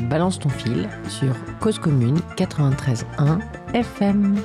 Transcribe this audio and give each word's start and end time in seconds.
Balance 0.00 0.38
ton 0.38 0.48
fil 0.48 0.88
sur 1.08 1.34
Cause 1.60 1.78
Commune 1.78 2.18
93.1 2.36 3.40
FM. 3.74 4.40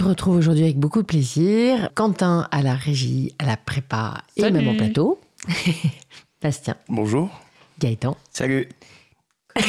Se 0.00 0.04
retrouve 0.08 0.36
aujourd'hui 0.36 0.64
avec 0.64 0.78
beaucoup 0.78 1.02
de 1.02 1.06
plaisir. 1.06 1.90
Quentin 1.94 2.48
à 2.50 2.62
la 2.62 2.74
régie, 2.74 3.34
à 3.38 3.44
la 3.44 3.58
prépa 3.58 4.22
et 4.36 4.40
Salut. 4.40 4.56
même 4.56 4.68
au 4.68 4.74
plateau. 4.74 5.20
Bastien, 6.42 6.74
Bonjour. 6.88 7.28
Gaëtan, 7.78 8.16
Salut. 8.30 8.66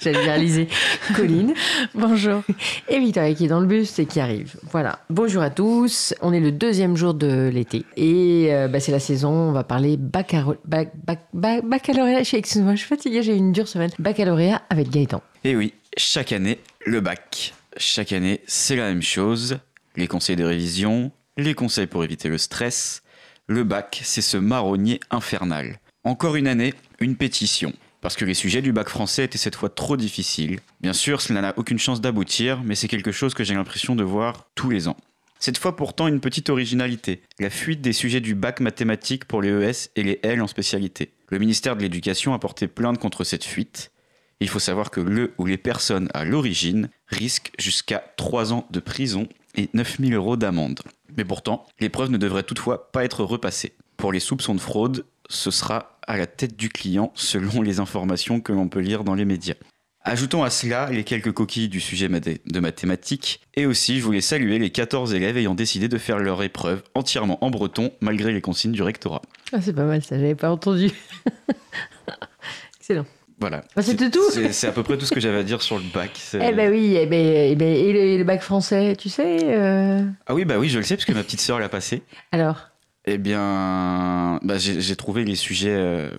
j'avais 0.00 0.18
réalisé 0.18 0.68
Colline 1.14 1.52
Bonjour. 1.94 2.42
et 2.88 2.98
Victoria 2.98 3.34
qui 3.34 3.44
est 3.44 3.48
dans 3.48 3.60
le 3.60 3.66
bus 3.66 3.98
et 3.98 4.06
qui 4.06 4.18
arrive. 4.18 4.56
Voilà. 4.70 5.00
Bonjour 5.10 5.42
à 5.42 5.50
tous. 5.50 6.14
On 6.22 6.32
est 6.32 6.40
le 6.40 6.52
deuxième 6.52 6.96
jour 6.96 7.12
de 7.12 7.50
l'été 7.52 7.84
et 7.98 8.48
euh, 8.54 8.66
bah, 8.68 8.80
c'est 8.80 8.92
la 8.92 9.00
saison. 9.00 9.28
On 9.30 9.52
va 9.52 9.62
parler 9.64 9.98
baccaro- 9.98 10.56
bac- 10.64 10.92
bac- 11.04 11.28
bac- 11.34 11.64
baccalauréat. 11.66 12.22
Je- 12.22 12.36
Excuse-moi, 12.36 12.72
je 12.74 12.78
suis 12.78 12.88
fatiguée, 12.88 13.22
j'ai 13.22 13.34
eu 13.34 13.38
une 13.38 13.52
dure 13.52 13.68
semaine. 13.68 13.90
Baccalauréat 13.98 14.62
avec 14.70 14.88
Gaëtan. 14.88 15.20
Et 15.44 15.54
oui, 15.54 15.74
chaque 15.98 16.32
année, 16.32 16.60
le 16.86 17.00
bac. 17.02 17.52
Chaque 17.78 18.12
année, 18.12 18.40
c'est 18.46 18.76
la 18.76 18.88
même 18.88 19.02
chose. 19.02 19.58
Les 19.96 20.08
conseils 20.08 20.36
de 20.36 20.44
révision, 20.44 21.12
les 21.36 21.54
conseils 21.54 21.86
pour 21.86 22.04
éviter 22.04 22.28
le 22.28 22.38
stress. 22.38 23.02
Le 23.48 23.64
bac, 23.64 24.00
c'est 24.02 24.22
ce 24.22 24.38
marronnier 24.38 24.98
infernal. 25.10 25.78
Encore 26.02 26.36
une 26.36 26.46
année, 26.46 26.72
une 27.00 27.16
pétition. 27.16 27.74
Parce 28.00 28.16
que 28.16 28.24
les 28.24 28.34
sujets 28.34 28.62
du 28.62 28.72
bac 28.72 28.88
français 28.88 29.24
étaient 29.24 29.36
cette 29.36 29.56
fois 29.56 29.68
trop 29.68 29.96
difficiles. 29.96 30.60
Bien 30.80 30.94
sûr, 30.94 31.20
cela 31.20 31.42
n'a 31.42 31.54
aucune 31.58 31.78
chance 31.78 32.00
d'aboutir, 32.00 32.62
mais 32.64 32.74
c'est 32.74 32.88
quelque 32.88 33.12
chose 33.12 33.34
que 33.34 33.44
j'ai 33.44 33.54
l'impression 33.54 33.94
de 33.94 34.04
voir 34.04 34.48
tous 34.54 34.70
les 34.70 34.88
ans. 34.88 34.96
Cette 35.38 35.58
fois 35.58 35.76
pourtant 35.76 36.08
une 36.08 36.20
petite 36.20 36.48
originalité, 36.48 37.20
la 37.38 37.50
fuite 37.50 37.82
des 37.82 37.92
sujets 37.92 38.20
du 38.20 38.34
bac 38.34 38.60
mathématique 38.60 39.26
pour 39.26 39.42
les 39.42 39.50
ES 39.50 39.90
et 39.96 40.02
les 40.02 40.18
L 40.22 40.40
en 40.40 40.46
spécialité. 40.46 41.12
Le 41.28 41.38
ministère 41.38 41.76
de 41.76 41.82
l'Éducation 41.82 42.32
a 42.32 42.38
porté 42.38 42.68
plainte 42.68 42.98
contre 42.98 43.22
cette 43.22 43.44
fuite. 43.44 43.90
Il 44.40 44.48
faut 44.48 44.58
savoir 44.58 44.90
que 44.90 45.00
le 45.00 45.32
ou 45.38 45.46
les 45.46 45.56
personnes 45.56 46.08
à 46.12 46.24
l'origine 46.24 46.90
risquent 47.08 47.52
jusqu'à 47.58 48.04
3 48.16 48.52
ans 48.52 48.66
de 48.70 48.80
prison 48.80 49.28
et 49.54 49.70
9000 49.72 50.14
euros 50.14 50.36
d'amende. 50.36 50.80
Mais 51.16 51.24
pourtant, 51.24 51.66
l'épreuve 51.80 52.10
ne 52.10 52.18
devrait 52.18 52.42
toutefois 52.42 52.90
pas 52.92 53.04
être 53.04 53.24
repassée. 53.24 53.72
Pour 53.96 54.12
les 54.12 54.20
soupçons 54.20 54.54
de 54.54 54.60
fraude, 54.60 55.06
ce 55.28 55.50
sera 55.50 55.98
à 56.06 56.18
la 56.18 56.26
tête 56.26 56.56
du 56.56 56.68
client 56.68 57.12
selon 57.14 57.62
les 57.62 57.80
informations 57.80 58.40
que 58.40 58.52
l'on 58.52 58.68
peut 58.68 58.80
lire 58.80 59.04
dans 59.04 59.14
les 59.14 59.24
médias. 59.24 59.54
Ajoutons 60.02 60.44
à 60.44 60.50
cela 60.50 60.88
les 60.90 61.02
quelques 61.02 61.32
coquilles 61.32 61.68
du 61.68 61.80
sujet 61.80 62.08
de 62.08 62.60
mathématiques, 62.60 63.40
et 63.54 63.66
aussi 63.66 63.98
je 63.98 64.04
voulais 64.04 64.20
saluer 64.20 64.60
les 64.60 64.70
14 64.70 65.14
élèves 65.14 65.36
ayant 65.36 65.56
décidé 65.56 65.88
de 65.88 65.98
faire 65.98 66.20
leur 66.20 66.44
épreuve 66.44 66.84
entièrement 66.94 67.42
en 67.44 67.50
breton 67.50 67.90
malgré 68.00 68.32
les 68.32 68.40
consignes 68.40 68.70
du 68.70 68.82
rectorat. 68.82 69.22
Ah, 69.52 69.60
c'est 69.60 69.72
pas 69.72 69.84
mal 69.84 70.04
ça, 70.04 70.16
j'avais 70.16 70.36
pas 70.36 70.52
entendu. 70.52 70.92
Excellent. 72.78 73.06
Voilà. 73.38 73.62
Bah, 73.74 73.82
c'était 73.82 74.10
tout. 74.10 74.30
C'est 74.50 74.66
à 74.66 74.72
peu 74.72 74.82
près 74.82 74.96
tout 74.96 75.04
ce 75.04 75.12
que 75.12 75.20
j'avais 75.20 75.38
à 75.38 75.42
dire 75.42 75.60
sur 75.60 75.76
le 75.76 75.84
bac. 75.92 76.10
Eh 76.34 76.52
ben 76.52 76.70
oui, 76.70 76.96
eh 76.98 77.06
ben, 77.06 77.50
eh 77.50 77.54
ben, 77.54 77.68
et, 77.68 77.92
le, 77.92 78.16
le 78.18 78.24
bac 78.24 78.40
français, 78.40 78.96
tu 78.96 79.08
sais 79.08 79.40
euh, 79.44 80.02
Ah 80.26 80.34
oui, 80.34 80.44
bah 80.44 80.58
oui, 80.58 80.68
je 80.68 80.78
le 80.78 80.84
sais, 80.84 80.96
parce 80.96 81.04
que 81.04 81.12
ma 81.12 81.22
petite 81.22 81.40
sœur 81.40 81.58
l'a 81.58 81.68
passé. 81.68 82.02
Alors? 82.32 82.70
Eh 83.04 83.18
bien, 83.18 84.40
bah, 84.42 84.56
j'ai 84.58 84.96
trouvé 84.96 85.24
les 85.24 85.36
sujets 85.36 85.76
euh, 85.76 86.10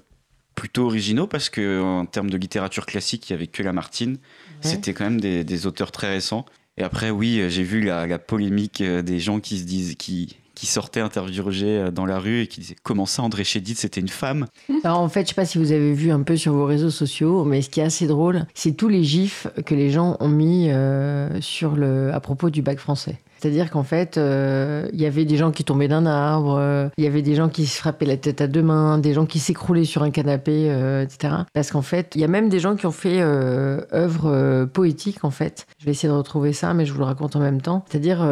plutôt 0.55 0.85
originaux 0.85 1.27
parce 1.27 1.49
que 1.49 1.81
en 1.81 2.05
termes 2.05 2.29
de 2.29 2.37
littérature 2.37 2.85
classique, 2.85 3.29
il 3.29 3.33
y 3.33 3.35
avait 3.35 3.47
que 3.47 3.63
Lamartine. 3.63 4.17
C'était 4.61 4.93
quand 4.93 5.03
même 5.03 5.19
des, 5.21 5.43
des 5.43 5.65
auteurs 5.67 5.91
très 5.91 6.09
récents. 6.09 6.45
Et 6.77 6.83
après, 6.83 7.09
oui, 7.09 7.43
j'ai 7.49 7.63
vu 7.63 7.81
la, 7.81 8.05
la 8.05 8.19
polémique 8.19 8.81
euh, 8.81 9.01
des 9.01 9.19
gens 9.19 9.39
qui 9.39 9.57
se 9.57 9.63
disent, 9.63 9.95
qui, 9.95 10.37
qui 10.57 10.65
sortaient 10.65 11.01
interroger 11.01 11.77
euh, 11.77 11.91
dans 11.91 12.07
la 12.07 12.17
rue 12.17 12.41
et 12.41 12.47
qui 12.47 12.61
disaient 12.61 12.75
comment 12.81 13.05
ça, 13.05 13.21
André 13.21 13.43
Chédid, 13.43 13.77
c'était 13.77 14.01
une 14.01 14.09
femme? 14.09 14.47
Alors 14.83 14.99
en 14.99 15.07
fait, 15.07 15.21
je 15.21 15.27
sais 15.29 15.35
pas 15.35 15.45
si 15.45 15.59
vous 15.59 15.71
avez 15.71 15.93
vu 15.93 16.09
un 16.09 16.23
peu 16.23 16.35
sur 16.35 16.53
vos 16.53 16.65
réseaux 16.65 16.89
sociaux, 16.89 17.45
mais 17.45 17.61
ce 17.61 17.69
qui 17.69 17.79
est 17.79 17.83
assez 17.83 18.07
drôle, 18.07 18.47
c'est 18.55 18.71
tous 18.71 18.89
les 18.89 19.03
gifs 19.03 19.45
que 19.65 19.75
les 19.75 19.91
gens 19.91 20.17
ont 20.19 20.29
mis 20.29 20.71
euh, 20.71 21.39
sur 21.41 21.75
le, 21.75 22.11
à 22.11 22.19
propos 22.19 22.49
du 22.49 22.63
bac 22.63 22.79
français. 22.79 23.19
C'est-à-dire 23.39 23.69
qu'en 23.69 23.83
fait, 23.83 24.17
euh, 24.17 24.87
il 24.93 25.01
y 25.01 25.05
avait 25.05 25.25
des 25.25 25.37
gens 25.37 25.51
qui 25.51 25.63
tombaient 25.63 25.87
d'un 25.87 26.05
arbre, 26.05 26.57
euh, 26.59 26.89
il 26.97 27.03
y 27.03 27.07
avait 27.07 27.21
des 27.21 27.35
gens 27.35 27.49
qui 27.49 27.65
se 27.65 27.77
frappaient 27.77 28.05
la 28.05 28.17
tête 28.17 28.41
à 28.41 28.47
deux 28.47 28.63
mains, 28.63 28.97
des 28.97 29.13
gens 29.13 29.25
qui 29.25 29.39
s'écroulaient 29.39 29.85
sur 29.85 30.03
un 30.03 30.11
canapé, 30.11 30.67
euh, 30.69 31.03
etc. 31.03 31.33
Parce 31.53 31.71
qu'en 31.71 31.81
fait, 31.81 32.13
il 32.15 32.21
y 32.21 32.23
a 32.23 32.27
même 32.27 32.49
des 32.49 32.59
gens 32.59 32.75
qui 32.75 32.85
ont 32.85 32.91
fait 32.91 33.21
œuvres 33.21 34.31
euh, 34.31 34.65
poétiques, 34.65 35.23
en 35.23 35.31
fait. 35.31 35.67
Je 35.79 35.85
vais 35.85 35.91
essayer 35.91 36.09
de 36.09 36.17
retrouver 36.17 36.53
ça, 36.53 36.73
mais 36.73 36.85
je 36.85 36.93
vous 36.93 36.99
le 36.99 37.05
raconte 37.05 37.35
en 37.35 37.39
même 37.39 37.61
temps. 37.61 37.85
C'est-à-dire 37.89 38.27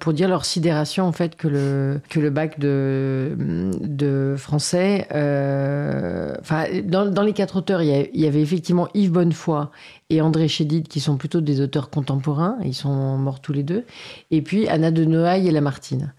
pour 0.00 0.12
dire 0.12 0.28
leur 0.28 0.44
sidération, 0.44 1.04
en 1.04 1.12
fait, 1.12 1.36
que 1.36 1.48
le, 1.48 2.00
que 2.08 2.20
le 2.20 2.30
bac 2.30 2.58
de, 2.58 3.36
de 3.82 4.34
français... 4.36 5.06
Enfin, 6.40 6.64
dans, 6.84 7.06
dans 7.10 7.22
les 7.22 7.32
quatre 7.32 7.56
auteurs, 7.56 7.82
il 7.82 8.08
y 8.14 8.26
avait 8.26 8.40
effectivement 8.40 8.88
Yves 8.94 9.12
Bonnefoy 9.12 9.66
et 10.10 10.20
André 10.20 10.46
Chédid, 10.48 10.86
qui 10.88 11.00
sont 11.00 11.16
plutôt 11.16 11.40
des 11.40 11.60
auteurs 11.60 11.90
contemporains. 11.90 12.56
Ils 12.64 12.74
sont 12.74 13.16
morts 13.18 13.40
tous 13.40 13.52
les 13.52 13.62
deux. 13.62 13.84
Et 14.30 14.40
puis 14.42 14.68
Anna 14.68 14.90
de 14.90 15.04
Noailles 15.04 15.48
et 15.48 15.50
Lamartine. 15.50 16.12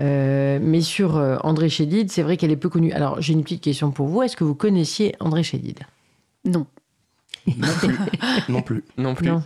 Euh, 0.00 0.58
mais 0.62 0.80
sur 0.80 1.16
euh, 1.16 1.36
André 1.42 1.68
Chédid, 1.68 2.10
c'est 2.10 2.22
vrai 2.22 2.36
qu'elle 2.36 2.50
est 2.50 2.56
peu 2.56 2.68
connue. 2.68 2.92
Alors, 2.92 3.20
j'ai 3.20 3.32
une 3.32 3.42
petite 3.42 3.62
question 3.62 3.90
pour 3.90 4.08
vous. 4.08 4.22
Est-ce 4.22 4.36
que 4.36 4.44
vous 4.44 4.54
connaissiez 4.54 5.14
André 5.20 5.42
Chédid? 5.42 5.80
Non. 6.44 6.66
Non 8.48 8.62
plus. 8.62 8.84
Non 8.98 9.14
plus. 9.14 9.28
Non. 9.28 9.42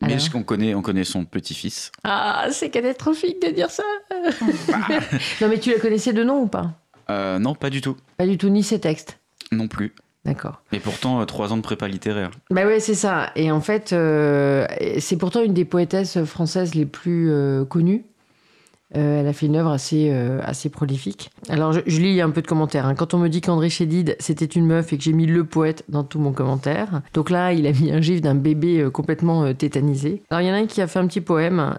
Mais 0.00 0.08
Alors 0.14 0.18
je- 0.18 0.36
on 0.36 0.42
connaît, 0.42 0.74
on 0.74 0.82
connaît 0.82 1.04
son 1.04 1.24
petit-fils. 1.24 1.92
Ah, 2.04 2.46
c'est 2.50 2.70
catastrophique 2.70 3.40
de 3.40 3.48
dire 3.52 3.70
ça 3.70 3.82
Non, 5.40 5.48
mais 5.48 5.58
tu 5.58 5.70
la 5.72 5.78
connaissais 5.78 6.12
de 6.12 6.24
nom 6.24 6.42
ou 6.42 6.46
pas? 6.48 6.72
Euh, 7.10 7.38
non, 7.38 7.54
pas 7.54 7.70
du 7.70 7.80
tout. 7.80 7.96
Pas 8.16 8.26
du 8.26 8.36
tout, 8.36 8.48
ni 8.48 8.62
ses 8.62 8.80
textes. 8.80 9.18
Non 9.52 9.68
plus. 9.68 9.94
D'accord. 10.24 10.62
Et 10.72 10.78
pourtant, 10.78 11.20
euh, 11.20 11.24
trois 11.24 11.52
ans 11.52 11.56
de 11.56 11.62
prépa 11.62 11.88
littéraire. 11.88 12.30
Bah 12.50 12.64
ouais, 12.64 12.78
c'est 12.78 12.94
ça. 12.94 13.30
Et 13.34 13.50
en 13.50 13.60
fait, 13.60 13.92
euh, 13.92 14.66
c'est 15.00 15.16
pourtant 15.16 15.42
une 15.42 15.52
des 15.54 15.64
poétesses 15.64 16.22
françaises 16.24 16.74
les 16.76 16.86
plus 16.86 17.28
euh, 17.30 17.64
connues. 17.64 18.04
Euh, 18.94 19.20
elle 19.20 19.26
a 19.26 19.32
fait 19.32 19.46
une 19.46 19.56
œuvre 19.56 19.70
assez, 19.70 20.10
assez 20.44 20.68
prolifique. 20.68 21.30
Alors, 21.48 21.72
je, 21.72 21.80
je 21.86 21.98
lis 22.00 22.20
un 22.20 22.30
peu 22.30 22.42
de 22.42 22.46
commentaires. 22.46 22.86
hein. 22.86 22.94
Quand 22.94 23.14
on 23.14 23.18
me 23.18 23.28
dit 23.28 23.40
qu'André 23.40 23.70
Chédid, 23.70 24.14
c'était 24.20 24.44
une 24.44 24.66
meuf 24.66 24.92
et 24.92 24.98
que 24.98 25.02
j'ai 25.02 25.14
mis 25.14 25.26
le 25.26 25.44
poète 25.44 25.82
dans 25.88 26.04
tout 26.04 26.18
mon 26.20 26.32
commentaire. 26.32 27.00
Donc 27.14 27.30
là, 27.30 27.52
il 27.54 27.66
a 27.66 27.72
mis 27.72 27.90
un 27.90 28.02
gif 28.02 28.20
d'un 28.20 28.34
bébé 28.34 28.86
complètement 28.92 29.52
tétanisé. 29.54 30.22
Alors, 30.30 30.42
il 30.42 30.46
y 30.46 30.50
en 30.50 30.54
a 30.54 30.58
un 30.58 30.66
qui 30.66 30.82
a 30.82 30.86
fait 30.86 30.98
un 30.98 31.06
petit 31.06 31.22
poème. 31.22 31.78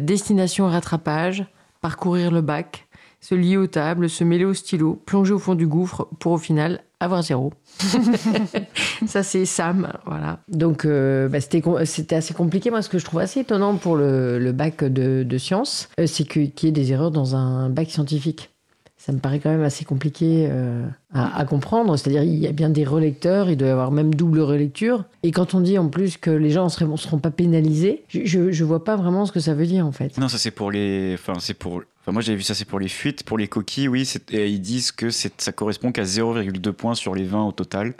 Destination 0.00 0.66
rattrapage, 0.66 1.44
parcourir 1.82 2.30
le 2.30 2.40
bac, 2.40 2.83
se 3.24 3.34
lier 3.34 3.56
aux 3.56 3.66
tables, 3.66 4.10
se 4.10 4.22
mêler 4.22 4.44
au 4.44 4.52
stylo, 4.52 5.00
plonger 5.06 5.32
au 5.32 5.38
fond 5.38 5.54
du 5.54 5.66
gouffre 5.66 6.06
pour 6.18 6.32
au 6.32 6.38
final 6.38 6.82
avoir 7.00 7.22
zéro. 7.22 7.54
ça, 9.06 9.22
c'est 9.22 9.46
Sam. 9.46 9.90
Voilà. 10.04 10.40
Donc, 10.48 10.84
euh, 10.84 11.28
bah, 11.28 11.40
c'était 11.40 12.16
assez 12.16 12.34
compliqué. 12.34 12.70
Moi, 12.70 12.82
ce 12.82 12.90
que 12.90 12.98
je 12.98 13.04
trouve 13.04 13.20
assez 13.20 13.40
étonnant 13.40 13.76
pour 13.76 13.96
le, 13.96 14.52
bac 14.52 14.84
de, 14.84 15.38
sciences, 15.38 15.88
euh, 15.98 16.06
c'est 16.06 16.24
qu'il 16.24 16.52
y 16.62 16.66
ait 16.66 16.70
des 16.70 16.92
erreurs 16.92 17.10
dans 17.10 17.34
un 17.34 17.70
bac 17.70 17.90
scientifique 17.90 18.50
ça 18.96 19.12
me 19.12 19.18
paraît 19.18 19.38
quand 19.38 19.50
même 19.50 19.62
assez 19.62 19.84
compliqué 19.84 20.48
euh, 20.50 20.86
à, 21.12 21.44
comprendre. 21.44 21.94
C'est-à-dire, 21.98 22.22
il 22.22 22.38
y 22.38 22.46
a 22.46 22.52
bien 22.52 22.70
des 22.70 22.84
relecteurs, 22.84 23.50
il 23.50 23.56
doit 23.58 23.68
y 23.68 23.70
avoir 23.70 23.90
même 23.90 24.14
double 24.14 24.40
relecture. 24.40 25.04
Et 25.22 25.30
quand 25.30 25.52
on 25.52 25.60
dit 25.60 25.76
en 25.76 25.88
plus 25.88 26.16
que 26.16 26.30
les 26.30 26.48
gens 26.48 26.64
ne 26.64 26.96
seront, 26.96 27.18
pas 27.18 27.30
pénalisés, 27.30 28.04
je 28.08 28.38
ne 28.38 28.64
vois 28.64 28.82
pas 28.82 28.96
vraiment 28.96 29.26
ce 29.26 29.32
que 29.32 29.40
ça 29.40 29.52
veut 29.52 29.66
dire 29.66 29.86
en 29.86 29.92
fait. 29.92 30.16
Non, 30.16 30.28
ça 30.28 30.38
c'est 30.38 30.52
pour 30.52 30.70
les. 30.70 31.16
Enfin, 31.18 31.34
c'est 31.38 31.52
pour. 31.52 31.82
Enfin, 32.04 32.12
moi 32.12 32.20
j'avais 32.20 32.36
vu 32.36 32.42
ça, 32.42 32.54
c'est 32.54 32.66
pour 32.66 32.78
les 32.78 32.88
fuites. 32.88 33.24
Pour 33.24 33.38
les 33.38 33.48
coquilles, 33.48 33.88
oui, 33.88 34.06
et 34.30 34.50
ils 34.50 34.60
disent 34.60 34.92
que 34.92 35.08
ça 35.08 35.52
correspond 35.52 35.90
qu'à 35.90 36.02
0,2 36.02 36.72
points 36.72 36.94
sur 36.94 37.14
les 37.14 37.24
20 37.24 37.44
au 37.44 37.52
total. 37.52 37.94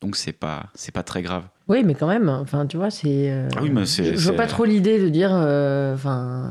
Donc 0.00 0.14
c'est 0.14 0.32
pas, 0.32 0.70
c'est 0.76 0.92
pas 0.92 1.02
très 1.02 1.20
grave. 1.20 1.48
Oui, 1.70 1.84
mais 1.84 1.94
quand 1.94 2.08
même, 2.08 2.28
enfin, 2.28 2.66
tu 2.66 2.76
vois, 2.76 2.90
c'est. 2.90 3.30
Euh, 3.30 3.48
ah 3.54 3.60
oui, 3.62 3.70
mais 3.70 3.86
c'est. 3.86 4.16
Je, 4.16 4.24
vois 4.26 4.36
pas 4.36 4.48
trop 4.48 4.64
l'idée 4.64 4.98
de 4.98 5.08
dire, 5.08 5.30
euh, 5.32 5.96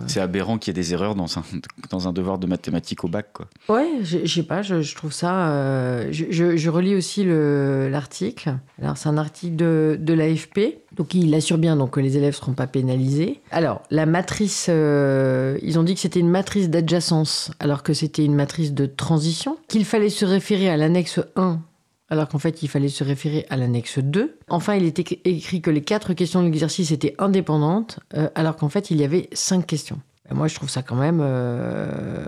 c'est 0.07 0.21
aberrant 0.21 0.57
qu'il 0.57 0.71
y 0.71 0.79
ait 0.79 0.81
des 0.81 0.93
erreurs 0.93 1.13
dans 1.13 1.37
un, 1.37 1.43
dans 1.89 2.07
un 2.07 2.13
devoir 2.13 2.39
de 2.39 2.47
mathématiques 2.47 3.03
au 3.03 3.09
bac, 3.09 3.27
quoi. 3.33 3.47
Ouais, 3.67 3.99
je 4.01 4.25
sais 4.25 4.43
pas, 4.43 4.61
je, 4.61 4.95
trouve 4.95 5.11
ça. 5.11 5.49
Euh, 5.49 6.07
je, 6.11 6.55
je, 6.55 6.69
relis 6.69 6.95
aussi 6.95 7.25
l'article. 7.25 8.55
Alors, 8.81 8.95
c'est 8.95 9.09
un 9.09 9.17
article 9.17 9.57
de, 9.57 9.97
de 9.99 10.13
l'AFP. 10.13 10.79
Donc, 10.95 11.13
il 11.13 11.35
assure 11.35 11.57
bien 11.57 11.75
donc, 11.75 11.91
que 11.91 11.99
les 11.99 12.15
élèves 12.15 12.35
seront 12.35 12.53
pas 12.53 12.67
pénalisés. 12.67 13.41
Alors, 13.51 13.81
la 13.91 14.05
matrice, 14.05 14.69
ils 14.69 15.79
ont 15.79 15.83
dit 15.83 15.95
que 15.95 15.99
c'était 15.99 16.21
une 16.21 16.29
matrice 16.29 16.69
d'adjacence, 16.69 17.51
alors 17.59 17.83
que 17.83 17.93
c'était 17.93 18.23
une 18.23 18.35
matrice 18.35 18.73
de 18.73 18.85
transition, 18.85 19.57
qu'il 19.67 19.83
fallait 19.83 20.07
se 20.07 20.23
référer 20.23 20.69
à 20.69 20.77
l'annexe 20.77 21.19
1 21.35 21.59
alors 22.09 22.27
qu'en 22.27 22.39
fait, 22.39 22.63
il 22.63 22.67
fallait 22.67 22.89
se 22.89 23.03
référer 23.03 23.45
à 23.49 23.57
l'annexe 23.57 23.99
2. 23.99 24.37
Enfin, 24.49 24.75
il 24.75 24.85
était 24.85 25.19
écrit 25.25 25.61
que 25.61 25.69
les 25.69 25.81
quatre 25.81 26.13
questions 26.13 26.41
de 26.41 26.45
l'exercice 26.45 26.91
étaient 26.91 27.15
indépendantes, 27.19 27.99
euh, 28.15 28.29
alors 28.35 28.55
qu'en 28.55 28.69
fait, 28.69 28.91
il 28.91 28.97
y 28.99 29.03
avait 29.03 29.29
cinq 29.33 29.67
questions. 29.67 29.99
moi, 30.31 30.47
je 30.47 30.55
trouve 30.55 30.69
ça 30.69 30.81
quand 30.81 30.95
même... 30.95 31.19
Euh, 31.21 32.25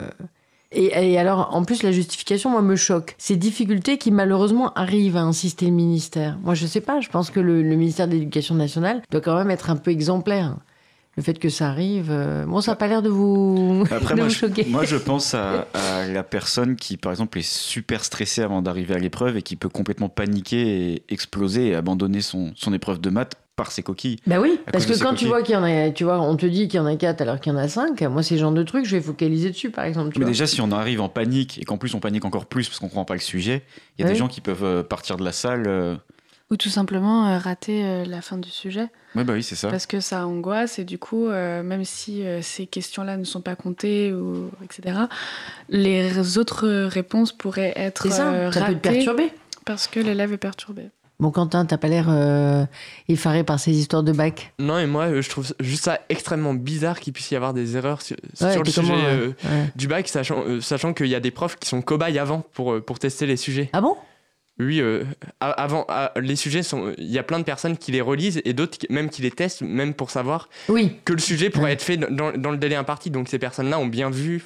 et, 0.74 1.18
alors, 1.18 1.50
en 1.54 1.66
plus, 1.66 1.84
la 1.84 1.92
justification, 1.92 2.50
moi, 2.50 2.62
me 2.62 2.78
choque. 2.78 3.16
Ces 3.18 3.36
difficultés 3.36 3.98
qui, 3.98 4.10
malheureusement, 4.10 4.72
arrivent 4.74 5.18
à 5.18 5.22
insister 5.22 5.66
le 5.66 5.74
ministère. 5.74 6.38
Moi, 6.44 6.54
je 6.54 6.66
sais 6.66 6.80
pas, 6.80 7.02
je 7.02 7.10
pense 7.10 7.30
que 7.30 7.42
le 7.42 7.62
ministère 7.76 8.08
de 8.08 8.14
l'Éducation 8.14 8.56
nationale 8.56 9.02
doit 9.12 9.20
quand 9.20 9.36
même 9.36 9.52
être 9.52 9.70
un 9.70 9.76
peu 9.76 9.92
exemplaire 9.92 10.56
le 11.18 11.24
fait 11.24 11.38
que 11.40 11.50
ça 11.50 11.68
arrive, 11.68 12.08
euh, 12.10 12.46
bon, 12.46 12.62
ça 12.62 12.72
n'a 12.72 12.76
pas 12.78 12.88
l'air 12.88 13.02
de 13.02 13.10
vous, 13.10 13.84
Après, 13.92 14.16
moi, 14.16 14.30
choquer. 14.30 14.64
Je, 14.64 14.70
moi, 14.70 14.86
je 14.86 14.96
pense 14.96 15.34
à, 15.34 15.68
la 16.08 16.24
personne 16.24 16.76
qui, 16.76 16.96
par 16.98 17.12
exemple, 17.12 17.38
est 17.38 17.48
super 17.48 18.04
stressée 18.06 18.42
avant 18.42 18.62
d'arriver 18.62 18.96
à 18.96 18.98
l'épreuve 18.98 19.38
et 19.38 19.42
qui 19.42 19.56
peut 19.56 19.70
complètement 19.70 20.10
paniquer 20.10 20.94
et 20.94 21.04
exploser 21.10 21.68
et 21.68 21.76
abandonner 21.76 22.22
son, 22.22 22.54
son 22.56 22.74
épreuve 22.74 23.02
de 23.02 23.10
maths 23.10 23.36
par 23.58 23.72
ses 23.72 23.84
coquilles. 23.84 24.18
Bah 24.26 24.40
oui, 24.40 24.60
parce 24.72 24.86
que 24.86 24.98
quand 24.98 25.14
tu 25.14 25.26
vois 25.26 25.42
qu'il 25.44 25.54
y 25.54 25.58
en 25.58 25.64
a, 25.64 25.92
tu 25.92 26.06
vois, 26.06 26.22
on 26.22 26.38
te 26.38 26.46
dit 26.46 26.70
qu'il 26.70 26.78
y 26.78 26.80
en 26.80 26.86
a 26.86 26.96
quatre 26.96 27.22
alors 27.22 27.40
qu'il 27.40 27.52
y 27.52 27.56
en 27.56 27.60
a 27.60 27.68
cinq, 27.68 28.02
moi, 28.04 28.24
c'est 28.24 28.36
le 28.36 28.42
genre 28.42 28.54
de 28.54 28.64
truc, 28.64 28.86
je 28.86 28.96
vais 28.96 29.02
focaliser 29.02 29.50
dessus, 29.50 29.70
par 29.70 29.84
exemple. 29.84 30.18
Mais 30.18 30.26
déjà, 30.26 30.48
si 30.48 30.62
on 30.62 30.72
arrive 30.72 31.02
en 31.02 31.10
panique 31.10 31.60
et 31.62 31.66
qu'en 31.66 31.78
plus 31.78 31.94
on 31.94 32.00
panique 32.00 32.24
encore 32.24 32.46
plus 32.46 32.68
parce 32.68 32.80
qu'on 32.80 32.86
ne 32.86 32.92
comprend 32.92 33.06
pas 33.06 33.14
le 33.14 33.20
sujet, 33.20 33.64
il 33.98 34.06
y 34.06 34.08
a 34.08 34.12
des 34.12 34.18
gens 34.18 34.30
qui 34.30 34.40
peuvent 34.40 34.64
euh, 34.64 34.84
partir 34.84 35.18
de 35.18 35.26
la 35.26 35.34
salle. 35.34 35.66
Euh, 35.68 35.96
ou 36.52 36.58
tout 36.58 36.70
simplement 36.70 37.28
euh, 37.28 37.38
rater 37.38 37.84
euh, 37.84 38.06
la 38.06 38.22
fin 38.22 38.38
du 38.38 38.50
sujet. 38.50 38.90
Oui, 39.16 39.24
bah 39.24 39.34
oui, 39.34 39.42
c'est 39.42 39.56
ça. 39.56 39.70
Parce 39.70 39.86
que 39.88 40.02
ça 40.02 40.28
angoisse 40.28 40.80
et 40.80 40.84
du 40.84 41.00
coup, 41.00 41.28
euh, 41.28 41.64
même 41.64 41.86
si 41.86 42.24
ces 42.42 42.68
questions-là 42.68 43.18
ne 43.18 43.24
sont 43.24 43.42
pas 43.42 43.56
comptées, 43.56 44.14
ou, 44.14 44.50
etc., 44.64 45.00
les 45.70 46.38
autres 46.38 46.68
réponses 46.86 47.32
pourraient 47.32 47.74
être 47.76 48.10
ça, 48.10 48.52
ça 48.52 48.66
peut 48.66 48.74
te 48.74 48.80
perturber. 48.80 49.34
Parce 49.66 49.88
que 49.88 50.00
l'élève 50.00 50.32
est 50.34 50.38
perturbé. 50.38 50.90
Bon, 51.20 51.30
Quentin, 51.30 51.66
t'as 51.66 51.78
pas 51.78 51.88
l'air 51.88 52.68
effaré 53.10 53.44
par 53.44 53.60
ces 53.60 53.72
histoires 53.72 54.02
de 54.02 54.12
bac 54.12 54.54
Non, 54.60 54.80
et 54.80 54.88
moi, 54.88 55.22
je 55.22 55.30
trouve 55.30 55.54
juste 55.60 55.84
ça 55.84 56.00
extrêmement 56.08 56.54
bizarre 56.54 57.00
qu'il 57.00 57.12
puisse 57.12 57.32
y 57.32 57.36
avoir 57.36 57.54
des 57.54 57.76
erreurs 57.76 58.02
sur, 58.02 58.16
le 58.40 58.66
sujet 58.66 59.36
du 59.76 59.88
bac, 59.88 60.08
sachant, 60.08 60.62
sachant 60.62 60.94
qu'il 60.94 61.08
y 61.08 61.16
a 61.16 61.20
des 61.20 61.32
profs 61.32 61.58
qui 61.58 61.68
sont 61.68 61.82
cobayes 61.82 62.18
avant 62.18 62.46
pour, 62.54 62.82
pour 62.82 62.98
tester 62.98 63.26
les 63.26 63.38
sujets. 63.38 63.70
Ah 63.74 63.82
bon? 63.82 63.98
Oui, 64.66 64.82
euh, 64.82 65.04
avant, 65.40 65.88
les 66.16 66.36
sujets 66.36 66.64
sont. 66.64 66.94
Il 66.98 67.12
y 67.12 67.20
a 67.20 67.24
plein 67.24 67.40
de 67.40 67.44
personnes 67.44 67.78
qui 67.78 67.92
les 67.92 68.02
relisent 68.02 68.42
et 68.46 68.54
d'autres 68.54 68.78
même 68.90 69.10
qui 69.10 69.22
les 69.22 69.32
testent, 69.32 69.62
même 69.62 69.94
pour 69.94 70.10
savoir 70.10 70.50
oui. 70.70 70.98
que 71.06 71.14
le 71.14 71.20
sujet 71.20 71.50
pourrait 71.50 71.74
être 71.74 71.82
fait 71.82 71.98
dans, 71.98 72.32
le 72.32 72.58
délai 72.58 72.76
imparti. 72.76 73.10
Donc 73.10 73.28
ces 73.28 73.40
personnes-là 73.40 73.80
ont 73.80 73.88
bien 73.88 74.10
vu 74.10 74.44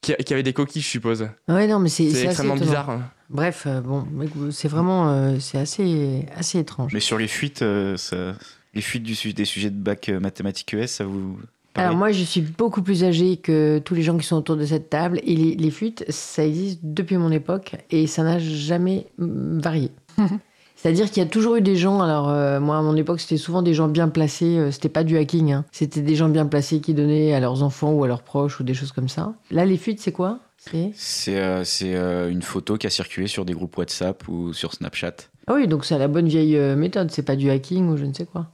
qu'il 0.00 0.16
y 0.28 0.32
avait 0.32 0.42
des 0.42 0.52
coquilles, 0.52 0.82
je 0.82 0.88
suppose. 0.88 1.28
Ouais, 1.48 1.66
non, 1.66 1.78
mais 1.78 1.88
c'est 1.88 2.24
extrêmement 2.24 2.56
bizarre. 2.56 2.90
Hein. 2.90 3.10
Bref, 3.30 3.64
euh, 3.66 3.80
bon, 3.80 4.06
c'est 4.50 4.68
vraiment 4.68 5.10
euh, 5.10 5.38
c'est 5.40 5.58
assez, 5.58 6.26
assez 6.36 6.58
étrange. 6.58 6.92
Mais 6.92 7.00
sur 7.00 7.18
les 7.18 7.28
fuites, 7.28 7.62
les 7.62 8.80
fuites 8.80 9.02
du, 9.02 9.32
des 9.32 9.44
sujets 9.44 9.70
de 9.70 9.76
bac 9.76 10.08
mathématiques 10.08 10.74
ES, 10.74 10.86
ça 10.86 11.04
vous 11.04 11.38
alors 11.74 11.96
moi, 11.96 12.12
je 12.12 12.22
suis 12.22 12.42
beaucoup 12.42 12.82
plus 12.82 13.02
âgée 13.02 13.38
que 13.38 13.78
tous 13.78 13.94
les 13.94 14.02
gens 14.02 14.18
qui 14.18 14.26
sont 14.26 14.36
autour 14.36 14.56
de 14.56 14.64
cette 14.66 14.90
table. 14.90 15.20
Et 15.24 15.34
les, 15.34 15.70
fuites, 15.70 16.04
ça 16.10 16.44
existe 16.44 16.80
depuis 16.82 17.16
mon 17.16 17.30
époque 17.30 17.76
et 17.90 18.06
ça 18.06 18.22
n'a 18.22 18.38
jamais 18.38 19.06
varié. 19.18 19.90
C'est-à-dire 20.76 21.08
qu'il 21.10 21.22
y 21.22 21.26
a 21.26 21.28
toujours 21.28 21.54
eu 21.54 21.60
des 21.60 21.76
gens, 21.76 22.00
alors 22.00 22.28
euh, 22.28 22.58
moi 22.58 22.76
à 22.76 22.82
mon 22.82 22.96
époque 22.96 23.20
c'était 23.20 23.36
souvent 23.36 23.62
des 23.62 23.72
gens 23.72 23.86
bien 23.86 24.08
placés, 24.08 24.58
euh, 24.58 24.72
c'était 24.72 24.88
pas 24.88 25.04
du 25.04 25.16
hacking, 25.16 25.52
hein. 25.52 25.64
c'était 25.70 26.00
des 26.00 26.16
gens 26.16 26.28
bien 26.28 26.44
placés 26.44 26.80
qui 26.80 26.92
donnaient 26.92 27.34
à 27.34 27.38
leurs 27.38 27.62
enfants 27.62 27.92
ou 27.92 28.02
à 28.02 28.08
leurs 28.08 28.24
proches 28.24 28.58
ou 28.58 28.64
des 28.64 28.74
choses 28.74 28.90
comme 28.90 29.08
ça. 29.08 29.32
Là 29.52 29.64
les 29.64 29.76
fuites 29.76 30.00
c'est 30.00 30.10
quoi? 30.10 30.40
C'est? 30.56 30.92
Euh, 31.36 32.28
une 32.28 32.42
photo 32.42 32.78
qui 32.78 32.88
a 32.88 32.90
circulé 32.90 33.28
sur 33.28 33.44
des 33.44 33.52
groupes 33.52 33.76
WhatsApp 33.78 34.26
ou 34.26 34.52
sur 34.52 34.72
Snapchat. 34.72 35.14
Ah 35.46 35.54
oui, 35.54 35.68
donc 35.68 35.84
c'est 35.84 35.96
la 35.96 36.08
bonne 36.08 36.26
vieille 36.26 36.56
méthode, 36.74 37.12
c'est 37.12 37.22
pas 37.22 37.36
du 37.36 37.48
hacking 37.48 37.88
ou 37.88 37.96
je 37.96 38.04
ne 38.04 38.12
sais 38.12 38.26
quoi. 38.26 38.48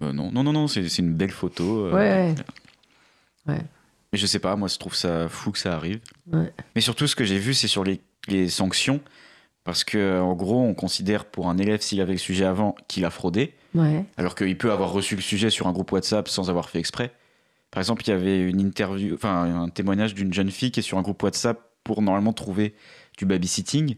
non, 0.00 0.30
non, 0.32 0.42
non, 0.42 0.54
non 0.54 0.68
c'est 0.68 0.86
une 0.98 1.12
belle 1.12 1.32
photo. 1.32 1.90
ouais. 1.90 2.34
Ouais. 3.46 3.60
Mais 4.12 4.18
je 4.18 4.26
sais 4.26 4.38
pas, 4.38 4.56
moi 4.56 4.68
je 4.68 4.78
trouve 4.78 4.94
ça 4.94 5.28
fou 5.28 5.50
que 5.50 5.58
ça 5.58 5.74
arrive. 5.74 6.00
Mais 6.30 6.80
surtout, 6.80 7.06
ce 7.06 7.16
que 7.16 7.24
j'ai 7.24 7.38
vu, 7.38 7.54
c'est 7.54 7.68
sur 7.68 7.84
les, 7.84 8.00
les, 8.28 8.48
sanctions. 8.48 9.00
Parce 9.64 9.82
que 9.82 10.20
en 10.20 10.34
gros, 10.34 10.62
on 10.62 10.74
considère 10.74 11.24
pour 11.24 11.48
un 11.48 11.58
élève, 11.58 11.80
s'il 11.80 12.00
avait 12.00 12.12
le 12.12 12.18
sujet 12.18 12.44
avant, 12.44 12.74
qu'il 12.86 13.04
a 13.04 13.10
fraudé. 13.10 13.54
Ouais. 13.74 14.04
Alors 14.16 14.34
qu'il 14.34 14.56
peut 14.56 14.70
avoir 14.70 14.92
reçu 14.92 15.16
le 15.16 15.22
sujet 15.22 15.50
sur 15.50 15.66
un 15.66 15.72
groupe 15.72 15.90
WhatsApp 15.90 16.28
sans 16.28 16.48
avoir 16.48 16.68
fait 16.68 16.78
exprès. 16.78 17.12
Par 17.70 17.80
exemple, 17.80 18.04
il 18.06 18.10
y 18.10 18.12
avait 18.12 18.40
une 18.40 18.60
interview, 18.60 19.14
enfin 19.14 19.62
un 19.62 19.68
témoignage 19.68 20.14
d'une 20.14 20.32
jeune 20.32 20.50
fille 20.50 20.70
qui 20.70 20.80
est 20.80 20.84
sur 20.84 20.96
un 20.96 21.02
groupe 21.02 21.20
WhatsApp 21.22 21.60
pour 21.82 22.02
normalement 22.02 22.32
trouver 22.32 22.74
du 23.18 23.26
babysitting 23.26 23.96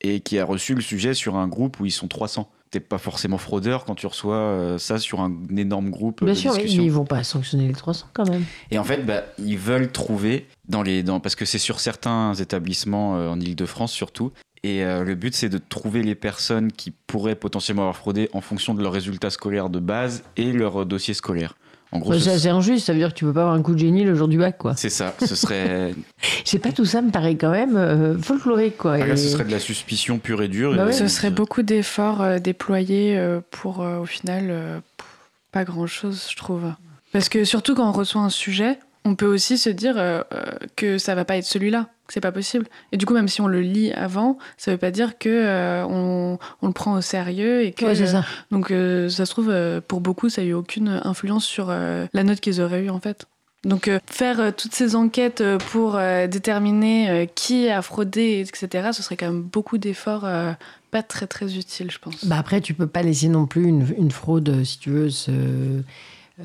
et 0.00 0.20
qui 0.20 0.38
a 0.38 0.44
reçu 0.44 0.74
le 0.74 0.80
sujet 0.80 1.12
sur 1.12 1.36
un 1.36 1.48
groupe 1.48 1.80
où 1.80 1.86
ils 1.86 1.90
sont 1.90 2.06
300 2.06 2.50
t'es 2.70 2.80
pas 2.80 2.98
forcément 2.98 3.38
fraudeur 3.38 3.84
quand 3.84 3.94
tu 3.94 4.06
reçois 4.06 4.36
euh, 4.36 4.78
ça 4.78 4.98
sur 4.98 5.20
un 5.20 5.32
énorme 5.56 5.90
groupe 5.90 6.24
Bien 6.24 6.34
sûr, 6.34 6.54
mais 6.54 6.64
ils 6.64 6.90
vont 6.90 7.04
pas 7.04 7.24
sanctionner 7.24 7.66
les 7.66 7.74
300 7.74 8.06
quand 8.12 8.28
même. 8.28 8.44
Et 8.70 8.78
en 8.78 8.84
fait, 8.84 9.04
bah, 9.04 9.24
ils 9.38 9.58
veulent 9.58 9.90
trouver 9.90 10.46
dans 10.68 10.82
les, 10.82 11.02
dans, 11.02 11.20
parce 11.20 11.34
que 11.34 11.44
c'est 11.44 11.58
sur 11.58 11.80
certains 11.80 12.34
établissements 12.34 13.16
euh, 13.16 13.28
en 13.28 13.40
Ile-de-France 13.40 13.92
surtout. 13.92 14.32
Et 14.62 14.84
euh, 14.84 15.04
le 15.04 15.14
but, 15.14 15.34
c'est 15.34 15.48
de 15.48 15.58
trouver 15.58 16.02
les 16.02 16.14
personnes 16.14 16.70
qui 16.70 16.90
pourraient 16.90 17.34
potentiellement 17.34 17.82
avoir 17.82 17.96
fraudé 17.96 18.28
en 18.34 18.40
fonction 18.40 18.74
de 18.74 18.82
leurs 18.82 18.92
résultats 18.92 19.30
scolaires 19.30 19.70
de 19.70 19.80
base 19.80 20.22
et 20.36 20.52
leur 20.52 20.84
dossier 20.86 21.14
scolaire. 21.14 21.54
En 21.92 21.98
gros, 21.98 22.16
c'est 22.18 22.48
injuste, 22.48 22.86
ça 22.86 22.92
veut 22.92 22.98
dire 23.00 23.08
que 23.08 23.18
tu 23.18 23.24
peux 23.24 23.32
pas 23.32 23.40
avoir 23.42 23.54
un 23.56 23.62
coup 23.62 23.74
de 23.74 23.78
génie 23.78 24.04
le 24.04 24.14
jour 24.14 24.28
du 24.28 24.38
bac, 24.38 24.58
quoi. 24.58 24.74
C'est 24.76 24.90
ça, 24.90 25.14
ce 25.18 25.34
serait. 25.34 25.92
Je 26.44 26.50
sais 26.50 26.60
pas, 26.60 26.70
tout 26.70 26.84
ça 26.84 27.02
me 27.02 27.10
paraît 27.10 27.34
quand 27.34 27.50
même 27.50 27.76
euh, 27.76 28.16
folklorique, 28.18 28.76
quoi. 28.76 28.92
Ah, 28.94 29.06
là, 29.06 29.16
ce 29.16 29.28
serait 29.28 29.44
de 29.44 29.50
la 29.50 29.58
suspicion 29.58 30.18
pure 30.18 30.42
et 30.42 30.48
dure. 30.48 30.76
Bah 30.76 30.92
ce 30.92 31.08
serait 31.08 31.30
beaucoup 31.30 31.62
d'efforts 31.62 32.22
euh, 32.22 32.38
déployés 32.38 33.18
euh, 33.18 33.40
pour, 33.50 33.80
au 33.80 34.06
final, 34.06 34.82
pas 35.50 35.64
grand-chose, 35.64 36.28
je 36.30 36.36
trouve. 36.36 36.72
Parce 37.12 37.28
que 37.28 37.44
surtout 37.44 37.74
quand 37.74 37.88
on 37.88 37.92
reçoit 37.92 38.22
un 38.22 38.30
sujet, 38.30 38.78
on 39.04 39.16
peut 39.16 39.26
aussi 39.26 39.58
se 39.58 39.70
dire 39.70 40.24
que 40.76 40.98
ça 40.98 41.16
va 41.16 41.24
pas 41.24 41.36
être 41.36 41.44
celui-là 41.44 41.88
c'est 42.10 42.20
pas 42.20 42.32
possible. 42.32 42.66
Et 42.92 42.96
du 42.96 43.06
coup, 43.06 43.14
même 43.14 43.28
si 43.28 43.40
on 43.40 43.46
le 43.46 43.60
lit 43.60 43.92
avant, 43.92 44.38
ça 44.56 44.70
veut 44.70 44.78
pas 44.78 44.90
dire 44.90 45.18
que 45.18 45.28
euh, 45.28 45.84
on, 45.86 46.38
le 46.62 46.72
prend 46.72 46.94
au 46.94 47.00
sérieux 47.00 47.64
et 47.64 47.72
que. 47.72 47.94
ça. 47.94 48.24
donc, 48.50 48.70
euh, 48.70 49.08
ça 49.08 49.26
se 49.26 49.30
trouve, 49.30 49.50
euh, 49.50 49.80
pour 49.86 50.00
beaucoup, 50.00 50.28
ça 50.28 50.42
a 50.42 50.44
eu 50.44 50.52
aucune 50.52 51.00
influence 51.04 51.44
sur 51.44 51.68
la 51.68 52.24
note 52.24 52.40
qu'ils 52.40 52.60
auraient 52.60 52.84
eue 52.84 52.90
en 52.90 53.00
fait. 53.00 53.26
Donc, 53.64 53.90
faire 54.06 54.54
toutes 54.56 54.74
ces 54.74 54.96
enquêtes 54.96 55.42
pour 55.70 55.98
déterminer 56.28 57.28
qui 57.34 57.68
a 57.68 57.82
fraudé, 57.82 58.40
etc., 58.40 58.88
ce 58.92 59.02
serait 59.02 59.16
quand 59.16 59.26
même 59.26 59.42
beaucoup 59.42 59.76
d'efforts 59.76 60.26
pas 60.90 61.02
très 61.04 61.26
très 61.26 61.56
utiles, 61.56 61.90
je 61.90 61.98
pense. 61.98 62.24
Bah 62.24 62.38
après, 62.38 62.60
tu 62.60 62.74
peux 62.74 62.86
pas 62.86 63.02
laisser 63.02 63.28
non 63.28 63.46
plus 63.46 63.64
une, 63.64 63.86
une 63.96 64.10
fraude, 64.10 64.64
si 64.64 64.78
tu 64.78 64.90
veux, 64.90 65.10
se 65.10 65.30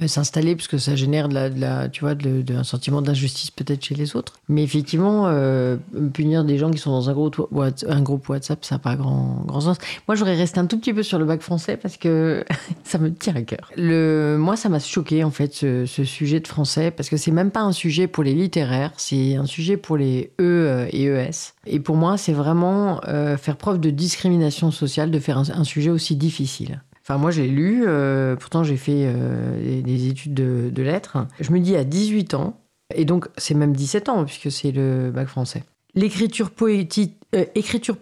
s'installer 0.08 0.56
parce 0.56 0.68
que 0.68 0.78
ça 0.78 0.96
génère 0.96 1.28
la, 1.28 1.90
tu 1.90 2.02
vois, 2.02 2.16
de, 2.16 2.44
un 2.56 2.64
sentiment 2.64 3.02
d'injustice 3.02 3.52
peut-être 3.52 3.84
chez 3.84 3.96
les 3.96 4.16
autres. 4.16 4.34
Mais 4.50 4.64
effectivement, 4.64 5.28
euh, 5.28 5.78
punir 6.14 6.44
des 6.44 6.58
gens 6.58 6.72
qui 6.72 6.78
sont 6.78 6.92
dans 6.92 7.10
un 7.10 7.14
groupe, 7.14 8.28
WhatsApp, 8.30 8.66
ça 8.66 8.76
n'a 8.76 8.80
pas 8.80 8.96
grand, 8.96 9.44
grand 9.46 9.62
sens. 9.62 9.78
Moi, 10.08 10.16
j'aurais 10.16 10.36
resté 10.36 10.60
un 10.60 10.66
tout 10.66 10.80
petit 10.80 10.94
peu 10.94 11.04
sur 11.04 11.20
le 11.20 11.26
bac 11.26 11.42
français 11.42 11.78
parce 11.78 11.98
que 11.98 12.44
ça 12.84 12.98
me 12.98 13.14
tient 13.14 13.36
à 13.36 13.42
cœur. 13.42 13.72
Le, 13.76 14.38
moi, 14.40 14.56
ça 14.56 14.70
m'a 14.70 14.80
choqué 14.80 15.24
en 15.24 15.32
fait 15.32 15.54
ce, 15.54 15.86
sujet 15.86 16.40
de 16.40 16.48
français 16.48 16.92
parce 16.92 17.10
que 17.10 17.18
c'est 17.18 17.32
même 17.32 17.52
pas 17.52 17.62
un 17.62 17.72
sujet 17.72 18.08
pour 18.08 18.24
les 18.24 18.34
littéraires, 18.34 18.92
c'est 18.98 19.36
un 19.36 19.46
sujet 19.46 19.78
pour 19.78 19.98
les 19.98 20.32
E 20.40 20.88
et 20.92 21.06
ES. 21.06 21.54
Et 21.66 21.80
pour 21.80 21.96
moi, 21.96 22.18
c'est 22.18 22.34
vraiment 22.34 23.02
faire 23.38 23.58
preuve 23.58 23.80
de 23.80 23.90
discrimination 23.90 24.72
sociale 24.72 25.12
de 25.12 25.20
faire 25.20 25.38
un 25.38 25.64
sujet 25.64 25.90
aussi 25.90 26.16
difficile. 26.16 26.82
Enfin, 27.08 27.20
moi, 27.20 27.30
j'ai 27.30 27.48
lu, 27.48 27.84
euh, 27.86 28.36
pourtant 28.36 28.64
j'ai 28.64 28.78
fait 28.78 29.04
euh, 29.06 29.82
des, 29.84 30.08
études 30.08 30.34
de, 30.34 30.82
lettres. 30.82 31.28
Je 31.40 31.52
me 31.52 31.60
dis 31.60 31.76
à 31.76 31.84
18 31.84 32.34
ans, 32.34 32.60
et 32.96 33.06
donc 33.06 33.28
c'est 33.38 33.54
même 33.54 33.76
17 33.76 34.10
ans, 34.10 34.26
puisque 34.26 34.52
c'est 34.52 34.72
le 34.72 35.12
bac 35.12 35.28
français. 35.28 35.64
L'écriture 35.94 36.50
poétique, 36.50 37.16
euh, 37.36 37.46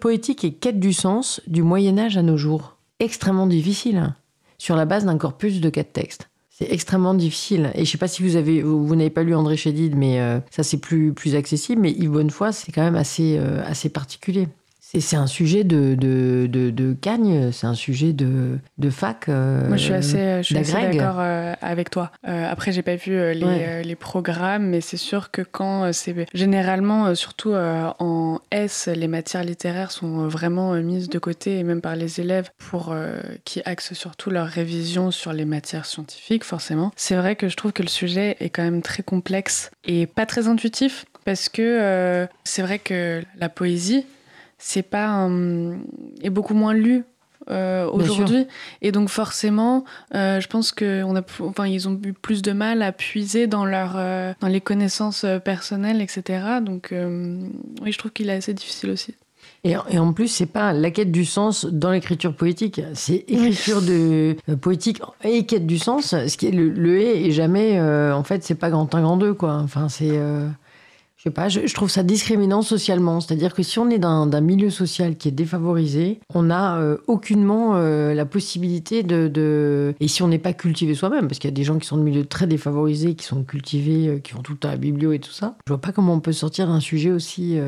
poétique 0.00 0.44
et 0.44 0.54
quête 0.54 0.80
du 0.80 0.94
sens 0.94 1.42
du 1.46 1.62
Moyen-Âge 1.62 2.16
à 2.16 2.22
nos 2.22 2.38
jours. 2.38 2.78
Extrêmement 2.98 3.46
difficile, 3.46 3.98
hein, 3.98 4.16
sur 4.56 4.74
la 4.74 4.86
base 4.86 5.04
d'un 5.04 5.18
corpus 5.18 5.60
de 5.60 5.68
quatre 5.68 5.92
textes. 5.92 6.30
C'est 6.48 6.72
extrêmement 6.72 7.12
difficile. 7.12 7.72
Et 7.74 7.84
je 7.84 7.90
sais 7.90 7.98
pas 7.98 8.08
si 8.08 8.22
vous 8.22 8.36
avez, 8.36 8.62
vous, 8.62 8.96
n'avez 8.96 9.10
pas 9.10 9.22
lu 9.22 9.34
André 9.34 9.58
Chédid, 9.58 9.96
mais 9.96 10.20
ça 10.50 10.62
c'est 10.62 10.78
plus, 10.78 11.12
plus 11.12 11.34
accessible. 11.34 11.82
Mais 11.82 11.90
Yves 11.90 12.10
Bonnefoy, 12.10 12.52
c'est 12.52 12.70
quand 12.70 12.84
même 12.84 12.94
assez, 12.94 13.36
assez 13.66 13.88
particulier. 13.88 14.46
Et 14.94 15.00
c'est 15.00 15.16
un 15.16 15.26
sujet 15.26 15.64
de, 15.64 15.96
de, 15.96 16.46
de, 16.48 16.92
cagne, 16.94 17.50
c'est 17.50 17.66
un 17.66 17.74
sujet 17.74 18.12
de, 18.12 18.58
de 18.78 18.90
fac. 18.90 19.28
Euh, 19.28 19.66
Moi, 19.66 19.76
je 19.76 19.82
suis 19.82 19.92
assez, 19.92 20.42
je 20.42 20.54
suis 20.54 20.54
d'accord 20.54 21.16
euh, 21.18 21.52
avec 21.60 21.90
toi. 21.90 22.12
Euh, 22.28 22.48
après, 22.48 22.70
j'ai 22.70 22.82
pas 22.82 22.94
vu 22.94 23.10
les, 23.34 23.82
les, 23.82 23.96
programmes, 23.96 24.66
mais 24.68 24.80
c'est 24.80 24.96
sûr 24.96 25.32
que 25.32 25.42
quand 25.42 25.92
c'est. 25.92 26.14
Généralement, 26.32 27.12
surtout 27.16 27.54
en 27.54 28.38
S, 28.52 28.88
les 28.94 29.08
matières 29.08 29.42
littéraires 29.42 29.90
sont 29.90 30.28
vraiment 30.28 30.74
mises 30.74 31.08
de 31.08 31.18
côté, 31.18 31.58
et 31.58 31.64
même 31.64 31.80
par 31.80 31.96
les 31.96 32.20
élèves, 32.20 32.50
pour 32.58 32.94
qui 33.44 33.62
axent 33.64 33.94
surtout 33.94 34.30
leur 34.30 34.46
révision 34.46 35.10
sur 35.10 35.32
les 35.32 35.44
matières 35.44 35.86
scientifiques, 35.86 36.44
forcément. 36.44 36.92
C'est 36.94 37.16
vrai 37.16 37.34
que 37.34 37.48
je 37.48 37.56
trouve 37.56 37.72
que 37.72 37.82
le 37.82 37.88
sujet 37.88 38.36
est 38.38 38.50
quand 38.50 38.62
même 38.62 38.82
très 38.82 39.02
complexe 39.02 39.72
et 39.84 40.06
pas 40.06 40.24
très 40.24 40.46
intuitif, 40.46 41.04
parce 41.24 41.48
que 41.48 42.28
c'est 42.44 42.62
vrai 42.62 42.78
que 42.78 43.24
la 43.40 43.48
poésie, 43.48 44.06
c'est 44.66 44.82
pas 44.82 45.28
est 46.22 46.30
beaucoup 46.30 46.54
moins 46.54 46.72
lu 46.72 47.04
euh, 47.50 47.86
aujourd'hui. 47.90 48.46
Et 48.80 48.92
donc 48.92 49.10
forcément 49.10 49.84
euh, 50.14 50.40
je 50.40 50.48
pense 50.48 50.72
que 50.72 51.02
on 51.02 51.14
a 51.14 51.22
enfin 51.40 51.66
ils 51.66 51.86
ont 51.86 52.00
eu 52.02 52.14
plus 52.14 52.40
de 52.40 52.52
mal 52.52 52.80
à 52.80 52.90
puiser 52.90 53.46
dans 53.46 53.66
leur 53.66 53.94
euh, 53.96 54.32
dans 54.40 54.48
les 54.48 54.62
connaissances 54.62 55.26
personnelles 55.44 56.00
etc 56.00 56.60
donc 56.62 56.94
oui 57.82 57.92
je 57.92 57.98
trouve 57.98 58.12
qu'il 58.12 58.30
est 58.30 58.34
assez 58.34 58.54
difficile 58.54 58.90
aussi. 58.90 59.14
Et, 59.62 59.76
en 59.76 60.12
plus, 60.12 60.28
c'est 60.28 60.46
pas 60.46 60.72
la 60.74 60.90
quête 60.90 61.10
du 61.10 61.24
sens 61.24 61.64
dans 61.64 61.90
l'écriture 61.90 62.34
poétique, 62.34 62.82
c'est 62.92 63.24
écriture 63.28 63.80
de 63.80 64.36
poétique 64.60 65.00
et 65.22 65.44
quête 65.46 65.66
du 65.66 65.78
sens. 65.78 66.14
Ce 66.26 66.36
qui 66.36 66.46
est 66.48 66.50
le, 66.50 66.68
le 66.68 66.98
et, 67.00 67.26
et 67.26 67.30
jamais, 67.30 67.80
en 67.80 68.22
fait, 68.24 68.42
c'est 68.44 68.54
pas 68.54 68.70
grand 68.70 68.94
un 68.94 69.02
grand 69.02 69.16
deux 69.16 69.34
quoi. 69.34 69.54
Enfin, 69.54 69.88
c'est 69.88 70.18
je 71.26 71.74
trouve 71.74 71.90
ça 71.90 72.02
discriminant 72.02 72.62
socialement. 72.62 73.20
C'est-à-dire 73.20 73.54
que 73.54 73.62
si 73.62 73.78
on 73.78 73.88
est 73.88 73.98
d'un 73.98 74.40
milieu 74.40 74.70
social 74.70 75.16
qui 75.16 75.28
est 75.28 75.32
défavorisé, 75.32 76.20
on 76.34 76.44
n'a 76.44 76.78
euh, 76.78 76.98
aucunement 77.06 77.72
euh, 77.74 78.14
la 78.14 78.26
possibilité 78.26 79.02
de, 79.02 79.94
Et 80.00 80.08
si 80.08 80.22
on 80.22 80.28
n'est 80.28 80.38
pas 80.38 80.52
cultivé 80.52 80.94
soi-même, 80.94 81.26
parce 81.28 81.38
qu'il 81.38 81.48
y 81.48 81.52
a 81.52 81.56
des 81.56 81.64
gens 81.64 81.78
qui 81.78 81.86
sont 81.86 81.96
de 81.96 82.02
milieux 82.02 82.26
très 82.26 82.46
défavorisés, 82.46 83.14
qui 83.14 83.24
sont 83.24 83.42
cultivés, 83.42 84.08
euh, 84.08 84.18
qui 84.18 84.32
font 84.32 84.42
tout 84.42 84.56
la 84.62 84.76
biblio 84.76 85.12
et 85.12 85.18
tout 85.18 85.32
ça, 85.32 85.56
je 85.66 85.72
vois 85.72 85.80
pas 85.80 85.92
comment 85.92 86.14
on 86.14 86.20
peut 86.20 86.32
sortir 86.32 86.66
d'un 86.66 86.80
sujet 86.80 87.10
aussi, 87.10 87.58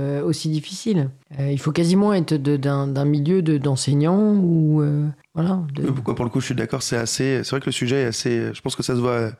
difficile. 0.46 1.10
il 1.38 1.58
faut 1.58 1.72
quasiment 1.72 2.12
être 2.12 2.34
d'un 2.34 3.04
milieu 3.04 3.42
d'enseignants 3.42 4.34
ou... 4.34 4.82
Voilà, 5.34 5.60
Pourquoi 5.94 6.14
pour 6.14 6.25
le 6.25 6.30
coup 6.30 6.40
je 6.40 6.46
suis 6.46 6.54
d'accord, 6.54 6.82
c'est 6.82 6.96
assez, 6.96 7.42
c'est 7.44 7.50
vrai 7.50 7.60
que 7.60 7.66
le 7.66 7.72
sujet 7.72 8.02
est 8.02 8.06
assez, 8.06 8.54
je 8.54 8.60
pense 8.62 8.75
que 8.75 8.82
ça 8.82 8.94
se 8.94 9.00
voit, 9.00 9.32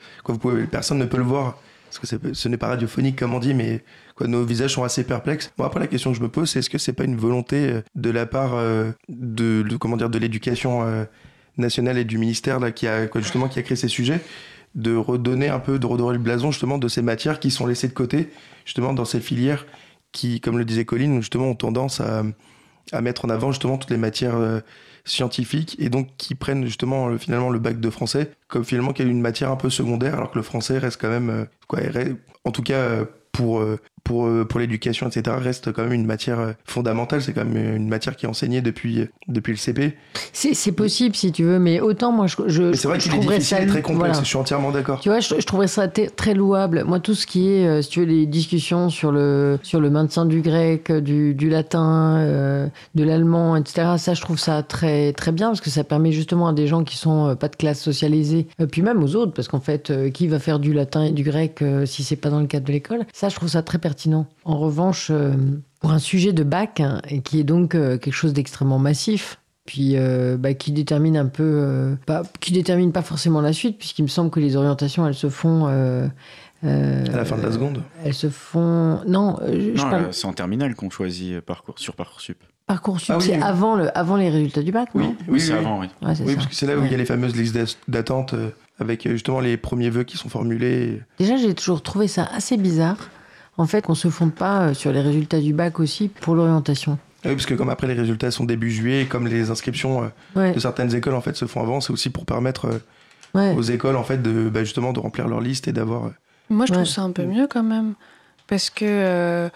personne 0.71 0.99
ne 0.99 1.07
peut 1.07 1.17
le 1.17 1.23
voir 1.23 1.59
parce 1.99 2.17
que 2.17 2.35
ce 2.35 2.49
n'est 2.49 2.57
pas 2.57 2.69
radiophonique 2.69 3.17
comme 3.17 3.35
on 3.35 3.39
dit, 3.39 3.55
mais 3.55 3.83
nos 4.21 4.45
visages 4.45 4.75
sont 4.75 4.85
assez 4.85 5.05
perplexes. 5.05 5.53
Bon, 5.57 5.65
après, 5.65 5.81
la 5.81 5.87
question 5.87 6.13
que 6.13 6.17
je 6.17 6.23
me 6.23 6.29
pose, 6.29 6.51
c'est 6.51 6.61
est-ce 6.61 6.71
que 6.71 6.79
c'est 6.79 6.93
pas 6.93 7.05
une 7.05 7.17
volonté 7.17 7.71
euh, 7.71 7.83
de 7.95 8.11
la 8.11 8.27
part 8.27 8.55
euh, 8.55 8.93
de, 9.09 9.63
de 9.63 10.19
l'éducation 10.19 10.83
euh, 10.83 11.05
nationale 11.57 11.99
et 11.99 12.05
du 12.05 12.19
ministère 12.19 12.59
qui 12.75 12.87
a, 12.87 13.09
justement, 13.17 13.49
qui 13.49 13.59
a 13.59 13.63
créé 13.63 13.77
ces 13.77 13.89
sujets 13.89 14.21
de 14.75 14.95
redonner 14.95 15.49
un 15.49 15.59
peu, 15.59 15.79
de 15.79 15.87
redorer 15.87 16.15
le 16.15 16.21
blason 16.21 16.51
justement 16.51 16.79
de 16.79 16.89
ces 16.89 17.03
matières 17.03 17.41
qui 17.41 17.51
sont 17.51 17.67
laissées 17.67 17.89
de 17.89 17.95
côté, 17.95 18.29
justement 18.67 18.93
dans 18.93 19.07
ces 19.07 19.21
filières 19.21 19.67
qui, 20.13 20.41
comme 20.41 20.59
le 20.59 20.65
disait 20.65 20.85
Colline, 20.85 21.21
justement 21.21 21.47
ont 21.47 21.55
tendance 21.55 22.01
à 22.01 23.01
mettre 23.01 23.25
en 23.25 23.31
avant 23.31 23.53
justement 23.53 23.79
toutes 23.79 23.91
les 23.91 23.97
matières 23.97 24.63
scientifiques 25.07 25.77
et 25.79 25.89
donc 25.89 26.09
qui 26.19 26.35
prennent 26.35 26.65
justement 26.65 27.17
finalement 27.17 27.49
le 27.49 27.59
bac 27.59 27.81
de 27.81 27.91
français 27.91 28.33
comme 28.49 28.65
finalement 28.65 28.93
qu'il 28.93 29.07
y 29.07 29.09
a 29.09 29.11
une 29.11 29.21
matière 29.21 29.51
un 29.51 29.57
peu 29.57 29.71
secondaire 29.71 30.15
alors 30.15 30.31
que 30.31 30.37
le 30.37 30.43
français 30.43 30.79
reste 30.79 31.01
quand 31.01 31.09
même 31.09 31.31
euh, 31.31 31.45
quoi, 31.69 31.81
en 32.45 32.51
tout 32.51 32.63
cas 32.63 32.75
euh, 32.75 33.05
pour 33.37 33.61
euh, 33.61 33.79
pour, 34.03 34.27
euh, 34.27 34.45
pour 34.45 34.61
l'éducation, 34.61 35.09
etc., 35.09 35.37
reste 35.41 35.73
quand 35.73 35.83
même 35.83 35.93
une 35.93 36.07
matière 36.07 36.39
euh, 36.39 36.53
fondamentale. 36.65 37.23
C'est 37.23 37.33
quand 37.33 37.45
même 37.45 37.75
une 37.75 37.89
matière 37.89 38.15
qui 38.15 38.25
est 38.25 38.29
enseignée 38.29 38.61
depuis, 38.61 39.09
depuis 39.27 39.53
le 39.53 39.59
CP. 39.59 39.97
C'est 40.33 40.71
possible, 40.71 41.17
si 41.17 41.33
tu 41.33 41.43
veux, 41.43 41.59
mais 41.59 41.81
autant 41.81 42.13
moi, 42.13 42.29
je, 42.29 42.37
je, 42.47 42.73
c'est 42.73 42.87
vrai 42.87 42.99
qu'il 42.99 43.13
est 43.13 43.41
ça, 43.41 43.67
très 43.67 43.83
complexe, 43.83 44.21
je 44.21 44.25
suis 44.25 44.37
entièrement 44.37 44.71
d'accord. 44.71 45.01
Tu 45.01 45.09
vois, 45.09 45.19
je, 45.19 45.35
trouverais 45.45 45.67
ça 45.67 45.89
très 45.89 46.35
louable. 46.35 46.85
Moi, 46.85 47.01
tout 47.01 47.15
ce 47.15 47.27
qui 47.27 47.49
est, 47.49 47.83
si 47.83 47.89
tu 47.89 48.01
veux, 48.01 48.07
les 48.07 48.27
discussions 48.27 48.91
sur 48.91 49.11
le, 49.11 49.59
sur 49.65 49.81
le 49.81 49.91
maintien 49.91 50.25
du 50.25 50.41
grec, 50.41 50.93
du, 50.93 51.35
du 51.35 51.49
latin, 51.49 52.71
de 52.95 53.03
l'allemand, 53.03 53.57
etc., 53.57 53.95
ça, 53.99 54.15
je 54.15 54.21
trouve 54.21 54.39
ça 54.39 54.63
très, 54.63 55.15
très 55.15 55.33
bien, 55.33 55.49
parce 55.49 55.61
que 55.61 55.71
ça 55.71 55.83
permet 55.83 56.13
justement 56.13 56.47
à 56.47 56.53
des 56.53 56.69
gens 56.69 56.85
qui 56.85 56.97
sont 56.97 57.35
pas 57.35 57.49
de 57.49 57.57
classe 57.57 57.81
socialisée, 57.81 58.47
puis 58.71 58.83
même 58.83 59.03
aux 59.03 59.17
autres, 59.17 59.33
parce 59.33 59.49
qu'en 59.49 59.61
fait, 59.61 59.93
qui 60.13 60.29
va 60.29 60.39
faire 60.39 60.61
du 60.61 60.73
latin 60.73 61.03
et 61.03 61.11
du 61.11 61.25
grec 61.25 61.65
si 61.87 62.05
c'est 62.05 62.15
pas 62.15 62.31
dans 62.31 62.41
le 62.41 62.47
cadre 62.47 62.67
de 62.67 62.73
l'école 62.73 63.05
Ça, 63.13 63.26
je 63.29 63.37
trouve 63.37 63.49
ça 63.49 63.63
très 63.63 63.79
pertinent 63.79 64.27
en 64.45 64.59
revanche, 64.59 65.09
euh, 65.11 65.33
pour 65.81 65.91
un 65.91 65.99
sujet 65.99 66.33
de 66.33 66.43
bac, 66.43 66.81
hein, 66.81 67.01
qui 67.25 67.41
est 67.41 67.45
donc 67.45 67.75
euh, 67.75 67.99
quelque 67.99 68.15
chose 68.15 68.33
d'extrêmement 68.33 68.79
massif, 68.79 69.41
puis 69.65 69.93
euh, 69.97 70.37
bah, 70.37 70.55
qui 70.55 70.73
détermine 70.73 71.17
un 71.17 71.27
peu, 71.27 71.97
pas, 72.07 72.23
qui 72.41 72.53
détermine 72.53 72.93
pas 72.93 73.03
forcément 73.03 73.41
la 73.41 73.53
suite, 73.53 73.79
puisqu'il 73.79 74.03
me 74.03 74.09
semble 74.09 74.31
que 74.31 74.41
les 74.41 74.57
orientations, 74.57 75.07
elles 75.07 75.15
se 75.15 75.29
font. 75.29 75.67
à 75.67 76.11
la 76.63 77.25
fin 77.25 77.37
de 77.37 77.43
la 77.43 77.53
seconde 77.53 77.83
Elles 78.05 78.15
se 78.15 78.29
font. 78.29 79.01
Non, 79.07 79.37
non 79.41 80.09
c'est 80.13 80.27
en 80.27 80.33
terminale 80.33 80.75
qu'on 80.75 80.91
choisit 80.91 81.41
parcours, 81.41 81.79
sur 81.79 81.95
Parcoursup. 81.95 82.39
Parcoursup, 82.67 83.15
ah 83.17 83.21
c'est 83.21 83.41
avant, 83.41 83.77
le, 83.77 83.97
avant 83.97 84.17
les 84.17 84.29
résultats 84.29 84.63
du 84.63 84.73
bac, 84.73 84.89
oui, 84.95 85.05
non? 85.05 85.17
Oui, 85.29 85.41
c'est 85.41 85.53
avant, 85.53 85.81
oui. 85.81 85.87
oui, 86.03 86.35
parce 86.35 86.49
que 86.49 86.55
c'est 86.55 86.67
là 86.67 86.77
où 86.77 86.85
il 86.85 86.91
y 86.91 86.95
a 86.95 86.99
les 86.99 87.05
fameuses 87.05 87.37
listes 87.37 87.79
d'attente 87.87 88.35
avec 88.79 89.09
justement 89.09 89.41
les 89.41 89.57
premiers 89.57 89.91
vœux 89.91 90.05
qui 90.05 90.17
sont 90.17 90.29
formulés. 90.29 91.01
Déjà, 91.19 91.37
j'ai 91.37 91.55
toujours 91.55 91.83
trouvé 91.83 92.09
ça 92.09 92.29
assez 92.33 92.57
bizarre 92.57 92.99
en 93.59 93.67
fait, 93.67 93.83
qu'on 93.83 93.95
se 93.95 94.09
fonde 94.09 94.35
pas 94.35 94.69
euh, 94.69 94.75
sur 94.75 94.93
les 94.93 95.01
résultats 95.01 95.41
du 95.41 95.53
bac 95.53 95.81
aussi 95.81 96.09
pour 96.09 96.35
l'orientation. 96.35 96.99
Ah 97.25 97.29
oui, 97.29 97.35
parce 97.35 97.47
que 97.47 97.55
comme 97.55 97.71
après 97.71 97.87
les 97.87 97.95
résultats 97.95 98.31
sont 98.31 98.45
début 98.45 98.71
juillet, 98.71 99.07
comme 99.07 99.27
les 99.27 99.51
inscriptions 99.51 100.11
euh, 100.37 100.53
de 100.53 100.61
certaines 100.61 100.95
écoles 100.95 101.15
en 101.15 101.21
fait 101.21 101.35
se 101.37 101.47
font 101.47 101.63
avant, 101.63 101.81
c'est 101.81 101.93
aussi 101.93 102.11
pour 102.11 102.25
permettre 102.25 102.81
euh, 103.35 103.55
aux 103.55 103.63
écoles 103.63 103.97
en 103.97 104.05
fait 104.05 104.23
de 104.23 104.49
bah, 104.49 104.65
justement 104.65 104.93
de 104.93 105.01
remplir 105.01 105.27
leur 105.27 105.41
liste 105.41 105.69
et 105.69 105.73
d'avoir. 105.73 106.11
Moi, 106.49 106.67
je 106.67 106.73
trouve 106.73 106.85
ça 106.85 107.03
un 107.03 107.11
peu 107.11 107.25
mieux 107.25 107.49
quand 107.49 107.65
même 107.65 107.95
parce 108.47 108.71
que 108.71 108.85
euh, 108.85 109.49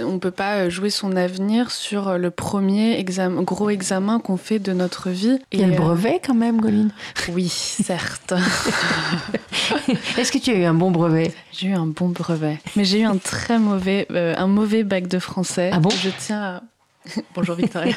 on 0.00 0.18
peut 0.18 0.30
pas 0.30 0.68
jouer 0.68 0.90
son 0.90 1.16
avenir 1.16 1.70
sur 1.70 2.18
le 2.18 2.30
premier 2.30 2.98
examen, 2.98 3.42
gros 3.42 3.70
examen 3.70 4.20
qu'on 4.20 4.36
fait 4.36 4.58
de 4.58 4.72
notre 4.72 5.10
vie. 5.10 5.38
Il 5.52 5.60
y 5.60 5.64
a 5.64 5.66
le 5.66 5.76
brevet 5.76 6.20
quand 6.24 6.34
même, 6.34 6.60
Goline. 6.60 6.92
Oui, 7.30 7.48
certes. 7.48 8.32
Est-ce 10.18 10.32
que 10.32 10.38
tu 10.38 10.50
as 10.50 10.54
eu 10.54 10.64
un 10.64 10.74
bon 10.74 10.90
brevet? 10.90 11.32
J'ai 11.52 11.68
eu 11.68 11.74
un 11.74 11.86
bon 11.86 12.08
brevet, 12.08 12.58
mais 12.76 12.84
j'ai 12.84 13.00
eu 13.00 13.04
un 13.04 13.16
très 13.16 13.58
mauvais, 13.58 14.06
euh, 14.10 14.34
un 14.36 14.46
mauvais 14.46 14.84
bac 14.84 15.08
de 15.08 15.18
français. 15.18 15.70
Ah 15.72 15.80
bon? 15.80 15.90
Je 15.90 16.10
tiens 16.10 16.42
à 16.42 16.62
Bonjour 17.34 17.54
Victoria. 17.56 17.94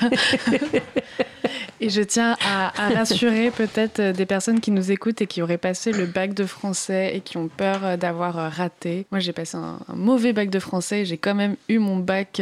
et 1.81 1.89
je 1.89 2.01
tiens 2.01 2.37
à, 2.45 2.69
rassurer 2.93 3.51
peut-être 3.51 3.99
euh, 3.99 4.13
des 4.13 4.25
personnes 4.25 4.59
qui 4.59 4.71
nous 4.71 4.91
écoutent 4.91 5.21
et 5.21 5.27
qui 5.27 5.41
auraient 5.41 5.57
passé 5.57 5.91
le 5.91 6.05
bac 6.05 6.33
de 6.33 6.45
français 6.45 7.15
et 7.15 7.21
qui 7.21 7.37
ont 7.37 7.49
peur 7.49 7.83
euh, 7.83 7.97
d'avoir 7.97 8.37
euh, 8.37 8.49
raté. 8.49 9.05
Moi, 9.11 9.19
j'ai 9.19 9.33
passé 9.33 9.57
un, 9.57 9.79
mauvais 9.93 10.33
bac 10.33 10.49
de 10.49 10.59
français 10.59 11.01
et 11.01 11.05
j'ai 11.05 11.17
quand 11.17 11.35
même 11.35 11.55
eu 11.67 11.79
mon 11.79 11.97
bac 11.97 12.41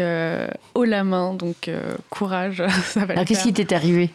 haut 0.75 0.83
la 0.83 1.03
main, 1.03 1.33
donc 1.33 1.69
courage. 2.09 2.61
Alors, 2.95 3.25
qu'est-ce 3.25 3.43
qui 3.43 3.53
t'est 3.53 3.73
arrivé? 3.73 4.11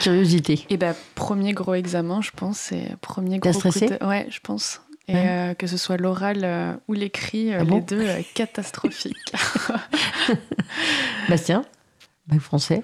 Curiosité. 0.00 0.52
Et 0.54 0.66
eh 0.70 0.76
ben, 0.76 0.94
premier 1.14 1.52
gros 1.52 1.74
examen, 1.74 2.22
je 2.22 2.30
pense. 2.34 2.58
C'est 2.58 2.96
premier 3.00 3.38
gros. 3.38 3.50
T'as 3.50 3.58
stressé? 3.58 3.88
Ouais, 4.00 4.26
je 4.30 4.38
pense. 4.40 4.80
Et 5.08 5.54
que 5.58 5.66
ce 5.66 5.76
soit 5.76 5.96
l'oral 5.96 6.78
ou 6.86 6.92
l'écrit, 6.92 7.54
ah 7.54 7.64
les 7.64 7.80
deux 7.80 8.06
catastrophiques. 8.34 9.32
Bastien? 11.28 11.64
Bac 12.28 12.40
français 12.40 12.82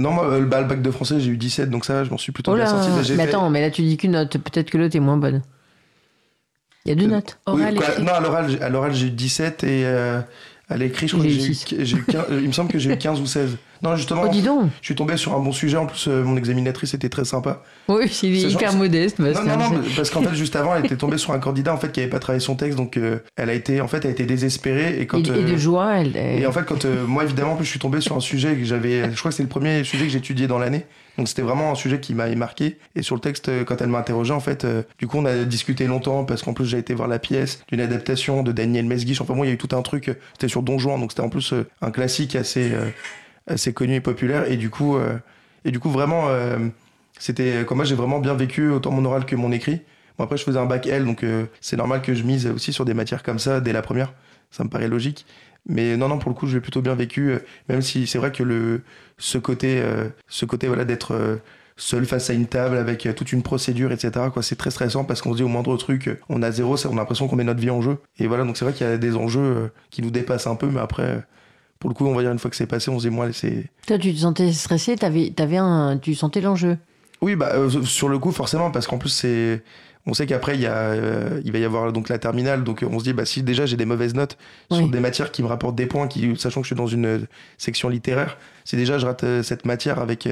non, 0.00 0.12
moi, 0.12 0.30
euh, 0.30 0.38
le 0.38 0.46
bac 0.46 0.80
de 0.80 0.90
français, 0.92 1.18
j'ai 1.18 1.30
eu 1.30 1.36
17, 1.36 1.70
donc 1.70 1.84
ça, 1.84 2.04
je 2.04 2.10
m'en 2.10 2.18
suis 2.18 2.30
plutôt 2.30 2.52
oh 2.52 2.54
bien 2.54 2.66
sorti. 2.66 3.12
Mais, 3.14 3.24
attends, 3.24 3.50
mais 3.50 3.60
là, 3.60 3.68
tu 3.72 3.82
dis 3.82 3.96
qu'une 3.96 4.12
note, 4.12 4.38
peut-être 4.38 4.70
que 4.70 4.78
l'autre 4.78 4.94
est 4.94 5.00
moins 5.00 5.16
bonne. 5.16 5.42
Il 6.84 6.90
y 6.90 6.92
a 6.92 6.94
deux 6.94 7.08
notes. 7.08 7.40
Oral 7.46 7.74
non, 8.00 8.12
à 8.12 8.68
l'oral, 8.68 8.94
j'ai 8.94 9.08
eu 9.08 9.10
17 9.10 9.64
et 9.64 9.86
à 10.70 10.76
l'écrit, 10.76 11.08
je 11.08 11.16
crois 11.16 11.24
que 11.26 11.30
j'ai 11.84 11.96
eu, 11.96 12.42
il 12.42 12.46
me 12.46 12.52
semble 12.52 12.70
que 12.70 12.78
j'ai 12.78 12.92
eu 12.92 12.96
15 12.96 13.20
ou 13.20 13.26
16. 13.26 13.56
Non, 13.82 13.96
justement, 13.96 14.22
oh, 14.26 14.28
dis 14.28 14.42
donc. 14.42 14.70
je 14.80 14.86
suis 14.86 14.94
tombé 14.94 15.16
sur 15.16 15.34
un 15.34 15.40
bon 15.40 15.52
sujet. 15.52 15.76
En 15.76 15.86
plus, 15.86 16.06
mon 16.08 16.36
examinatrice 16.36 16.94
était 16.94 17.08
très 17.08 17.24
sympa. 17.24 17.62
Oui, 17.88 18.08
c'est 18.10 18.28
hyper 18.28 18.74
modeste. 18.74 19.18
non, 19.18 19.32
non, 19.32 19.56
non, 19.56 19.70
parce 19.96 20.10
qu'en 20.10 20.22
fait, 20.22 20.34
juste 20.34 20.56
avant, 20.56 20.74
elle 20.76 20.84
était 20.84 20.96
tombée 20.96 21.18
sur 21.18 21.32
un 21.32 21.38
candidat 21.38 21.72
en 21.72 21.78
fait 21.78 21.90
qui 21.92 22.00
avait 22.00 22.10
pas 22.10 22.18
travaillé 22.18 22.40
son 22.40 22.56
texte, 22.56 22.76
donc 22.76 22.98
elle 23.36 23.50
a 23.50 23.54
été, 23.54 23.80
en 23.80 23.88
fait, 23.88 23.98
elle 24.04 24.10
a 24.10 24.12
été 24.12 24.26
désespérée 24.26 25.00
et 25.00 25.06
quand. 25.06 25.18
Et, 25.18 25.22
de 25.22 25.56
joie, 25.56 26.00
elle. 26.00 26.16
Et 26.16 26.46
en 26.46 26.52
fait, 26.52 26.64
quand 26.64 26.84
moi, 26.84 27.24
évidemment, 27.24 27.56
je 27.58 27.64
suis 27.64 27.78
tombé 27.78 28.00
sur 28.00 28.16
un 28.16 28.20
sujet 28.20 28.54
que 28.54 28.64
j'avais, 28.64 29.10
je 29.10 29.16
crois 29.18 29.30
que 29.30 29.36
c'est 29.36 29.42
le 29.42 29.48
premier 29.48 29.84
sujet 29.84 30.06
que 30.06 30.18
étudié 30.18 30.46
dans 30.46 30.58
l'année. 30.58 30.84
Donc 31.16 31.26
c'était 31.26 31.42
vraiment 31.42 31.72
un 31.72 31.74
sujet 31.74 31.98
qui 31.98 32.14
m'a 32.14 32.28
marqué. 32.36 32.78
Et 32.94 33.02
sur 33.02 33.14
le 33.16 33.20
texte, 33.20 33.48
euh, 33.48 33.64
quand 33.64 33.80
elle 33.80 33.88
m'a 33.88 33.98
interrogé, 33.98 34.32
en 34.32 34.40
fait, 34.40 34.64
euh, 34.64 34.82
du 34.98 35.06
coup, 35.06 35.18
on 35.18 35.24
a 35.24 35.44
discuté 35.44 35.86
longtemps 35.86 36.24
parce 36.24 36.42
qu'en 36.42 36.52
plus, 36.52 36.66
j'ai 36.66 36.78
été 36.78 36.94
voir 36.94 37.08
la 37.08 37.18
pièce 37.18 37.64
d'une 37.68 37.80
adaptation 37.80 38.42
de 38.42 38.52
Daniel 38.52 38.84
Mesguich. 38.84 39.20
Enfin, 39.20 39.34
bon, 39.34 39.42
il 39.42 39.48
y 39.48 39.50
a 39.50 39.54
eu 39.54 39.58
tout 39.58 39.74
un 39.74 39.82
truc. 39.82 40.08
Euh, 40.08 40.14
c'était 40.34 40.48
sur 40.48 40.62
Don 40.62 40.78
Juan, 40.78 41.00
donc 41.00 41.10
c'était 41.10 41.22
en 41.22 41.28
plus 41.28 41.54
un 41.80 41.90
classique 41.90 42.36
assez, 42.36 42.70
assez 43.48 43.72
connu 43.72 43.94
et 43.94 44.00
populaire. 44.00 44.50
Et 44.50 44.56
du 44.56 44.70
coup, 44.70 44.96
et 45.64 45.70
du 45.70 45.80
coup 45.80 45.90
vraiment, 45.90 46.28
c'était. 47.18 47.64
Comme 47.66 47.78
moi, 47.78 47.84
j'ai 47.84 47.94
vraiment 47.94 48.20
bien 48.20 48.34
vécu 48.34 48.70
autant 48.70 48.90
mon 48.90 49.04
oral 49.04 49.26
que 49.26 49.36
mon 49.36 49.52
écrit. 49.52 49.82
Bon, 50.16 50.24
après, 50.24 50.36
je 50.36 50.44
faisais 50.44 50.58
un 50.58 50.66
bac 50.66 50.86
L, 50.86 51.04
donc 51.04 51.24
c'est 51.60 51.76
normal 51.76 52.02
que 52.02 52.14
je 52.14 52.22
mise 52.22 52.46
aussi 52.46 52.72
sur 52.72 52.84
des 52.84 52.94
matières 52.94 53.22
comme 53.22 53.38
ça 53.38 53.60
dès 53.60 53.72
la 53.72 53.82
première. 53.82 54.12
Ça 54.50 54.64
me 54.64 54.68
paraît 54.68 54.88
logique. 54.88 55.26
Mais 55.68 55.96
non, 55.96 56.08
non, 56.08 56.18
pour 56.18 56.30
le 56.30 56.34
coup, 56.34 56.46
je 56.46 56.54
l'ai 56.54 56.60
plutôt 56.60 56.80
bien 56.80 56.94
vécu, 56.94 57.30
euh, 57.30 57.38
même 57.68 57.82
si 57.82 58.06
c'est 58.06 58.18
vrai 58.18 58.32
que 58.32 58.42
le, 58.42 58.82
ce 59.18 59.38
côté, 59.38 59.80
euh, 59.82 60.08
ce 60.26 60.46
côté 60.46 60.66
voilà, 60.66 60.84
d'être 60.84 61.14
euh, 61.14 61.36
seul 61.76 62.06
face 62.06 62.30
à 62.30 62.32
une 62.32 62.46
table 62.46 62.76
avec 62.76 63.08
toute 63.14 63.32
une 63.32 63.42
procédure, 63.42 63.92
etc. 63.92 64.26
Quoi, 64.32 64.42
c'est 64.42 64.56
très 64.56 64.70
stressant 64.70 65.04
parce 65.04 65.20
qu'on 65.20 65.32
se 65.32 65.36
dit 65.36 65.42
au 65.42 65.48
moindre 65.48 65.76
truc, 65.76 66.10
on 66.28 66.42
a 66.42 66.50
zéro, 66.50 66.76
on 66.86 66.92
a 66.92 66.96
l'impression 66.96 67.28
qu'on 67.28 67.36
met 67.36 67.44
notre 67.44 67.60
vie 67.60 67.70
en 67.70 67.82
jeu. 67.82 67.98
Et 68.18 68.26
voilà, 68.26 68.44
donc 68.44 68.56
c'est 68.56 68.64
vrai 68.64 68.74
qu'il 68.74 68.86
y 68.86 68.90
a 68.90 68.96
des 68.96 69.14
enjeux 69.14 69.70
qui 69.90 70.02
nous 70.02 70.10
dépassent 70.10 70.46
un 70.46 70.56
peu, 70.56 70.66
mais 70.68 70.80
après, 70.80 71.22
pour 71.78 71.90
le 71.90 71.94
coup, 71.94 72.06
on 72.06 72.14
va 72.14 72.22
dire 72.22 72.32
une 72.32 72.38
fois 72.38 72.50
que 72.50 72.56
c'est 72.56 72.66
passé, 72.66 72.90
on 72.90 72.98
se 72.98 73.08
dit 73.08 73.14
moi, 73.14 73.32
c'est. 73.32 73.70
Toi, 73.86 73.98
tu 73.98 74.12
te 74.12 74.18
sentais 74.18 74.52
stressé, 74.52 74.96
avais, 75.02 75.32
avais 75.38 75.56
un, 75.56 75.98
tu 75.98 76.14
sentais 76.14 76.40
l'enjeu. 76.40 76.78
Oui, 77.20 77.34
bah 77.34 77.52
sur 77.84 78.08
le 78.08 78.18
coup, 78.18 78.30
forcément, 78.30 78.70
parce 78.70 78.86
qu'en 78.86 78.98
plus 78.98 79.08
c'est 79.08 79.62
on 80.06 80.14
sait 80.14 80.26
qu'après 80.26 80.56
il, 80.56 80.66
euh, 80.66 81.40
il 81.44 81.52
va 81.52 81.58
y 81.58 81.64
avoir 81.64 81.92
donc 81.92 82.08
la 82.08 82.18
terminale, 82.18 82.64
donc 82.64 82.84
on 82.88 82.98
se 82.98 83.04
dit 83.04 83.12
bah 83.12 83.26
si 83.26 83.42
déjà 83.42 83.66
j'ai 83.66 83.76
des 83.76 83.84
mauvaises 83.84 84.14
notes 84.14 84.38
sur 84.70 84.88
des 84.88 85.00
matières 85.00 85.30
qui 85.30 85.42
me 85.42 85.48
rapportent 85.48 85.76
des 85.76 85.86
points, 85.86 86.08
qui, 86.08 86.34
sachant 86.36 86.60
que 86.60 86.64
je 86.64 86.68
suis 86.68 86.76
dans 86.76 86.86
une 86.86 87.06
euh, 87.06 87.18
section 87.58 87.90
littéraire, 87.90 88.38
si 88.64 88.76
déjà 88.76 88.98
je 88.98 89.04
rate 89.04 89.24
euh, 89.24 89.42
cette 89.42 89.66
matière 89.66 89.98
avec 89.98 90.26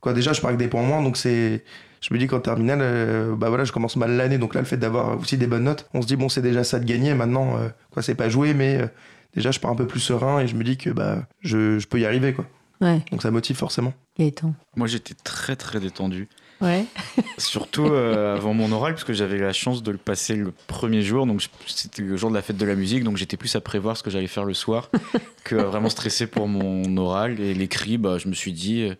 quoi 0.00 0.12
déjà 0.12 0.32
je 0.32 0.40
pars 0.40 0.48
avec 0.48 0.58
des 0.58 0.68
points 0.68 0.82
moins, 0.82 1.02
donc 1.02 1.16
c'est 1.16 1.62
je 2.00 2.12
me 2.12 2.18
dis 2.18 2.26
qu'en 2.26 2.40
terminale, 2.40 3.34
bah 3.36 3.48
voilà, 3.48 3.64
je 3.64 3.72
commence 3.72 3.96
mal 3.96 4.12
l'année, 4.16 4.38
donc 4.38 4.54
là 4.54 4.60
le 4.60 4.66
fait 4.66 4.76
d'avoir 4.76 5.18
aussi 5.18 5.38
des 5.38 5.46
bonnes 5.46 5.64
notes, 5.64 5.88
on 5.94 6.02
se 6.02 6.06
dit 6.06 6.16
bon 6.16 6.28
c'est 6.28 6.42
déjà 6.42 6.62
ça 6.62 6.78
de 6.78 6.84
gagner, 6.84 7.14
maintenant 7.14 7.58
quoi 7.90 8.02
c'est 8.02 8.14
pas 8.14 8.28
joué, 8.28 8.54
mais 8.54 8.80
déjà 9.36 9.50
je 9.52 9.60
pars 9.60 9.70
un 9.70 9.76
peu 9.76 9.86
plus 9.86 10.00
serein 10.00 10.40
et 10.40 10.48
je 10.48 10.56
me 10.56 10.64
dis 10.64 10.76
que 10.76 10.90
bah 10.90 11.26
je, 11.40 11.78
je 11.78 11.86
peux 11.86 12.00
y 12.00 12.04
arriver 12.04 12.32
quoi. 12.34 12.46
Donc 13.10 13.22
ça 13.22 13.30
motive 13.30 13.56
forcément. 13.56 13.94
Moi 14.74 14.86
j'étais 14.86 15.14
très 15.14 15.56
très 15.56 15.80
détendu. 15.80 16.28
Ouais. 16.60 16.86
Surtout 17.38 17.86
euh, 17.86 18.36
avant 18.36 18.54
mon 18.54 18.72
oral, 18.72 18.94
parce 18.94 19.04
que 19.04 19.12
j'avais 19.12 19.38
la 19.38 19.52
chance 19.52 19.82
de 19.82 19.90
le 19.90 19.98
passer 19.98 20.36
le 20.36 20.52
premier 20.66 21.02
jour. 21.02 21.26
Donc 21.26 21.42
c'était 21.66 22.02
le 22.02 22.16
jour 22.16 22.30
de 22.30 22.34
la 22.34 22.42
fête 22.42 22.56
de 22.56 22.64
la 22.64 22.74
musique, 22.74 23.04
donc 23.04 23.16
j'étais 23.16 23.36
plus 23.36 23.54
à 23.56 23.60
prévoir 23.60 23.96
ce 23.96 24.02
que 24.02 24.10
j'allais 24.10 24.26
faire 24.26 24.44
le 24.44 24.54
soir 24.54 24.90
que 25.44 25.54
vraiment 25.54 25.90
stressé 25.90 26.26
pour 26.26 26.48
mon 26.48 26.96
oral. 26.96 27.40
Et 27.40 27.54
l'écrit, 27.54 27.98
bah, 27.98 28.18
je 28.18 28.28
me 28.28 28.34
suis 28.34 28.52
dit, 28.52 28.82
euh, 28.82 28.94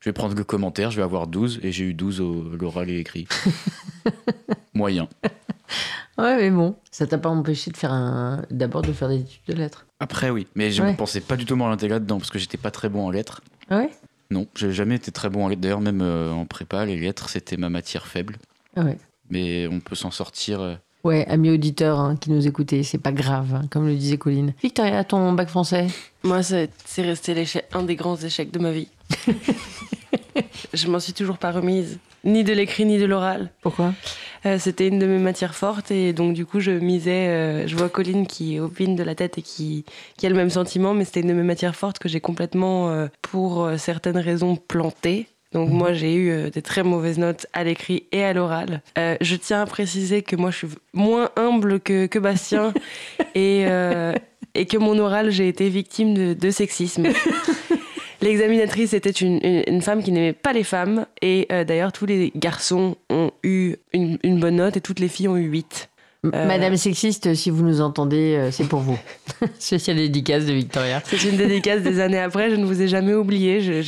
je 0.00 0.08
vais 0.08 0.12
prendre 0.14 0.34
le 0.34 0.44
commentaire, 0.44 0.90
je 0.90 0.96
vais 0.96 1.02
avoir 1.02 1.26
12. 1.26 1.60
Et 1.62 1.72
j'ai 1.72 1.84
eu 1.84 1.94
12 1.94 2.20
au 2.20 2.56
l'oral 2.58 2.88
et 2.88 2.96
l'écrit. 2.96 3.28
Moyen. 4.74 5.08
Ouais, 6.18 6.36
mais 6.36 6.50
bon, 6.50 6.74
ça 6.90 7.06
t'a 7.06 7.18
pas 7.18 7.28
empêché 7.28 7.70
de 7.70 7.76
faire 7.76 7.92
un... 7.92 8.44
d'abord 8.50 8.82
de 8.82 8.92
faire 8.92 9.08
des 9.08 9.20
études 9.20 9.40
de 9.48 9.54
lettres. 9.54 9.86
Après, 10.00 10.30
oui, 10.30 10.46
mais 10.54 10.70
je 10.70 10.82
ne 10.82 10.94
pensais 10.94 11.20
pas 11.20 11.36
du 11.36 11.44
tout 11.44 11.56
m'en 11.56 11.70
intégrer 11.70 12.00
dedans 12.00 12.18
parce 12.18 12.30
que 12.30 12.38
j'étais 12.38 12.58
pas 12.58 12.70
très 12.70 12.88
bon 12.88 13.06
en 13.06 13.10
lettres. 13.10 13.42
Ouais. 13.70 13.90
Non, 14.30 14.46
j'ai 14.54 14.72
jamais 14.72 14.96
été 14.96 15.12
très 15.12 15.28
bon 15.28 15.44
en 15.44 15.48
lettres. 15.48 15.60
D'ailleurs, 15.60 15.80
même 15.80 16.00
euh, 16.02 16.30
en 16.30 16.46
prépa, 16.46 16.84
les 16.84 16.98
lettres, 16.98 17.28
c'était 17.28 17.56
ma 17.56 17.68
matière 17.68 18.06
faible. 18.06 18.36
Ah 18.76 18.82
ouais. 18.82 18.98
Mais 19.28 19.66
on 19.66 19.80
peut 19.80 19.94
s'en 19.94 20.10
sortir. 20.10 20.60
Euh. 20.60 20.74
Ouais, 21.04 21.26
amis 21.26 21.50
auditeurs 21.50 21.98
hein, 21.98 22.16
qui 22.16 22.30
nous 22.30 22.46
écoutaient, 22.46 22.82
c'est 22.82 22.98
pas 22.98 23.12
grave, 23.12 23.54
hein, 23.54 23.62
comme 23.70 23.86
le 23.86 23.94
disait 23.94 24.18
Colline. 24.18 24.52
Victoria, 24.62 25.02
ton 25.04 25.32
bac 25.32 25.48
français? 25.48 25.86
Moi, 26.22 26.42
c'est 26.42 26.70
resté 26.98 27.46
un 27.72 27.82
des 27.82 27.96
grands 27.96 28.16
échecs 28.16 28.50
de 28.50 28.58
ma 28.58 28.70
vie. 28.70 28.88
je 30.74 30.88
m'en 30.88 31.00
suis 31.00 31.12
toujours 31.12 31.38
pas 31.38 31.50
remise, 31.50 31.98
ni 32.24 32.44
de 32.44 32.52
l'écrit 32.52 32.84
ni 32.84 32.98
de 32.98 33.06
l'oral. 33.06 33.50
Pourquoi? 33.62 33.92
Euh, 34.46 34.58
C'était 34.58 34.88
une 34.88 34.98
de 34.98 35.06
mes 35.06 35.18
matières 35.18 35.54
fortes 35.54 35.90
et 35.90 36.12
donc 36.12 36.34
du 36.34 36.46
coup 36.46 36.60
je 36.60 36.70
misais. 36.70 37.28
Euh, 37.28 37.66
je 37.66 37.76
vois 37.76 37.88
Colline 37.88 38.26
qui 38.26 38.58
opine 38.58 38.96
de 38.96 39.02
la 39.02 39.14
tête 39.14 39.38
et 39.38 39.42
qui, 39.42 39.84
qui 40.16 40.26
a 40.26 40.28
le 40.28 40.36
même 40.36 40.50
sentiment, 40.50 40.94
mais 40.94 41.04
c'était 41.04 41.20
une 41.20 41.28
de 41.28 41.34
mes 41.34 41.42
matières 41.42 41.76
fortes 41.76 41.98
que 41.98 42.08
j'ai 42.08 42.20
complètement, 42.20 42.90
euh, 42.90 43.08
pour 43.22 43.68
certaines 43.76 44.18
raisons, 44.18 44.56
plantée. 44.56 45.26
Donc 45.52 45.68
mhm. 45.68 45.76
moi 45.76 45.92
j'ai 45.92 46.14
eu 46.14 46.50
des 46.50 46.62
très 46.62 46.84
mauvaises 46.84 47.18
notes 47.18 47.46
à 47.52 47.64
l'écrit 47.64 48.04
et 48.12 48.22
à 48.22 48.32
l'oral. 48.32 48.82
je 48.96 49.34
tiens 49.34 49.62
à 49.62 49.66
préciser 49.66 50.22
que 50.22 50.36
moi 50.36 50.52
je 50.52 50.58
suis 50.58 50.68
moins 50.92 51.30
humble 51.36 51.80
que, 51.80 52.06
que 52.06 52.20
Bastien 52.20 52.72
et, 53.34 53.66
et 54.54 54.66
que 54.66 54.78
mon 54.78 54.96
oral 55.00 55.30
j'ai 55.30 55.48
été 55.48 55.68
victime 55.68 56.14
de, 56.14 56.34
de 56.34 56.50
sexisme. 56.50 57.08
L'examinatrice 58.22 58.92
était 58.92 59.10
une, 59.10 59.80
femme 59.80 60.02
qui 60.02 60.12
n'aimait 60.12 60.32
pas 60.32 60.52
les 60.52 60.64
femmes. 60.64 61.06
Et 61.22 61.46
euh, 61.50 61.64
d'ailleurs, 61.64 61.92
tous 61.92 62.06
les 62.06 62.32
garçons 62.36 62.96
ont 63.08 63.30
eu 63.42 63.76
une, 63.92 64.18
bonne 64.38 64.56
note 64.56 64.76
et 64.76 64.80
toutes 64.80 65.00
les 65.00 65.08
filles 65.08 65.28
ont 65.28 65.36
eu 65.36 65.46
8. 65.46 65.89
Euh, 66.26 66.46
Madame 66.46 66.76
sexiste, 66.76 67.34
si 67.34 67.48
vous 67.48 67.64
nous 67.64 67.80
entendez, 67.80 68.36
euh, 68.36 68.50
c'est 68.50 68.68
pour 68.68 68.80
vous. 68.80 68.98
Spéciale 69.58 69.96
dédicace 69.96 70.44
de 70.44 70.52
Victoria. 70.52 71.00
C'est 71.06 71.24
une 71.24 71.38
dédicace 71.38 71.80
des 71.80 71.98
années 71.98 72.18
après. 72.18 72.50
Je 72.50 72.56
ne 72.56 72.66
vous 72.66 72.82
ai 72.82 72.88
jamais 72.88 73.14
oublié. 73.14 73.82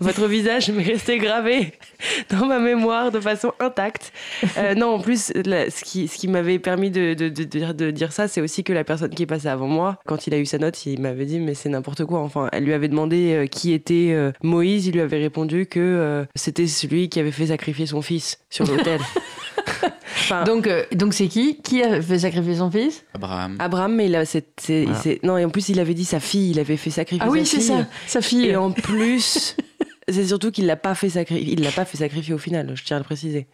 Votre 0.00 0.26
visage 0.26 0.68
m'est 0.70 0.82
resté 0.82 1.18
gravé 1.18 1.74
dans 2.30 2.46
ma 2.46 2.58
mémoire 2.58 3.12
de 3.12 3.20
façon 3.20 3.52
intacte. 3.60 4.12
Euh, 4.58 4.74
non, 4.74 4.94
en 4.94 4.98
plus, 4.98 5.32
ce 5.32 5.84
qui, 5.84 6.08
ce 6.08 6.18
qui 6.18 6.26
m'avait 6.26 6.58
permis 6.58 6.90
de, 6.90 7.14
de, 7.14 7.28
de, 7.28 7.72
de, 7.72 7.90
dire 7.92 8.10
ça, 8.10 8.26
c'est 8.26 8.40
aussi 8.40 8.64
que 8.64 8.72
la 8.72 8.82
personne 8.82 9.10
qui 9.10 9.22
est 9.22 9.26
passée 9.26 9.48
avant 9.48 9.68
moi, 9.68 9.98
quand 10.06 10.26
il 10.26 10.34
a 10.34 10.38
eu 10.38 10.46
sa 10.46 10.58
note, 10.58 10.86
il 10.86 11.00
m'avait 11.00 11.26
dit 11.26 11.38
mais 11.38 11.54
c'est 11.54 11.68
n'importe 11.68 12.04
quoi. 12.04 12.18
Enfin, 12.18 12.48
elle 12.52 12.64
lui 12.64 12.72
avait 12.72 12.88
demandé 12.88 13.46
qui 13.48 13.72
était 13.72 14.16
Moïse. 14.42 14.86
Il 14.86 14.94
lui 14.94 15.00
avait 15.02 15.18
répondu 15.18 15.66
que 15.66 16.26
c'était 16.34 16.66
celui 16.66 17.08
qui 17.08 17.20
avait 17.20 17.30
fait 17.30 17.46
sacrifier 17.46 17.86
son 17.86 18.02
fils 18.02 18.40
sur 18.50 18.66
l'autel. 18.66 19.00
donc, 20.46 20.66
euh, 20.66 20.84
donc 20.92 21.14
c'est 21.14 21.28
qui? 21.28 21.60
Qui 21.62 21.82
a 21.82 22.00
fait 22.00 22.20
sacrifier 22.20 22.56
son 22.56 22.70
fils? 22.70 23.04
Abraham. 23.14 23.56
Abraham, 23.58 23.94
mais 23.94 24.06
il 24.06 24.22
c'est, 24.26 25.20
non, 25.22 25.38
et 25.38 25.44
en 25.44 25.50
plus 25.50 25.68
il 25.68 25.80
avait 25.80 25.94
dit 25.94 26.04
sa 26.04 26.20
fille, 26.20 26.50
il 26.50 26.58
avait 26.58 26.76
fait 26.76 26.90
sacrifier 26.90 27.24
ah 27.26 27.30
oui, 27.30 27.46
c'est 27.46 27.60
ça, 27.60 27.86
sa 28.06 28.20
fille. 28.20 28.46
Et 28.46 28.56
en 28.56 28.70
plus, 28.72 29.56
c'est 30.08 30.26
surtout 30.26 30.50
qu'il 30.50 30.66
l'a 30.66 30.76
pas 30.76 30.94
fait 30.94 31.10
sacrifier, 31.10 31.52
il 31.52 31.62
l'a 31.62 31.72
pas 31.72 31.84
fait 31.84 31.98
sacrifier 31.98 32.34
au 32.34 32.38
final. 32.38 32.72
Je 32.74 32.84
tiens 32.84 32.96
à 32.96 33.00
le 33.00 33.04
préciser. 33.04 33.46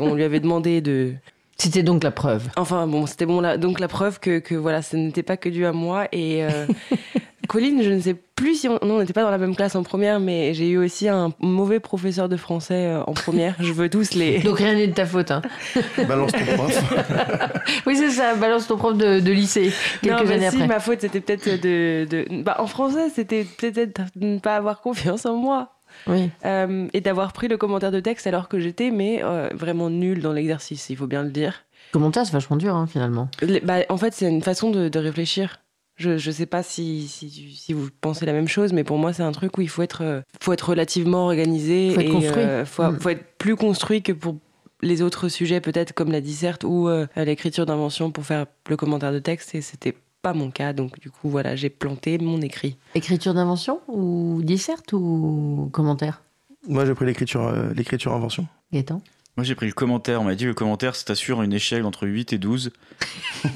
on 0.00 0.14
lui 0.14 0.24
avait 0.24 0.40
demandé 0.40 0.80
de. 0.80 1.14
C'était 1.60 1.82
donc 1.82 2.04
la 2.04 2.10
preuve. 2.10 2.48
Enfin 2.56 2.86
bon, 2.86 3.06
c'était 3.06 3.26
bon 3.26 3.40
là, 3.40 3.58
donc 3.58 3.80
la 3.80 3.88
preuve 3.88 4.18
que, 4.18 4.38
que 4.38 4.54
voilà, 4.54 4.80
ce 4.80 4.96
n'était 4.96 5.22
pas 5.22 5.36
que 5.36 5.50
dû 5.50 5.66
à 5.66 5.72
moi 5.72 6.06
et 6.10 6.42
euh, 6.42 6.66
Colline, 7.48 7.82
je 7.82 7.90
ne 7.90 8.00
sais 8.00 8.14
plus 8.14 8.60
si 8.60 8.68
on 8.68 8.78
non, 8.86 9.00
n'était 9.00 9.12
pas 9.12 9.22
dans 9.22 9.30
la 9.30 9.36
même 9.36 9.54
classe 9.54 9.74
en 9.74 9.82
première, 9.82 10.20
mais 10.20 10.54
j'ai 10.54 10.70
eu 10.70 10.78
aussi 10.78 11.08
un 11.08 11.34
mauvais 11.40 11.80
professeur 11.80 12.30
de 12.30 12.36
français 12.36 12.86
euh, 12.86 13.02
en 13.02 13.12
première. 13.12 13.56
Je 13.58 13.72
veux 13.72 13.90
tous 13.90 14.14
les. 14.14 14.38
Donc 14.38 14.58
rien 14.58 14.74
n'est 14.74 14.86
de 14.86 14.94
ta 14.94 15.04
faute. 15.04 15.30
Hein. 15.32 15.42
balance 16.08 16.32
ton 16.32 16.56
prof. 16.56 16.94
oui, 17.86 17.96
c'est 17.96 18.10
ça, 18.10 18.36
balance 18.36 18.66
ton 18.66 18.78
prof 18.78 18.96
de, 18.96 19.30
lycée. 19.30 19.72
Quelques 20.00 20.22
non, 20.22 20.30
années 20.30 20.50
si, 20.50 20.64
ma 20.66 20.80
faute, 20.80 21.00
c'était 21.02 21.20
peut-être 21.20 21.60
de. 21.60 22.06
de... 22.08 22.42
Bah, 22.42 22.56
en 22.60 22.66
français, 22.66 23.10
c'était 23.12 23.44
peut-être 23.44 24.00
de 24.16 24.26
ne 24.26 24.38
pas 24.38 24.56
avoir 24.56 24.80
confiance 24.80 25.26
en 25.26 25.34
moi. 25.34 25.72
Oui. 26.06 26.30
Euh, 26.44 26.88
et 26.92 27.00
d'avoir 27.00 27.32
pris 27.32 27.48
le 27.48 27.56
commentaire 27.56 27.90
de 27.90 28.00
texte 28.00 28.26
alors 28.26 28.48
que 28.48 28.58
j'étais, 28.58 28.90
mais 28.90 29.22
euh, 29.22 29.48
vraiment 29.54 29.90
nul 29.90 30.22
dans 30.22 30.32
l'exercice, 30.32 30.90
il 30.90 30.96
faut 30.96 31.06
bien 31.06 31.22
le 31.22 31.30
dire. 31.30 31.64
Commentaire, 31.92 32.24
c'est 32.24 32.32
vachement 32.32 32.56
dur, 32.56 32.74
hein, 32.74 32.86
finalement. 32.86 33.28
bah, 33.62 33.78
en 33.88 33.96
fait, 33.96 34.14
c'est 34.14 34.28
une 34.28 34.42
façon 34.42 34.70
de, 34.70 34.88
de 34.88 34.98
réfléchir. 34.98 35.58
Je 36.00 36.12
ne 36.12 36.32
sais 36.32 36.46
pas 36.46 36.62
si, 36.62 37.06
si, 37.08 37.72
vous 37.74 37.88
pensez 38.00 38.24
la 38.24 38.32
même 38.32 38.48
chose, 38.48 38.72
mais 38.72 38.84
pour 38.84 38.96
moi, 38.96 39.12
c'est 39.12 39.22
un 39.22 39.32
truc 39.32 39.58
où 39.58 39.60
il 39.60 39.68
faut 39.68 39.82
être, 39.82 40.02
euh, 40.02 40.22
faut 40.40 40.54
être 40.54 40.70
relativement 40.70 41.26
organisé. 41.26 41.92
Faut 41.92 42.00
être 42.00 42.10
construit. 42.10 42.42
Euh, 42.42 42.64
faut, 42.64 42.90
faut, 42.98 43.10
être 43.10 43.36
plus 43.36 43.54
construit 43.54 44.02
que 44.02 44.12
pour 44.12 44.36
les 44.80 45.02
autres 45.02 45.28
sujets, 45.28 45.60
peut-être 45.60 45.92
comme 45.92 46.10
la 46.10 46.22
disserte 46.22 46.64
ou 46.64 46.88
euh, 46.88 47.06
l'écriture 47.16 47.66
d'invention 47.66 48.10
pour 48.10 48.24
faire 48.24 48.46
le 48.70 48.76
commentaire 48.78 49.12
de 49.12 49.18
texte. 49.18 49.54
Et 49.54 49.60
c'était 49.60 49.94
pas 50.22 50.32
mon 50.32 50.50
cas, 50.50 50.72
donc 50.72 50.98
du 51.00 51.10
coup, 51.10 51.28
voilà, 51.30 51.56
j'ai 51.56 51.70
planté 51.70 52.18
mon 52.18 52.40
écrit. 52.40 52.76
Écriture 52.94 53.34
d'invention 53.34 53.80
ou 53.88 54.40
disserte 54.42 54.92
ou 54.92 55.70
commentaire? 55.72 56.22
Moi, 56.68 56.84
j'ai 56.84 56.94
pris 56.94 57.06
l'écriture, 57.06 57.52
l'écriture 57.74 58.12
invention. 58.12 58.46
Gaëtan? 58.72 59.02
Moi, 59.36 59.44
j'ai 59.44 59.54
pris 59.54 59.66
le 59.66 59.72
commentaire. 59.72 60.20
On 60.20 60.24
m'a 60.24 60.34
dit 60.34 60.44
le 60.44 60.54
commentaire, 60.54 60.94
c'est 60.94 61.08
assure 61.08 61.40
une 61.42 61.52
échelle 61.52 61.86
entre 61.86 62.06
8 62.06 62.32
et 62.32 62.38
12. 62.38 62.72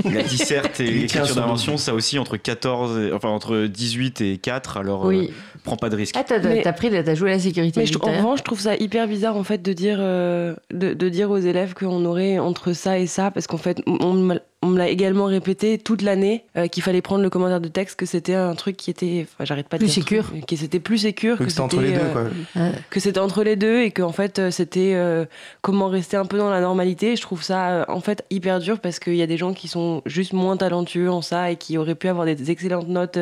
la 0.05 0.23
disserte 0.23 0.81
et 0.81 0.85
l'écriture 0.91 1.35
d'invention, 1.35 1.77
ça 1.77 1.93
aussi 1.93 2.19
entre 2.19 2.37
14, 2.37 3.13
enfin 3.13 3.29
entre 3.29 3.67
18 3.67 4.21
et 4.21 4.39
4. 4.39 4.77
Alors, 4.79 5.05
oui. 5.05 5.29
Euh, 5.31 5.59
prends 5.65 5.77
pas 5.77 5.91
de 5.91 5.97
risque. 5.97 6.15
Ah, 6.17 6.25
t'as, 6.25 6.39
pris, 6.73 6.91
t'as 6.91 7.15
joué 7.15 7.31
la 7.31 7.39
sécurité. 7.39 7.85
Mais 7.85 7.97
en 8.01 8.17
revanche, 8.17 8.39
je 8.39 8.45
trouve 8.45 8.61
ça 8.61 8.77
hyper 8.77 9.09
bizarre 9.09 9.37
en 9.37 9.45
fait 9.45 9.61
de 9.61 9.73
dire, 9.73 9.99
euh, 10.01 10.55
de, 10.73 10.95
de, 10.95 11.09
dire 11.09 11.31
aux 11.31 11.39
élèves 11.39 11.75
qu'on 11.75 12.05
aurait 12.05 12.39
entre 12.39 12.73
ça 12.73 12.99
et 12.99 13.07
ça, 13.07 13.31
parce 13.31 13.47
qu'en 13.47 13.59
fait, 13.59 13.83
on, 13.87 13.99
on 14.01 14.39
me 14.75 14.79
l'a 14.79 14.89
également 14.89 15.25
répété 15.27 15.79
toute 15.79 16.03
l'année 16.03 16.45
euh, 16.57 16.67
qu'il 16.67 16.83
fallait 16.83 17.03
prendre 17.03 17.23
le 17.23 17.31
commentaire 17.31 17.61
de 17.61 17.69
texte, 17.69 17.97
que 17.97 18.07
c'était 18.07 18.35
un 18.35 18.55
truc 18.55 18.77
qui 18.77 18.91
était, 18.91 19.27
enfin, 19.27 19.45
j'arrête 19.45 19.69
pas 19.69 19.79
de 19.79 19.85
plus 19.85 19.93
sécure, 19.93 20.27
que 20.47 20.57
c'était 20.57 20.81
plus 20.81 20.99
sécure, 20.99 21.39
que, 21.39 21.49
c'était 21.49 21.61
entre 21.61 21.81
les 21.81 21.93
deux, 21.93 22.09
quoi. 22.13 22.25
Euh, 22.57 22.73
que 22.91 23.01
c'était 23.01 23.21
entre 23.21 23.43
les 23.43 23.57
deux 23.57 23.81
et 23.81 23.91
qu'en 23.91 24.13
fait 24.13 24.39
euh, 24.39 24.51
c'était 24.51 24.97
comment 25.63 25.89
rester 25.89 26.17
un 26.17 26.27
peu 26.27 26.39
dans 26.39 26.51
la 26.51 26.61
normalité. 26.61 27.17
Je 27.17 27.23
trouve 27.23 27.43
ça 27.43 27.85
en 27.89 28.01
fait 28.01 28.25
hyper 28.31 28.61
dur 28.61 28.81
parce 28.81 28.99
qu'il 28.99 29.17
y 29.17 29.23
a 29.23 29.27
des 29.27 29.37
gens 29.37 29.55
qui 29.55 29.69
sont 29.69 30.03
juste 30.07 30.33
moins 30.33 30.57
talentueux 30.57 31.11
en 31.11 31.23
ça 31.23 31.51
et 31.51 31.57
qui 31.57 31.79
auraient 31.79 31.95
pu 31.95 32.09
avoir 32.09 32.27
des 32.27 32.51
excellentes 32.51 32.89
notes 32.89 33.19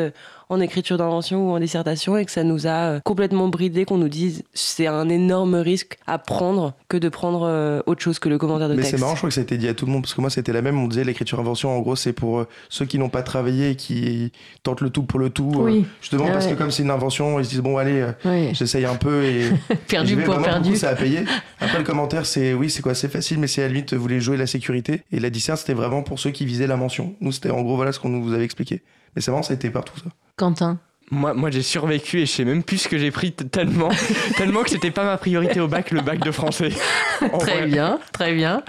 en 0.53 0.61
écriture 0.61 0.99
d'invention 0.99 1.49
ou 1.49 1.55
en 1.55 1.59
dissertation 1.59 2.19
et 2.19 2.25
que 2.25 2.31
ça 2.31 2.45
nous 2.45 2.67
a 2.67 2.71
euh, 2.71 3.01
complètement 3.01 3.49
bridé, 3.49 3.85
qu'on 3.87 3.97
nous 3.97 4.11
dise 4.11 4.45
c'est 4.53 4.87
un 4.87 5.09
énorme 5.09 5.55
risque 5.55 5.97
à 6.07 6.19
prendre 6.19 6.75
que 6.89 6.99
de 6.99 7.09
prendre 7.09 7.47
euh, 7.47 7.81
autre 7.87 8.03
chose 8.03 8.19
que 8.19 8.29
le 8.29 8.37
commentaire 8.37 8.69
de 8.69 8.75
texte. 8.75 8.93
Mais 8.93 8.99
c'est 8.99 9.01
marrant, 9.01 9.15
je 9.15 9.21
crois 9.21 9.31
que 9.31 9.35
ça 9.35 9.41
a 9.41 9.45
été 9.45 9.57
dit 9.57 9.69
à 9.69 9.75
tout 9.75 9.87
le 9.87 9.93
monde 9.93 10.03
parce 10.03 10.13
que 10.13 10.21
moi 10.21 10.29
c'était 10.29 10.53
la 10.53 10.61
même. 10.61 10.79
On 10.79 10.89
disait 10.89 11.05
l'écriture 11.05 11.41
invention 11.41 11.75
en 11.75 11.81
gros 11.81 11.97
c'est 11.97 12.13
pour 12.13 12.41
euh, 12.41 12.49
ceux 12.69 12.85
qui 12.85 12.99
n'ont 12.99 13.09
pas 13.09 13.23
travaillé 13.23 13.71
et 13.71 13.77
qui 13.77 14.31
tentent 14.63 14.83
le 14.83 14.91
tout 14.91 15.05
pour 15.05 15.19
le 15.19 15.31
tout. 15.31 15.53
Oui. 15.55 15.87
justement 16.03 16.27
ah 16.29 16.33
parce 16.33 16.47
que 16.47 16.55
comme 16.55 16.71
c'est 16.71 16.83
une 16.83 16.91
invention, 16.91 17.41
ils 17.41 17.47
se 17.47 17.51
disent 17.51 17.61
bon 17.61 17.79
allez, 17.79 18.07
j'essaye 18.53 18.85
un 18.85 18.97
peu 18.97 19.25
et 19.25 19.51
perdu 19.89 20.17
pour 20.19 20.37
perdu. 20.43 20.77
ça 20.77 20.91
a 20.91 20.95
payé. 20.95 21.25
Après 21.61 21.79
le 21.79 21.85
commentaire 21.85 22.27
c'est 22.27 22.53
oui 22.53 22.69
c'est 22.69 22.83
quoi 22.83 22.95
c'est 22.95 23.09
facile 23.09 23.39
mais 23.39 23.47
c'est 23.47 23.63
à 23.63 23.69
la 23.69 23.73
limite 23.73 23.95
vous 23.95 24.03
voulez 24.03 24.21
jouer 24.21 24.37
la 24.37 24.47
sécurité 24.47 25.03
et 25.13 25.19
la 25.19 25.31
dissert 25.31 25.57
c'était 25.57 25.75
vraiment 25.75 26.03
pour 26.03 26.19
ceux 26.19 26.31
qui 26.31 26.45
visaient 26.45 26.67
la 26.67 26.77
mention. 26.77 27.15
Nous 27.21 27.33
c'était 27.33 27.51
en 27.51 27.63
gros 27.63 27.77
voilà 27.77 27.93
ce 27.93 28.01
qu'on 28.01 28.11
nous 28.11 28.33
avait 28.35 28.45
expliqué. 28.45 28.83
Mais 29.15 29.23
c'est 29.23 29.31
vraiment 29.31 29.43
ça 29.43 29.53
a 29.53 29.57
été 29.57 29.71
partout 29.71 29.99
ça. 29.99 30.11
Quentin 30.37 30.79
moi, 31.13 31.35
moi 31.35 31.51
j'ai 31.51 31.63
survécu 31.63 32.21
et 32.21 32.27
je 32.27 32.33
sais 32.33 32.45
même 32.45 32.63
plus 32.63 32.79
ce 32.79 32.89
que 32.89 32.97
j'ai 32.97 33.11
pris 33.11 33.33
tellement, 33.33 33.91
tellement 34.37 34.63
que 34.63 34.71
c'était 34.71 34.91
pas 34.91 35.05
ma 35.05 35.19
priorité 35.19 35.61
au 35.61 35.69
bac, 35.69 35.91
le 35.91 36.01
bac 36.01 36.21
de 36.21 36.31
français. 36.31 36.71
très 37.39 37.67
bien, 37.67 38.01
très 38.13 38.33
bien. 38.33 38.63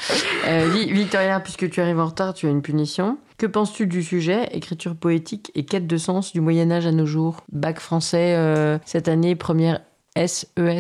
Euh, 0.45 0.69
Victoria, 0.69 1.39
puisque 1.39 1.69
tu 1.69 1.79
arrives 1.79 1.99
en 1.99 2.08
retard, 2.08 2.34
tu 2.34 2.45
as 2.45 2.49
une 2.49 2.62
punition. 2.62 3.17
Que 3.38 3.45
penses-tu 3.45 3.88
du 3.88 4.03
sujet 4.03 4.49
écriture 4.51 4.95
poétique 4.95 5.51
et 5.56 5.65
quête 5.65 5.88
de 5.88 5.97
sens 5.97 6.34
du 6.34 6.41
Moyen 6.41 6.69
Âge 6.69 6.86
à 6.86 6.91
nos 6.91 7.06
jours? 7.06 7.38
Bac 7.51 7.79
français 7.79 8.36
euh, 8.36 8.77
cette 8.86 9.08
année, 9.08 9.36
première 9.36 9.79
SES. 10.17 10.47
E 10.60 10.79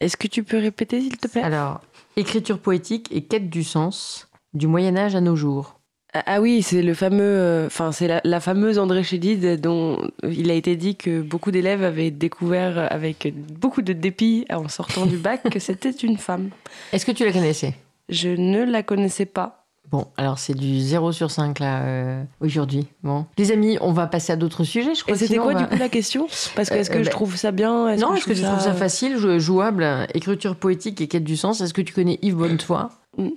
Est-ce 0.00 0.16
que 0.16 0.28
tu 0.28 0.44
peux 0.44 0.58
répéter 0.58 1.00
s'il 1.00 1.16
te 1.16 1.26
plaît? 1.26 1.42
Alors, 1.42 1.80
écriture 2.16 2.58
poétique 2.58 3.08
et 3.10 3.24
quête 3.24 3.48
du 3.48 3.64
sens 3.64 4.28
du 4.52 4.66
Moyen 4.66 4.96
Âge 4.96 5.14
à 5.14 5.20
nos 5.22 5.36
jours. 5.36 5.77
Ah, 6.14 6.22
ah 6.26 6.40
oui, 6.40 6.62
c'est 6.62 6.82
le 6.82 6.94
fameux, 6.94 7.20
euh, 7.22 7.66
enfin 7.66 7.92
c'est 7.92 8.22
la, 8.24 8.40
fameuse 8.40 8.78
André 8.78 9.02
Chédid 9.02 9.60
dont 9.60 9.98
il 10.22 10.50
a 10.50 10.54
été 10.54 10.74
dit 10.74 10.96
que 10.96 11.20
beaucoup 11.20 11.50
d'élèves 11.50 11.82
avaient 11.82 12.10
découvert 12.10 12.90
avec 12.90 13.32
beaucoup 13.36 13.82
de 13.82 13.92
dépit 13.92 14.46
en 14.50 14.68
sortant 14.68 15.04
du 15.04 15.18
bac 15.18 15.42
que 15.50 15.58
c'était 15.58 15.90
une 15.90 16.16
femme. 16.16 16.48
Est-ce 16.92 17.04
que 17.04 17.12
tu 17.12 17.26
la 17.26 17.32
connaissais? 17.32 17.74
Je 18.08 18.30
ne 18.30 18.64
la 18.64 18.82
connaissais 18.82 19.26
pas. 19.26 19.66
Bon, 19.90 20.06
alors 20.18 20.38
c'est 20.38 20.54
du 20.54 20.80
0 20.80 21.12
sur 21.12 21.30
5 21.30 21.58
là 21.60 21.82
euh, 21.82 22.22
aujourd'hui. 22.40 22.86
Bon, 23.02 23.24
les 23.38 23.52
amis, 23.52 23.78
on 23.80 23.92
va 23.92 24.06
passer 24.06 24.32
à 24.32 24.36
d'autres 24.36 24.64
sujets. 24.64 24.94
Je 24.94 25.02
crois. 25.02 25.14
Et 25.14 25.18
c'était 25.18 25.36
quoi 25.36 25.54
du 25.54 25.66
coup 25.66 25.76
la 25.76 25.88
question? 25.88 26.26
Parce 26.54 26.68
que 26.68 26.74
est-ce 26.74 26.90
que 26.90 26.96
je 26.96 27.02
euh, 27.02 27.04
bah, 27.04 27.10
trouve 27.10 27.36
ça 27.36 27.52
bien? 27.52 27.96
Non, 27.96 28.14
est-ce 28.14 28.26
que, 28.26 28.34
tu 28.34 28.42
trouves 28.42 28.60
ça 28.60 28.74
facile, 28.74 29.16
jouable, 29.38 29.86
écriture 30.14 30.56
poétique 30.56 31.00
et 31.00 31.08
quête 31.08 31.24
du 31.24 31.36
sens 31.36 31.62
Est-ce 31.62 31.72
que 31.72 31.80
tu 31.80 31.94
connais 31.94 32.18
Yves 32.20 32.36
Bonnefoy? 32.36 32.88
Mm. 33.16 33.28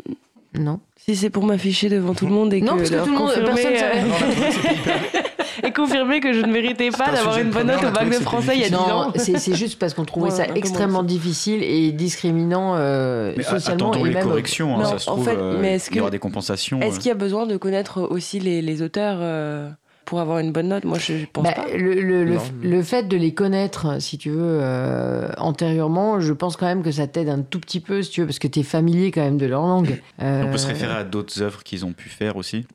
Non. 0.60 0.80
Si 0.98 1.16
c'est 1.16 1.30
pour 1.30 1.46
m'afficher 1.46 1.90
devant 1.90 2.14
tout 2.14 2.26
le 2.26 2.34
monde 2.34 2.54
et 2.54 2.62
non, 2.62 2.74
que 2.74 2.80
parce 2.80 2.90
que 2.90 2.96
tout 2.98 3.12
le 3.12 3.18
monde, 3.18 3.32
personne 3.34 3.74
euh, 3.74 5.64
et 5.68 5.72
confirmer 5.72 6.20
que 6.20 6.34
je 6.34 6.42
ne 6.42 6.52
méritais 6.52 6.90
pas 6.92 7.12
d'avoir 7.12 7.38
une 7.38 7.50
bonne 7.52 7.68
note 7.68 7.84
au 7.84 7.92
bac 7.92 8.10
de 8.10 8.16
français 8.16 8.56
il 8.56 8.62
y 8.62 8.66
a 8.66 8.70
10 8.70 8.76
ans. 8.76 9.14
c'est 9.16 9.56
juste 9.56 9.80
parce 9.80 9.94
qu'on 9.94 10.06
trouvait 10.06 10.30
ça 10.32 10.46
extrêmement 10.56 11.04
difficile 11.04 11.64
et 11.64 11.92
discriminant 11.92 12.76
euh, 12.76 13.34
socialement 13.42 13.94
et 13.94 14.04
les 14.04 14.10
même 14.12 14.28
corrections, 14.28 14.80
hein, 14.80 14.86
ça 14.86 15.00
se 15.00 15.06
trouve, 15.06 15.28
euh, 15.30 15.58
mais 15.60 15.78
il 15.78 15.98
y 15.98 16.00
aura 16.02 16.12
des 16.12 16.20
compensations. 16.20 16.82
Est-ce 16.82 17.00
qu'il 17.00 17.10
y 17.10 17.12
a 17.12 17.16
besoin 17.16 17.46
de 17.46 17.56
connaître 17.58 18.02
aussi 18.02 18.40
les, 18.40 18.62
les 18.62 18.82
auteurs 18.82 19.20
pour 20.12 20.20
avoir 20.20 20.40
une 20.40 20.52
bonne 20.52 20.68
note 20.68 20.84
Moi, 20.84 21.00
je 21.00 21.26
pense 21.32 21.46
bah, 21.46 21.54
pas. 21.54 21.68
Le, 21.74 22.26
le, 22.26 22.84
fait 22.84 23.04
de 23.04 23.16
les 23.16 23.34
connaître, 23.34 24.02
si 24.02 24.18
tu 24.18 24.30
veux, 24.30 24.60
euh, 24.62 25.30
antérieurement, 25.38 26.20
je 26.20 26.34
pense 26.34 26.58
quand 26.58 26.66
même 26.66 26.84
que 26.84 26.92
ça 26.92 27.08
t'aide 27.08 27.30
un 27.30 27.44
tout 27.44 27.62
petit 27.62 27.80
peu, 27.80 28.04
si 28.04 28.12
tu 28.12 28.20
veux, 28.20 28.28
parce 28.28 28.38
que 28.38 28.50
tu 28.50 28.60
es 28.60 28.64
familier 28.64 29.12
quand 29.12 29.22
même 29.22 29.38
de 29.38 29.46
leur 29.46 29.62
langue. 29.62 30.02
On 30.20 30.52
peut 30.52 30.58
se 30.58 30.66
euh, 30.66 30.68
référer 30.68 30.96
à 30.96 31.06
d'autres 31.06 31.42
œuvres 31.42 31.64
qu'ils 31.64 31.86
ont 31.86 31.94
pu 31.94 32.10
faire 32.10 32.36
aussi. 32.36 32.66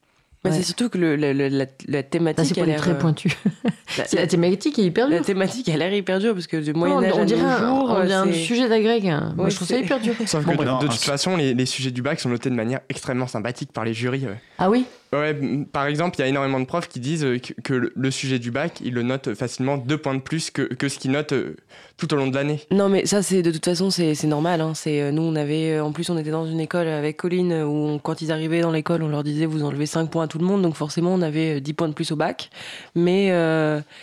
C'est 0.50 0.62
surtout 0.62 0.88
que 0.88 0.96
le, 0.96 1.16
la, 1.16 2.02
thématique. 2.02 2.54
c'est 2.54 2.76
très 2.76 2.90
euh, 2.92 2.94
pointu. 2.94 3.30
la, 4.14 4.26
thématique 4.26 4.78
est 4.78 4.84
hyper 4.84 5.08
dure. 5.08 5.18
La 5.18 5.24
thématique 5.24 5.68
a 5.68 5.76
l'air 5.76 5.92
hyper 5.92 6.20
dure 6.20 6.32
parce 6.32 6.46
que 6.46 6.56
du 6.56 6.72
Moyen-Âge 6.72 7.12
à 7.12 7.36
nos 7.36 7.58
jours. 7.58 7.96
On 7.98 8.02
dirait 8.02 8.14
un 8.14 8.32
sujet 8.32 8.68
d'agrég. 8.70 9.08
Hein. 9.08 9.34
Moi, 9.36 9.50
je 9.50 9.56
trouve 9.56 9.68
ça 9.68 9.76
hyper 9.76 10.00
dur. 10.00 10.14
Sauf 10.24 10.42
que 10.42 10.50
de, 10.52 10.86
toute 10.86 10.94
façon, 11.00 11.36
les, 11.36 11.52
les, 11.52 11.66
sujets 11.66 11.90
du 11.90 12.00
bac 12.00 12.18
sont 12.18 12.30
notés 12.30 12.48
de 12.48 12.54
manière 12.54 12.80
extrêmement 12.88 13.26
sympathique 13.26 13.72
par 13.72 13.84
les 13.84 13.92
jurys. 13.92 14.26
Ah 14.58 14.70
oui? 14.70 14.86
Ouais, 15.12 15.38
par 15.72 15.86
exemple, 15.86 16.16
il 16.18 16.22
y 16.22 16.24
a 16.24 16.28
énormément 16.28 16.58
de 16.60 16.64
profs 16.64 16.88
qui 16.88 17.00
disent 17.00 17.26
que, 17.62 17.92
le 17.94 18.10
sujet 18.10 18.38
du 18.38 18.50
bac, 18.50 18.80
ils 18.84 18.92
le 18.92 19.02
notent 19.02 19.34
facilement 19.34 19.76
deux 19.76 19.98
points 19.98 20.14
de 20.14 20.20
plus 20.20 20.50
que, 20.50 20.62
que 20.62 20.88
ce 20.88 20.98
qu'ils 20.98 21.12
notent 21.12 21.32
euh, 21.32 21.56
tout 21.96 22.12
au 22.12 22.16
long 22.16 22.26
de 22.26 22.34
l'année. 22.34 22.60
Non, 22.70 22.88
mais 22.88 23.06
ça, 23.06 23.22
c'est 23.22 23.42
de 23.42 23.50
toute 23.50 23.64
façon, 23.64 23.90
c'est 23.90 24.22
normal. 24.24 24.60
Hein. 24.60 24.72
C'est 24.74 25.00
euh, 25.00 25.12
nous, 25.12 25.22
on 25.22 25.36
avait, 25.36 25.72
euh, 25.72 25.84
en 25.84 25.92
plus, 25.92 26.10
on 26.10 26.18
était 26.18 26.30
dans 26.30 26.46
une 26.46 26.60
école 26.60 26.88
avec 26.88 27.16
Colline 27.16 27.62
où, 27.62 27.98
quand 28.02 28.20
ils 28.20 28.32
arrivaient 28.32 28.60
dans 28.60 28.72
l'école, 28.72 29.02
on 29.02 29.08
leur 29.08 29.22
disait 29.22 29.46
vous 29.46 29.62
enlevez 29.62 29.86
5 29.86 30.10
points 30.10 30.24
à 30.24 30.28
tout 30.28 30.38
le 30.38 30.44
monde, 30.44 30.62
donc 30.62 30.74
forcément, 30.74 31.14
on 31.14 31.22
avait 31.22 31.60
10 31.60 31.72
points 31.74 31.88
de 31.88 31.94
plus 31.94 32.10
au 32.12 32.16
bac. 32.16 32.50
Mais 32.94 33.30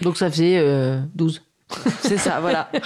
donc 0.02 0.18
ça 0.18 0.30
faisait 0.30 0.64
12. 1.16 1.42
C'est 2.02 2.18
ça, 2.18 2.40
voilà. 2.40 2.70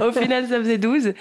Au 0.00 0.12
final, 0.12 0.46
ça 0.46 0.58
faisait 0.58 0.78
12. 0.78 1.12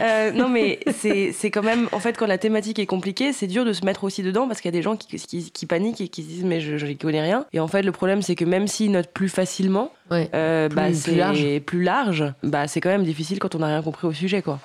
Euh, 0.00 0.30
non, 0.32 0.48
mais 0.48 0.80
c'est 0.92 1.50
quand 1.50 1.62
même. 1.62 1.88
En 1.92 2.00
fait, 2.00 2.16
quand 2.16 2.26
la 2.26 2.38
thématique 2.38 2.78
est 2.78 2.86
compliquée, 2.86 3.32
c'est 3.32 3.46
dur 3.46 3.64
de 3.64 3.72
se 3.72 3.84
mettre 3.84 4.04
aussi 4.04 4.22
dedans 4.22 4.46
parce 4.48 4.60
qu'il 4.60 4.68
y 4.68 4.74
a 4.74 4.78
des 4.78 4.82
gens 4.82 4.96
qui, 4.96 5.18
qui, 5.52 5.66
paniquent 5.66 6.00
et 6.00 6.08
qui 6.08 6.22
se 6.22 6.28
disent 6.28 6.44
Mais 6.44 6.60
je 6.60 6.84
n'y 6.84 6.96
connais 6.96 7.20
rien. 7.20 7.46
Et 7.52 7.60
en 7.60 7.68
fait, 7.68 7.82
le 7.82 7.92
problème, 7.92 8.22
c'est 8.22 8.34
que 8.34 8.44
même 8.44 8.66
s'ils 8.66 8.90
notent 8.90 9.12
plus 9.12 9.28
facilement, 9.28 9.92
euh, 10.10 10.68
bah, 10.68 10.92
c'est 10.92 11.60
plus 11.60 11.82
large, 11.82 12.24
bah, 12.42 12.66
c'est 12.68 12.80
quand 12.80 12.90
même 12.90 13.04
difficile 13.04 13.38
quand 13.38 13.54
on 13.54 13.58
n'a 13.58 13.66
rien 13.66 13.82
compris 13.82 14.06
au 14.06 14.12
sujet, 14.12 14.42
quoi. 14.42 14.58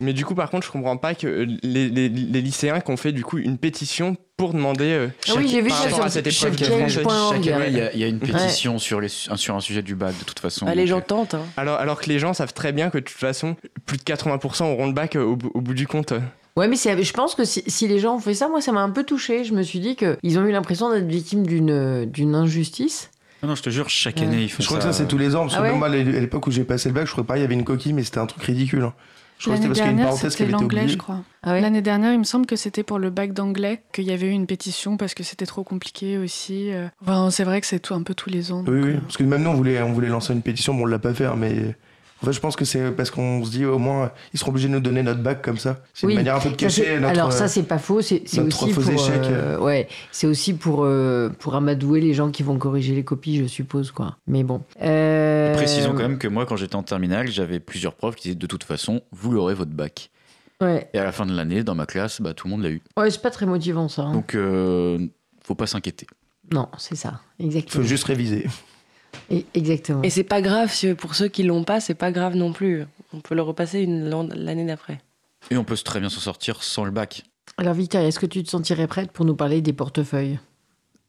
Mais 0.00 0.12
du 0.12 0.24
coup, 0.24 0.34
par 0.34 0.50
contre, 0.50 0.66
je 0.66 0.72
comprends 0.72 0.96
pas 0.96 1.14
que 1.14 1.46
les, 1.62 1.88
les, 1.88 2.08
les 2.08 2.40
lycéens 2.40 2.80
qui 2.80 2.90
ont 2.90 2.96
fait 2.96 3.12
du 3.12 3.24
coup 3.24 3.38
une 3.38 3.58
pétition 3.58 4.16
pour 4.36 4.52
demander 4.52 4.90
euh, 4.92 5.08
ah 5.28 5.32
oui, 5.36 5.48
j'ai 5.48 5.60
vu 5.60 5.68
par 5.68 5.82
rapport 5.84 6.04
à 6.04 6.10
cette 6.10 6.26
épreuve 6.26 6.58
Chaque 6.58 7.46
année, 7.46 7.66
il 7.68 7.76
y, 7.76 7.80
a, 7.80 7.94
y 7.94 8.04
a 8.04 8.08
une 8.08 8.18
pétition 8.18 8.78
sur, 8.78 9.00
les, 9.00 9.08
sur 9.08 9.54
un 9.54 9.60
sujet 9.60 9.82
du 9.82 9.94
bac 9.94 10.18
de 10.18 10.24
toute 10.24 10.40
façon. 10.40 10.66
Ah, 10.68 10.74
les 10.74 10.86
gens 10.86 11.00
tentent. 11.00 11.34
Hein. 11.34 11.44
Alors, 11.56 11.78
alors 11.78 12.00
que 12.00 12.08
les 12.08 12.18
gens 12.18 12.34
savent 12.34 12.52
très 12.52 12.72
bien 12.72 12.90
que 12.90 12.98
de 12.98 13.04
toute 13.04 13.16
façon, 13.16 13.56
plus 13.86 13.96
de 13.96 14.02
80% 14.02 14.64
auront 14.64 14.86
le 14.86 14.92
bac 14.92 15.16
au, 15.16 15.36
bout 15.36 15.74
du 15.74 15.86
compte. 15.86 16.12
Ouais, 16.56 16.68
mais 16.68 16.76
je 16.76 17.12
pense 17.12 17.34
que 17.34 17.44
si, 17.44 17.62
si, 17.66 17.88
les 17.88 17.98
gens 17.98 18.16
ont 18.16 18.20
fait 18.20 18.34
ça, 18.34 18.48
moi, 18.48 18.60
ça 18.60 18.72
m'a 18.72 18.82
un 18.82 18.90
peu 18.90 19.04
touché. 19.04 19.44
Je 19.44 19.54
me 19.54 19.62
suis 19.62 19.80
dit 19.80 19.96
qu'ils 19.96 20.38
ont 20.38 20.44
eu 20.44 20.52
l'impression 20.52 20.90
d'être 20.90 21.06
victimes 21.06 21.46
d'une 21.46 22.34
injustice. 22.34 23.10
Non, 23.42 23.50
non, 23.50 23.54
je 23.56 23.62
te 23.62 23.70
jure, 23.70 23.88
chaque 23.90 24.20
année, 24.22 24.42
il 24.42 24.50
faut 24.50 24.62
Je 24.62 24.66
crois 24.66 24.78
que 24.78 24.84
ça, 24.84 24.92
c'est 24.92 25.06
tous 25.06 25.18
les 25.18 25.36
ans. 25.36 25.42
Parce 25.42 25.56
que 25.56 25.62
ah 25.62 25.72
moi, 25.72 25.88
à 25.88 25.90
l'époque 25.90 26.46
où 26.46 26.50
j'ai 26.50 26.64
passé 26.64 26.88
le 26.88 26.94
bac, 26.94 27.06
je 27.06 27.12
crois 27.12 27.24
pas, 27.24 27.36
il 27.38 27.42
y 27.42 27.44
avait 27.44 27.54
une 27.54 27.64
coquille, 27.64 27.92
mais 27.92 28.02
c'était 28.02 28.18
un 28.18 28.26
truc 28.26 28.42
ridicule. 28.42 28.90
Hein. 29.46 29.50
L'année 29.50 29.68
dernière, 29.68 30.12
c'était 30.14 30.46
l'anglais, 30.46 30.88
je 30.88 30.96
crois. 30.96 31.22
Ah 31.42 31.60
L'année 31.60 31.82
dernière, 31.82 32.12
il 32.12 32.18
me 32.18 32.24
semble 32.24 32.46
que 32.46 32.56
c'était 32.56 32.82
pour 32.82 32.98
le 32.98 33.10
bac 33.10 33.32
d'anglais 33.32 33.82
qu'il 33.92 34.04
y 34.04 34.12
avait 34.12 34.28
eu 34.28 34.30
une 34.30 34.46
pétition 34.46 34.96
parce 34.96 35.14
que 35.14 35.22
c'était 35.22 35.46
trop 35.46 35.62
compliqué 35.62 36.16
aussi. 36.18 36.72
Euh. 36.72 36.88
Enfin, 37.02 37.30
c'est 37.30 37.44
vrai 37.44 37.60
que 37.60 37.66
c'est 37.66 37.80
tout 37.80 37.94
un 37.94 38.02
peu 38.02 38.14
tous 38.14 38.30
les 38.30 38.52
ans. 38.52 38.64
Oui, 38.66 38.80
oui, 38.80 38.90
euh. 38.92 39.00
parce 39.00 39.16
que 39.16 39.24
même 39.24 39.42
nous, 39.42 39.50
on 39.50 39.54
voulait, 39.54 39.82
on 39.82 39.92
voulait 39.92 40.08
lancer 40.08 40.32
une 40.32 40.42
pétition, 40.42 40.74
bon, 40.74 40.82
on 40.82 40.86
l'a 40.86 40.98
pas 40.98 41.14
fait, 41.14 41.26
hein, 41.26 41.36
mais 41.36 41.76
en 42.24 42.26
fait, 42.26 42.32
je 42.32 42.40
pense 42.40 42.56
que 42.56 42.64
c'est 42.64 42.90
parce 42.90 43.10
qu'on 43.10 43.44
se 43.44 43.50
dit 43.50 43.66
au 43.66 43.78
moins 43.78 44.10
ils 44.32 44.38
seront 44.38 44.50
obligés 44.50 44.68
de 44.68 44.72
nous 44.72 44.80
donner 44.80 45.02
notre 45.02 45.20
bac 45.20 45.42
comme 45.42 45.58
ça. 45.58 45.82
C'est 45.92 46.06
une 46.06 46.14
manière 46.14 46.36
un 46.36 46.40
peu 46.40 46.48
de 46.48 46.54
cacher 46.54 46.98
notre. 46.98 47.08
Alors 47.08 47.32
ça 47.32 47.48
c'est 47.48 47.64
pas 47.64 47.78
faux, 47.78 48.00
c'est 48.00 48.22
aussi 48.40 48.72
pour 48.72 48.82
euh, 48.88 49.58
ouais, 49.58 49.88
c'est 50.10 50.26
aussi 50.26 50.54
pour 50.54 50.84
euh, 50.84 51.28
pour 51.38 51.54
amadouer 51.54 52.00
les 52.00 52.14
gens 52.14 52.30
qui 52.30 52.42
vont 52.42 52.56
corriger 52.56 52.94
les 52.94 53.04
copies, 53.04 53.36
je 53.36 53.44
suppose 53.44 53.90
quoi. 53.90 54.16
Mais 54.26 54.42
bon. 54.42 54.62
Euh... 54.80 55.54
Précisons 55.54 55.90
quand 55.90 55.98
même 55.98 56.18
que 56.18 56.28
moi 56.28 56.46
quand 56.46 56.56
j'étais 56.56 56.76
en 56.76 56.82
terminale, 56.82 57.28
j'avais 57.28 57.60
plusieurs 57.60 57.94
profs 57.94 58.16
qui 58.16 58.28
disaient 58.28 58.34
de 58.36 58.46
toute 58.46 58.64
façon 58.64 59.02
vous 59.12 59.30
l'aurez 59.30 59.54
votre 59.54 59.72
bac. 59.72 60.10
Ouais. 60.62 60.88
Et 60.94 60.98
à 60.98 61.04
la 61.04 61.12
fin 61.12 61.26
de 61.26 61.34
l'année, 61.34 61.62
dans 61.62 61.74
ma 61.74 61.84
classe, 61.84 62.22
bah, 62.22 62.32
tout 62.32 62.46
le 62.46 62.52
monde 62.52 62.62
l'a 62.62 62.70
eu. 62.70 62.80
Ouais, 62.96 63.10
c'est 63.10 63.20
pas 63.20 63.30
très 63.30 63.44
motivant 63.44 63.88
ça. 63.88 64.02
Hein. 64.02 64.12
Donc, 64.12 64.34
euh, 64.34 64.98
faut 65.42 65.56
pas 65.56 65.66
s'inquiéter. 65.66 66.06
Non, 66.52 66.68
c'est 66.78 66.94
ça, 66.94 67.20
exactement. 67.38 67.82
Faut 67.82 67.88
juste 67.88 68.04
réviser. 68.04 68.46
Et, 69.30 69.46
exactement. 69.54 70.02
Et 70.02 70.10
c'est 70.10 70.24
pas 70.24 70.42
grave 70.42 70.72
pour 70.96 71.14
ceux 71.14 71.28
qui 71.28 71.42
l'ont 71.42 71.64
pas, 71.64 71.80
c'est 71.80 71.94
pas 71.94 72.12
grave 72.12 72.36
non 72.36 72.52
plus. 72.52 72.84
On 73.12 73.20
peut 73.20 73.34
le 73.34 73.42
repasser 73.42 73.86
l'année 73.86 74.64
d'après. 74.64 75.00
Et 75.50 75.56
on 75.56 75.64
peut 75.64 75.76
très 75.76 76.00
bien 76.00 76.08
s'en 76.08 76.20
sortir 76.20 76.62
sans 76.62 76.84
le 76.84 76.90
bac. 76.90 77.22
Alors 77.58 77.74
Victoria, 77.74 78.08
est-ce 78.08 78.18
que 78.18 78.26
tu 78.26 78.42
te 78.42 78.50
sentirais 78.50 78.86
prête 78.86 79.12
pour 79.12 79.24
nous 79.24 79.36
parler 79.36 79.60
des 79.60 79.72
portefeuilles 79.72 80.38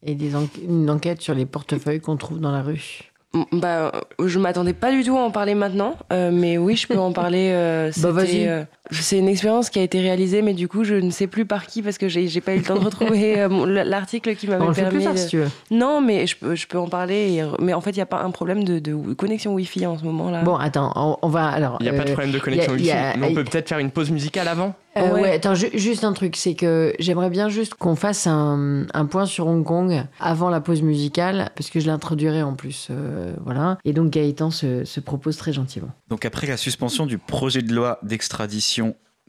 et 0.02 0.14
des 0.14 0.32
une 0.62 0.90
enquête 0.90 1.20
sur 1.20 1.34
les 1.34 1.46
portefeuilles 1.46 2.00
qu'on 2.00 2.16
trouve 2.16 2.40
dans 2.40 2.52
la 2.52 2.62
rue? 2.62 3.12
Bah, 3.52 3.92
je 4.24 4.38
m'attendais 4.38 4.72
pas 4.72 4.92
du 4.92 5.02
tout 5.02 5.16
à 5.16 5.20
en 5.20 5.30
parler 5.30 5.54
maintenant, 5.54 5.96
euh, 6.12 6.30
mais 6.32 6.58
oui, 6.58 6.76
je 6.76 6.86
peux 6.86 6.98
en 6.98 7.12
parler. 7.12 7.50
Euh, 7.52 7.90
bah 7.98 8.10
vas-y. 8.10 8.46
Euh, 8.46 8.64
C'est 8.90 9.18
une 9.18 9.28
expérience 9.28 9.70
qui 9.70 9.78
a 9.78 9.82
été 9.82 10.00
réalisée, 10.00 10.42
mais 10.42 10.54
du 10.54 10.68
coup, 10.68 10.84
je 10.84 10.94
ne 10.94 11.10
sais 11.10 11.26
plus 11.26 11.46
par 11.46 11.66
qui 11.66 11.82
parce 11.82 11.98
que 11.98 12.08
j'ai 12.08 12.40
pas 12.40 12.54
eu 12.54 12.58
le 12.58 12.64
temps 12.64 12.74
de 12.74 12.84
retrouver 12.84 13.40
euh, 13.40 13.84
l'article 13.84 14.34
qui 14.36 14.46
m'avait 14.48 14.72
permis. 14.72 15.04
Plus 15.04 15.18
si 15.18 15.28
tu 15.28 15.38
veux. 15.38 15.50
Non, 15.70 16.00
mais 16.00 16.26
je 16.26 16.36
peux, 16.36 16.54
je 16.54 16.66
peux 16.66 16.78
en 16.78 16.88
parler. 16.88 17.44
mais 17.60 17.74
en 17.74 17.80
fait, 17.80 17.90
il 17.90 17.96
n'y 17.96 18.02
a 18.02 18.06
pas 18.06 18.22
un 18.22 18.30
problème 18.30 18.64
de, 18.64 18.78
de, 18.78 19.14
connexion 19.14 19.54
Wi-Fi 19.54 19.86
en 19.86 19.98
ce 19.98 20.04
moment-là. 20.04 20.42
Bon, 20.42 20.56
attends, 20.56 21.18
on, 21.22 21.28
va 21.28 21.48
alors. 21.48 21.78
Il 21.80 21.84
n'y 21.84 21.90
a 21.90 21.92
pas 21.92 22.04
de 22.04 22.12
problème 22.12 22.32
de 22.32 22.38
connexion 22.38 22.72
Wi-Fi. 22.72 23.18
mais 23.18 23.28
on 23.28 23.34
peut 23.34 23.44
peut-être 23.44 23.68
faire 23.68 23.78
une 23.78 23.90
pause 23.90 24.10
musicale 24.10 24.48
avant. 24.48 24.74
Euh, 24.96 25.12
ouais. 25.12 25.34
attends, 25.34 25.54
juste 25.54 26.04
un 26.04 26.12
truc, 26.12 26.36
c'est 26.36 26.54
que 26.54 26.94
j'aimerais 26.98 27.28
bien 27.28 27.48
juste 27.48 27.74
qu'on 27.74 27.96
fasse 27.96 28.26
un, 28.26 28.86
un, 28.94 29.04
point 29.04 29.26
sur 29.26 29.46
Hong 29.46 29.64
Kong 29.64 30.04
avant 30.20 30.48
la 30.48 30.60
pause 30.60 30.82
musicale, 30.82 31.50
parce 31.54 31.70
que 31.70 31.80
je 31.80 31.86
l'introduirai 31.86 32.42
en 32.42 32.54
plus, 32.54 32.88
euh, 32.90 33.34
voilà. 33.44 33.78
Et 33.84 33.92
donc 33.92 34.10
Gaëtan 34.10 34.50
se, 34.50 34.84
se 34.84 35.00
propose 35.00 35.36
très 35.36 35.52
gentiment. 35.52 35.88
Donc 36.08 36.24
après 36.24 36.46
la 36.46 36.56
suspension 36.56 37.04
du 37.04 37.18
projet 37.18 37.62
de 37.62 37.74
loi 37.74 37.98
d'extradition 38.02 38.75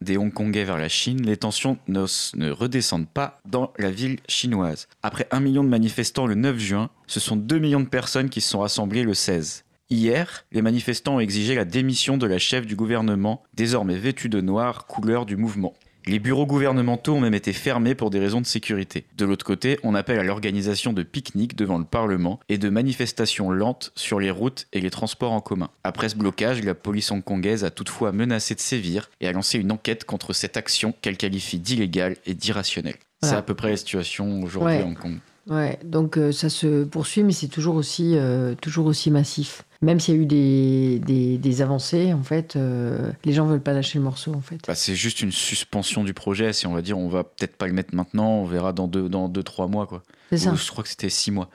des 0.02 0.18
Hongkongais 0.18 0.64
vers 0.64 0.78
la 0.78 0.90
Chine, 0.90 1.26
les 1.26 1.38
tensions 1.38 1.78
ne 1.88 2.52
redescendent 2.52 3.10
pas 3.10 3.40
dans 3.46 3.74
la 3.78 3.90
ville 3.90 4.20
chinoise. 4.28 4.88
Après 5.02 5.28
un 5.32 5.40
million 5.40 5.64
de 5.64 5.70
manifestants 5.70 6.28
le 6.28 6.36
9 6.36 6.58
juin, 6.58 6.90
ce 7.08 7.20
sont 7.20 7.36
2 7.36 7.60
millions 7.60 7.80
de 7.80 7.90
personnes 7.90 8.30
qui 8.30 8.42
se 8.42 8.50
sont 8.50 8.60
rassemblées 8.60 9.04
le 9.04 9.14
16. 9.14 9.64
Hier, 9.90 10.46
les 10.52 10.62
manifestants 10.62 11.16
ont 11.16 11.20
exigé 11.22 11.56
la 11.56 11.64
démission 11.64 12.18
de 12.18 12.28
la 12.28 12.40
chef 12.40 12.66
du 12.66 12.76
gouvernement, 12.76 13.44
désormais 13.54 13.96
vêtue 13.96 14.28
de 14.28 14.42
noir, 14.42 14.86
couleur 14.86 15.26
du 15.26 15.38
mouvement. 15.38 15.74
Les 16.08 16.20
bureaux 16.20 16.46
gouvernementaux 16.46 17.16
ont 17.16 17.20
même 17.20 17.34
été 17.34 17.52
fermés 17.52 17.94
pour 17.94 18.10
des 18.10 18.20
raisons 18.20 18.40
de 18.40 18.46
sécurité. 18.46 19.04
De 19.18 19.26
l'autre 19.26 19.44
côté, 19.44 19.78
on 19.84 19.94
appelle 19.94 20.20
à 20.20 20.24
l'organisation 20.24 20.94
de 20.94 21.04
pique-niques 21.04 21.58
devant 21.58 21.78
le 21.78 21.84
Parlement 21.84 22.40
et 22.48 22.58
de 22.58 22.70
manifestations 22.70 23.52
lentes 23.52 23.92
sur 23.94 24.22
les 24.22 24.32
routes 24.32 24.68
et 24.72 24.80
les 24.80 24.90
transports 24.90 25.34
en 25.34 25.42
commun. 25.42 25.70
Après 25.84 26.08
ce 26.08 26.16
blocage, 26.16 26.64
la 26.64 26.76
police 26.76 27.12
hongkongaise 27.12 27.66
a 27.66 27.72
toutefois 27.72 28.14
menacé 28.14 28.56
de 28.56 28.62
sévir 28.62 29.10
et 29.20 29.28
a 29.28 29.34
lancé 29.34 29.60
une 29.60 29.70
enquête 29.70 30.06
contre 30.06 30.32
cette 30.32 30.56
action 30.56 30.94
qu'elle 31.02 31.18
qualifie 31.18 31.60
d'illégale 31.60 32.16
et 32.26 32.36
d'irrationnelle. 32.36 32.96
C'est 33.22 33.36
à 33.36 33.42
peu 33.42 33.54
près 33.54 33.72
la 33.72 33.78
situation 33.78 34.42
aujourd'hui 34.44 34.76
à 34.78 34.86
Hong 34.86 34.98
Kong. 34.98 35.18
Ouais, 35.50 35.80
donc 35.84 36.18
euh, 36.18 36.32
ça 36.32 36.50
se 36.50 36.84
poursuit, 36.84 37.24
mais 37.24 37.32
c'est 37.32 37.48
toujours 37.48 37.76
aussi, 37.76 38.14
euh, 38.16 38.54
toujours 38.56 38.86
aussi 38.86 39.12
massif. 39.12 39.64
Même 39.82 40.00
s'il 40.00 40.16
y 40.16 40.18
a 40.18 40.22
eu 40.22 40.26
des, 40.26 41.38
des, 41.38 41.62
avancées, 41.62 42.12
en 42.12 42.24
fait, 42.24 42.56
euh, 42.56 43.12
les 43.24 43.34
gens 43.34 43.46
veulent 43.46 43.62
pas 43.62 43.74
lâcher 43.74 44.00
le 44.00 44.04
morceau, 44.04 44.34
en 44.34 44.42
fait. 44.42 44.60
Bah, 44.68 44.76
c'est 44.76 44.96
juste 44.96 45.22
une 45.22 45.32
suspension 45.32 46.04
du 46.04 46.14
projet. 46.14 46.52
Si 46.52 46.68
on 46.68 46.74
va 46.74 46.82
dire, 46.82 46.98
on 46.98 47.08
va 47.08 47.24
peut-être 47.24 47.56
pas 47.56 47.68
le 47.68 47.74
mettre 47.74 47.96
maintenant, 47.96 48.40
on 48.40 48.46
verra 48.46 48.74
dans 48.74 48.88
deux, 48.88 49.08
dans 49.08 49.30
deux 49.30 49.44
trois 49.44 49.68
mois, 49.68 49.86
quoi. 49.86 50.04
C'est 50.32 50.38
ça. 50.38 50.54
je 50.54 50.70
crois 50.70 50.84
que 50.84 50.90
c'était 50.90 51.10
six 51.10 51.32
mois. 51.32 51.50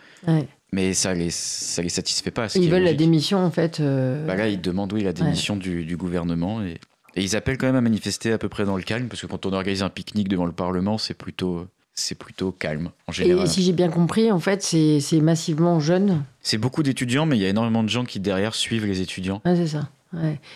Mais 0.73 0.95
ça 0.95 1.13
les, 1.13 1.29
ça 1.29 1.83
les 1.83 1.91
satisfait 1.91 2.31
pas. 2.31 2.47
ils 2.55 2.71
veulent 2.71 2.85
la 2.85 2.95
démission, 2.95 3.45
en 3.45 3.51
fait. 3.51 3.83
Bah 3.83 4.37
là, 4.37 4.49
ils 4.49 4.61
demandent, 4.61 4.93
oui, 4.93 5.03
la 5.03 5.13
démission 5.13 5.57
du, 5.57 5.85
du, 5.85 5.97
gouvernement. 5.99 6.63
Et, 6.63 6.79
et 7.15 7.23
ils 7.23 7.37
appellent 7.37 7.59
quand 7.59 7.67
même 7.67 7.77
à 7.77 7.83
manifester 7.83 8.33
à 8.33 8.39
peu 8.39 8.49
près 8.49 8.65
dans 8.65 8.77
le 8.77 8.83
calme, 8.83 9.09
parce 9.09 9.21
que 9.21 9.27
quand 9.27 9.45
on 9.45 9.53
organise 9.53 9.83
un 9.83 9.91
pique-nique 9.91 10.29
devant 10.29 10.47
le 10.47 10.53
Parlement, 10.53 10.97
c'est 10.97 11.15
plutôt 11.15 11.67
c'est 11.95 12.15
plutôt 12.15 12.53
calme 12.53 12.91
en 13.07 13.13
général. 13.13 13.47
Et 13.47 13.49
si 13.49 13.63
j'ai 13.63 13.73
bien 13.73 13.89
compris, 13.89 14.31
en 14.33 14.39
fait, 14.39 14.63
c'est 14.63 15.21
massivement 15.21 15.81
jeune. 15.81 16.25
C'est 16.43 16.59
beaucoup 16.59 16.83
d'étudiants, 16.83 17.27
mais 17.27 17.37
il 17.37 17.43
y 17.43 17.47
a 17.47 17.49
énormément 17.49 17.83
de 17.83 17.89
gens 17.89 18.05
qui 18.05 18.21
derrière 18.21 18.55
suivent 18.55 18.87
les 18.87 19.01
étudiants. 19.01 19.41
Ah, 19.45 19.55
c'est 19.57 19.69
ça. 19.69 19.89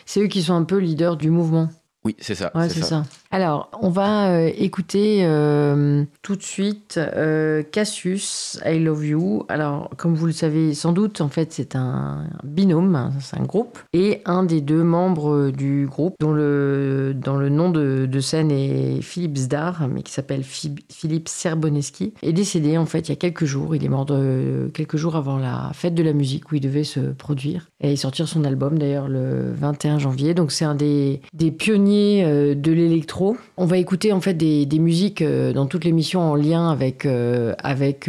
C'est 0.05 0.21
eux 0.21 0.29
qui 0.29 0.43
sont 0.43 0.55
un 0.55 0.65
peu 0.65 0.79
leaders 0.79 1.17
du 1.17 1.31
mouvement. 1.31 1.71
Oui, 2.07 2.15
c'est 2.21 2.37
ça. 2.37 2.53
c'est 2.69 2.85
ça. 2.85 3.03
Alors, 3.33 3.69
on 3.83 3.89
va 3.89 4.29
euh, 4.29 4.51
écouter 4.57 5.25
euh, 5.25 6.05
tout 6.23 6.37
de 6.37 6.43
suite 6.43 6.99
euh, 6.99 7.65
Cassius, 7.65 8.61
I 8.65 8.79
Love 8.79 9.05
You. 9.05 9.45
Alors, 9.49 9.91
comme 9.97 10.15
vous 10.15 10.27
le 10.27 10.33
savez 10.33 10.73
sans 10.73 10.93
doute, 10.93 11.21
en 11.21 11.29
fait, 11.29 11.53
c'est 11.53 11.75
un 11.75 12.29
binôme, 12.45 12.95
hein, 12.95 13.13
c'est 13.19 13.37
un 13.41 13.43
groupe. 13.43 13.81
Et 13.93 14.23
un 14.25 14.45
des 14.45 14.61
deux 14.61 14.85
membres 14.85 15.51
du 15.51 15.89
groupe, 15.91 16.15
dont 16.21 16.31
le, 16.31 17.13
dont 17.13 17.37
le 17.37 17.49
nom 17.49 17.71
de, 17.71 18.21
scène 18.21 18.53
est 18.53 19.03
Philippe 19.03 19.37
Zdar, 19.37 19.89
mais 19.89 20.03
qui 20.03 20.13
s'appelle 20.13 20.45
Philippe 20.45 21.29
Serboneski, 21.29 22.15
est 22.23 22.33
décédé, 22.33 22.79
en 22.79 22.87
fait, 22.87 23.01
il 23.01 23.09
y 23.09 23.13
a 23.13 23.17
quelques 23.17 23.47
jours. 23.47 23.75
Il 23.75 23.85
est 23.85 23.89
mort 23.89 24.07
de, 24.07 24.71
quelques 24.73 24.97
jours 24.97 25.17
avant 25.17 25.39
la 25.39 25.73
fête 25.75 25.97
de 25.97 26.05
la 26.05 26.13
musique 26.13 26.53
où 26.53 26.55
il 26.55 26.61
devait 26.61 26.85
se 26.85 27.01
produire 27.01 27.67
et 27.81 27.97
sortir 27.97 28.29
son 28.29 28.45
album, 28.45 28.79
d'ailleurs, 28.79 29.09
le 29.09 29.53
21 29.53 29.99
janvier. 29.99 30.35
Donc, 30.35 30.53
c'est 30.53 30.65
un 30.65 30.77
des, 30.77 31.21
des 31.35 31.51
pionniers 31.51 31.96
euh, 32.25 32.55
de 32.55 32.73
l'électro. 32.73 33.37
On 33.57 33.67
va 33.67 33.79
écouter 33.79 34.13
en 34.13 34.21
fait 34.21 34.35
des, 34.35 34.67
musiques 34.79 35.23
euh, 35.23 35.53
dans 35.53 35.67
toute 35.67 35.85
l'émission 35.85 36.21
en 36.21 36.35
lien 36.35 36.71
avec, 36.71 37.07
euh, 37.07 37.55
avec, 37.59 38.09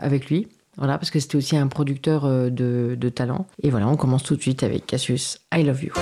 avec 0.00 0.30
lui. 0.30 0.48
Voilà, 0.76 0.96
parce 0.96 1.10
que 1.10 1.20
c'était 1.20 1.36
aussi 1.36 1.56
un 1.56 1.66
producteur 1.66 2.26
de, 2.26 2.96
de 2.98 3.08
talent. 3.08 3.46
Et 3.62 3.70
voilà, 3.70 3.88
on 3.88 3.96
commence 3.96 4.22
tout 4.22 4.36
de 4.36 4.40
suite 4.40 4.62
avec 4.62 4.86
Cassius, 4.86 5.38
I 5.54 5.62
Love 5.62 5.84
You. 5.84 5.92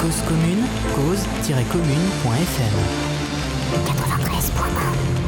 Cause 0.00 0.22
commune, 0.28 0.64
cause-commune.fm 0.94 2.76
93.1 3.84 5.25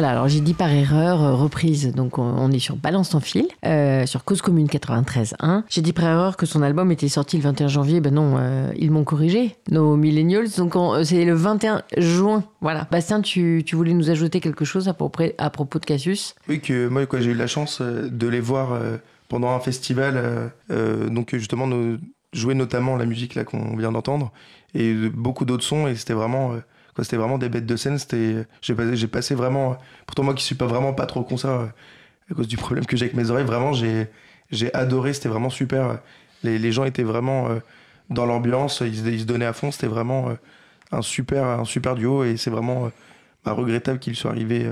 Voilà, 0.00 0.12
alors 0.12 0.28
j'ai 0.28 0.40
dit 0.40 0.54
par 0.54 0.72
erreur 0.72 1.22
euh, 1.22 1.34
reprise, 1.34 1.92
donc 1.92 2.16
on, 2.16 2.50
est 2.52 2.58
sur 2.58 2.74
Balance 2.76 3.14
en 3.14 3.20
fil, 3.20 3.48
euh, 3.66 4.06
sur 4.06 4.24
Cause 4.24 4.40
Commune 4.40 4.66
93.1. 4.66 5.64
J'ai 5.68 5.82
dit 5.82 5.92
par 5.92 6.06
erreur 6.06 6.38
que 6.38 6.46
son 6.46 6.62
album 6.62 6.90
était 6.90 7.10
sorti 7.10 7.36
le 7.36 7.42
21 7.42 7.68
janvier, 7.68 8.00
ben 8.00 8.14
non, 8.14 8.36
euh, 8.38 8.72
ils 8.78 8.90
m'ont 8.90 9.04
corrigé, 9.04 9.56
nos 9.70 9.96
millennials, 9.96 10.48
donc 10.56 10.74
c'est 11.04 11.26
le 11.26 11.34
21 11.34 11.82
juin. 11.98 12.44
Voilà. 12.62 12.88
Bastien, 12.90 13.20
tu, 13.20 13.62
tu, 13.66 13.76
voulais 13.76 13.92
nous 13.92 14.08
ajouter 14.08 14.40
quelque 14.40 14.64
chose 14.64 14.88
à 14.88 14.94
propos, 14.94 15.78
de 15.78 15.84
Cassius? 15.84 16.34
Oui, 16.48 16.62
que 16.62 16.88
moi 16.88 17.04
j'ai 17.18 17.32
eu 17.32 17.34
la 17.34 17.46
chance 17.46 17.82
de 17.82 18.26
les 18.26 18.40
voir 18.40 18.80
pendant 19.28 19.50
un 19.50 19.60
festival, 19.60 20.50
donc 21.10 21.36
justement 21.36 21.68
jouer 22.32 22.54
notamment 22.54 22.96
la 22.96 23.04
musique 23.04 23.34
là 23.34 23.44
qu'on 23.44 23.76
vient 23.76 23.92
d'entendre, 23.92 24.32
et 24.74 24.94
beaucoup 24.94 25.44
d'autres 25.44 25.64
sons, 25.64 25.88
et 25.88 25.94
c'était 25.94 26.14
vraiment 26.14 26.54
c'était 27.02 27.16
vraiment 27.16 27.38
des 27.38 27.48
bêtes 27.48 27.66
de 27.66 27.76
scène. 27.76 27.98
C'était, 27.98 28.46
j'ai 28.62 29.08
passé, 29.08 29.34
vraiment, 29.34 29.76
pourtant 30.06 30.22
moi 30.22 30.34
qui 30.34 30.44
suis 30.44 30.54
pas 30.54 30.66
vraiment 30.66 30.92
pas 30.92 31.06
trop 31.06 31.22
concert 31.22 31.50
euh, 31.50 31.66
à 32.30 32.34
cause 32.34 32.48
du 32.48 32.56
problème 32.56 32.86
que 32.86 32.96
j'ai 32.96 33.06
avec 33.06 33.16
mes 33.16 33.30
oreilles, 33.30 33.46
vraiment 33.46 33.72
j'ai, 33.72 34.08
j'ai 34.50 34.72
adoré. 34.74 35.12
C'était 35.12 35.28
vraiment 35.28 35.50
super. 35.50 35.98
Les, 36.42 36.72
gens 36.72 36.84
étaient 36.84 37.02
vraiment 37.02 37.48
dans 38.08 38.24
l'ambiance, 38.24 38.80
ils, 38.80 39.20
se 39.20 39.24
donnaient 39.24 39.46
à 39.46 39.52
fond. 39.52 39.70
C'était 39.70 39.88
vraiment 39.88 40.30
un, 40.92 41.02
super, 41.02 41.44
un 41.44 41.64
super 41.64 41.94
duo 41.96 42.24
et 42.24 42.36
c'est 42.36 42.50
vraiment 42.50 42.90
bah, 43.44 43.52
regrettable 43.52 43.98
qu'il 43.98 44.16
soit 44.16 44.30
arrivé 44.30 44.66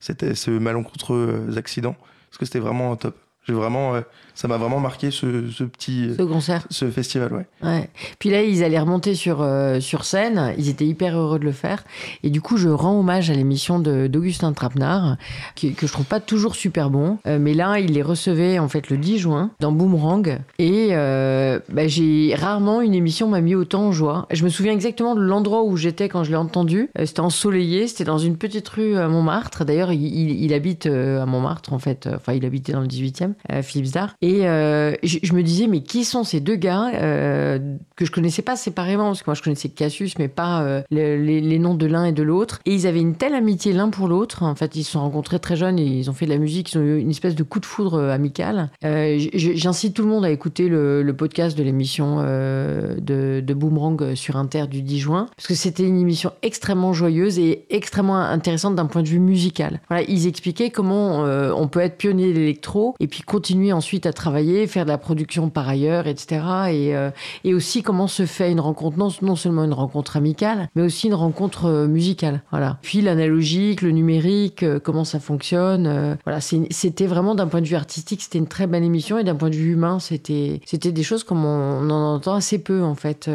c'était 0.00 0.34
ce 0.34 0.50
malencontreux 0.50 1.54
accident 1.56 1.94
parce 2.28 2.38
que 2.38 2.44
c'était 2.44 2.58
vraiment 2.58 2.94
top. 2.96 3.16
J'ai 3.46 3.54
vraiment, 3.54 3.94
ça 4.34 4.48
m'a 4.48 4.56
vraiment 4.56 4.80
marqué 4.80 5.10
ce, 5.10 5.26
petit 5.64 6.10
ce 6.16 6.22
concert, 6.22 6.66
ce 6.70 6.90
festival, 6.90 7.32
ouais. 7.32 7.46
ouais. 7.62 7.88
Puis 8.18 8.30
là, 8.30 8.42
ils 8.42 8.64
allaient 8.64 8.78
remonter 8.78 9.14
sur 9.14 9.42
euh, 9.42 9.80
sur 9.80 10.04
scène. 10.04 10.52
Ils 10.58 10.68
étaient 10.68 10.86
hyper 10.86 11.16
heureux 11.16 11.38
de 11.38 11.44
le 11.44 11.52
faire. 11.52 11.84
Et 12.22 12.30
du 12.30 12.40
coup, 12.40 12.56
je 12.56 12.68
rends 12.68 12.98
hommage 12.98 13.30
à 13.30 13.34
l'émission 13.34 13.78
d'Augustin 13.78 14.52
Trapenard, 14.52 15.16
que 15.56 15.86
je 15.86 15.92
trouve 15.92 16.06
pas 16.06 16.20
toujours 16.20 16.54
super 16.54 16.90
bon. 16.90 17.18
Euh, 17.26 17.38
mais 17.40 17.54
là, 17.54 17.78
il 17.78 17.92
les 17.92 18.02
recevait 18.02 18.58
en 18.58 18.68
fait 18.68 18.90
le 18.90 18.96
10 18.96 19.18
juin 19.18 19.50
dans 19.60 19.72
Boomerang. 19.72 20.40
Et 20.58 20.88
euh, 20.90 21.60
bah, 21.68 21.86
j'ai 21.86 22.34
rarement 22.36 22.80
une 22.80 22.94
émission 22.94 23.28
m'a 23.28 23.40
mis 23.40 23.54
autant 23.54 23.86
en 23.86 23.92
joie. 23.92 24.26
Je 24.30 24.44
me 24.44 24.48
souviens 24.48 24.72
exactement 24.72 25.14
de 25.14 25.20
l'endroit 25.20 25.64
où 25.64 25.76
j'étais 25.76 26.08
quand 26.08 26.24
je 26.24 26.30
l'ai 26.30 26.36
entendu. 26.36 26.90
c'était 27.04 27.20
ensoleillé. 27.20 27.86
C'était 27.88 28.04
dans 28.04 28.18
une 28.18 28.36
petite 28.36 28.68
rue 28.68 28.96
à 28.96 29.08
Montmartre. 29.08 29.64
D'ailleurs, 29.64 29.92
il, 29.92 30.04
il, 30.04 30.42
il, 30.42 30.52
habite 30.52 30.86
à 30.86 31.26
Montmartre 31.26 31.72
en 31.72 31.78
fait. 31.78 32.08
Enfin, 32.12 32.32
il 32.32 32.44
habitait 32.44 32.72
dans 32.72 32.80
le 32.80 32.86
18e. 32.86 33.34
Euh, 33.52 33.62
Philippe 33.62 33.86
Zdar. 33.86 34.14
Et 34.24 34.48
euh, 34.48 34.94
je, 35.02 35.34
me 35.34 35.42
disais, 35.42 35.66
mais 35.66 35.82
qui 35.82 36.02
sont 36.02 36.24
ces 36.24 36.40
deux 36.40 36.56
gars 36.56 36.92
euh, 36.94 37.58
que 37.94 38.06
je 38.06 38.10
connaissais 38.10 38.40
pas 38.40 38.56
séparément 38.56 39.08
Parce 39.08 39.20
que 39.20 39.26
moi, 39.26 39.34
je 39.34 39.42
connaissais 39.42 39.68
Cassius, 39.68 40.18
mais 40.18 40.28
pas 40.28 40.82
les, 40.90 41.58
noms 41.58 41.74
de 41.74 41.84
l'un 41.84 42.06
et 42.06 42.12
de 42.12 42.22
l'autre. 42.22 42.60
Et 42.64 42.72
ils 42.72 42.86
avaient 42.86 43.02
une 43.02 43.16
telle 43.16 43.34
amitié 43.34 43.74
l'un 43.74 43.90
pour 43.90 44.08
l'autre. 44.08 44.42
En 44.42 44.54
fait, 44.54 44.76
ils 44.76 44.84
se 44.84 44.92
sont 44.92 45.00
rencontrés 45.00 45.40
très 45.40 45.56
jeunes 45.56 45.78
et 45.78 45.84
ils 45.84 46.08
ont 46.08 46.14
fait 46.14 46.24
de 46.24 46.30
la 46.30 46.38
musique. 46.38 46.72
Ils 46.72 46.78
ont 46.78 46.80
eu 46.80 47.00
une 47.00 47.10
espèce 47.10 47.34
de 47.34 47.42
coup 47.42 47.60
de 47.60 47.66
foudre 47.66 48.00
amical. 48.00 48.70
J'incite 48.82 49.94
tout 49.94 50.02
le 50.02 50.08
monde 50.08 50.24
à 50.24 50.30
écouter 50.30 50.68
le, 50.68 51.14
podcast 51.14 51.56
de 51.58 51.62
l'émission 51.62 52.22
de, 52.22 53.54
Boomerang 53.54 54.14
sur 54.14 54.36
Inter 54.36 54.68
du 54.68 54.80
10 54.80 55.00
juin. 55.00 55.26
Parce 55.36 55.48
que 55.48 55.54
c'était 55.54 55.86
une 55.86 56.00
émission 56.00 56.32
extrêmement 56.40 56.94
joyeuse 56.94 57.38
et 57.38 57.66
extrêmement 57.68 58.16
intéressante 58.16 58.74
d'un 58.74 58.86
point 58.86 59.02
de 59.02 59.08
vue 59.08 59.20
musical. 59.20 59.80
Ils 60.08 60.26
expliquaient 60.26 60.70
comment 60.70 61.24
on 61.24 61.68
peut 61.68 61.80
être 61.80 61.98
pionnier 61.98 62.32
d'électro 62.32 62.94
et 63.00 63.06
puis 63.06 63.20
continuer 63.20 63.74
ensuite 63.74 64.06
à 64.06 64.13
travailler, 64.14 64.66
faire 64.66 64.84
de 64.84 64.90
la 64.90 64.98
production 64.98 65.50
par 65.50 65.68
ailleurs, 65.68 66.06
etc. 66.06 66.40
Et, 66.70 66.96
euh, 66.96 67.10
et 67.44 67.54
aussi 67.54 67.82
comment 67.82 68.06
se 68.06 68.26
fait 68.26 68.50
une 68.50 68.60
rencontre, 68.60 68.96
non, 69.22 69.36
seulement 69.36 69.64
une 69.64 69.72
rencontre 69.72 70.16
amicale, 70.16 70.68
mais 70.74 70.82
aussi 70.82 71.08
une 71.08 71.14
rencontre 71.14 71.66
euh, 71.66 71.86
musicale. 71.86 72.42
Voilà. 72.50 72.78
Puis 72.82 73.02
l'analogique, 73.02 73.82
le 73.82 73.90
numérique, 73.90 74.62
euh, 74.62 74.80
comment 74.80 75.04
ça 75.04 75.20
fonctionne. 75.20 76.16
voilà, 76.24 76.40
c'était 76.40 77.06
vraiment 77.06 77.34
d'un 77.34 77.46
point 77.46 77.60
de 77.60 77.66
vue 77.66 77.76
artistique, 77.76 78.22
c'était 78.22 78.38
une 78.38 78.46
très 78.46 78.66
belle 78.66 78.84
émission 78.84 79.18
et 79.18 79.24
d'un 79.24 79.34
point 79.34 79.50
de 79.50 79.56
vue 79.56 79.72
humain, 79.72 79.98
c'était 79.98 80.60
des 80.70 81.02
choses 81.02 81.24
comme 81.24 81.44
on, 81.44 81.90
en 81.90 82.14
entend 82.14 82.34
assez 82.34 82.58
peu 82.58 82.82
en 82.82 82.94
fait. 82.94 83.30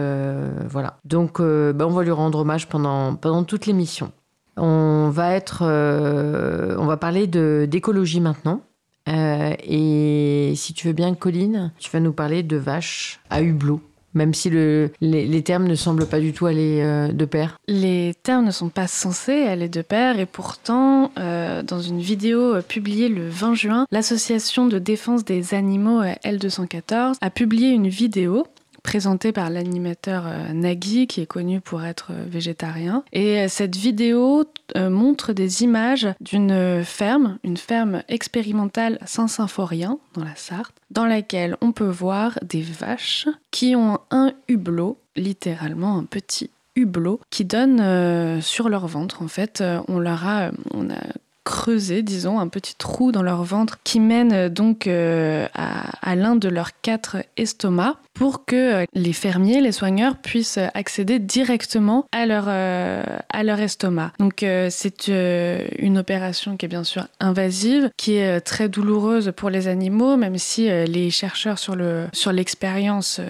voilà. 0.69 0.97
Donc, 1.05 1.41
bah, 1.41 1.85
on 1.87 1.91
va 1.91 2.03
lui 2.03 2.11
rendre 2.11 2.39
hommage 2.39 2.67
pendant 2.67 3.15
pendant 3.15 3.43
toute 3.43 3.65
l'émission. 3.65 4.11
On 4.57 5.09
va 5.09 5.33
être, 5.33 5.63
on 5.63 6.85
va 6.85 6.97
parler 6.97 7.27
d'écologie 7.27 8.21
maintenant. 8.21 8.61
Euh, 9.09 9.53
et 9.63 10.53
si 10.55 10.73
tu 10.73 10.87
veux 10.87 10.93
bien, 10.93 11.13
Colline, 11.15 11.71
tu 11.79 11.89
vas 11.89 11.99
nous 11.99 12.13
parler 12.13 12.43
de 12.43 12.57
vaches 12.57 13.19
à 13.29 13.41
hublot. 13.41 13.81
Même 14.15 14.33
si 14.33 14.49
le, 14.49 14.91
les, 15.01 15.43
termes 15.43 15.67
ne 15.67 15.75
semblent 15.75 16.07
pas 16.07 16.19
du 16.19 16.33
tout 16.33 16.47
aller 16.47 16.81
euh, 16.81 17.09
de 17.09 17.25
pair. 17.25 17.59
Les 17.67 18.15
termes 18.23 18.45
ne 18.45 18.51
sont 18.51 18.69
pas 18.69 18.87
censés 18.87 19.43
aller 19.43 19.69
de 19.69 19.83
pair 19.83 20.19
et 20.19 20.25
pourtant, 20.25 21.11
euh, 21.19 21.61
dans 21.61 21.79
une 21.79 21.99
vidéo 21.99 22.59
publiée 22.67 23.07
le 23.07 23.29
20 23.29 23.53
juin, 23.53 23.85
l'association 23.91 24.65
de 24.65 24.79
défense 24.79 25.25
des 25.25 25.53
animaux 25.53 26.01
L214 26.01 27.17
a 27.21 27.29
publié 27.29 27.69
une 27.69 27.87
vidéo 27.87 28.47
présenté 28.83 29.31
par 29.31 29.49
l'animateur 29.49 30.23
euh, 30.27 30.53
Nagui, 30.53 31.07
qui 31.07 31.21
est 31.21 31.25
connu 31.25 31.61
pour 31.61 31.83
être 31.83 32.11
euh, 32.11 32.25
végétarien. 32.27 33.03
Et 33.13 33.39
euh, 33.39 33.47
cette 33.47 33.75
vidéo 33.75 34.45
montre 34.75 35.33
des 35.33 35.63
images 35.63 36.07
d'une 36.21 36.83
ferme, 36.85 37.39
une 37.43 37.57
ferme 37.57 38.03
expérimentale 38.07 38.99
Saint-Symphorien, 39.05 39.97
dans 40.13 40.23
la 40.23 40.35
Sarthe, 40.35 40.75
dans 40.91 41.05
laquelle 41.05 41.57
on 41.61 41.71
peut 41.71 41.89
voir 41.89 42.37
des 42.43 42.61
vaches 42.61 43.27
qui 43.49 43.75
ont 43.75 43.99
un 44.11 44.33
hublot, 44.47 44.99
littéralement 45.15 45.97
un 45.97 46.03
petit 46.03 46.51
hublot, 46.75 47.19
qui 47.31 47.45
donne 47.45 48.41
sur 48.41 48.69
leur 48.69 48.85
ventre. 48.85 49.23
En 49.23 49.27
fait, 49.27 49.63
on 49.87 49.97
leur 49.97 50.27
a, 50.27 50.51
on 50.71 50.91
a 50.91 51.01
creuser, 51.49 52.03
disons, 52.03 52.39
un 52.39 52.47
petit 52.47 52.75
trou 52.75 53.11
dans 53.11 53.23
leur 53.23 53.43
ventre 53.43 53.79
qui 53.83 53.99
mène 53.99 54.33
euh, 54.33 54.49
donc 54.49 54.85
euh, 54.85 55.47
à, 55.55 56.15
l'un 56.15 56.35
de 56.35 56.47
leurs 56.47 56.79
quatre 56.81 57.17
estomacs 57.37 57.95
pour 58.13 58.45
que 58.45 58.83
euh, 58.83 58.85
les 58.93 59.13
fermiers, 59.13 59.59
les 59.59 59.71
soigneurs 59.71 60.17
puissent 60.17 60.59
accéder 60.75 61.17
directement 61.17 62.05
à 62.11 62.27
leur, 62.27 62.47
à 62.49 63.43
leur 63.43 63.59
estomac. 63.59 64.11
Donc 64.19 64.45
c'est 64.69 65.07
une 65.07 65.97
opération 65.97 66.57
qui 66.57 66.65
est 66.65 66.69
bien 66.69 66.83
sûr 66.83 67.07
invasive, 67.19 67.89
qui 67.97 68.15
est 68.15 68.41
très 68.41 68.69
douloureuse 68.69 69.31
pour 69.35 69.49
les 69.49 69.67
animaux, 69.67 70.17
même 70.17 70.37
si 70.37 70.67
les 70.67 71.09
chercheurs 71.09 71.57
sur 71.57 72.31
l'expérience 72.31 73.21
sur 73.21 73.23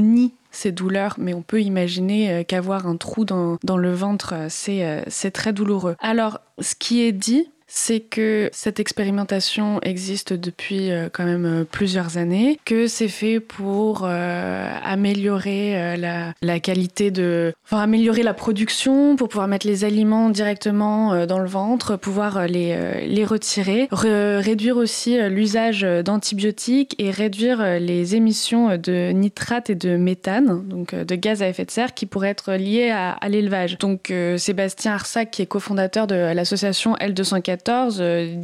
nient 0.00 0.32
ces 0.50 0.72
douleurs, 0.72 1.16
mais 1.18 1.34
on 1.34 1.42
peut 1.42 1.62
imaginer 1.62 2.30
euh, 2.32 2.42
qu'avoir 2.44 2.86
un 2.86 2.96
trou 2.96 3.24
dans, 3.24 3.58
dans 3.62 3.76
le 3.76 3.92
ventre, 3.92 4.34
euh, 4.34 4.48
euh, 4.68 5.02
c'est 5.08 5.30
très 5.30 5.52
douloureux. 5.52 5.96
Alors, 6.00 6.40
ce 6.58 6.74
qui 6.74 7.02
est 7.02 7.12
dit, 7.12 7.50
c'est 7.72 8.00
que 8.00 8.50
cette 8.52 8.80
expérimentation 8.80 9.80
existe 9.82 10.32
depuis 10.32 10.90
euh, 10.90 11.08
quand 11.10 11.24
même 11.24 11.46
euh, 11.46 11.64
plusieurs 11.64 12.18
années, 12.18 12.58
que 12.64 12.88
c'est 12.88 13.08
fait 13.08 13.38
pour 13.38 14.02
euh, 14.04 14.74
améliorer 14.82 15.96
la, 15.96 16.60
qualité 16.60 17.12
de... 17.12 17.52
Enfin, 17.64 17.80
améliorer 17.80 18.24
la 18.24 18.34
production, 18.34 19.14
pour 19.14 19.28
pouvoir 19.28 19.46
mettre 19.46 19.66
les 19.66 19.84
aliments 19.84 20.30
directement 20.30 21.26
dans 21.26 21.38
le 21.38 21.48
ventre, 21.48 21.96
pouvoir 21.96 22.48
les, 22.48 23.06
les 23.06 23.24
retirer, 23.24 23.88
réduire 23.92 24.76
aussi 24.76 25.16
l'usage 25.28 25.82
d'antibiotiques 25.82 26.96
et 26.98 27.10
réduire 27.10 27.78
les 27.78 28.16
émissions 28.16 28.76
de 28.76 29.12
nitrate 29.12 29.70
et 29.70 29.74
de 29.74 29.96
méthane, 29.96 30.66
donc 30.66 30.94
de 30.94 31.14
gaz 31.14 31.42
à 31.42 31.48
effet 31.48 31.64
de 31.64 31.70
serre, 31.70 31.94
qui 31.94 32.06
pourraient 32.06 32.30
être 32.30 32.52
liés 32.54 32.90
à, 32.90 33.16
l'élevage. 33.28 33.78
Donc 33.78 34.12
Sébastien 34.36 34.94
Arsac, 34.94 35.30
qui 35.30 35.42
est 35.42 35.46
cofondateur 35.46 36.06
de 36.06 36.14
l'association 36.14 36.94
L214, 36.96 37.59
euh, 37.68 38.36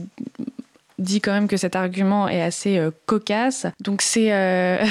dit 0.99 1.21
quand 1.21 1.33
même 1.33 1.47
que 1.47 1.59
cet 1.59 1.77
argument 1.77 2.27
est 2.27 2.41
assez 2.41 2.79
euh, 2.79 2.91
cocasse. 3.05 3.67
Donc 3.81 4.01
c'est 4.01 4.33
euh, 4.33 4.83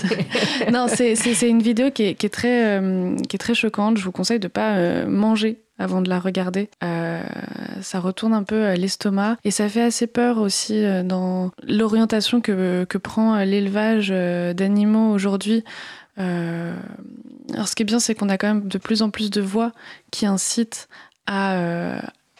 non 0.72 0.88
c'est 0.88 1.48
une 1.48 1.62
vidéo 1.62 1.90
qui 1.90 2.02
est, 2.02 2.14
qui 2.14 2.26
est 2.26 2.30
très 2.30 2.80
qui 3.28 3.36
est 3.36 3.38
très 3.38 3.54
choquante. 3.54 3.96
Je 3.96 4.04
vous 4.04 4.12
conseille 4.12 4.40
de 4.40 4.48
pas 4.48 5.06
manger 5.06 5.62
avant 5.78 6.02
de 6.02 6.10
la 6.10 6.18
regarder. 6.18 6.68
ça 7.80 8.00
retourne 8.00 8.34
un 8.34 8.42
peu 8.42 8.66
à 8.66 8.76
l'estomac 8.76 9.38
et 9.44 9.50
ça 9.50 9.70
fait 9.70 9.80
assez 9.80 10.06
peur 10.06 10.36
aussi 10.36 10.84
dans 11.04 11.50
l'orientation 11.66 12.42
que, 12.42 12.84
que 12.84 12.98
prend 12.98 13.38
l'élevage 13.38 14.10
d'animaux 14.10 15.10
aujourd'hui. 15.14 15.64
alors 16.18 17.68
ce 17.68 17.74
qui 17.74 17.84
est 17.84 17.86
bien 17.86 18.00
c'est 18.00 18.14
qu'on 18.14 18.28
a 18.28 18.36
quand 18.36 18.48
même 18.48 18.68
de 18.68 18.76
plus 18.78 19.00
en 19.00 19.08
plus 19.08 19.30
de 19.30 19.40
voix 19.40 19.72
qui 20.10 20.26
incitent 20.26 20.90
à, 21.26 21.56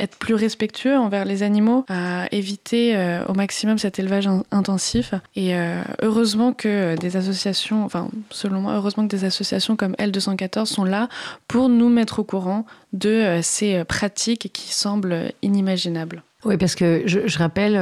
être 0.00 0.16
plus 0.16 0.34
respectueux 0.34 0.96
envers 0.96 1.24
les 1.24 1.42
animaux, 1.42 1.84
à 1.88 2.26
éviter 2.32 2.96
euh, 2.96 3.24
au 3.26 3.34
maximum 3.34 3.78
cet 3.78 3.98
élevage 3.98 4.28
intensif. 4.50 5.14
Et 5.36 5.54
euh, 5.54 5.82
heureusement 6.02 6.52
que 6.52 6.96
des 6.96 7.16
associations, 7.16 7.84
enfin 7.84 8.08
selon 8.30 8.60
moi, 8.60 8.74
heureusement 8.74 9.06
que 9.06 9.14
des 9.14 9.24
associations 9.24 9.76
comme 9.76 9.92
L214 9.94 10.66
sont 10.66 10.84
là 10.84 11.08
pour 11.46 11.68
nous 11.68 11.88
mettre 11.88 12.20
au 12.20 12.24
courant 12.24 12.64
de 12.92 13.08
euh, 13.08 13.42
ces 13.42 13.84
pratiques 13.84 14.50
qui 14.52 14.72
semblent 14.72 15.32
inimaginables. 15.42 16.22
Oui, 16.44 16.56
parce 16.56 16.76
que 16.76 17.02
je, 17.06 17.38
rappelle 17.38 17.74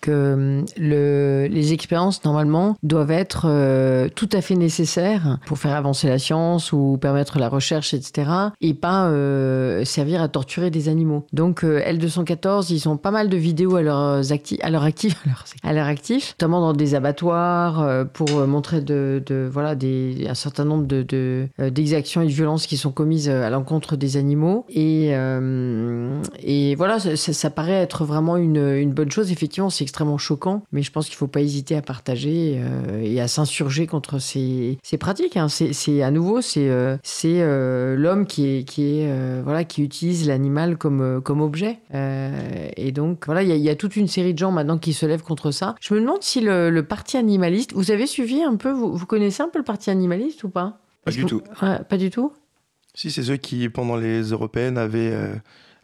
que 0.00 0.64
le, 0.76 1.46
les 1.50 1.72
expériences, 1.72 2.24
normalement, 2.24 2.76
doivent 2.82 3.10
être 3.10 3.46
euh, 3.46 4.08
tout 4.14 4.28
à 4.32 4.40
fait 4.40 4.54
nécessaires 4.54 5.38
pour 5.46 5.58
faire 5.58 5.74
avancer 5.74 6.08
la 6.08 6.18
science 6.18 6.72
ou 6.72 6.98
permettre 7.00 7.38
la 7.38 7.48
recherche, 7.48 7.94
etc. 7.94 8.30
Et 8.60 8.74
pas 8.74 9.06
euh, 9.06 9.84
servir 9.84 10.22
à 10.22 10.28
torturer 10.28 10.70
des 10.70 10.88
animaux. 10.88 11.26
Donc, 11.32 11.64
euh, 11.64 11.80
L214, 11.80 12.72
ils 12.72 12.88
ont 12.88 12.96
pas 12.96 13.10
mal 13.10 13.28
de 13.28 13.36
vidéos 13.36 13.76
à, 13.76 13.82
leurs 13.82 14.32
acti 14.32 14.58
à 14.62 14.70
leur 14.70 14.84
actif, 14.84 15.24
à 15.62 15.72
leur 15.72 15.86
actif, 15.86 16.34
notamment 16.38 16.60
dans 16.60 16.72
des 16.72 16.94
abattoirs 16.94 18.06
pour 18.12 18.46
montrer 18.46 18.80
de, 18.80 19.22
de, 19.26 19.48
voilà, 19.50 19.74
un 20.28 20.34
certain 20.34 20.64
nombre 20.64 20.86
de, 20.86 21.48
d'exactions 21.58 22.22
et 22.22 22.26
de 22.26 22.32
violences 22.32 22.66
qui 22.66 22.76
sont 22.76 22.92
commises 22.92 23.28
à 23.28 23.50
l'encontre 23.50 23.96
des 23.96 24.16
animaux. 24.16 24.64
Et, 24.68 25.10
et 26.42 26.74
voilà, 26.74 26.98
ça, 26.98 27.16
ça, 27.16 27.50
paraît 27.50 27.72
être 27.72 28.04
vraiment 28.04 28.36
une, 28.36 28.56
une 28.56 28.92
bonne 28.92 29.10
chose. 29.10 29.32
Effectivement, 29.32 29.70
extrêmement 29.88 30.18
choquant, 30.18 30.62
mais 30.72 30.82
je 30.82 30.92
pense 30.92 31.06
qu'il 31.06 31.14
ne 31.14 31.18
faut 31.18 31.26
pas 31.26 31.40
hésiter 31.40 31.76
à 31.76 31.82
partager 31.82 32.60
et 33.02 33.20
à 33.20 33.28
s'insurger 33.28 33.86
contre 33.86 34.18
ces, 34.18 34.78
ces 34.82 34.98
pratiques. 34.98 35.36
Hein. 35.36 35.48
C'est 35.48 36.02
à 36.02 36.10
nouveau, 36.10 36.40
c'est 36.40 36.70
c'est 37.02 37.40
l'homme 37.96 38.26
qui 38.26 38.46
est, 38.46 38.64
qui 38.64 39.00
est 39.00 39.42
voilà 39.42 39.64
qui 39.64 39.82
utilise 39.82 40.26
l'animal 40.28 40.76
comme 40.76 41.20
comme 41.22 41.40
objet. 41.40 41.78
et 41.92 42.92
donc 42.92 43.26
voilà, 43.26 43.42
il 43.42 43.50
y, 43.50 43.58
y, 43.58 43.70
a 43.70 43.76
toute 43.76 43.96
une 43.96 44.08
série 44.08 44.34
de 44.34 44.38
gens 44.38 44.52
maintenant 44.52 44.78
qui 44.78 44.92
se 44.92 45.06
lèvent 45.06 45.22
contre 45.22 45.50
ça. 45.50 45.74
Je 45.80 45.94
me 45.94 46.00
demande 46.00 46.22
si 46.22 46.40
le, 46.40 46.70
le 46.70 46.82
parti 46.82 47.16
animaliste, 47.16 47.72
vous 47.72 47.90
avez 47.90 48.06
suivi 48.06 48.42
un 48.42 48.56
peu, 48.56 48.70
vous, 48.70 48.94
vous 48.94 49.06
connaissez 49.06 49.42
un 49.42 49.48
peu 49.48 49.58
le 49.58 49.64
parti 49.64 49.90
animaliste 49.90 50.44
ou 50.44 50.50
pas? 50.50 50.80
Pas 51.04 51.10
du 51.10 51.24
tout. 51.24 51.42
pas 51.60 51.96
du 51.96 52.10
tout? 52.10 52.32
Si, 52.94 53.10
c'est 53.10 53.22
ceux 53.22 53.36
qui, 53.36 53.68
pendant 53.68 53.96
les 53.96 54.22
européennes, 54.22 54.76
avaient 54.76 55.12
euh, 55.12 55.34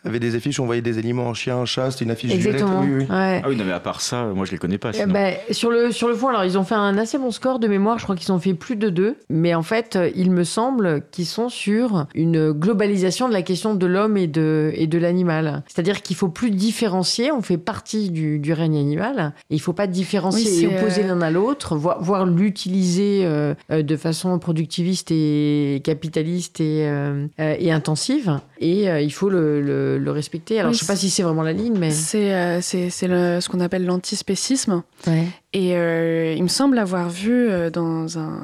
avait 0.05 0.21
des 0.21 0.35
affiches 0.37 0.59
où 0.59 0.63
on 0.63 0.67
voyait 0.67 0.83
des 0.83 0.99
aliments 0.99 1.27
en 1.29 1.35
chien, 1.35 1.57
en 1.57 1.67
chat, 1.67 1.91
c'était 1.91 2.05
une 2.05 2.11
affiche 2.11 2.33
Exactement. 2.33 2.81
violette. 2.83 3.07
Oui, 3.07 3.07
oui. 3.11 3.17
Ouais. 3.17 3.41
Ah 3.45 3.49
oui, 3.49 3.57
non, 3.57 3.65
mais 3.65 3.73
à 3.73 3.81
part 3.81 4.01
ça, 4.01 4.25
moi 4.35 4.45
je 4.45 4.53
les 4.53 4.59
connais 4.59 4.79
pas. 4.79 4.91
Eh 4.91 4.99
sinon. 4.99 5.13
ben, 5.13 5.35
sur, 5.51 5.71
le, 5.71 5.93
sur 5.93 6.09
le 6.09 6.15
fond, 6.15 6.29
alors 6.29 6.45
ils 6.45 6.59
ont 6.59 6.65
fait 6.65 6.75
un 6.75 6.97
assez 6.99 7.19
bon 7.19 7.31
score 7.31 7.59
de 7.59 7.69
mémoire, 7.69 7.99
je 7.99 8.05
crois 8.05 8.17
qu'ils 8.17 8.33
ont 8.33 8.39
fait 8.39 8.55
plus 8.55 8.77
de 8.77 8.89
deux, 8.91 9.17
mais 9.29 9.55
en 9.55 9.63
fait, 9.63 9.97
euh, 9.97 10.11
il 10.15 10.31
me 10.31 10.45
semble 10.45 11.03
qu'ils 11.11 11.27
sont 11.27 11.49
sur 11.49 12.07
une 12.15 12.53
globalisation 12.53 13.29
de 13.29 13.33
la 13.33 13.43
question 13.43 13.75
de 13.75 13.87
l'homme 13.87 14.17
et 14.17 14.27
de, 14.27 14.73
et 14.75 14.87
de 14.87 14.99
l'animal. 14.99 15.63
C'est-à-dire 15.69 16.03
qu'il 16.03 16.17
faut 16.17 16.29
plus 16.29 16.51
différencier, 16.51 17.33
on 17.33 17.43
fait 17.43 17.59
partie 17.59 18.11
du, 18.11 18.39
du 18.39 18.53
règne 18.53 18.77
animal, 18.79 19.33
et 19.51 19.55
il 19.55 19.61
faut 19.61 19.73
pas 19.73 19.87
différencier 19.87 20.67
Oui, 20.69 20.75
et 20.75 20.79
opposer 20.79 21.05
euh, 21.05 21.09
l'un 21.09 21.23
à 21.23 21.31
l'autre, 21.31 21.77
voire, 21.77 22.03
voire 22.03 22.27
l'utiliser 22.27 23.23
euh, 23.25 23.55
euh, 23.71 23.83
de 23.83 23.97
façon 23.97 24.39
productiviste 24.39 25.11
et 25.11 25.81
capitaliste 25.85 26.61
et, 26.61 26.87
euh, 26.87 27.27
euh, 27.41 27.57
et 27.59 27.73
intensive, 27.73 28.39
et 28.61 28.89
euh, 28.91 29.01
il 29.01 29.13
faut 29.13 29.29
le, 29.29 29.61
le, 29.61 29.94
le 29.97 30.11
respecter. 30.11 30.59
Alors 30.61 30.71
Oui, 30.73 30.77
je 30.77 30.81
sais 30.85 30.87
pas 30.87 30.97
si 30.97 31.11
c'est 31.11 31.23
vraiment 31.23 31.43
la 31.43 31.53
ligne, 31.53 31.77
mais... 31.79 31.91
C'est 31.91 32.35
euh, 32.35 32.61
c'est- 32.61 32.91
c'est 32.91 33.09
le- 33.09 33.41
ce 33.41 33.49
qu'on 33.49 33.61
appelle 33.61 33.85
l'antispécisme. 33.85 34.83
Ouais. 35.07 35.25
Et 35.53 35.77
euh, 35.77 36.35
il 36.37 36.43
me 36.43 36.49
semble 36.49 36.79
avoir 36.79 37.09
vu 37.11 37.49
euh, 37.49 37.71
dans 37.71 38.19
un, 38.19 38.41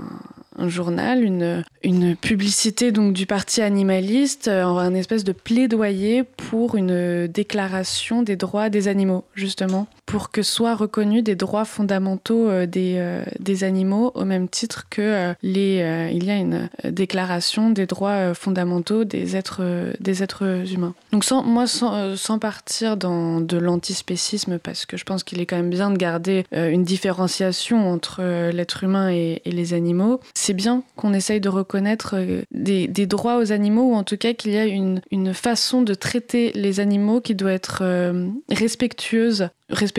un 0.58 0.68
journal 0.68 1.22
une, 1.24 1.64
une 1.82 2.14
publicité 2.16 2.92
donc 2.92 3.12
du 3.14 3.26
parti 3.26 3.62
animaliste, 3.62 4.48
euh, 4.48 4.64
un 4.64 4.94
espèce 4.94 5.24
de 5.24 5.32
plaidoyer 5.32 6.22
pour 6.22 6.76
une 6.76 7.26
déclaration 7.26 8.22
des 8.22 8.36
droits 8.36 8.68
des 8.70 8.86
animaux, 8.88 9.24
justement, 9.34 9.86
pour 10.10 10.30
que 10.30 10.42
soient 10.42 10.74
reconnus 10.74 11.22
des 11.22 11.36
droits 11.36 11.64
fondamentaux 11.64 12.48
euh, 12.48 12.66
des, 12.66 12.94
euh, 12.96 13.24
des 13.38 13.64
animaux 13.64 14.10
au 14.14 14.24
même 14.24 14.48
titre 14.48 14.86
que 14.90 15.00
euh, 15.00 15.34
les, 15.42 16.10
il 16.12 16.24
y 16.24 16.30
a 16.30 16.36
une 16.36 16.68
déclaration 16.84 17.70
des 17.70 17.86
droits 17.86 18.34
fondamentaux 18.34 19.04
des 19.04 19.36
êtres, 19.36 19.62
des 20.00 20.22
êtres 20.22 20.64
humains. 20.72 20.94
Donc 21.12 21.24
sans, 21.24 21.42
moi, 21.42 21.66
sans, 21.66 22.16
sans 22.16 22.38
partir 22.38 22.96
dans 22.96 23.40
de 23.40 23.56
l'antispécisme, 23.56 24.58
parce 24.58 24.86
que 24.86 24.96
je 24.96 25.04
pense 25.04 25.24
qu'il 25.24 25.40
est 25.40 25.46
quand 25.46 25.56
même 25.56 25.70
bien 25.70 25.90
de 25.90 25.96
garder 25.96 26.44
une 26.52 26.84
différenciation 26.84 27.90
entre 27.90 28.22
l'être 28.50 28.84
humain 28.84 29.10
et, 29.10 29.42
les 29.46 29.74
animaux, 29.74 30.20
c'est 30.34 30.54
bien 30.54 30.82
qu'on 30.96 31.12
essaye 31.12 31.40
de 31.40 31.48
reconnaître 31.48 32.16
des, 32.52 32.86
des 32.86 33.06
droits 33.06 33.38
aux 33.38 33.52
animaux, 33.52 33.92
ou 33.92 33.94
en 33.94 34.04
tout 34.04 34.16
cas 34.16 34.32
qu'il 34.32 34.52
y 34.52 34.58
a 34.58 34.64
une, 34.64 35.00
une 35.10 35.34
façon 35.34 35.82
de 35.82 35.94
traiter 35.94 36.52
les 36.54 36.80
animaux 36.80 37.20
qui 37.20 37.34
doit 37.34 37.52
être 37.52 37.82
euh, 37.82 38.28
respectueuse 38.50 39.48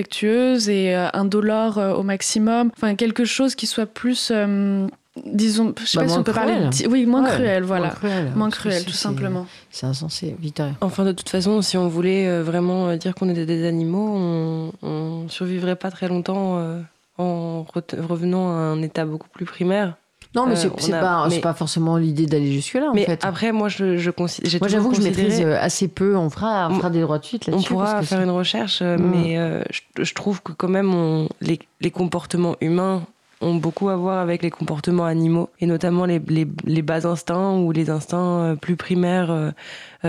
respectueuse 0.01 0.69
et 0.69 0.95
euh, 0.95 1.07
indolore 1.13 1.77
euh, 1.77 1.93
au 1.93 2.03
maximum. 2.03 2.71
Enfin, 2.75 2.95
quelque 2.95 3.25
chose 3.25 3.55
qui 3.55 3.67
soit 3.67 3.85
plus, 3.85 4.29
euh, 4.33 4.87
disons, 5.25 5.73
je 5.79 5.85
sais 5.85 5.97
Bah, 5.97 6.03
pas 6.05 6.09
si 6.09 6.17
on 6.17 6.23
peut 6.23 6.33
parler. 6.33 6.53
de- 6.55 6.87
Oui, 6.87 7.05
moins 7.05 7.23
Ouais, 7.23 7.29
cruel, 7.31 7.63
voilà. 7.63 7.87
Moins 8.35 8.49
cruel, 8.49 8.75
Moins 8.75 8.85
tout 8.85 8.91
simplement. 8.91 9.45
C'est 9.69 9.85
insensé, 9.85 10.35
Victoria. 10.39 10.73
Enfin, 10.81 11.05
de 11.05 11.11
toute 11.11 11.29
façon, 11.29 11.61
si 11.61 11.77
on 11.77 11.87
voulait 11.87 12.27
euh, 12.27 12.43
vraiment 12.43 12.87
euh, 12.89 12.95
dire 12.97 13.13
qu'on 13.15 13.29
était 13.29 13.45
des 13.45 13.65
animaux, 13.67 14.13
on, 14.15 14.71
on 14.81 15.29
survivrait 15.29 15.75
pas 15.75 15.91
très 15.91 16.07
longtemps 16.07 16.57
euh, 16.57 16.79
en 17.17 17.65
re- 17.75 17.99
revenant 18.01 18.49
à 18.49 18.53
un 18.53 18.81
état 18.81 19.05
beaucoup 19.05 19.29
plus 19.29 19.45
primaire. 19.45 19.95
Non, 20.33 20.45
mais 20.45 20.53
Euh, 20.53 20.55
c'est 20.55 20.69
on 20.87 20.91
pas, 20.99 21.27
mais- 21.29 21.39
pas 21.41 21.53
forcément 21.53 21.97
l'idée 21.97 22.25
d'aller 22.25 22.51
jusque-là, 22.53 22.89
en 22.91 22.93
Mais 22.93 23.03
fait. 23.05 23.23
après, 23.25 23.51
moi, 23.51 23.67
je, 23.67 23.97
je 23.97 24.11
considère. 24.11 24.59
Moi, 24.61 24.69
j'avoue 24.69 24.89
que 24.91 24.95
je 24.95 25.01
maîtrise 25.01 25.41
euh, 25.41 25.57
assez 25.59 25.87
peu. 25.89 26.15
On 26.15 26.29
fera, 26.29 26.69
on 26.69 26.73
On- 26.73 26.77
fera 26.77 26.89
des 26.89 27.01
droits 27.01 27.19
de 27.19 27.25
suite 27.25 27.45
On 27.49 27.51
là-dessus. 27.51 27.67
pourra 27.67 27.85
parce 27.93 27.99
que 28.01 28.05
faire 28.15 28.21
une 28.21 28.29
recherche, 28.29 28.79
euh, 28.81 28.97
Mm. 28.97 29.11
mais 29.11 29.37
euh, 29.37 29.61
je, 29.97 30.03
je 30.03 30.13
trouve 30.13 30.41
que 30.41 30.53
quand 30.53 30.69
même 30.69 30.93
on, 30.93 31.27
les, 31.41 31.59
les 31.81 31.91
comportements 31.91 32.55
humains 32.61 33.03
ont 33.41 33.55
beaucoup 33.55 33.89
à 33.89 33.95
voir 33.95 34.19
avec 34.19 34.41
les 34.43 34.51
comportements 34.51 35.05
animaux, 35.05 35.49
et 35.59 35.65
notamment 35.65 36.05
les, 36.05 36.21
les, 36.27 36.47
les 36.63 36.81
bas 36.83 37.07
instincts 37.07 37.57
ou 37.57 37.71
les 37.71 37.89
instincts 37.89 38.55
plus 38.61 38.75
primaires 38.75 39.51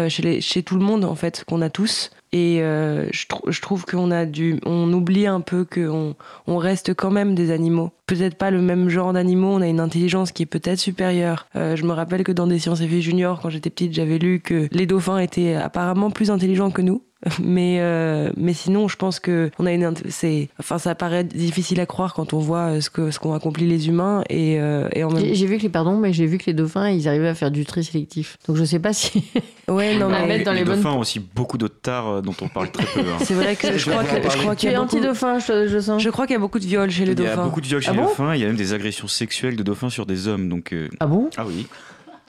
chez, 0.08 0.22
les, 0.22 0.40
chez 0.42 0.62
tout 0.62 0.76
le 0.76 0.84
monde, 0.84 1.04
en 1.06 1.14
fait, 1.14 1.42
qu'on 1.48 1.62
a 1.62 1.70
tous. 1.70 2.10
Et 2.32 2.62
euh, 2.62 3.06
je, 3.12 3.26
je 3.48 3.60
trouve 3.60 3.84
qu'on 3.84 4.10
a 4.10 4.24
du, 4.24 4.58
on 4.64 4.90
oublie 4.92 5.26
un 5.26 5.40
peu 5.40 5.66
qu'on 5.66 6.16
on 6.46 6.56
reste 6.56 6.94
quand 6.94 7.10
même 7.10 7.34
des 7.34 7.50
animaux. 7.50 7.90
Peut-être 8.06 8.36
pas 8.36 8.50
le 8.50 8.62
même 8.62 8.88
genre 8.88 9.12
d'animaux, 9.12 9.52
on 9.54 9.60
a 9.60 9.68
une 9.68 9.80
intelligence 9.80 10.32
qui 10.32 10.44
est 10.44 10.46
peut-être 10.46 10.78
supérieure. 10.78 11.46
Euh, 11.56 11.76
je 11.76 11.84
me 11.84 11.92
rappelle 11.92 12.24
que 12.24 12.32
dans 12.32 12.46
des 12.46 12.58
sciences 12.58 12.80
et 12.80 12.86
vie 12.86 13.02
junior, 13.02 13.40
quand 13.40 13.50
j'étais 13.50 13.68
petite, 13.68 13.92
j'avais 13.92 14.18
lu 14.18 14.40
que 14.40 14.66
les 14.72 14.86
dauphins 14.86 15.18
étaient 15.18 15.54
apparemment 15.54 16.10
plus 16.10 16.30
intelligents 16.30 16.70
que 16.70 16.80
nous. 16.80 17.02
Mais, 17.40 17.76
euh, 17.80 18.30
mais 18.36 18.52
sinon, 18.52 18.88
je 18.88 18.96
pense 18.96 19.20
que 19.20 19.50
on 19.60 19.66
a 19.66 19.72
une, 19.72 19.94
c'est, 20.08 20.48
enfin, 20.58 20.78
ça 20.78 20.94
paraît 20.96 21.22
difficile 21.22 21.78
à 21.80 21.86
croire 21.86 22.14
quand 22.14 22.32
on 22.32 22.38
voit 22.40 22.72
euh, 22.76 22.80
ce 22.80 22.90
que 22.90 23.12
ce 23.12 23.20
qu'ont 23.20 23.32
accompli 23.34 23.66
les 23.68 23.86
humains 23.88 24.24
et, 24.28 24.58
euh, 24.60 24.88
et 24.92 25.04
en 25.04 25.10
même 25.10 25.20
J'ai 25.20 25.34
j'ai 25.36 25.46
vu 25.46 25.56
que 25.58 25.62
les 25.62 25.68
pardon, 25.68 25.96
mais 25.98 26.12
j'ai 26.12 26.26
vu 26.26 26.36
que 26.38 26.46
les 26.46 26.52
dauphins, 26.52 26.88
ils 26.90 27.06
arrivaient 27.06 27.28
à 27.28 27.34
faire 27.34 27.52
du 27.52 27.64
tri 27.64 27.84
sélectif. 27.84 28.38
Donc 28.48 28.56
je 28.56 28.64
sais 28.64 28.80
pas 28.80 28.92
si. 28.92 29.22
ouais, 29.68 29.96
non, 29.96 30.08
mais 30.10 30.26
mettre 30.26 30.44
dans 30.46 30.52
les 30.52 30.64
bonnes- 30.64 30.76
dauphins 30.76 30.90
ont 30.96 30.98
aussi 31.00 31.20
beaucoup 31.20 31.58
d'autres 31.58 31.80
tares 31.80 32.22
dont 32.22 32.34
on 32.42 32.48
parle 32.48 32.72
très 32.72 32.86
peu. 32.86 33.00
hein. 33.08 33.18
c'est 33.24 33.34
vrai 33.34 33.54
que 33.54 33.78
je 33.78 33.88
crois 33.90 34.02
que 34.02 34.16
je 34.28 34.36
crois 34.38 34.56
tu 34.56 34.60
qu'il 34.62 34.70
y 34.70 34.72
es 34.72 34.74
a 34.76 34.80
beaucoup, 34.80 34.96
anti-dauphin, 34.96 35.38
je, 35.38 35.68
je 35.68 35.78
sens. 35.78 36.02
je 36.02 36.10
crois 36.10 36.26
qu'il 36.26 36.34
y 36.34 36.36
a 36.36 36.40
beaucoup 36.40 36.58
de 36.58 36.66
viols 36.66 36.90
chez 36.90 37.04
les 37.04 37.12
Il 37.12 37.20
y 37.22 37.26
a 37.26 37.30
dauphins. 37.36 37.44
beaucoup 37.44 37.60
de 37.60 37.66
viols 37.66 37.82
chez 37.82 37.90
Ah 37.90 37.92
les 37.92 37.98
bon? 38.00 38.04
dauphins, 38.06 38.34
il 38.34 38.40
y 38.40 38.44
a 38.44 38.48
même 38.48 38.56
des 38.56 38.72
agressions 38.72 39.06
sexuelles 39.06 39.54
de 39.54 39.62
dauphins 39.62 39.90
sur 39.90 40.06
des 40.06 40.26
hommes. 40.26 40.48
Donc, 40.48 40.72
euh, 40.72 40.88
Ah 40.98 41.06
bon? 41.06 41.30
Ah 41.36 41.44
oui. 41.46 41.66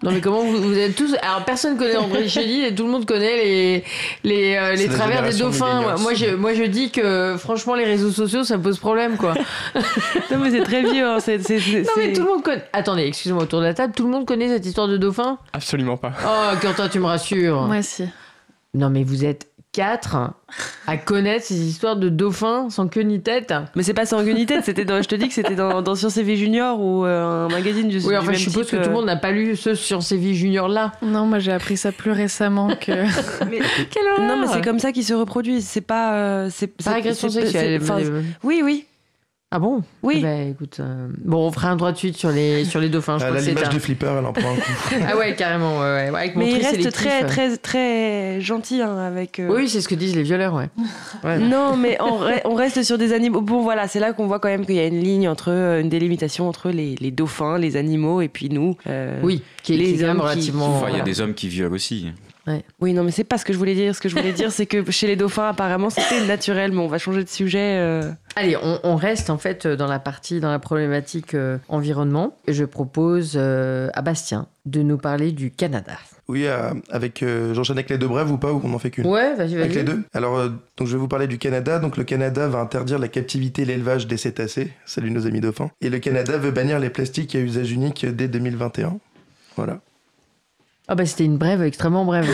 Non 0.04 0.12
mais 0.12 0.20
comment 0.20 0.42
vous, 0.44 0.58
vous 0.62 0.78
êtes 0.78 0.96
tous 0.96 1.16
Alors 1.22 1.46
personne 1.46 1.78
connaît 1.78 1.96
André 1.96 2.28
Chédid 2.28 2.66
et 2.66 2.76
tout 2.76 2.84
le 2.84 2.92
monde 2.92 3.06
connaît 3.06 3.38
les 3.44 3.84
les, 4.26 4.56
euh, 4.56 4.76
les 4.76 4.88
travers 4.90 5.24
des 5.24 5.38
dauphins. 5.38 5.96
Moi 5.98 6.14
je 6.14 6.36
moi 6.36 6.54
je 6.54 6.64
dis 6.64 6.92
que 6.92 7.38
franchement 7.38 7.74
les 7.76 7.86
réseaux 7.86 8.12
sociaux 8.12 8.44
ça 8.44 8.58
pose 8.58 8.78
problème 8.80 9.16
quoi. 9.18 9.34
Non, 10.32 10.40
mais 10.40 10.52
c'est 10.52 10.64
très 10.64 10.82
vieux. 10.84 11.06
hein, 11.06 11.18
Non 11.26 11.92
mais 11.98 12.12
tout 12.14 12.22
le 12.22 12.28
monde 12.28 12.44
connaît. 12.44 12.64
Attendez, 12.74 13.04
excusez-moi 13.04 13.44
autour 13.44 13.60
de 13.62 13.66
la 13.66 13.74
table, 13.74 13.94
tout 13.96 14.04
le 14.04 14.10
monde 14.10 14.26
connaît 14.26 14.50
cette 14.50 14.66
histoire 14.66 14.88
de 14.88 14.98
dauphin? 14.98 15.38
Absolument 15.54 15.96
pas. 15.98 16.12
Oh 16.26 16.56
Quentin, 16.62 16.90
tu 16.90 17.00
me 17.00 17.06
rassures. 17.06 17.62
Moi 17.64 17.78
aussi. 17.80 18.04
Non 18.74 18.90
mais 18.90 19.04
vous 19.04 19.24
êtes 19.24 19.48
quatre 19.74 20.32
à 20.88 20.98
connaître 20.98 21.46
ces 21.46 21.60
histoires 21.68 21.96
de 21.98 22.08
dauphins 22.08 22.70
sans 22.70 22.88
queue 22.88 23.02
ni 23.02 23.22
tête. 23.22 23.54
Mais 23.76 23.84
c'est 23.84 23.94
pas 23.96 24.06
sanguinité, 24.06 24.62
c'était 24.62 24.86
dans, 24.86 25.02
je 25.02 25.08
te 25.10 25.16
dis 25.16 25.28
que 25.28 25.34
c'était 25.34 25.56
dans, 25.56 25.82
dans 25.82 25.96
Science 25.96 26.16
et 26.18 26.24
Vie 26.24 26.38
Junior 26.38 26.80
ou 26.80 27.06
euh, 27.06 27.46
un 27.46 27.50
magazine 27.50 27.90
du 27.90 27.98
Oui, 27.98 28.10
du 28.10 28.16
enfin 28.16 28.28
même 28.28 28.36
je 28.36 28.40
suppose 28.50 28.70
que 28.70 28.76
tout 28.78 28.84
le 28.84 28.88
euh, 28.90 28.92
monde 28.92 29.06
n'a 29.06 29.16
pas 29.18 29.32
lu 29.32 29.56
ce 29.58 29.74
sur 29.74 30.04
ces 30.04 30.16
vies 30.16 30.36
juniors 30.36 30.68
là. 30.70 30.92
Non, 31.02 31.26
moi 31.26 31.40
j'ai 31.40 31.52
appris 31.52 31.76
ça 31.76 31.92
plus 31.92 32.12
récemment 32.12 32.70
que. 32.70 32.92
Quelle 33.90 34.08
horreur 34.16 34.28
Non, 34.28 34.38
mais 34.40 34.48
c'est 34.48 34.64
comme 34.64 34.80
ça 34.80 34.92
qu'ils 34.92 35.04
se 35.06 35.14
reproduisent. 35.14 35.68
C'est 35.68 35.82
pas. 35.82 36.14
euh, 36.14 36.50
c'est, 36.52 36.72
c'est- 36.80 36.90
agression 36.90 37.30
c'est- 37.30 37.42
sexuelle. 37.42 37.82
mais- 37.82 38.04
oui, 38.44 38.62
oui. 38.64 38.86
Ah 39.56 39.60
bon? 39.60 39.84
Oui. 40.02 40.20
Ben, 40.24 40.50
écoute, 40.50 40.78
euh, 40.80 41.08
bon, 41.24 41.46
on 41.48 41.52
fera 41.52 41.70
un 41.70 41.76
droit 41.76 41.92
de 41.92 41.98
suite 41.98 42.18
sur 42.18 42.32
les, 42.32 42.66
sur 42.66 42.80
les 42.80 42.90
dauphins. 42.90 43.20
Je 43.20 43.26
c'est 43.40 43.50
l'image 43.52 43.68
un- 43.68 43.74
de 43.74 43.78
Flipper, 43.78 44.16
elle 44.18 44.26
en 44.26 44.34
prend 44.34 44.50
un 44.52 44.56
coup. 44.56 44.72
Ah 45.08 45.16
ouais, 45.16 45.36
carrément. 45.36 45.78
Ouais, 45.80 46.10
ouais. 46.10 46.18
Avec 46.18 46.36
mon 46.36 46.42
Mais 46.42 46.54
il 46.54 46.66
reste 46.66 46.92
très, 46.92 47.24
très, 47.28 47.56
très 47.58 48.42
gentil 48.42 48.82
hein, 48.82 48.98
avec. 48.98 49.40
euh, 49.40 49.54
Oui, 49.54 49.70
c'est 49.70 49.82
ce 49.82 49.88
que 49.88 49.94
disent 49.94 50.16
les 50.16 50.24
violeurs, 50.24 50.56
ouais. 50.56 50.70
Ouais. 51.24 51.38
Non, 51.38 51.78
mais 51.78 51.98
on, 52.02 52.18
re- 52.20 52.42
on 52.46 52.56
reste 52.56 52.82
sur 52.82 52.98
des 52.98 53.14
animaux. 53.14 53.42
Bon, 53.42 53.62
voilà, 53.62 53.88
c'est 53.88 54.00
là 54.00 54.12
qu'on 54.14 54.26
voit 54.26 54.40
quand 54.40 54.50
même 54.50 54.66
qu'il 54.66 54.74
y 54.74 54.80
a 54.80 54.88
une 54.88 55.00
ligne 55.02 55.30
entre 55.30 55.52
euh, 55.52 55.80
une 55.82 55.90
délimitation 55.90 56.50
entre 56.50 56.72
les, 56.72 56.96
les 56.96 57.12
dauphins, 57.12 57.60
les 57.60 57.78
animaux 57.78 58.22
et 58.22 58.30
puis 58.30 58.50
nous. 58.50 58.76
euh, 58.88 59.20
Oui, 59.22 59.44
qui 59.62 59.76
est, 59.76 59.78
Les 59.78 59.84
qui 59.86 59.90
est 59.94 59.98
quand 60.00 60.08
même 60.08 60.16
hommes 60.16 60.22
relativement. 60.24 60.78
Enfin, 60.78 60.88
il 60.90 60.98
y 60.98 61.00
a 61.00 61.04
des 61.04 61.22
hommes 61.22 61.36
qui 61.36 61.48
violent 61.48 61.76
aussi. 61.76 62.08
Oui, 62.82 62.94
non, 62.94 63.04
mais 63.04 63.12
c'est 63.12 63.24
pas 63.24 63.38
ce 63.38 63.46
que 63.46 63.54
je 63.54 63.58
voulais 63.58 63.74
dire. 63.76 63.96
Ce 63.96 64.02
que 64.02 64.10
je 64.10 64.16
voulais 64.16 64.34
dire, 64.34 64.52
c'est 64.52 64.66
que 64.66 64.90
chez 64.92 65.08
les 65.08 65.16
dauphins, 65.16 65.48
apparemment, 65.48 65.90
c'était 65.90 66.26
naturel. 66.28 66.72
Mais 66.74 66.80
on 66.80 66.88
va 66.88 66.98
changer 66.98 67.24
de 67.24 67.30
sujet. 67.30 67.78
euh. 67.80 68.12
Allez, 68.36 68.58
on, 68.62 68.80
on 68.84 68.96
reste 68.98 69.30
en 69.30 69.38
fait 69.38 69.66
dans 69.66 69.88
la 69.88 70.00
partie, 70.00 70.40
dans 70.42 70.52
la 70.52 70.60
problématique 70.60 71.36
euh, 71.36 71.58
environnement. 71.70 72.38
Je 72.48 72.66
propose 72.66 73.34
euh, 73.38 73.90
à 73.94 74.02
Bastien 74.02 74.48
de 74.66 74.82
nous 74.82 74.98
parler 74.98 75.32
du 75.32 75.52
Canada. 75.52 75.94
Oui, 76.30 76.46
euh, 76.48 76.74
avec 76.90 77.22
euh, 77.22 77.54
j'enchaîne 77.54 77.78
avec 77.78 77.90
les 77.90 77.98
deux 77.98 78.08
brèves 78.08 78.32
ou 78.32 78.38
pas, 78.38 78.52
ou 78.54 78.62
on 78.64 78.74
en 78.74 78.80
fait 78.80 78.92
qu'une? 78.92 79.06
Ouais, 79.08 79.36
vas-y, 79.36 79.56
Avec 79.56 79.74
les 79.76 79.84
vas-y. 79.84 79.96
deux 79.96 80.04
Alors, 80.14 80.38
euh, 80.38 80.50
donc 80.78 80.88
je 80.88 80.94
vais 80.94 80.98
vous 81.00 81.08
parler 81.10 81.28
du 81.28 81.38
Canada. 81.38 81.80
Donc, 81.80 81.96
le 81.98 82.04
Canada 82.06 82.48
va 82.48 82.60
interdire 82.60 82.98
la 83.00 83.10
captivité 83.10 83.62
et 83.64 83.66
l'élevage 83.66 84.08
des 84.08 84.18
cétacés. 84.18 84.72
Salut 84.86 85.12
nos 85.12 85.28
amis 85.28 85.42
dauphins. 85.42 85.70
Et 85.82 85.90
le 85.90 86.00
Canada 86.00 86.38
veut 86.38 86.52
bannir 86.52 86.80
les 86.80 86.90
plastiques 86.90 87.36
à 87.36 87.40
usage 87.40 87.72
unique 87.72 88.06
dès 88.06 88.28
2021. 88.30 88.98
Voilà. 89.58 89.80
Ah 90.90 90.96
bah 90.96 91.06
c'était 91.06 91.24
une 91.24 91.38
brève 91.38 91.62
extrêmement 91.64 92.04
brève. 92.04 92.28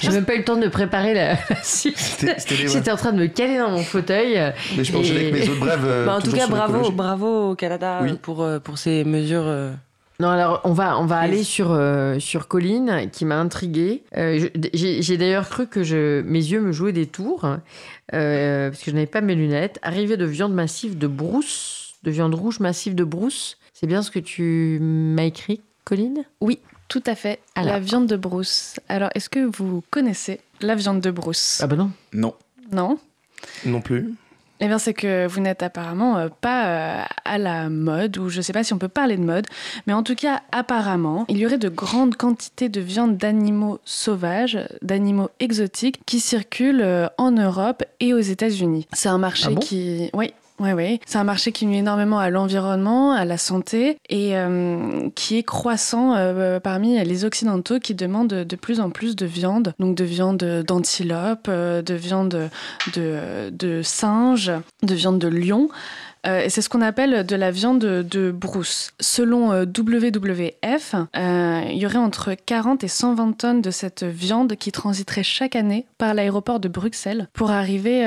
J'ai 0.00 0.10
même 0.10 0.24
pas 0.24 0.34
eu 0.34 0.38
le 0.38 0.44
temps 0.44 0.56
de 0.56 0.68
préparer 0.68 1.12
la, 1.12 1.36
suite. 1.64 2.24
J'étais 2.48 2.90
en 2.92 2.96
train 2.96 3.12
de 3.12 3.18
me 3.18 3.26
caler 3.26 3.58
dans 3.58 3.70
mon 3.70 3.82
fauteuil. 3.82 4.38
Mais 4.76 4.84
je 4.84 4.96
Et- 4.96 5.10
avec 5.10 5.32
mes 5.32 5.48
autres 5.48 5.58
brèves. 5.58 5.84
euh, 5.84 6.06
Bah, 6.06 6.16
en 6.16 6.20
tout 6.20 6.30
cas, 6.32 6.46
bravo, 6.46 6.90
bravo 6.92 7.50
au 7.50 7.54
Canada 7.56 7.98
Oui. 8.02 8.12
pour, 8.22 8.42
euh, 8.42 8.60
pour 8.60 8.78
ces 8.78 9.02
mesures 9.04 9.42
euh, 9.44 9.72
Non, 10.20 10.28
alors 10.28 10.60
on 10.62 10.72
va, 10.72 10.96
on 11.00 11.04
va 11.06 11.18
aller 11.18 11.42
sur, 11.42 11.72
euh, 11.72 12.20
sur 12.20 12.46
Colline, 12.46 13.08
qui 13.10 13.24
m'a 13.24 13.38
intriguée. 13.40 14.04
Euh, 14.16 14.48
j'ai 14.72 15.16
d'ailleurs 15.16 15.48
cru 15.48 15.66
que 15.66 15.82
je, 15.82 16.22
mes 16.22 16.38
yeux 16.44 16.60
me 16.60 16.70
jouaient 16.70 16.92
des 16.92 17.06
tours, 17.06 17.44
euh, 18.14 18.70
parce 18.70 18.82
que 18.84 18.90
je 18.92 18.94
n'avais 18.94 19.06
pas 19.06 19.20
mes 19.20 19.34
lunettes. 19.34 19.80
Arrivée 19.82 20.16
de 20.16 20.24
viande 20.26 20.54
massive 20.54 20.96
de 20.96 21.08
brousse, 21.08 21.94
de 22.04 22.12
viande 22.12 22.36
rouge 22.36 22.60
massive 22.60 22.94
de 22.94 23.02
brousse. 23.04 23.58
C'est 23.74 23.88
bien 23.88 24.02
ce 24.02 24.12
que 24.12 24.20
tu 24.20 24.78
m'as 24.80 25.24
écrit, 25.24 25.60
Colline? 25.84 26.22
Oui, 26.40 26.60
tout 26.88 27.02
à 27.06 27.14
fait. 27.14 27.40
La 27.56 27.78
viande 27.78 28.06
de 28.06 28.16
brousse. 28.16 28.78
Alors, 28.88 29.10
est-ce 29.14 29.28
que 29.28 29.40
vous 29.40 29.82
connaissez 29.90 30.40
la 30.60 30.74
viande 30.74 31.00
de 31.00 31.10
brousse? 31.10 31.60
Ah 31.62 31.66
bah 31.66 31.76
non. 31.76 31.90
Non. 32.12 32.34
Non? 32.72 32.98
Non 33.64 33.80
plus. 33.80 34.14
Eh 34.60 34.68
bien, 34.68 34.78
c'est 34.78 34.94
que 34.94 35.26
vous 35.26 35.40
n'êtes 35.40 35.62
apparemment 35.62 36.16
euh, 36.16 36.28
pas 36.40 36.66
euh, 36.66 37.04
à 37.24 37.38
la 37.38 37.68
mode, 37.68 38.16
ou 38.16 38.30
je 38.30 38.38
ne 38.38 38.42
sais 38.42 38.54
pas 38.54 38.64
si 38.64 38.72
on 38.72 38.78
peut 38.78 38.88
parler 38.88 39.18
de 39.18 39.22
mode, 39.22 39.46
mais 39.86 39.92
en 39.92 40.02
tout 40.02 40.14
cas, 40.14 40.42
apparemment, 40.50 41.26
il 41.28 41.36
y 41.36 41.44
aurait 41.44 41.58
de 41.58 41.68
grandes 41.68 42.16
quantités 42.16 42.70
de 42.70 42.80
viande 42.80 43.18
d'animaux 43.18 43.80
sauvages, 43.84 44.58
d'animaux 44.80 45.28
exotiques, 45.40 46.00
qui 46.06 46.20
circulent 46.20 46.80
euh, 46.82 47.06
en 47.18 47.32
Europe 47.32 47.84
et 48.00 48.14
aux 48.14 48.18
États-Unis. 48.18 48.86
C'est 48.94 49.10
un 49.10 49.18
marché 49.18 49.50
ah 49.54 49.60
qui, 49.60 50.10
oui, 50.14 50.32
oui, 50.58 50.72
oui. 50.72 51.00
C'est 51.04 51.18
un 51.18 51.24
marché 51.24 51.52
qui 51.52 51.66
nuit 51.66 51.78
énormément 51.78 52.18
à 52.18 52.30
l'environnement, 52.30 53.12
à 53.12 53.24
la 53.26 53.36
santé 53.36 53.98
et 54.08 54.36
euh, 54.36 55.10
qui 55.14 55.36
est 55.36 55.42
croissant 55.42 56.14
euh, 56.14 56.60
parmi 56.60 57.02
les 57.04 57.24
Occidentaux 57.24 57.78
qui 57.78 57.94
demandent 57.94 58.28
de 58.28 58.56
plus 58.56 58.80
en 58.80 58.90
plus 58.90 59.16
de 59.16 59.26
viande. 59.26 59.74
Donc 59.78 59.94
de 59.96 60.04
viande 60.04 60.64
d'antilope, 60.66 61.46
euh, 61.48 61.82
de 61.82 61.94
viande 61.94 62.48
de, 62.94 63.50
de 63.50 63.82
singe, 63.82 64.50
de 64.82 64.94
viande 64.94 65.18
de 65.18 65.28
lion. 65.28 65.68
Euh, 66.26 66.46
c'est 66.48 66.62
ce 66.62 66.68
qu'on 66.68 66.80
appelle 66.80 67.24
de 67.24 67.36
la 67.36 67.50
viande 67.50 67.80
de 67.80 68.30
brousse. 68.30 68.92
Selon 69.00 69.52
euh, 69.52 69.64
WWF, 69.64 70.94
euh, 70.94 71.62
il 71.70 71.78
y 71.78 71.86
aurait 71.86 71.96
entre 71.96 72.34
40 72.34 72.84
et 72.84 72.88
120 72.88 73.32
tonnes 73.36 73.62
de 73.62 73.70
cette 73.70 74.04
viande 74.04 74.56
qui 74.56 74.72
transiterait 74.72 75.22
chaque 75.22 75.56
année 75.56 75.86
par 75.98 76.14
l'aéroport 76.14 76.60
de 76.60 76.68
Bruxelles 76.68 77.28
pour 77.32 77.50
arriver 77.50 78.06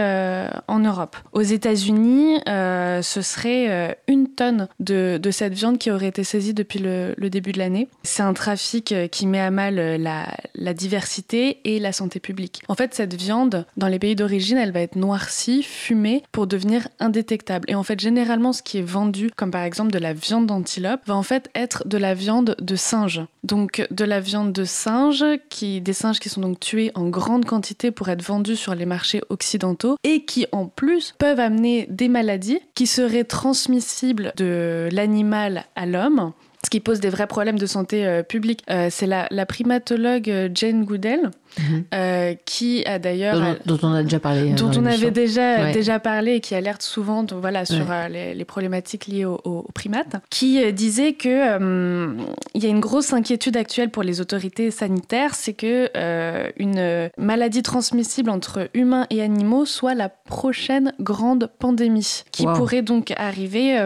en 0.67 0.79
Europe. 0.79 1.17
Aux 1.33 1.41
États-Unis, 1.41 2.39
ce 2.45 3.21
serait 3.21 3.97
une 4.07 4.27
tonne 4.27 4.67
de, 4.79 5.19
cette 5.31 5.53
viande 5.53 5.77
qui 5.77 5.91
aurait 5.91 6.07
été 6.07 6.23
saisie 6.23 6.53
depuis 6.53 6.79
le, 6.79 7.15
début 7.29 7.51
de 7.51 7.59
l'année. 7.59 7.87
C'est 8.03 8.23
un 8.23 8.33
trafic 8.33 8.93
qui 9.11 9.27
met 9.27 9.39
à 9.39 9.51
mal 9.51 9.75
la, 9.75 10.27
la 10.55 10.73
diversité 10.73 11.59
et 11.65 11.79
la 11.79 11.91
santé 11.91 12.19
publique. 12.19 12.61
En 12.67 12.75
fait, 12.75 12.93
cette 12.93 13.15
viande, 13.15 13.65
dans 13.77 13.87
les 13.87 13.99
pays 13.99 14.15
d'origine, 14.15 14.57
elle 14.57 14.71
va 14.71 14.81
être 14.81 14.95
noircie, 14.95 15.63
fumée, 15.63 16.23
pour 16.31 16.47
devenir 16.47 16.87
indétectable. 16.99 17.69
Et 17.69 17.75
en 17.75 17.83
fait, 17.83 17.99
généralement, 18.09 18.53
ce 18.53 18.63
qui 18.63 18.79
est 18.79 18.83
vendu, 18.83 19.29
comme 19.35 19.51
par 19.51 19.63
exemple 19.63 19.91
de 19.91 19.99
la 19.99 20.13
viande 20.13 20.47
d'antilope, 20.47 21.01
va 21.05 21.15
en 21.15 21.21
fait 21.21 21.49
être 21.53 21.87
de 21.87 21.97
la 21.97 22.15
viande 22.15 22.55
de 22.59 22.75
singe. 22.75 23.21
Donc 23.43 23.85
de 23.91 24.03
la 24.03 24.19
viande 24.19 24.51
de 24.51 24.63
singe, 24.65 25.23
qui, 25.49 25.79
des 25.79 25.93
singes 25.93 26.19
qui 26.19 26.27
sont 26.27 26.41
donc 26.41 26.59
tués 26.59 26.91
en 26.95 27.07
grande 27.07 27.45
quantité 27.45 27.91
pour 27.91 28.09
être 28.09 28.23
vendus 28.23 28.55
sur 28.55 28.73
les 28.73 28.87
marchés 28.87 29.21
occidentaux 29.29 29.95
et 30.03 30.25
qui 30.25 30.47
en 30.51 30.65
plus 30.65 31.13
peuvent 31.19 31.39
amener 31.39 31.85
des 31.91 32.09
maladies 32.09 32.59
qui 32.73 32.87
seraient 32.87 33.25
transmissibles 33.25 34.33
de 34.37 34.89
l'animal 34.91 35.65
à 35.75 35.85
l'homme 35.85 36.33
ce 36.63 36.69
qui 36.69 36.79
pose 36.79 36.99
des 36.99 37.09
vrais 37.09 37.27
problèmes 37.27 37.57
de 37.57 37.65
santé 37.65 38.05
euh, 38.05 38.21
publique. 38.21 38.63
Euh, 38.69 38.89
c'est 38.91 39.05
la, 39.05 39.27
la, 39.31 39.45
primatologue 39.45 40.29
euh, 40.29 40.49
Jane 40.53 40.83
Goodell 40.83 41.31
Mhm. 41.57 41.83
Euh, 41.93 42.35
qui 42.45 42.85
a 42.85 42.99
d'ailleurs 42.99 43.57
dont, 43.65 43.79
on 43.81 43.93
a 43.93 44.03
déjà 44.03 44.19
parlé, 44.19 44.51
euh, 44.51 44.55
dont 44.55 44.71
on 44.77 44.85
avait 44.85 45.11
déjà 45.11 45.71
déjà 45.71 45.99
parlé 45.99 46.35
et 46.35 46.39
qui 46.41 46.55
alerte 46.55 46.81
souvent, 46.81 47.23
donc, 47.23 47.41
voilà, 47.41 47.65
sur 47.65 47.85
euh, 47.89 48.07
les, 48.07 48.45
problématiques 48.45 49.07
liées 49.07 49.25
aux, 49.25 49.67
primates, 49.73 50.15
qui 50.29 50.71
disait 50.73 51.13
que 51.13 51.57
il 52.53 52.63
y 52.63 52.65
a 52.65 52.69
une 52.69 52.79
grosse 52.79 53.13
inquiétude 53.13 53.57
actuelle 53.57 53.89
pour 53.89 54.03
les 54.03 54.21
autorités 54.21 54.71
sanitaires, 54.71 55.35
c'est 55.35 55.53
que 55.53 55.89
une 56.57 57.09
maladie 57.17 57.63
transmissible 57.63 58.29
entre 58.29 58.69
humains 58.73 59.07
et 59.09 59.21
animaux 59.21 59.65
soit 59.65 59.95
la 59.95 60.09
prochaine 60.09 60.93
grande 60.99 61.49
pandémie, 61.59 62.23
qui 62.31 62.45
pourrait 62.45 62.81
donc 62.81 63.13
arriver 63.17 63.77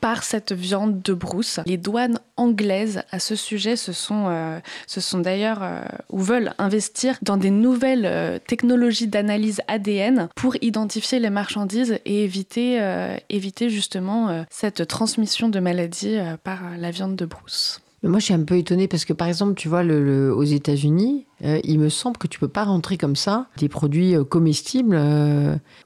par 0.00 0.22
cette 0.22 0.52
viande 0.52 1.02
de 1.02 1.12
brousse. 1.12 1.60
Les 1.66 1.76
douanes 1.76 2.18
anglaises 2.36 3.02
à 3.10 3.18
ce 3.18 3.34
sujet 3.34 3.76
se 3.76 3.92
sont, 3.92 4.60
se 4.86 5.00
sont 5.00 5.18
d'ailleurs 5.18 5.62
ou 6.10 6.18
veulent 6.18 6.52
investir 6.58 7.18
dans 7.22 7.36
des 7.36 7.50
nouvelles 7.50 8.06
euh, 8.06 8.38
technologies 8.38 9.06
d'analyse 9.06 9.60
ADN 9.68 10.28
pour 10.34 10.56
identifier 10.62 11.18
les 11.18 11.30
marchandises 11.30 11.98
et 12.04 12.24
éviter, 12.24 12.80
euh, 12.80 13.16
éviter 13.28 13.70
justement 13.70 14.28
euh, 14.28 14.42
cette 14.50 14.86
transmission 14.86 15.48
de 15.48 15.60
maladies 15.60 16.18
par 16.44 16.60
la 16.78 16.90
viande 16.90 17.16
de 17.16 17.24
brousse. 17.24 17.80
moi, 18.02 18.18
je 18.18 18.26
suis 18.26 18.34
un 18.34 18.42
peu 18.42 18.56
étonnée 18.56 18.88
parce 18.88 19.04
que, 19.04 19.12
par 19.12 19.28
exemple, 19.28 19.54
tu 19.54 19.68
vois, 19.68 19.82
le, 19.82 20.32
aux 20.34 20.44
États-Unis, 20.44 21.26
il 21.42 21.78
me 21.78 21.88
semble 21.88 22.16
que 22.18 22.26
tu 22.26 22.38
peux 22.38 22.48
pas 22.48 22.64
rentrer 22.64 22.96
comme 22.96 23.16
ça 23.16 23.46
des 23.58 23.68
produits 23.68 24.14
comestibles. 24.28 24.98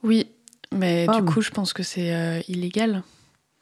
Oui, 0.02 0.28
mais 0.74 1.06
du 1.06 1.22
coup, 1.24 1.40
je 1.40 1.50
pense 1.50 1.72
que 1.72 1.82
c'est 1.82 2.44
illégal. 2.48 3.02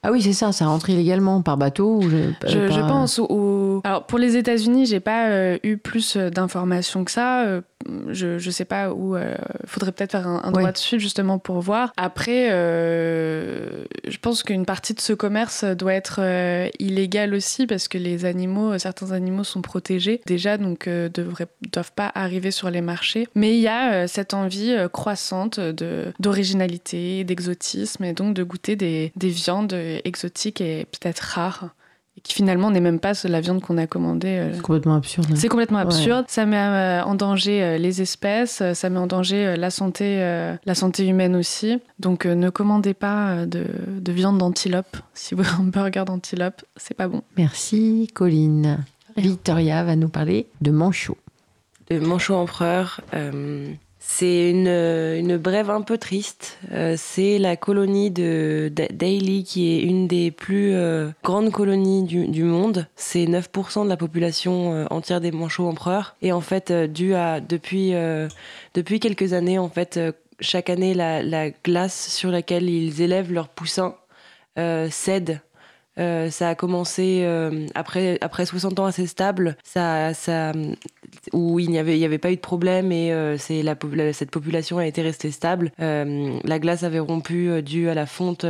Ah 0.03 0.13
oui, 0.13 0.23
c'est 0.23 0.33
ça, 0.33 0.53
ça 0.53 0.67
rentre 0.67 0.91
illégalement 0.91 1.43
par 1.43 1.57
bateau 1.57 1.97
ou 1.97 2.03
je, 2.03 2.31
je, 2.47 2.81
pense. 2.81 3.19
Ou, 3.19 3.81
Alors 3.85 4.07
pour 4.07 4.19
les 4.19 4.37
États-Unis, 4.37 4.87
j'ai 4.87 5.01
pas 5.01 5.57
eu 5.65 5.77
plus 5.77 6.17
d'informations 6.17 7.05
que 7.05 7.11
ça 7.11 7.63
je, 8.09 8.39
je 8.39 8.51
sais 8.51 8.65
pas 8.65 8.93
où. 8.93 9.17
Il 9.17 9.23
euh, 9.23 9.35
faudrait 9.67 9.93
peut-être 9.93 10.13
faire 10.13 10.27
un, 10.27 10.51
droit 10.51 10.73
de 10.73 10.77
suite 10.77 11.01
justement 11.01 11.39
pour 11.39 11.61
voir. 11.61 11.93
Après, 11.97 12.49
euh, 12.51 13.85
je 14.07 14.19
pense 14.19 14.43
qu'une 14.43 14.67
partie 14.67 14.95
de 14.95 15.01
ce 15.01 15.13
commerce 15.13 15.65
doit 15.65 15.95
être 15.95 16.21
euh, 16.21 16.69
illégale 16.79 17.35
aussi 17.35 17.67
parce 17.67 17.89
que 17.89 17.99
les 17.99 18.25
animaux, 18.25 18.79
certains 18.79 19.13
animaux 19.13 19.45
sont 19.45 19.63
protégés 19.63 20.21
déjà, 20.27 20.59
donc 20.59 20.87
ne 20.87 21.09
doivent 21.09 21.93
pas 21.95 22.11
arriver 22.15 22.51
sur 22.51 22.71
les 22.71 22.81
marchés. 22.81 23.27
Mais 23.35 23.57
il 23.57 23.61
y 23.61 23.69
a 23.69 24.09
cette 24.09 24.35
envie 24.35 24.77
croissante 24.93 25.61
d'originalité, 25.61 27.25
d'exotisme 27.25 28.05
et 28.05 28.13
donc 28.13 28.35
de 28.35 28.43
goûter 28.43 28.77
des, 28.77 29.13
des 29.17 29.29
viandes 29.29 29.73
exotiques 30.05 30.61
et 30.61 30.87
peut-être 30.87 31.21
rares 31.21 31.71
qui 32.23 32.35
finalement 32.35 32.71
n'est 32.71 32.81
même 32.81 33.01
pas 33.01 33.13
la 33.25 33.41
viande 33.41 33.61
qu'on 33.61 33.79
a 33.79 33.87
commandée. 33.87 34.39
Euh. 34.39 34.55
C'est 34.55 34.63
complètement 34.63 34.95
absurde. 34.95 35.27
Hein. 35.31 35.37
C'est 35.37 35.49
complètement 35.49 35.79
absurde. 35.79 36.25
Ça 36.29 36.47
met 36.47 36.57
euh, 36.57 37.03
en 37.03 37.15
danger 37.15 37.63
euh, 37.63 37.79
les 37.79 38.03
espèces, 38.03 38.63
ça 38.73 38.91
met 38.91 38.99
en 38.99 39.07
danger 39.07 39.57
la 39.57 39.71
santé, 39.71 40.19
la 40.65 40.75
santé 40.75 41.07
humaine 41.07 41.37
aussi. 41.37 41.79
Donc 41.99 42.27
ne 42.27 42.51
commandez 42.51 42.95
pas 42.95 43.47
de, 43.47 43.65
de 44.01 44.13
viande 44.13 44.39
d'antilope. 44.39 44.97
Si 45.19 45.35
vous 45.35 45.43
avez 45.43 45.51
un 45.61 45.65
burger 45.65 46.05
d'antilope, 46.07 46.63
c'est 46.77 46.95
pas 46.95 47.09
bon. 47.09 47.23
Merci 47.37 48.09
Colline. 48.15 48.79
Victoria 49.17 49.83
va 49.83 49.97
nous 49.97 50.09
parler 50.09 50.47
de 50.61 50.71
manchot. 50.71 51.17
De 51.91 51.99
manchot 51.99 52.37
empereur. 52.37 53.01
C'est 54.11 54.49
une, 54.51 54.69
une, 54.69 55.37
brève 55.37 55.69
un 55.69 55.83
peu 55.83 55.99
triste. 55.99 56.59
Euh, 56.73 56.95
c'est 56.97 57.39
la 57.39 57.57
colonie 57.57 58.11
de 58.11 58.73
Daily 58.91 59.45
qui 59.45 59.71
est 59.71 59.83
une 59.83 60.09
des 60.09 60.31
plus 60.31 60.73
euh, 60.73 61.11
grandes 61.23 61.53
colonies 61.53 62.05
du, 62.05 62.27
du 62.27 62.43
monde. 62.43 62.87
C'est 62.97 63.27
9% 63.27 63.85
de 63.85 63.89
la 63.89 63.99
population 63.99 64.73
euh, 64.73 64.87
entière 64.89 65.21
des 65.21 65.31
manchots 65.31 65.69
empereurs. 65.69 66.17
Et 66.23 66.33
en 66.33 66.41
fait, 66.41 66.73
dû 66.73 67.15
à 67.15 67.41
depuis 67.41 67.93
depuis 68.73 68.99
quelques 68.99 69.35
années, 69.35 69.59
en 69.59 69.69
fait, 69.69 70.01
chaque 70.41 70.71
année, 70.71 70.95
la, 70.95 71.23
la, 71.23 71.51
glace 71.51 72.09
sur 72.09 72.31
laquelle 72.31 72.69
ils 72.71 73.03
élèvent 73.03 73.31
leurs 73.31 73.49
poussins 73.49 73.95
cède 74.57 75.43
euh, 75.99 76.31
ça 76.31 76.51
a 76.51 76.55
commencé 76.55 77.23
euh, 77.25 77.67
après, 77.75 78.19
après 78.21 78.47
60 78.47 78.79
ans 78.79 78.87
assez 78.87 79.07
stable, 79.07 79.57
ça, 79.65 80.13
où 81.33 81.59
il 81.59 81.71
n'y 81.71 81.79
avait, 81.79 82.03
avait 82.05 82.19
pas 82.19 82.31
eu 82.31 82.37
de 82.37 82.41
problème 82.41 82.93
et 82.93 83.13
euh, 83.13 83.37
la, 83.63 84.13
cette 84.13 84.31
population 84.31 84.79
a 84.79 84.87
été 84.87 85.03
restée 85.03 85.31
stable. 85.31 85.73
la 85.79 86.59
glace 86.59 86.83
avait 86.83 86.99
rompu 86.99 87.63
dû 87.63 87.89
à 87.89 87.95
la 87.95 88.07
fonte 88.07 88.45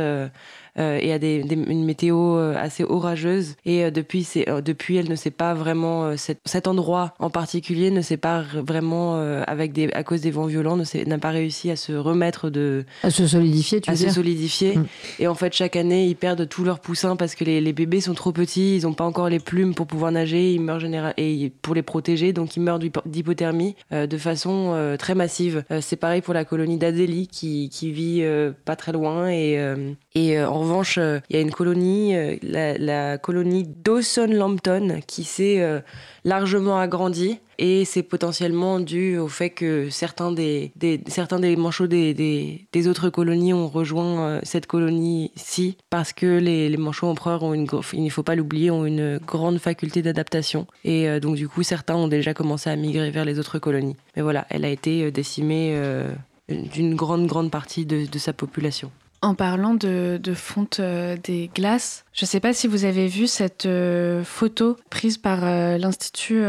et 0.79 1.11
à 1.11 1.19
des, 1.19 1.43
une 1.49 1.83
météo 1.83 2.37
euh, 2.37 2.55
assez 2.57 2.83
orageuse. 2.83 3.55
Et 3.65 3.83
euh, 3.83 3.91
depuis, 3.91 4.27
depuis, 4.63 4.95
elle 4.97 5.09
ne 5.09 5.15
sait 5.15 5.31
pas 5.31 5.53
vraiment, 5.53 6.15
cet, 6.17 6.67
endroit 6.67 7.13
en 7.19 7.29
particulier 7.29 7.91
ne 7.91 8.01
s'est 8.01 8.17
pas 8.17 8.41
vraiment, 8.41 9.19
avec 9.47 9.73
des, 9.73 9.91
à 9.93 10.03
cause 10.03 10.21
des 10.21 10.31
vents 10.31 10.45
violents, 10.45 10.77
n'a 10.77 11.17
pas 11.17 11.29
réussi 11.29 11.71
à 11.71 11.75
se 11.75 11.93
remettre 11.93 12.49
de. 12.49 12.85
À 13.03 13.09
se 13.09 13.27
solidifier, 13.27 13.81
tu 13.81 13.89
À 13.89 13.95
se 13.95 14.09
solidifier. 14.09 14.77
Mm. 14.77 14.85
Et 15.19 15.27
en 15.27 15.35
fait, 15.35 15.53
chaque 15.53 15.75
année, 15.75 16.05
ils 16.07 16.15
perdent 16.15 16.47
tous 16.47 16.63
leurs 16.63 16.79
poussins 16.79 17.15
parce 17.15 17.35
que 17.35 17.43
les, 17.43 17.61
les 17.61 17.73
bébés 17.73 18.01
sont 18.01 18.13
trop 18.13 18.31
petits, 18.31 18.77
ils 18.77 18.83
n'ont 18.83 18.93
pas 18.93 19.05
encore 19.05 19.29
les 19.29 19.39
plumes 19.39 19.73
pour 19.73 19.87
pouvoir 19.87 20.11
nager, 20.11 20.53
ils 20.53 20.61
meurent 20.61 20.79
général 20.79 21.13
et 21.17 21.51
pour 21.61 21.75
les 21.75 21.81
protéger, 21.81 22.33
donc 22.33 22.55
ils 22.55 22.61
meurent 22.61 22.79
d'hypothermie 23.05 23.75
de 23.91 24.17
façon 24.17 24.95
très 24.99 25.15
massive. 25.15 25.63
c'est 25.81 25.95
pareil 25.95 26.21
pour 26.21 26.33
la 26.33 26.45
colonie 26.45 26.77
d'Adélie 26.77 27.27
qui, 27.27 27.69
qui 27.69 27.91
vit 27.91 28.23
pas 28.65 28.75
très 28.75 28.91
loin 28.91 29.29
et, 29.29 29.59
et 30.15 30.41
en 30.41 30.68
revanche, 30.69 30.97
il 30.97 31.35
y 31.35 31.37
a 31.37 31.41
une 31.41 31.51
colonie, 31.51 32.13
la, 32.41 32.77
la, 32.77 33.17
colonie 33.17 33.65
Dawson-Lampton, 33.67 35.01
qui 35.05 35.23
s'est 35.23 35.81
largement 36.23 36.79
agrandie 36.79 37.39
et 37.57 37.83
c'est 37.83 38.03
potentiellement 38.03 38.79
dû 38.79 39.17
au 39.17 39.27
fait 39.27 39.49
que 39.49 39.89
certains 39.89 40.31
des, 40.31 40.71
manchots 41.57 41.87
des, 41.87 42.87
autres 42.87 43.09
colonies 43.09 43.53
ont 43.53 43.67
rejoint 43.67 44.21
euh, 44.21 44.39
cette 44.43 44.65
colonie-ci 44.65 45.77
parce 45.89 46.13
que 46.13 46.37
les, 46.39 46.75
manchots 46.77 47.07
empereurs 47.07 47.43
ont 47.43 47.53
une, 47.53 47.67
il 47.93 48.03
ne 48.03 48.09
faut 48.09 48.23
pas 48.23 48.35
l'oublier, 48.35 48.71
ont 48.71 48.85
une 48.85 49.17
grande 49.17 49.59
faculté 49.59 50.01
d'adaptation 50.01 50.67
et 50.85 51.09
euh, 51.09 51.19
donc 51.19 51.35
du 51.35 51.49
coup 51.49 51.63
certains 51.63 51.95
ont 51.95 52.07
déjà 52.07 52.33
commencé 52.33 52.69
à 52.69 52.75
migrer 52.77 53.11
vers 53.11 53.25
les 53.25 53.39
autres 53.39 53.59
colonies. 53.59 53.97
Mais 54.15 54.21
voilà, 54.21 54.47
elle 54.49 54.63
a 54.63 54.69
été 54.69 55.03
euh, 55.03 55.11
décimée 55.11 55.77
d'une 56.47 56.95
grande 56.95 57.27
grande 57.27 57.51
partie 57.51 57.85
de 57.85 58.17
sa 58.17 58.31
population. 58.31 58.89
En 59.21 59.35
parlant 59.35 59.73
de, 59.73 60.19
fonte 60.33 60.79
euh, 60.79 61.17
des 61.21 61.51
glaces, 61.53 62.05
je 62.13 62.23
ne 62.23 62.27
sais 62.27 62.39
pas 62.39 62.53
si 62.53 62.67
vous 62.67 62.85
avez 62.85 63.07
vu 63.07 63.27
cette 63.27 63.65
euh, 63.65 64.23
photo 64.23 64.77
prise 64.89 65.17
par 65.17 65.39
euh, 65.43 65.77
l'Institut 65.77 66.41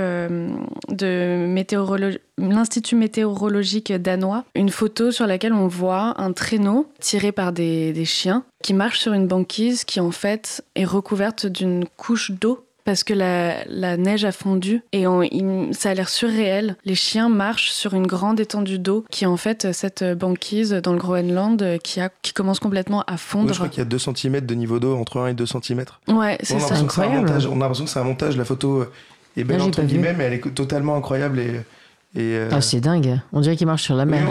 météorologique 2.97 3.93
danois. 3.93 4.45
Une 4.55 4.71
photo 4.71 5.11
sur 5.11 5.27
laquelle 5.27 5.53
on 5.53 5.67
voit 5.67 6.15
un 6.21 6.33
traîneau 6.33 6.89
tiré 7.01 7.33
par 7.33 7.53
des 7.53 8.05
chiens 8.05 8.45
qui 8.63 8.75
marche 8.75 9.01
sur 9.01 9.15
une 9.15 9.27
banquise 9.27 9.85
qui 9.85 9.99
en 10.01 10.13
fait 10.13 10.63
est 10.77 10.85
recouverte 10.85 11.47
d'une 11.47 11.87
couche 11.97 12.31
d'eau 12.31 12.67
parce 12.91 13.05
que 13.05 13.15
la, 13.15 13.97
neige 13.97 14.25
a 14.25 14.33
fondu 14.33 14.83
et 14.91 15.05
ça 15.71 15.91
a 15.91 15.95
l'air 15.95 16.09
surréel. 16.09 16.75
Les 16.85 16.97
chiens 16.97 17.29
marchent 17.29 17.71
sur 17.71 17.95
une 17.95 18.05
grande 18.05 18.41
étendue 18.41 18.81
d'eau 18.81 19.05
qui 19.13 19.23
est 19.23 19.29
en 19.29 19.37
fait 19.37 19.69
cette 19.71 20.03
banquise 20.19 20.73
dans 20.73 20.93
le 20.93 20.99
Groenland 20.99 21.79
qui, 21.85 22.01
a, 22.01 22.11
qui 22.21 22.33
commence 22.33 22.59
complètement 22.59 23.05
à 23.07 23.17
fondre. 23.17 23.51
je 23.51 23.55
crois 23.55 23.69
qu'il 23.69 23.79
y 23.79 23.83
a 23.83 23.85
2 23.85 23.97
cm 23.97 24.41
de 24.41 24.55
niveau 24.57 24.81
d'eau 24.81 24.97
entre 24.97 25.21
1 25.21 25.29
et 25.29 25.35
2 25.35 25.47
cm. 25.47 25.85
Ouais, 26.09 26.37
c'est 26.43 26.59
ça. 26.59 26.75
Incroyable. 26.75 27.31
on 27.49 27.53
a 27.53 27.59
l'impression 27.61 27.85
que 27.85 27.91
c'est 27.91 28.01
un 28.01 28.05
montage. 28.05 28.37
La 28.37 28.45
photo 28.45 28.85
est 29.37 29.45
belle 29.45 29.61
entre 29.61 29.83
guillemets, 29.83 30.15
mais 30.19 30.25
elle 30.25 30.33
est 30.33 30.53
totalement 30.53 30.97
incroyable 30.97 31.39
et. 31.39 31.61
et 32.17 32.35
euh, 32.35 32.49
Ah, 32.51 32.61
c'est 32.61 32.81
dingue. 32.81 33.21
On 33.33 33.41
dirait 33.41 33.55
qu'il 33.55 33.69
marche 33.69 33.85
sur 33.85 33.95
la 33.95 34.05
mer. 34.05 34.27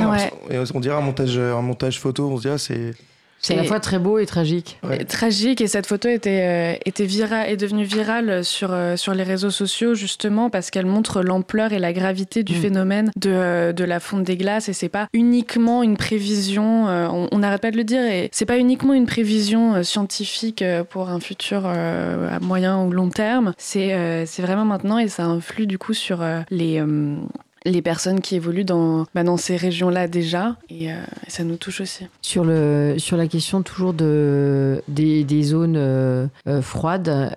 on, 0.74 0.80
dirait 0.82 0.98
un 0.98 1.02
montage, 1.02 1.38
un 1.38 1.62
montage 1.62 1.98
photo. 1.98 2.30
On 2.30 2.36
se 2.36 2.42
dirait 2.42 2.58
c'est. 2.58 2.94
C'est 3.42 3.54
à 3.54 3.58
la 3.58 3.64
fois 3.64 3.80
très 3.80 4.00
beau 4.00 4.20
et 4.20 4.26
tragique. 4.26 4.80
Tragique, 5.08 5.62
et 5.62 5.68
cette 5.68 5.88
photo 5.88 6.10
était, 6.10 6.76
euh, 6.76 6.80
était 6.86 7.06
est 7.06 7.58
devenue 7.58 7.84
virale 7.84 8.44
sur, 8.44 8.72
euh, 8.72 8.96
sur 8.96 9.14
les 9.14 9.24
réseaux 9.24 9.50
sociaux, 9.50 9.96
justement, 9.96 10.50
parce 10.50 10.70
qu'elle 10.70 10.86
montre 10.86 11.22
l'ampleur 11.22 11.74
et 11.74 11.80
la 11.80 11.94
gravité 11.94 12.44
du 12.44 12.56
mm. 12.56 12.62
phénomène 12.62 13.12
de, 13.16 13.30
euh, 13.32 13.74
de, 13.74 13.84
la 13.84 14.00
fonte 14.00 14.24
des 14.24 14.38
glaces. 14.38 14.70
Et 14.70 14.74
c'est 14.74 14.90
pas 14.90 15.08
uniquement 15.14 15.84
une 15.84 15.98
prévision, 15.98 16.86
on 16.90 17.38
n'arrête 17.40 17.62
pas 17.62 17.72
de 17.72 17.78
le 17.78 17.84
dire, 17.84 18.02
et 18.02 18.30
c'est 18.32 18.46
pas 18.46 18.58
uniquement 18.58 18.94
une 18.94 19.06
prévision 19.06 19.84
scientifique 19.84 20.64
pour 20.90 21.10
un 21.10 21.20
futur 21.20 21.66
à 21.66 22.40
moyen 22.40 22.84
ou 22.84 22.92
long 22.92 23.10
terme. 23.10 23.54
C'est 23.58 24.26
c'est 24.26 24.42
vraiment 24.42 24.66
maintenant, 24.66 25.00
et 25.00 25.08
ça 25.08 25.26
influe 25.26 25.66
du 25.66 25.78
coup 25.78 25.94
sur 25.94 26.24
les 26.50 26.84
les 27.66 27.82
personnes 27.82 28.22
qui 28.22 28.36
évoluent 28.36 28.66
dans, 28.66 29.06
bah, 29.14 29.24
dans 29.24 29.38
ces 29.38 29.56
régions-là 29.56 30.08
déjà, 30.08 30.56
et, 30.70 30.92
euh, 30.92 30.96
ça 31.28 31.44
nous 31.44 31.58
touche 31.58 31.82
aussi. 31.82 32.06
Sur, 32.22 32.44
le, 32.44 32.96
sur 32.98 33.18
la 33.18 33.28
question 33.28 33.62
toujours 33.62 33.94
de, 33.94 34.82
des, 34.88 35.44
zones 35.44 35.76
euh, 35.78 36.28
euh, 36.48 36.62
froides, 36.62 37.34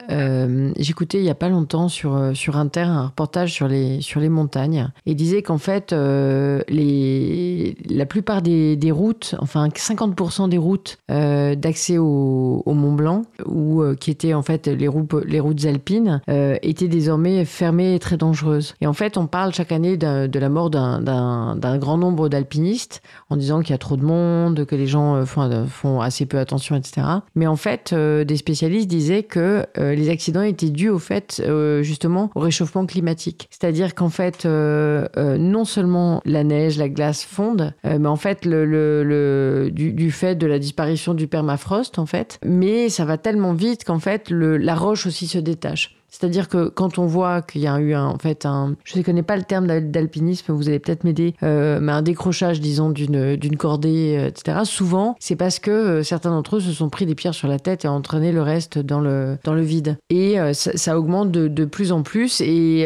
j'écoutais 0.78 1.18
il 1.18 1.24
n'y 1.24 1.30
a 1.30 1.34
pas 1.34 1.48
longtemps 1.48 1.88
sur, 1.88 2.30
sur 2.34 2.56
Inter 2.56 2.82
un 2.82 3.06
reportage 3.06 3.52
sur 3.52 3.68
les, 3.68 4.00
sur 4.00 4.20
les 4.20 4.28
montagnes, 4.28 4.88
et 5.06 5.14
disait 5.14 5.42
qu'en 5.42 5.58
fait, 5.58 5.92
les, 5.92 7.76
la 7.88 8.06
plupart 8.06 8.42
des, 8.42 8.76
des, 8.76 8.90
routes, 8.90 9.34
enfin 9.40 9.68
50% 9.68 10.48
des 10.48 10.58
routes 10.58 10.98
d'accès 11.08 11.98
au, 11.98 12.62
au, 12.64 12.74
Mont 12.74 12.92
Blanc, 12.92 13.22
ou 13.46 13.82
qui 13.98 14.10
étaient 14.10 14.34
en 14.34 14.42
fait 14.42 14.66
les 14.66 14.88
routes, 14.88 15.14
les 15.24 15.40
routes 15.40 15.64
alpines, 15.64 16.20
étaient 16.28 16.88
désormais 16.88 17.44
fermées 17.44 17.94
et 17.94 17.98
très 17.98 18.16
dangereuses. 18.16 18.74
Et 18.80 18.86
en 18.86 18.92
fait, 18.92 19.16
on 19.16 19.26
parle 19.26 19.52
chaque 19.54 19.72
année 19.72 19.96
d'un 19.96 20.11
de 20.28 20.38
la 20.38 20.48
mort 20.48 20.70
d'un 20.70 21.78
grand 21.78 21.98
nombre 21.98 22.28
d'alpinistes 22.28 23.02
en 23.30 23.36
disant 23.36 23.60
qu'il 23.60 23.70
y 23.70 23.74
a 23.74 23.78
trop 23.78 23.96
de 23.96 24.04
monde, 24.04 24.64
que 24.66 24.76
les 24.76 24.86
gens 24.86 25.16
euh, 25.16 25.24
font, 25.24 25.42
euh, 25.42 25.66
font 25.66 26.00
assez 26.00 26.26
peu 26.26 26.38
attention, 26.38 26.76
etc. 26.76 27.06
Mais 27.34 27.46
en 27.46 27.56
fait, 27.56 27.92
euh, 27.92 28.24
des 28.24 28.36
spécialistes 28.36 28.88
disaient 28.88 29.22
que 29.22 29.66
les 29.76 30.10
accidents 30.10 30.42
étaient 30.42 30.70
dus 30.70 30.88
au 30.88 30.98
fait, 30.98 31.42
justement, 31.82 32.30
au 32.34 32.40
réchauffement 32.40 32.86
climatique. 32.86 33.48
C'est-à-dire 33.50 33.94
qu'en 33.94 34.08
fait, 34.08 34.44
non 34.44 35.64
seulement 35.64 36.20
la 36.24 36.44
neige, 36.44 36.78
la 36.78 36.88
glace 36.88 37.24
fondent, 37.24 37.72
mais 37.84 38.08
en 38.08 38.16
fait, 38.16 38.44
le, 38.44 39.70
du, 39.72 40.10
fait 40.10 40.34
de 40.34 40.46
la 40.46 40.58
disparition 40.58 41.14
du 41.14 41.26
permafrost, 41.26 41.98
en 41.98 42.06
fait, 42.06 42.38
mais 42.44 42.88
ça 42.88 43.04
va 43.04 43.18
tellement 43.18 43.52
vite 43.52 43.84
qu'en 43.84 43.98
fait, 43.98 44.30
la 44.30 44.74
roche 44.74 45.06
aussi 45.06 45.26
se 45.26 45.38
détache. 45.38 46.01
C'est-à-dire 46.12 46.48
que 46.48 46.68
quand 46.68 46.98
on 46.98 47.06
voit 47.06 47.40
qu'il 47.40 47.62
y 47.62 47.66
a 47.66 47.80
eu 47.80 47.94
un, 47.94 48.06
en 48.06 48.18
fait 48.18 48.44
un, 48.44 48.76
je 48.84 48.98
ne 48.98 49.02
connais 49.02 49.22
pas 49.22 49.36
le 49.36 49.44
terme 49.44 49.66
d'alpinisme, 49.66 50.52
vous 50.52 50.68
allez 50.68 50.78
peut-être 50.78 51.04
m'aider, 51.04 51.34
euh, 51.42 51.78
mais 51.80 51.90
un 51.90 52.02
décrochage, 52.02 52.60
disons, 52.60 52.90
d'une 52.90 53.56
cordée, 53.56 54.16
euh, 54.18 54.28
etc. 54.28 54.58
Souvent, 54.64 55.16
c'est 55.18 55.36
parce 55.36 55.58
que 55.58 55.70
euh, 55.70 56.02
certains 56.02 56.30
d'entre 56.30 56.56
eux 56.56 56.60
se 56.60 56.70
sont 56.70 56.90
pris 56.90 57.06
des 57.06 57.14
pierres 57.14 57.34
sur 57.34 57.48
la 57.48 57.58
tête 57.58 57.86
et 57.86 57.88
ont 57.88 57.92
entraîné 57.92 58.30
le 58.30 58.42
reste 58.42 58.78
dans 58.78 59.00
le 59.00 59.38
dans 59.42 59.54
le 59.54 59.62
vide. 59.62 59.96
Et 60.10 60.36
ça, 60.52 60.98
augmente 60.98 61.30
de, 61.30 61.48
de, 61.48 61.64
plus 61.64 61.92
en 61.92 62.02
plus. 62.02 62.42
Et 62.42 62.84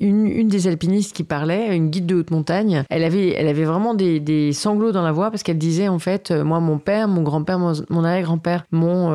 une, 0.00 0.48
des 0.48 0.66
alpinistes 0.66 1.14
qui 1.14 1.22
parlait, 1.22 1.76
une 1.76 1.90
guide 1.90 2.06
de 2.06 2.16
haute 2.16 2.32
montagne, 2.32 2.84
elle 2.90 3.04
avait 3.04 3.28
elle 3.28 3.46
avait 3.46 3.64
vraiment 3.64 3.94
des, 3.94 4.18
des 4.18 4.52
sanglots 4.52 4.90
dans 4.90 5.02
la 5.02 5.12
voix 5.12 5.30
parce 5.30 5.44
qu'elle 5.44 5.58
disait 5.58 5.86
en 5.86 6.00
fait, 6.00 6.32
moi, 6.32 6.58
mon 6.58 6.78
père, 6.78 7.06
mon 7.06 7.22
grand-père, 7.22 7.58
mon, 7.60 8.04
arrière-grand-père 8.04 8.64
m'ont 8.72 9.10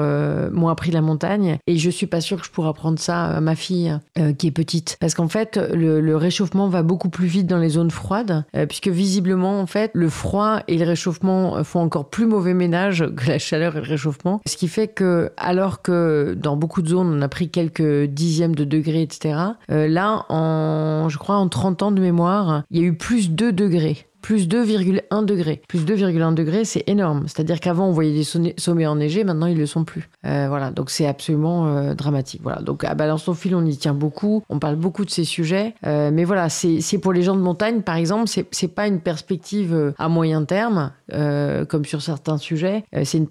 m'ont 0.51 0.69
appris 0.69 0.91
la 0.91 1.01
montagne 1.01 1.57
et 1.67 1.77
je 1.77 1.89
suis 1.89 2.07
pas 2.07 2.21
sûre 2.21 2.39
que 2.39 2.45
je 2.45 2.51
pourrais 2.51 2.69
apprendre 2.69 2.99
ça 2.99 3.16
à 3.25 3.41
ma 3.41 3.55
fille 3.55 3.97
euh, 4.17 4.33
qui 4.33 4.47
est 4.47 4.51
petite. 4.51 4.97
Parce 4.99 5.13
qu'en 5.13 5.27
fait, 5.27 5.57
le, 5.57 6.15
réchauffement 6.17 6.67
va 6.67 6.83
beaucoup 6.83 7.09
plus 7.09 7.27
vite 7.27 7.47
dans 7.47 7.59
les 7.59 7.69
zones 7.69 7.91
froides, 7.91 8.45
euh, 8.55 8.65
puisque 8.65 8.87
visiblement, 8.87 9.59
en 9.59 9.65
fait, 9.65 9.91
le 9.93 10.09
froid 10.09 10.61
et 10.67 10.77
le 10.77 10.85
réchauffement 10.85 11.63
font 11.63 11.81
encore 11.81 12.09
plus 12.09 12.25
mauvais 12.25 12.53
ménage 12.53 13.05
que 13.15 13.27
la 13.27 13.39
chaleur 13.39 13.75
et 13.77 13.81
le 13.81 13.87
réchauffement. 13.87 14.41
Ce 14.45 14.57
qui 14.57 14.67
fait 14.67 14.87
que, 14.87 15.31
alors 15.37 15.81
que 15.81 16.35
dans 16.37 16.57
beaucoup 16.57 16.81
de 16.81 16.89
zones, 16.89 17.17
on 17.17 17.21
a 17.21 17.27
pris 17.27 17.49
quelques 17.49 18.05
dixièmes 18.05 18.55
de 18.55 18.63
degrés, 18.63 19.01
etc., 19.01 19.35
euh, 19.71 19.87
là, 19.87 20.25
en, 20.29 21.09
je 21.09 21.17
crois, 21.17 21.35
en 21.35 21.47
30 21.47 21.83
ans 21.83 21.91
de 21.91 22.01
mémoire, 22.01 22.63
il 22.71 22.81
y 22.81 22.83
a 22.83 22.87
eu 22.87 22.95
plus 22.95 23.31
de 23.31 23.51
degrés 23.51 24.07
plus 24.27 24.49
2,1 24.49 25.23
degrés. 25.23 25.61
Plus 25.69 25.85
2,1 25.85 26.33
degrés, 26.33 26.65
c'est 26.65 26.83
énorme. 26.87 27.23
C'est-à-dire 27.27 27.61
qu'avant, 27.61 27.87
on 27.87 27.91
voyait 27.93 28.11
des 28.13 28.25
sommets 28.25 28.85
enneigés, 28.85 29.23
maintenant, 29.23 29.45
ils 29.45 29.53
ne 29.53 29.59
le 29.59 29.65
sont 29.65 29.85
plus. 29.85 30.09
Euh, 30.25 30.47
voilà, 30.49 30.69
donc 30.69 30.89
c'est 30.89 31.07
absolument 31.07 31.67
euh, 31.67 31.93
dramatique. 31.93 32.41
Voilà, 32.43 32.61
donc 32.61 32.83
à 32.83 32.93
Balance 32.93 33.23
ton 33.23 33.33
fil, 33.33 33.55
on 33.55 33.65
y 33.65 33.77
tient 33.77 33.93
beaucoup, 33.93 34.43
on 34.49 34.59
parle 34.59 34.75
beaucoup 34.75 35.05
de 35.05 35.09
ces 35.09 35.23
sujets. 35.23 35.75
Euh, 35.85 36.11
mais 36.11 36.25
voilà, 36.25 36.49
c'est 36.49 36.97
pour 36.97 37.13
les 37.13 37.21
gens 37.21 37.37
de 37.37 37.41
montagne, 37.41 37.83
par 37.83 37.95
exemple, 37.95 38.27
c'est 38.27 38.67
pas 38.67 38.87
une 38.87 38.99
perspective 38.99 39.93
à 39.97 40.09
moyen 40.09 40.43
terme, 40.43 40.91
comme 41.09 41.85
sur 41.85 42.01
certains 42.01 42.37
sujets. 42.37 42.83
c'est 43.05 43.19
une 43.19 43.27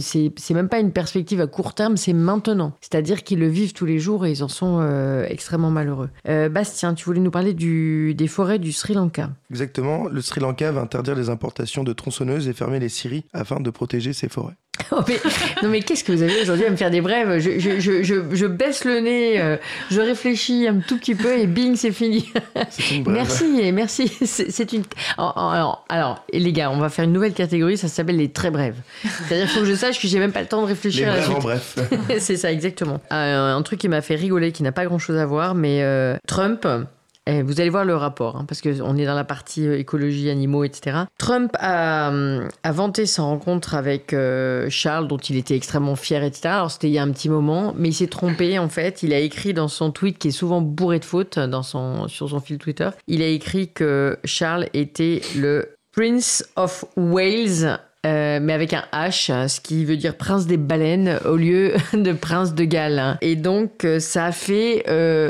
c'est 0.00 0.54
même 0.54 0.70
pas 0.70 0.78
une 0.78 0.92
perspective 0.92 1.42
à 1.42 1.46
court 1.46 1.74
terme, 1.74 1.98
c'est 1.98 2.14
maintenant. 2.14 2.72
C'est-à-dire 2.80 3.22
qu'ils 3.22 3.38
le 3.38 3.48
vivent 3.48 3.74
tous 3.74 3.84
les 3.84 3.98
jours 3.98 4.24
et 4.24 4.30
ils 4.30 4.42
en 4.42 4.48
sont 4.48 4.80
extrêmement 5.28 5.70
malheureux. 5.70 6.08
Bastien, 6.24 6.94
tu 6.94 7.04
voulais 7.04 7.20
nous 7.20 7.30
parler 7.30 7.52
des 7.52 8.28
forêts 8.28 8.58
du 8.58 8.72
Sri 8.72 8.94
Lanka. 8.94 9.28
Exactement. 9.50 10.08
Sri 10.22 10.40
Lanka 10.40 10.72
va 10.72 10.80
interdire 10.80 11.14
les 11.14 11.28
importations 11.28 11.84
de 11.84 11.92
tronçonneuses 11.92 12.48
et 12.48 12.52
fermer 12.52 12.78
les 12.78 12.88
scieries 12.88 13.24
afin 13.32 13.60
de 13.60 13.70
protéger 13.70 14.12
ses 14.12 14.28
forêts. 14.28 14.54
Oh, 14.90 15.00
non 15.62 15.70
mais 15.70 15.80
qu'est-ce 15.80 16.04
que 16.04 16.12
vous 16.12 16.22
avez 16.22 16.42
aujourd'hui 16.42 16.66
à 16.66 16.70
me 16.70 16.76
faire 16.76 16.90
des 16.90 17.00
brèves? 17.00 17.38
Je, 17.38 17.58
je, 17.58 17.80
je, 17.80 18.02
je, 18.34 18.46
baisse 18.46 18.84
le 18.84 19.00
nez, 19.00 19.40
euh, 19.40 19.56
je 19.90 20.00
réfléchis 20.00 20.66
un 20.66 20.80
tout 20.80 20.98
petit 20.98 21.14
peu 21.14 21.38
et 21.38 21.46
bing, 21.46 21.76
c'est 21.76 21.92
fini. 21.92 22.30
Une 22.90 23.10
merci, 23.10 23.72
merci. 23.72 24.08
C'est 24.24 24.72
une. 24.72 24.82
Alors, 25.16 25.84
alors, 25.88 26.24
les 26.32 26.52
gars, 26.52 26.70
on 26.70 26.78
va 26.78 26.88
faire 26.88 27.04
une 27.04 27.12
nouvelle 27.12 27.32
catégorie, 27.32 27.78
ça 27.78 27.88
s'appelle 27.88 28.16
les 28.16 28.30
très 28.30 28.50
brèves. 28.50 28.76
C'est-à-dire 29.02 29.46
qu'il 29.46 29.54
faut 29.54 29.60
que 29.60 29.66
je 29.66 29.74
sache 29.74 30.00
que 30.00 30.08
j'ai 30.08 30.18
même 30.18 30.32
pas 30.32 30.42
le 30.42 30.48
temps 30.48 30.62
de 30.62 30.66
réfléchir 30.66 31.06
les 31.06 31.12
à 31.12 31.16
la 31.16 31.22
suite. 31.22 31.38
bref. 31.40 31.78
c'est 32.18 32.36
ça, 32.36 32.52
exactement. 32.52 33.00
Euh, 33.12 33.54
un 33.54 33.62
truc 33.62 33.78
qui 33.80 33.88
m'a 33.88 34.02
fait 34.02 34.16
rigoler, 34.16 34.52
qui 34.52 34.62
n'a 34.62 34.72
pas 34.72 34.84
grand-chose 34.84 35.16
à 35.16 35.26
voir, 35.26 35.54
mais 35.54 35.82
euh, 35.82 36.16
Trump 36.26 36.66
eh, 37.26 37.42
vous 37.42 37.60
allez 37.60 37.70
voir 37.70 37.84
le 37.84 37.94
rapport, 37.94 38.36
hein, 38.36 38.44
parce 38.48 38.60
qu'on 38.60 38.96
est 38.96 39.06
dans 39.06 39.14
la 39.14 39.22
partie 39.22 39.68
euh, 39.68 39.78
écologie, 39.78 40.28
animaux, 40.28 40.64
etc. 40.64 41.04
Trump 41.18 41.52
a, 41.60 42.10
euh, 42.10 42.48
vanté 42.64 43.06
sa 43.06 43.22
rencontre 43.22 43.76
avec 43.76 44.12
euh, 44.12 44.66
Charles, 44.70 45.06
dont 45.06 45.18
il 45.18 45.36
était 45.36 45.54
extrêmement 45.54 45.94
fier, 45.94 46.24
etc. 46.24 46.48
Alors 46.48 46.70
c'était 46.72 46.88
il 46.88 46.94
y 46.94 46.98
a 46.98 47.02
un 47.02 47.12
petit 47.12 47.28
moment, 47.28 47.74
mais 47.76 47.90
il 47.90 47.94
s'est 47.94 48.08
trompé 48.08 48.58
en 48.58 48.68
fait. 48.68 49.04
Il 49.04 49.12
a 49.12 49.20
écrit 49.20 49.54
dans 49.54 49.68
son 49.68 49.92
tweet, 49.92 50.18
qui 50.18 50.28
est 50.28 50.32
souvent 50.32 50.60
bourré 50.60 50.98
de 50.98 51.04
fautes 51.04 51.38
dans 51.38 51.62
son, 51.62 52.08
sur 52.08 52.28
son 52.28 52.40
fil 52.40 52.58
Twitter, 52.58 52.90
il 53.06 53.22
a 53.22 53.28
écrit 53.28 53.68
que 53.68 54.18
Charles 54.24 54.66
était 54.74 55.20
le 55.36 55.76
Prince 55.92 56.44
of 56.56 56.84
Wales 56.96 57.78
mais 58.04 58.52
avec 58.52 58.72
un 58.72 58.82
H, 58.92 59.46
ce 59.46 59.60
qui 59.60 59.84
veut 59.84 59.96
dire 59.96 60.16
prince 60.16 60.46
des 60.46 60.56
baleines 60.56 61.20
au 61.24 61.36
lieu 61.36 61.74
de 61.92 62.12
prince 62.12 62.52
de 62.52 62.64
Galles. 62.64 63.16
Et 63.20 63.36
donc, 63.36 63.86
ça 64.00 64.26
a 64.26 64.32
fait 64.32 64.82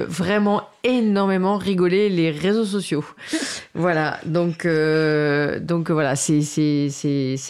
vraiment 0.09 0.63
énormément 0.85 1.57
rigolé 1.57 2.09
les 2.09 2.31
réseaux 2.31 2.65
sociaux. 2.65 3.05
voilà, 3.75 4.19
donc, 4.27 4.67
euh, 4.67 5.61
donc 5.61 5.91
voilà, 5.91 6.17
c'est 6.17 6.41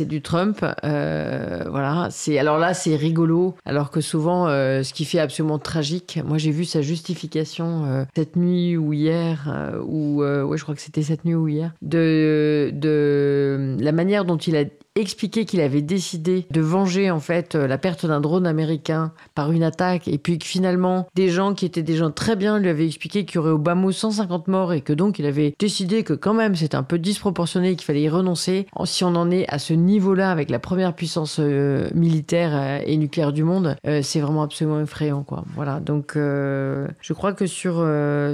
du 0.00 0.22
Trump. 0.22 0.64
Euh, 0.84 1.64
voilà, 1.70 2.08
alors 2.38 2.58
là, 2.58 2.74
c'est 2.74 2.96
rigolo, 2.96 3.54
alors 3.64 3.90
que 3.90 4.00
souvent, 4.00 4.48
euh, 4.48 4.82
ce 4.82 4.92
qui 4.92 5.04
fait 5.04 5.18
absolument 5.18 5.58
tragique, 5.58 6.20
moi 6.24 6.38
j'ai 6.38 6.50
vu 6.50 6.64
sa 6.64 6.82
justification 6.82 8.06
cette 8.14 8.36
nuit 8.36 8.76
ou 8.76 8.92
hier, 8.92 9.48
ou 9.86 10.22
ouais, 10.22 10.58
je 10.58 10.62
crois 10.62 10.74
que 10.74 10.80
c'était 10.80 11.02
cette 11.02 11.24
nuit 11.24 11.34
ou 11.34 11.48
hier, 11.48 11.72
de, 11.82 12.70
de 12.72 13.76
la 13.80 13.92
manière 13.92 14.24
dont 14.24 14.36
il 14.36 14.56
a 14.56 14.64
expliqué 14.94 15.44
qu'il 15.44 15.60
avait 15.60 15.82
décidé 15.82 16.46
de 16.50 16.60
venger 16.60 17.10
en 17.10 17.20
fait 17.20 17.54
euh, 17.54 17.66
la 17.66 17.78
perte 17.78 18.04
d'un 18.04 18.20
drone 18.20 18.46
américain 18.46 19.12
par 19.34 19.50
une 19.52 19.62
attaque 19.62 20.06
et 20.06 20.18
puis 20.18 20.38
que 20.38 20.46
finalement 20.46 21.08
des 21.14 21.30
gens 21.30 21.54
qui 21.54 21.64
étaient 21.64 21.82
des 21.82 21.96
gens 21.96 22.10
très 22.10 22.36
bien 22.36 22.58
lui 22.58 22.68
avaient 22.68 22.86
expliqué 22.86 23.21
qu'il 23.24 23.36
y 23.36 23.38
aurait 23.38 23.50
au 23.50 23.58
bas 23.58 23.74
mot 23.74 23.92
150 23.92 24.48
morts 24.48 24.72
et 24.72 24.80
que 24.80 24.92
donc 24.92 25.18
il 25.18 25.26
avait 25.26 25.54
décidé 25.58 26.04
que 26.04 26.12
quand 26.12 26.34
même 26.34 26.54
c'était 26.54 26.76
un 26.76 26.82
peu 26.82 26.98
disproportionné 26.98 27.76
qu'il 27.76 27.84
fallait 27.84 28.02
y 28.02 28.08
renoncer 28.08 28.66
si 28.84 29.04
on 29.04 29.14
en 29.14 29.30
est 29.30 29.46
à 29.48 29.58
ce 29.58 29.72
niveau-là 29.72 30.30
avec 30.30 30.50
la 30.50 30.58
première 30.58 30.94
puissance 30.94 31.38
euh, 31.40 31.88
militaire 31.94 32.50
euh, 32.54 32.78
et 32.84 32.96
nucléaire 32.96 33.32
du 33.32 33.44
monde 33.44 33.76
c'est 34.02 34.20
vraiment 34.20 34.42
absolument 34.42 34.80
effrayant 34.80 35.22
quoi 35.22 35.44
voilà 35.54 35.80
donc 35.80 36.12
je 36.14 37.12
crois 37.12 37.32
que 37.32 37.46
sur 37.46 37.86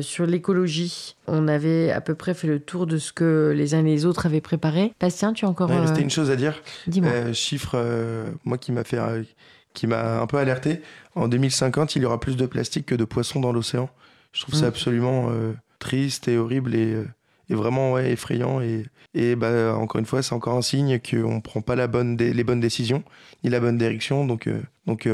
sur 0.03 0.27
l'écologie 0.27 1.17
on 1.29 1.49
avait 1.49 1.93
à 1.93 2.01
peu 2.01 2.15
près 2.15 2.35
fait 2.35 2.47
le 2.47 2.59
tour 2.59 2.87
de 2.87 2.99
ce 2.99 3.13
que 3.13 3.53
les 3.55 3.75
uns 3.75 3.81
et 3.81 3.91
les 3.91 4.07
autres 4.07 4.27
avaient 4.27 4.41
préparé. 4.41 4.95
Bastien, 5.01 5.33
tu 5.33 5.45
as 5.45 5.49
encore. 5.49 5.71
Ouais, 5.71 5.87
C'était 5.87 6.03
une 6.03 6.11
chose 6.11 6.31
à 6.31 6.37
dire. 6.37 6.61
Dis-moi. 6.87 7.11
Euh, 7.11 7.33
chiffre, 7.33 7.73
euh, 7.75 8.27
moi 8.45 8.59
qui 8.59 8.73
m'a 8.73 8.85
fait, 8.85 8.99
euh, 8.99 9.23
qui 9.75 9.87
m'a 9.87 10.21
un 10.21 10.27
peu 10.27 10.39
alerté. 10.39 10.81
En 11.15 11.29
2050, 11.29 11.97
il 11.97 12.03
y 12.03 12.05
aura 12.05 12.19
plus 12.19 12.37
de 12.37 12.47
plastique 12.47 12.87
que 12.87 12.95
de 12.95 13.05
poissons 13.05 13.41
dans 13.41 13.53
l'océan. 13.53 13.91
Je 14.33 14.43
trouve 14.43 14.55
ça 14.55 14.67
mm. 14.67 14.69
absolument 14.69 15.31
triste 15.79 16.29
et 16.29 16.37
horrible 16.37 16.75
et, 16.75 16.97
vraiment 17.51 17.93
ouais, 17.93 18.13
effrayant. 18.13 18.61
Et, 18.61 18.85
et 19.15 19.37
bah, 19.37 19.75
encore 19.77 19.99
une 19.99 20.07
fois, 20.07 20.23
c'est 20.23 20.35
encore 20.35 20.57
un 20.57 20.63
signe 20.63 21.01
qu'on 21.01 21.37
ne 21.37 21.41
prend 21.41 21.61
pas 21.61 21.77
la 21.77 21.87
bonne 21.87 22.17
les 22.17 22.45
bonnes 22.45 22.61
décisions 22.61 23.03
ni 23.43 23.51
la 23.51 23.61
bonne 23.61 23.79
direction. 23.79 24.27
Donc, 24.27 24.49
donc 24.87 25.09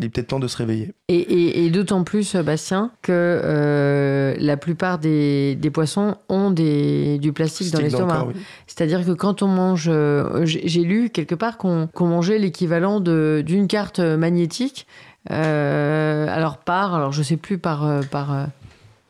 il 0.00 0.06
est 0.06 0.08
peut-être 0.08 0.28
temps 0.28 0.38
de 0.38 0.48
se 0.48 0.56
réveiller. 0.56 0.92
Et, 1.08 1.68
d'autant 1.68 2.04
plus, 2.04 2.34
Bastien, 2.36 2.90
que 3.02 3.12
euh, 3.12 4.34
la 4.38 4.56
plupart 4.56 4.98
des, 4.98 5.58
poissons 5.72 6.16
ont 6.30 6.50
des, 6.50 7.18
du 7.18 7.34
plastique 7.34 7.70
dans 7.70 7.80
l'estomac. 7.80 8.28
C'est-à-dire 8.66 9.04
que 9.04 9.12
quand 9.12 9.42
on 9.42 9.48
mange, 9.48 9.88
euh, 9.92 10.40
j'ai 10.44 10.84
lu 10.84 11.10
quelque 11.10 11.34
part 11.34 11.58
qu'on 11.58 11.88
mangeait 11.98 12.38
l'équivalent 12.38 13.00
d'une 13.00 13.68
carte 13.68 14.00
magnétique. 14.00 14.86
Euh, 15.30 16.26
alors 16.28 16.58
par, 16.58 16.94
alors 16.94 17.12
je 17.12 17.22
sais 17.22 17.36
plus 17.36 17.58
par 17.58 18.00
par 18.10 18.48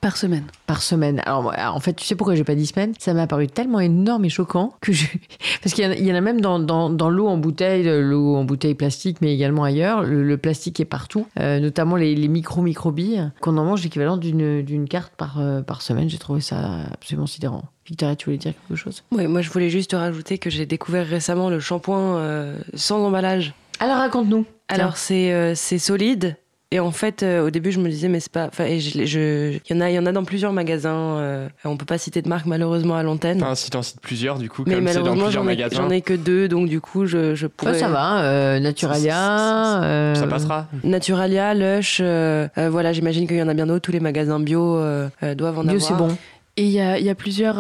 par 0.01 0.17
semaine. 0.17 0.45
Par 0.67 0.81
semaine. 0.81 1.21
Alors, 1.27 1.53
en 1.59 1.81
fait, 1.81 1.93
tu 1.93 2.07
sais 2.07 2.15
pourquoi 2.15 2.35
j'ai 2.35 2.45
pas 2.45 2.55
dit 2.55 2.65
semaine? 2.65 2.95
Ça 2.99 3.13
m'a 3.13 3.27
paru 3.27 3.49
tellement 3.49 3.81
énorme 3.81 4.25
et 4.25 4.31
choquant 4.31 4.73
que 4.81 4.93
je. 4.93 5.07
Parce 5.63 5.75
qu'il 5.75 5.85
y, 5.85 6.13
en 6.13 6.15
a 6.15 6.21
même 6.23 6.41
dans, 6.41 6.59
dans, 6.59 7.11
l'eau 7.11 7.27
en 7.27 7.37
bouteille, 7.37 7.85
l'eau 7.85 8.35
en 8.35 8.45
bouteille 8.45 8.75
plastique, 8.75 9.19
mais 9.21 9.35
également 9.35 9.63
ailleurs. 9.63 10.03
Le, 10.03 10.39
plastique 10.39 10.81
est 10.81 10.87
partout, 10.87 11.27
euh, 11.39 11.61
notamment 11.61 11.97
les, 11.97 12.15
les 12.15 12.29
micro-microbilles, 12.29 13.31
qu'on 13.43 13.59
en 13.59 13.65
mange 13.65 13.83
l'équivalent 13.83 14.17
d'une 14.17 14.89
carte 14.89 15.13
par, 15.17 15.39
euh, 15.39 15.61
par 15.61 15.83
semaine. 15.83 16.09
J'ai 16.09 16.19
trouvé 16.19 16.41
ça 16.41 16.81
absolument 16.95 17.27
sidérant. 17.27 17.65
Victoria, 17.87 18.17
tu 18.17 18.27
voulais 18.27 18.39
dire 18.39 18.55
quelque 18.55 18.77
chose? 18.77 19.03
Oui, 19.13 19.27
moi 19.27 19.43
je 19.43 19.51
voulais 19.51 19.69
juste 19.69 19.93
rajouter 19.93 20.39
que 20.39 20.49
j'ai 20.49 20.65
découvert 20.65 21.07
récemment 21.07 21.51
le 21.51 21.61
shampoing 21.61 22.17
euh, 22.17 22.59
sans 22.75 23.05
emballage. 23.05 23.53
Alors 23.81 23.97
raconte-nous. 23.97 24.47
Alors 24.69 24.97
c'est 24.97 25.79
solide, 25.79 26.37
et 26.73 26.79
en 26.79 26.93
fait, 26.93 27.25
euh, 27.25 27.45
au 27.45 27.51
début, 27.51 27.73
je 27.73 27.81
me 27.81 27.89
disais, 27.89 28.07
mais 28.07 28.21
c'est 28.21 28.31
pas. 28.31 28.47
Enfin, 28.47 28.67
il 28.67 28.81
je, 28.81 29.59
y 29.69 29.77
en 29.77 29.81
a, 29.81 29.91
il 29.91 29.95
y 29.95 29.99
en 29.99 30.07
a 30.07 30.13
dans 30.13 30.23
plusieurs 30.23 30.53
magasins. 30.53 31.17
Euh, 31.17 31.49
on 31.65 31.77
peut 31.77 31.85
pas 31.85 31.99
citer 31.99 32.23
de 32.23 32.29
marque 32.29 32.47
malheureusement 32.47 32.95
à 32.95 33.03
l'antenne. 33.03 33.43
Enfin, 33.43 33.57
si 33.57 33.71
t'en 33.71 33.83
cites 33.83 34.01
plusieurs, 34.01 34.39
du 34.39 34.49
coup, 34.49 34.63
mais 34.65 34.77
comme 34.77 34.87
c'est 34.87 35.03
dans 35.03 35.17
plusieurs 35.17 35.43
ai, 35.43 35.47
magasins. 35.47 35.77
J'en 35.77 35.91
ai 35.91 36.01
que 36.01 36.15
deux, 36.15 36.47
donc 36.47 36.69
du 36.69 36.81
coup, 36.81 37.07
je, 37.07 37.35
je 37.35 37.49
pourrais. 37.49 37.75
Ça, 37.75 37.81
ça 37.81 37.89
va. 37.89 38.23
Euh, 38.23 38.61
Naturalia. 38.61 40.15
Ça, 40.15 40.27
passera. 40.29 40.69
Naturalia, 40.85 41.55
Lush. 41.55 42.01
voilà, 42.01 42.93
j'imagine 42.93 43.27
qu'il 43.27 43.39
y 43.39 43.43
en 43.43 43.49
a 43.49 43.55
bien 43.55 43.67
d'autres. 43.67 43.81
Tous 43.81 43.93
les 43.93 43.99
magasins 43.99 44.39
bio 44.39 44.75
doivent 44.77 45.09
en 45.23 45.35
bio, 45.35 45.47
avoir. 45.47 45.65
Bio, 45.65 45.81
c'est 45.81 45.95
bon. 45.95 46.17
Et 46.57 46.65
il 46.65 46.71
y 46.71 46.81
a, 46.81 47.01
y 47.01 47.09
a, 47.09 47.15
plusieurs 47.17 47.57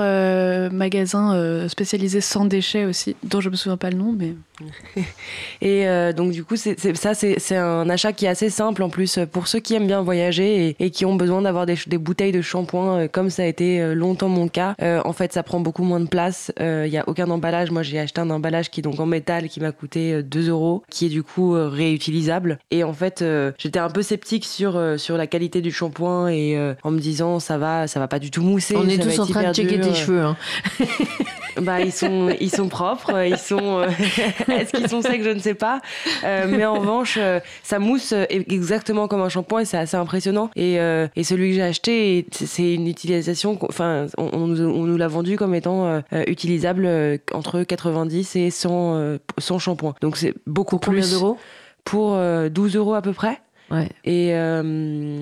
magasins 0.71 1.67
spécialisés 1.67 2.21
sans 2.21 2.45
déchets 2.45 2.85
aussi, 2.85 3.17
dont 3.25 3.41
je 3.41 3.51
me 3.51 3.57
souviens 3.57 3.77
pas 3.77 3.91
le 3.91 3.97
nom, 3.97 4.15
mais. 4.17 4.35
Et 5.61 5.87
euh, 5.87 6.13
donc 6.13 6.33
du 6.33 6.45
coup, 6.45 6.57
c'est, 6.57 6.79
ça, 6.97 7.15
c'est, 7.15 7.57
un 7.57 7.89
achat 7.89 8.13
qui 8.13 8.27
est 8.27 8.29
assez 8.29 8.51
simple 8.51 8.83
en 8.83 8.89
plus 8.89 9.19
pour 9.33 9.49
ceux 9.49 9.61
qui 9.61 9.75
aiment 9.75 9.87
bien 9.87 10.03
voyager 10.03 10.77
et, 10.79 10.91
qui 10.91 11.05
ont 11.05 11.15
besoin 11.15 11.43
d'avoir 11.43 11.67
des, 11.67 11.77
bouteilles 11.99 12.33
de 12.33 12.43
shampoing, 12.43 12.99
euh, 12.99 13.09
comme 13.09 13.31
ça 13.31 13.43
a 13.43 13.47
été 13.47 13.81
euh, 13.81 13.95
longtemps 13.95 14.29
mon 14.29 14.49
cas. 14.49 14.75
en 14.81 15.13
fait, 15.13 15.33
ça 15.33 15.43
prend 15.43 15.61
beaucoup 15.61 15.85
moins 15.85 16.01
de 16.01 16.09
place. 16.09 16.53
Il 16.59 16.91
n'y 16.91 16.99
a 16.99 17.09
aucun 17.09 17.31
emballage. 17.31 17.71
Moi, 17.71 17.83
j'ai 17.83 17.99
acheté 17.99 18.21
un 18.21 18.31
emballage 18.31 18.71
qui 18.71 18.81
est 18.81 18.83
donc 18.83 18.99
en 19.01 19.07
métal, 19.07 19.49
qui 19.49 19.61
m'a 19.61 19.73
coûté 19.73 20.23
2 20.23 20.49
euros, 20.49 20.83
qui 20.91 21.07
est 21.07 21.09
du 21.09 21.23
coup 21.23 21.53
réutilisable. 21.53 22.59
Et 22.71 22.85
en 22.85 22.93
fait, 22.93 23.25
j'étais 23.59 23.79
un 23.79 23.91
peu 23.91 24.03
sceptique 24.03 24.45
sur 24.45 24.81
sur 24.99 25.17
la 25.17 25.27
qualité 25.27 25.61
du 25.61 25.71
shampoing 25.71 26.29
et 26.29 26.59
en 26.83 26.91
me 26.91 26.99
disant 26.99 27.41
ça 27.41 27.59
va, 27.59 27.87
ça 27.87 28.01
va 28.01 28.09
pas 28.09 28.19
du 28.19 28.31
tout 28.31 28.43
mousser. 28.43 28.77
On 28.77 28.89
est 28.89 28.99
tous 28.99 29.19
en 29.19 29.27
train 29.27 29.49
de 29.51 29.55
checker 29.55 29.81
tes 29.81 29.95
cheveux. 29.95 30.23
Hein. 30.23 30.37
bah 31.61 31.81
ils 31.81 31.93
sont 31.93 32.35
ils 32.41 32.51
sont 32.51 32.69
propres, 32.69 33.25
ils 33.25 33.39
sont 33.39 33.87
est-ce 34.51 34.73
qu'ils 34.73 34.89
sont 34.89 35.03
secs 35.03 35.23
Je 35.23 35.31
ne 35.31 35.39
sais 35.39 35.55
pas. 35.55 35.81
Euh, 36.25 36.47
mais 36.49 36.65
en 36.65 36.75
revanche, 36.75 37.17
euh, 37.21 37.41
ça 37.63 37.79
mousse 37.79 38.15
exactement 38.31 39.09
comme 39.09 39.23
un 39.23 39.29
shampoing 39.29 39.61
et 39.61 39.65
c'est 39.65 39.79
assez 39.79 39.97
impressionnant. 39.97 40.51
Et, 40.57 40.81
euh, 40.81 41.09
et 41.17 41.25
celui 41.25 41.51
que 41.51 41.55
j'ai 41.57 41.63
acheté, 41.63 42.27
c'est 42.33 42.75
une 42.75 42.87
utilisation. 42.87 43.59
Enfin, 43.63 44.07
on, 44.19 44.47
nous 44.47 44.97
l'a 44.97 45.09
vendu 45.09 45.37
comme 45.37 45.55
étant 45.55 46.03
utilisable 46.27 46.89
entre 47.33 47.63
90 47.63 48.37
et 48.37 48.51
100, 48.51 49.19
100 49.39 49.59
shampoings. 49.59 49.95
Donc 50.01 50.17
c'est 50.17 50.35
beaucoup 50.47 50.79
Pour 50.79 50.93
plus. 50.93 51.03
Combien 51.03 51.19
d'euros? 51.19 51.39
Pour 51.85 52.19
12 52.51 52.77
euros 52.77 52.95
à 52.95 53.03
peu 53.03 53.13
près. 53.13 53.41
Ouais. 53.71 53.89
Et 54.05 54.35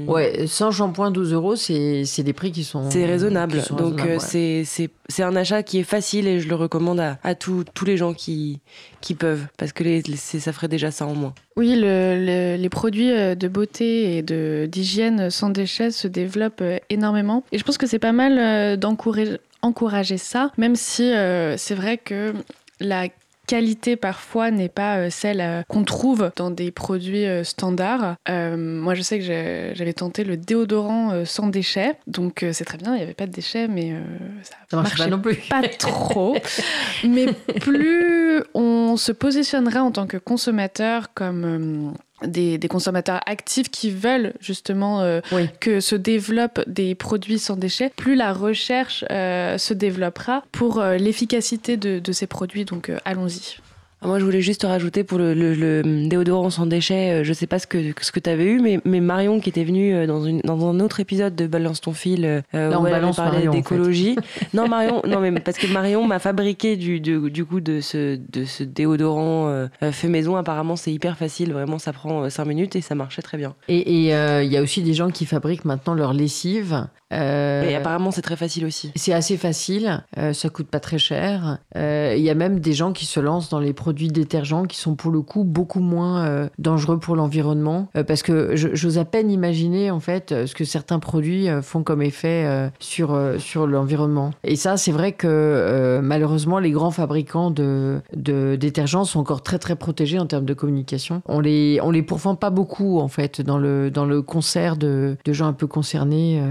ouais, 0.06 0.46
100 0.46 0.70
shampoings, 0.70 1.10
12 1.10 1.32
euros, 1.32 1.56
c'est 1.56 2.22
des 2.22 2.32
prix 2.32 2.52
qui 2.52 2.64
sont. 2.64 2.90
C'est 2.90 3.06
raisonnable. 3.06 3.62
Donc 3.76 4.00
c'est 4.18 4.64
c'est 5.08 5.22
un 5.22 5.34
achat 5.36 5.62
qui 5.62 5.78
est 5.78 5.84
facile 5.84 6.26
et 6.28 6.38
je 6.38 6.48
le 6.48 6.54
recommande 6.54 7.00
à, 7.00 7.18
à 7.22 7.34
tous 7.34 7.64
les 7.86 7.96
gens 7.96 8.12
qui, 8.12 8.60
qui 9.00 9.14
peuvent, 9.14 9.46
parce 9.56 9.72
que 9.72 9.82
les, 9.82 10.02
ça 10.16 10.52
ferait 10.52 10.68
déjà 10.68 10.90
ça 10.90 11.06
en 11.06 11.14
moins. 11.14 11.34
Oui, 11.56 11.74
le, 11.76 12.56
les 12.56 12.68
produits 12.68 13.10
euh, 13.10 13.34
de 13.34 13.48
beauté 13.48 14.18
et 14.18 14.68
d'hygiène 14.68 15.30
sans 15.30 15.50
déchets 15.50 15.90
se 15.90 16.06
développent 16.06 16.60
euh, 16.60 16.78
énormément. 16.90 17.42
Et 17.52 17.58
je 17.58 17.64
pense 17.64 17.78
que 17.78 17.86
c'est 17.86 17.98
pas 17.98 18.12
mal 18.12 18.38
euh, 18.38 18.76
d'encourager 18.76 20.18
ça, 20.18 20.52
même 20.58 20.76
si 20.76 21.10
c'est 21.56 21.74
vrai 21.74 21.98
que 21.98 22.34
la 22.80 23.08
qualité 23.48 23.96
parfois 23.96 24.50
n'est 24.50 24.68
pas 24.68 24.98
euh, 24.98 25.10
celle 25.10 25.40
euh, 25.40 25.62
qu'on 25.68 25.82
trouve 25.82 26.30
dans 26.36 26.50
des 26.50 26.70
produits 26.70 27.24
euh, 27.24 27.42
standards. 27.42 28.16
moi, 28.28 28.94
je 28.94 29.02
sais 29.02 29.18
que 29.18 29.24
j'avais 29.24 29.92
tenté 29.94 30.22
le 30.22 30.36
déodorant 30.36 31.24
sans 31.24 31.48
déchets, 31.48 31.98
donc 32.06 32.44
c'est 32.52 32.64
très 32.64 32.78
bien, 32.78 32.94
il 32.94 32.98
n'y 32.98 33.02
avait 33.02 33.14
pas 33.14 33.26
de 33.26 33.32
déchets, 33.32 33.66
mais 33.66 33.94
ça, 34.42 34.56
ça 34.70 34.76
marchait 34.76 34.96
pas 34.96 35.06
non 35.06 35.18
plus. 35.18 35.36
Pas 35.48 35.62
trop. 35.62 36.36
mais 37.04 37.26
plus 37.60 38.42
on 38.54 38.96
se 38.96 39.12
positionnera 39.12 39.82
en 39.82 39.90
tant 39.90 40.06
que 40.06 40.18
consommateur 40.18 41.14
comme 41.14 41.94
des, 42.26 42.58
consommateurs 42.68 43.20
actifs 43.26 43.70
qui 43.70 43.90
veulent 43.90 44.34
justement 44.40 45.00
euh, 45.00 45.20
que 45.60 45.80
se 45.80 45.94
développent 45.96 46.60
des 46.66 46.94
produits 46.94 47.38
sans 47.38 47.56
déchets, 47.56 47.90
plus 47.96 48.14
la 48.14 48.32
recherche 48.32 49.04
euh, 49.10 49.58
se 49.58 49.74
développera 49.74 50.44
pour 50.52 50.80
euh, 50.80 50.96
l'efficacité 50.96 51.76
de, 51.76 51.98
de, 51.98 52.12
ces 52.12 52.26
produits. 52.26 52.64
Donc 52.64 52.90
allons-y. 53.04 53.58
Ah, 54.00 54.06
moi, 54.06 54.20
je 54.20 54.24
voulais 54.24 54.42
juste 54.42 54.62
rajouter 54.62 55.02
pour 55.02 55.18
le, 55.18 55.34
le, 55.34 55.82
déodorant 56.08 56.50
sans 56.50 56.66
déchets, 56.66 57.20
euh, 57.20 57.24
je 57.24 57.32
sais 57.32 57.48
pas 57.48 57.58
ce 57.58 57.66
que, 57.66 57.92
ce 58.00 58.12
que 58.12 58.20
tu 58.20 58.30
avais 58.30 58.44
eu, 58.44 58.60
mais, 58.60 58.78
mais 58.84 59.00
Marion, 59.00 59.40
qui 59.40 59.48
était 59.48 59.64
venue 59.64 59.92
euh, 59.92 60.06
dans, 60.06 60.24
une, 60.24 60.40
dans 60.42 60.68
un 60.68 60.78
autre 60.78 61.00
épisode 61.00 61.34
de 61.34 61.48
Balance 61.48 61.80
ton 61.80 61.92
fil, 61.92 62.24
euh, 62.24 62.76
où 62.76 62.86
elle 62.86 63.10
parlait 63.16 63.48
d'écologie. 63.48 64.16
non, 64.54 64.68
Marion, 64.68 65.02
non, 65.04 65.18
mais 65.18 65.32
parce 65.40 65.58
que 65.58 65.66
Marion 65.66 66.06
m'a 66.06 66.20
fabriqué 66.20 66.76
du, 66.76 67.00
du, 67.00 67.28
du, 67.28 67.44
coup 67.44 67.60
de 67.60 67.80
ce, 67.80 68.16
de 68.16 68.44
ce 68.44 68.62
déodorant 68.62 69.68
fait 69.90 70.08
maison. 70.08 70.36
Apparemment, 70.36 70.76
c'est 70.76 70.92
hyper 70.92 71.16
facile, 71.16 71.52
vraiment, 71.52 71.78
ça 71.78 71.92
prend 71.92 72.30
5 72.30 72.44
minutes 72.44 72.76
et 72.76 72.80
ça 72.80 72.94
marchait 72.94 73.22
très 73.22 73.36
bien. 73.36 73.56
Et 73.68 73.90
il 73.90 74.02
y 74.52 74.56
a 74.56 74.62
aussi 74.62 74.82
des 74.82 74.94
gens 74.94 75.10
qui 75.10 75.26
fabriquent 75.26 75.64
maintenant 75.64 75.94
leur 75.94 76.12
lessive 76.12 76.86
et 77.10 77.74
apparemment, 77.74 78.10
c'est 78.10 78.22
très 78.22 78.36
facile 78.36 78.64
aussi. 78.66 78.92
C'est 78.94 79.14
assez 79.14 79.36
facile, 79.36 80.04
ça 80.32 80.48
coûte 80.50 80.68
pas 80.68 80.80
très 80.80 80.98
cher. 80.98 81.58
Il 81.74 82.20
y 82.20 82.30
a 82.30 82.34
même 82.34 82.60
des 82.60 82.74
gens 82.74 82.92
qui 82.92 83.06
se 83.06 83.18
lancent 83.18 83.48
dans 83.48 83.58
les 83.58 83.72
produits 83.72 83.87
produits 83.88 84.08
détergents 84.08 84.64
qui 84.64 84.76
sont 84.76 84.96
pour 84.96 85.10
le 85.10 85.22
coup 85.22 85.44
beaucoup 85.44 85.80
moins 85.80 86.48
dangereux 86.58 86.98
pour 86.98 87.16
l'environnement. 87.16 87.88
parce 88.06 88.22
que 88.22 88.54
j'ose 88.54 88.98
à 88.98 89.06
peine 89.06 89.30
imaginer 89.30 89.90
en 89.90 89.98
fait 89.98 90.34
ce 90.46 90.54
que 90.54 90.64
certains 90.64 90.98
produits 90.98 91.48
font 91.62 91.82
comme 91.82 92.02
effet 92.02 92.70
sur, 92.80 93.18
sur 93.38 93.66
l'environnement. 93.66 94.32
Et 94.44 94.56
ça, 94.56 94.76
c'est 94.76 94.92
vrai 94.92 95.12
que 95.12 96.00
malheureusement, 96.02 96.58
les 96.58 96.70
grands 96.70 96.90
fabricants 96.90 97.50
de, 97.50 98.02
de 98.14 98.56
détergents 98.56 99.04
sont 99.04 99.20
encore 99.20 99.42
très 99.42 99.58
très 99.58 99.74
protégés 99.74 100.18
en 100.18 100.26
termes 100.26 100.44
de 100.44 100.54
communication. 100.54 101.22
On 101.24 101.40
les, 101.40 101.80
on 101.82 101.90
les 101.90 102.02
pourfend 102.02 102.34
pas 102.34 102.50
beaucoup 102.50 102.98
en 102.98 103.08
fait 103.08 103.40
dans 103.40 103.56
le, 103.56 103.90
dans 103.90 104.04
le 104.04 104.20
concert 104.20 104.76
de, 104.76 105.16
de 105.24 105.32
gens 105.32 105.46
un 105.46 105.54
peu 105.54 105.66
concernés. 105.66 106.42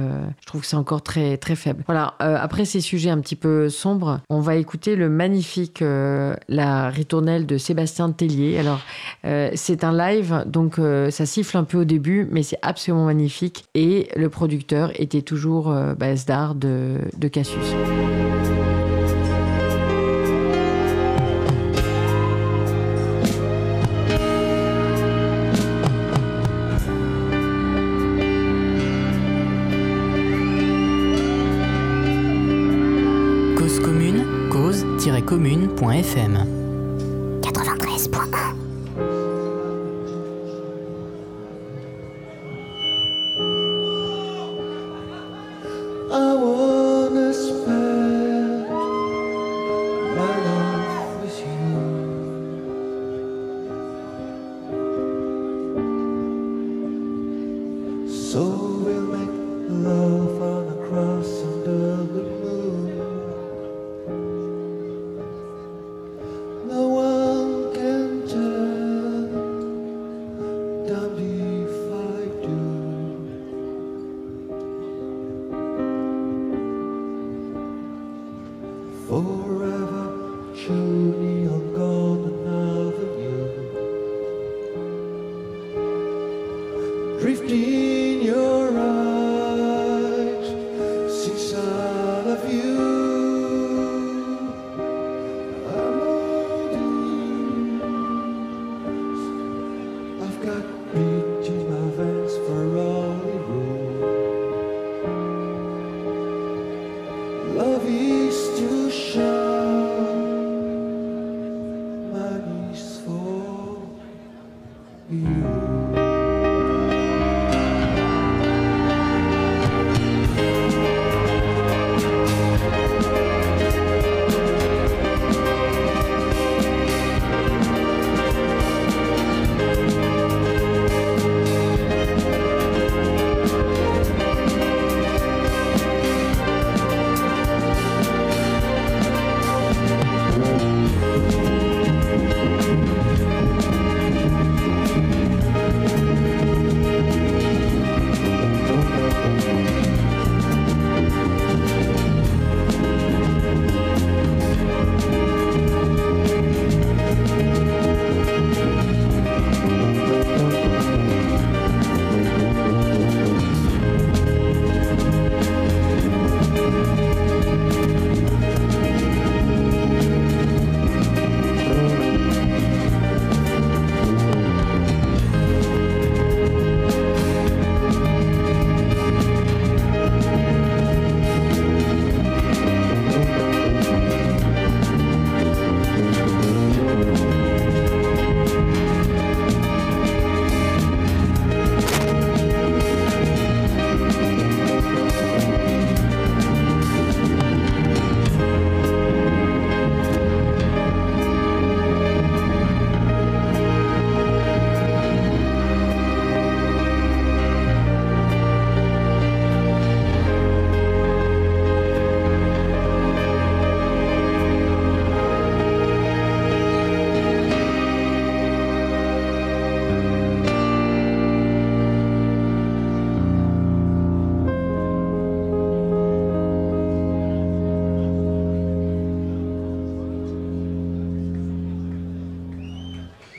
je 0.41 0.45
trouve 0.47 0.61
que 0.61 0.67
c'est 0.67 0.75
encore 0.75 1.03
très 1.03 1.38
très 1.38 1.55
faible. 1.55 1.83
Voilà, 1.85 2.15
après 2.19 2.65
ces 2.65 2.81
sujets 2.81 3.11
un 3.11 3.19
petit 3.19 3.35
peu 3.35 3.69
sombres, 3.69 4.21
on 4.29 4.39
va 4.39 4.55
écouter 4.55 4.95
le 4.95 5.09
magnifique 5.09 5.83
euh, 5.83 6.35
La 6.47 6.89
de 7.28 7.57
Sébastien 7.57 8.11
Tellier. 8.11 8.57
Alors, 8.57 8.80
euh, 9.25 9.51
c'est 9.55 9.84
un 9.84 9.95
live, 9.95 10.43
donc 10.45 10.80
euh, 10.80 11.11
ça 11.11 11.25
siffle 11.25 11.57
un 11.57 11.63
peu 11.63 11.80
au 11.80 11.86
début, 11.86 12.28
mais 12.32 12.43
c'est 12.43 12.59
absolument 12.61 13.05
magnifique. 13.05 13.65
Et 13.75 14.09
le 14.15 14.30
producteur 14.30 14.91
était 14.95 15.21
toujours 15.21 15.73
Basdar 15.97 16.55
de, 16.55 16.99
de 17.17 17.28
Cassius. 17.28 17.73
commune.fm 35.28 36.56
De 37.57 38.66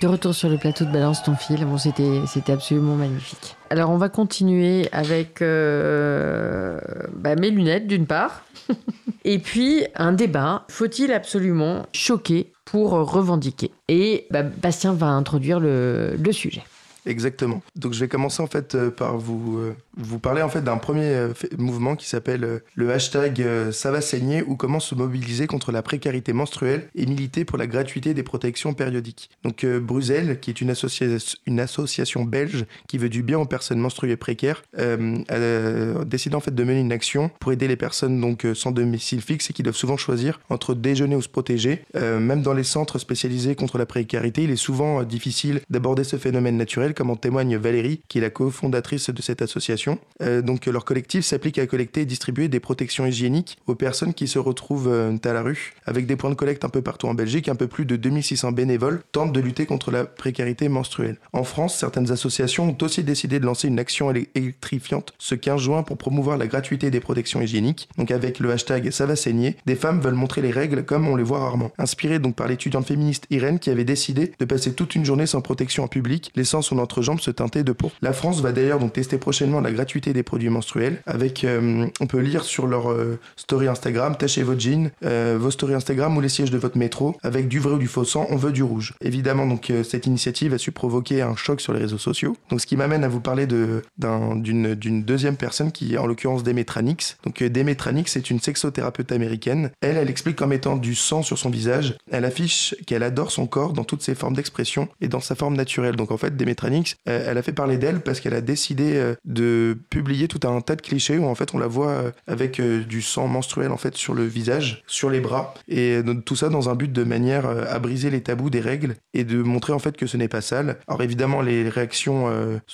retour 0.08 0.34
sur 0.34 0.48
le 0.48 0.56
plateau 0.58 0.84
de 0.84 0.90
Balance 0.90 1.22
ton 1.22 1.34
fil, 1.36 1.64
bon, 1.64 1.78
c'était, 1.78 2.20
c'était 2.26 2.52
absolument 2.52 2.94
magnifique. 2.94 3.56
Alors 3.70 3.90
on 3.90 3.96
va 3.96 4.08
continuer 4.08 4.88
avec 4.92 5.42
euh, 5.42 6.78
bah, 7.14 7.36
mes 7.36 7.50
lunettes 7.50 7.86
d'une 7.86 8.06
part, 8.06 8.44
et 9.24 9.38
puis 9.38 9.84
un 9.94 10.12
débat. 10.12 10.64
Faut-il 10.68 11.12
absolument 11.12 11.86
choquer 11.92 12.52
pour 12.64 12.90
revendiquer? 12.90 13.70
Et 13.88 14.26
bah, 14.30 14.42
Bastien 14.42 14.92
va 14.92 15.06
introduire 15.06 15.60
le, 15.60 16.16
le 16.16 16.32
sujet. 16.32 16.62
Exactement. 17.08 17.62
Donc 17.74 17.94
je 17.94 18.00
vais 18.00 18.08
commencer 18.08 18.42
en 18.42 18.46
fait 18.46 18.74
euh, 18.74 18.90
par 18.90 19.16
vous, 19.16 19.56
euh, 19.56 19.74
vous 19.96 20.18
parler 20.18 20.42
en 20.42 20.50
fait 20.50 20.60
d'un 20.60 20.76
premier 20.76 21.28
mouvement 21.56 21.96
qui 21.96 22.06
s'appelle 22.06 22.60
le 22.74 22.92
hashtag 22.92 23.42
ça 23.72 23.90
va 23.90 24.02
saigner 24.02 24.42
ou 24.42 24.56
comment 24.56 24.78
se 24.78 24.94
mobiliser 24.94 25.46
contre 25.46 25.72
la 25.72 25.80
précarité 25.80 26.34
menstruelle 26.34 26.88
et 26.94 27.06
militer 27.06 27.46
pour 27.46 27.56
la 27.56 27.66
gratuité 27.66 28.12
des 28.12 28.22
protections 28.22 28.74
périodiques. 28.74 29.30
Donc 29.42 29.64
Bruxelles, 29.64 30.38
qui 30.40 30.50
est 30.50 30.60
une, 30.60 30.70
association 30.70 32.24
belge 32.24 32.66
qui 32.88 32.98
veut 32.98 33.08
du 33.08 33.22
bien 33.22 33.38
aux 33.38 33.46
personnes 33.46 33.78
menstruées 33.78 34.16
précaires, 34.16 34.62
a 34.76 36.04
décidé 36.04 36.36
en 36.36 36.40
fait 36.40 36.54
de 36.54 36.64
mener 36.64 36.80
une 36.80 36.92
action 36.92 37.30
pour 37.40 37.52
aider 37.52 37.68
les 37.68 37.76
personnes 37.76 38.20
donc 38.20 38.46
sans 38.54 38.70
domicile 38.70 39.22
fixe 39.22 39.50
et 39.50 39.52
qui 39.52 39.62
doivent 39.62 39.76
souvent 39.76 39.96
choisir 39.96 40.40
entre 40.50 40.74
déjeuner 40.74 41.16
ou 41.16 41.22
se 41.22 41.28
protéger. 41.28 41.84
même 41.94 42.42
dans 42.42 42.54
les 42.54 42.64
centres 42.64 42.98
spécialisés 42.98 43.54
contre 43.54 43.78
la 43.78 43.86
précarité, 43.86 44.44
il 44.44 44.50
est 44.50 44.56
souvent 44.56 45.02
difficile 45.04 45.60
d'aborder 45.70 46.04
ce 46.04 46.16
phénomène 46.16 46.56
naturel, 46.56 46.94
comme 46.98 47.10
en 47.10 47.16
témoigne 47.16 47.56
Valérie, 47.56 48.00
qui 48.08 48.18
est 48.18 48.20
la 48.20 48.28
cofondatrice 48.28 49.10
de 49.10 49.22
cette 49.22 49.40
association. 49.40 50.00
Euh, 50.20 50.42
donc 50.42 50.66
leur 50.66 50.84
collectif 50.84 51.24
s'applique 51.24 51.60
à 51.60 51.66
collecter 51.68 52.00
et 52.00 52.06
distribuer 52.06 52.48
des 52.48 52.58
protections 52.58 53.06
hygiéniques 53.06 53.56
aux 53.68 53.76
personnes 53.76 54.14
qui 54.14 54.26
se 54.26 54.40
retrouvent 54.40 54.88
euh, 54.88 55.16
à 55.24 55.32
la 55.32 55.42
rue, 55.42 55.74
avec 55.86 56.06
des 56.06 56.16
points 56.16 56.30
de 56.30 56.34
collecte 56.34 56.64
un 56.64 56.68
peu 56.68 56.82
partout 56.82 57.06
en 57.06 57.14
Belgique. 57.14 57.48
Un 57.48 57.54
peu 57.54 57.68
plus 57.68 57.84
de 57.84 57.94
2600 57.94 58.50
bénévoles 58.50 59.02
tentent 59.12 59.32
de 59.32 59.38
lutter 59.38 59.64
contre 59.64 59.92
la 59.92 60.06
précarité 60.06 60.68
menstruelle. 60.68 61.18
En 61.32 61.44
France, 61.44 61.76
certaines 61.76 62.10
associations 62.10 62.68
ont 62.68 62.84
aussi 62.84 63.04
décidé 63.04 63.38
de 63.38 63.44
lancer 63.44 63.68
une 63.68 63.78
action 63.78 64.10
électrifiante 64.10 65.12
ce 65.18 65.36
15 65.36 65.60
juin 65.60 65.82
pour 65.84 65.98
promouvoir 65.98 66.36
la 66.36 66.48
gratuité 66.48 66.90
des 66.90 66.98
protections 66.98 67.40
hygiéniques. 67.40 67.88
Donc 67.96 68.10
avec 68.10 68.40
le 68.40 68.50
hashtag 68.50 68.90
ça 68.90 69.06
va 69.06 69.14
saigner, 69.14 69.56
des 69.66 69.76
femmes 69.76 70.00
veulent 70.00 70.14
montrer 70.14 70.42
les 70.42 70.50
règles 70.50 70.84
comme 70.84 71.06
on 71.06 71.14
les 71.14 71.22
voit 71.22 71.38
rarement. 71.38 71.70
Inspiré 71.78 72.18
donc 72.18 72.34
par 72.34 72.48
l'étudiante 72.48 72.86
féministe 72.86 73.26
Irène 73.30 73.60
qui 73.60 73.70
avait 73.70 73.84
décidé 73.84 74.32
de 74.36 74.44
passer 74.44 74.72
toute 74.72 74.96
une 74.96 75.04
journée 75.04 75.26
sans 75.26 75.40
protection 75.40 75.84
en 75.84 75.88
public, 75.88 76.32
laissant 76.34 76.62
son 76.62 76.78
entrejambe 76.88 77.20
se 77.20 77.30
teinter 77.30 77.64
de 77.64 77.72
peau. 77.72 77.92
La 78.00 78.14
France 78.14 78.40
va 78.40 78.52
d'ailleurs 78.52 78.78
donc 78.78 78.94
tester 78.94 79.18
prochainement 79.18 79.60
la 79.60 79.70
gratuité 79.70 80.14
des 80.14 80.22
produits 80.22 80.48
menstruels 80.48 81.02
avec, 81.04 81.44
euh, 81.44 81.86
on 82.00 82.06
peut 82.06 82.18
lire 82.18 82.44
sur 82.44 82.66
leur 82.66 82.90
euh, 82.90 83.18
story 83.36 83.68
Instagram, 83.68 84.16
tâchez 84.16 84.42
votre 84.42 84.60
jean, 84.60 84.90
euh, 85.04 85.36
vos 85.38 85.50
stories 85.50 85.74
Instagram 85.74 86.16
ou 86.16 86.22
les 86.22 86.30
sièges 86.30 86.50
de 86.50 86.56
votre 86.56 86.78
métro, 86.78 87.14
avec 87.22 87.46
du 87.48 87.60
vrai 87.60 87.74
ou 87.74 87.78
du 87.78 87.88
faux 87.88 88.04
sang, 88.04 88.26
on 88.30 88.36
veut 88.36 88.52
du 88.52 88.62
rouge. 88.62 88.94
Évidemment, 89.02 89.46
donc 89.46 89.70
cette 89.84 90.06
initiative 90.06 90.54
a 90.54 90.58
su 90.58 90.72
provoquer 90.72 91.20
un 91.20 91.36
choc 91.36 91.60
sur 91.60 91.74
les 91.74 91.80
réseaux 91.80 91.98
sociaux. 91.98 92.36
Donc 92.48 92.60
ce 92.62 92.66
qui 92.66 92.76
m'amène 92.76 93.04
à 93.04 93.08
vous 93.08 93.20
parler 93.20 93.46
d'une 93.46 94.74
d'une 94.74 95.02
deuxième 95.04 95.36
personne 95.36 95.72
qui 95.72 95.94
est 95.94 95.98
en 95.98 96.06
l'occurrence 96.06 96.42
Demetranix. 96.42 97.18
Donc 97.24 97.42
Demetranix 97.42 98.16
est 98.16 98.30
une 98.30 98.40
sexothérapeute 98.40 99.12
américaine. 99.12 99.70
Elle, 99.82 99.96
elle 99.96 100.08
explique 100.08 100.36
qu'en 100.36 100.46
mettant 100.46 100.76
du 100.76 100.94
sang 100.94 101.22
sur 101.22 101.36
son 101.36 101.50
visage, 101.50 101.96
elle 102.10 102.24
affiche 102.24 102.74
qu'elle 102.86 103.02
adore 103.02 103.30
son 103.30 103.46
corps 103.46 103.72
dans 103.72 103.84
toutes 103.84 104.02
ses 104.02 104.14
formes 104.14 104.34
d'expression 104.34 104.88
et 105.00 105.08
dans 105.08 105.20
sa 105.20 105.34
forme 105.34 105.56
naturelle. 105.56 105.96
Donc 105.96 106.10
en 106.10 106.16
fait, 106.16 106.36
Demetranix, 106.36 106.67
euh, 107.08 107.26
elle 107.26 107.38
a 107.38 107.42
fait 107.42 107.52
parler 107.52 107.78
d'elle 107.78 108.00
parce 108.00 108.20
qu'elle 108.20 108.34
a 108.34 108.40
décidé 108.40 108.96
euh, 108.96 109.14
de 109.24 109.76
publier 109.90 110.28
tout 110.28 110.46
un 110.46 110.60
tas 110.60 110.76
de 110.76 110.82
clichés 110.82 111.18
où 111.18 111.26
en 111.26 111.34
fait 111.34 111.54
on 111.54 111.58
la 111.58 111.66
voit 111.66 111.90
euh, 111.90 112.10
avec 112.26 112.60
du 112.60 113.02
sang 113.02 113.28
menstruel 113.28 113.70
en 113.70 113.76
fait 113.76 113.96
sur 113.96 114.14
le 114.14 114.24
visage, 114.24 114.82
sur 114.86 115.10
les 115.10 115.20
bras 115.20 115.54
et 115.68 116.00
tout 116.24 116.36
ça 116.36 116.48
dans 116.48 116.68
un 116.68 116.74
but 116.74 116.92
de 116.92 117.04
manière 117.04 117.46
à 117.46 117.78
briser 117.78 118.10
les 118.10 118.22
tabous 118.22 118.50
des 118.50 118.60
règles 118.60 118.96
et 119.14 119.24
de 119.24 119.42
montrer 119.42 119.72
en 119.72 119.78
fait 119.78 119.96
que 119.96 120.06
ce 120.06 120.16
n'est 120.16 120.28
pas 120.28 120.40
sale. 120.40 120.78
Alors 120.86 121.02
évidemment, 121.02 121.42
les 121.42 121.68
réactions 121.68 122.28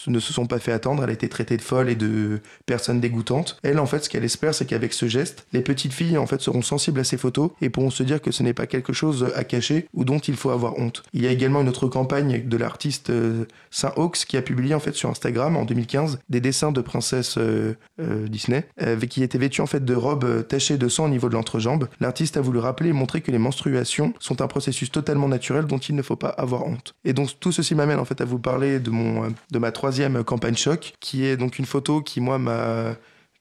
ne 0.06 0.20
se 0.20 0.32
sont 0.32 0.46
pas 0.46 0.58
fait 0.58 0.72
attendre. 0.72 1.04
Elle 1.04 1.10
a 1.10 1.12
été 1.12 1.28
traitée 1.28 1.56
de 1.56 1.62
folle 1.62 1.88
et 1.88 1.94
de 1.94 2.40
personne 2.66 3.00
dégoûtante. 3.00 3.58
Elle, 3.62 3.78
en 3.78 3.86
fait, 3.86 4.04
ce 4.04 4.08
qu'elle 4.08 4.24
espère, 4.24 4.54
c'est 4.54 4.64
qu'avec 4.64 4.92
ce 4.92 5.06
geste, 5.06 5.46
les 5.52 5.60
petites 5.60 5.92
filles 5.92 6.18
en 6.18 6.26
fait 6.26 6.40
seront 6.40 6.62
sensibles 6.62 7.00
à 7.00 7.04
ces 7.04 7.16
photos 7.16 7.50
et 7.60 7.70
pourront 7.70 7.90
se 7.90 8.02
dire 8.02 8.20
que 8.20 8.30
ce 8.30 8.42
n'est 8.42 8.54
pas 8.54 8.66
quelque 8.66 8.92
chose 8.92 9.32
à 9.34 9.44
cacher 9.44 9.86
ou 9.92 10.04
dont 10.04 10.18
il 10.18 10.36
faut 10.36 10.50
avoir 10.50 10.78
honte. 10.78 11.02
Il 11.12 11.22
y 11.22 11.26
a 11.26 11.30
également 11.30 11.60
une 11.60 11.68
autre 11.68 11.88
campagne 11.88 12.46
de 12.46 12.56
l'artiste 12.56 13.10
euh, 13.10 13.44
Saint 13.84 14.10
qui 14.26 14.36
a 14.36 14.42
publié 14.42 14.74
en 14.74 14.80
fait 14.80 14.94
sur 14.94 15.10
Instagram 15.10 15.56
en 15.56 15.64
2015 15.64 16.20
des 16.28 16.40
dessins 16.40 16.72
de 16.72 16.80
princesses 16.80 17.36
euh, 17.38 17.74
euh, 18.00 18.26
Disney 18.28 18.66
qui 19.08 19.22
étaient 19.22 19.38
vêtues 19.38 19.60
en 19.60 19.66
fait 19.66 19.84
de 19.84 19.94
robes 19.94 20.46
tachées 20.46 20.78
de 20.78 20.88
sang 20.88 21.04
au 21.04 21.08
niveau 21.08 21.28
de 21.28 21.34
l'entrejambe. 21.34 21.88
L'artiste 22.00 22.36
a 22.36 22.40
voulu 22.40 22.58
rappeler 22.58 22.90
et 22.90 22.92
montrer 22.92 23.20
que 23.20 23.30
les 23.30 23.38
menstruations 23.38 24.14
sont 24.18 24.40
un 24.40 24.46
processus 24.46 24.90
totalement 24.90 25.28
naturel 25.28 25.66
dont 25.66 25.78
il 25.78 25.94
ne 25.94 26.02
faut 26.02 26.16
pas 26.16 26.28
avoir 26.28 26.66
honte. 26.66 26.94
Et 27.04 27.12
donc 27.12 27.30
tout 27.40 27.52
ceci 27.52 27.74
m'amène 27.74 27.98
en 27.98 28.04
fait 28.04 28.20
à 28.20 28.24
vous 28.24 28.38
parler 28.38 28.80
de 28.80 28.90
mon 28.90 29.32
de 29.50 29.58
ma 29.58 29.72
troisième 29.72 30.24
campagne 30.24 30.56
choc 30.56 30.94
qui 31.00 31.24
est 31.24 31.36
donc 31.36 31.58
une 31.58 31.66
photo 31.66 32.00
qui 32.00 32.20
moi 32.20 32.38
m'a 32.38 32.96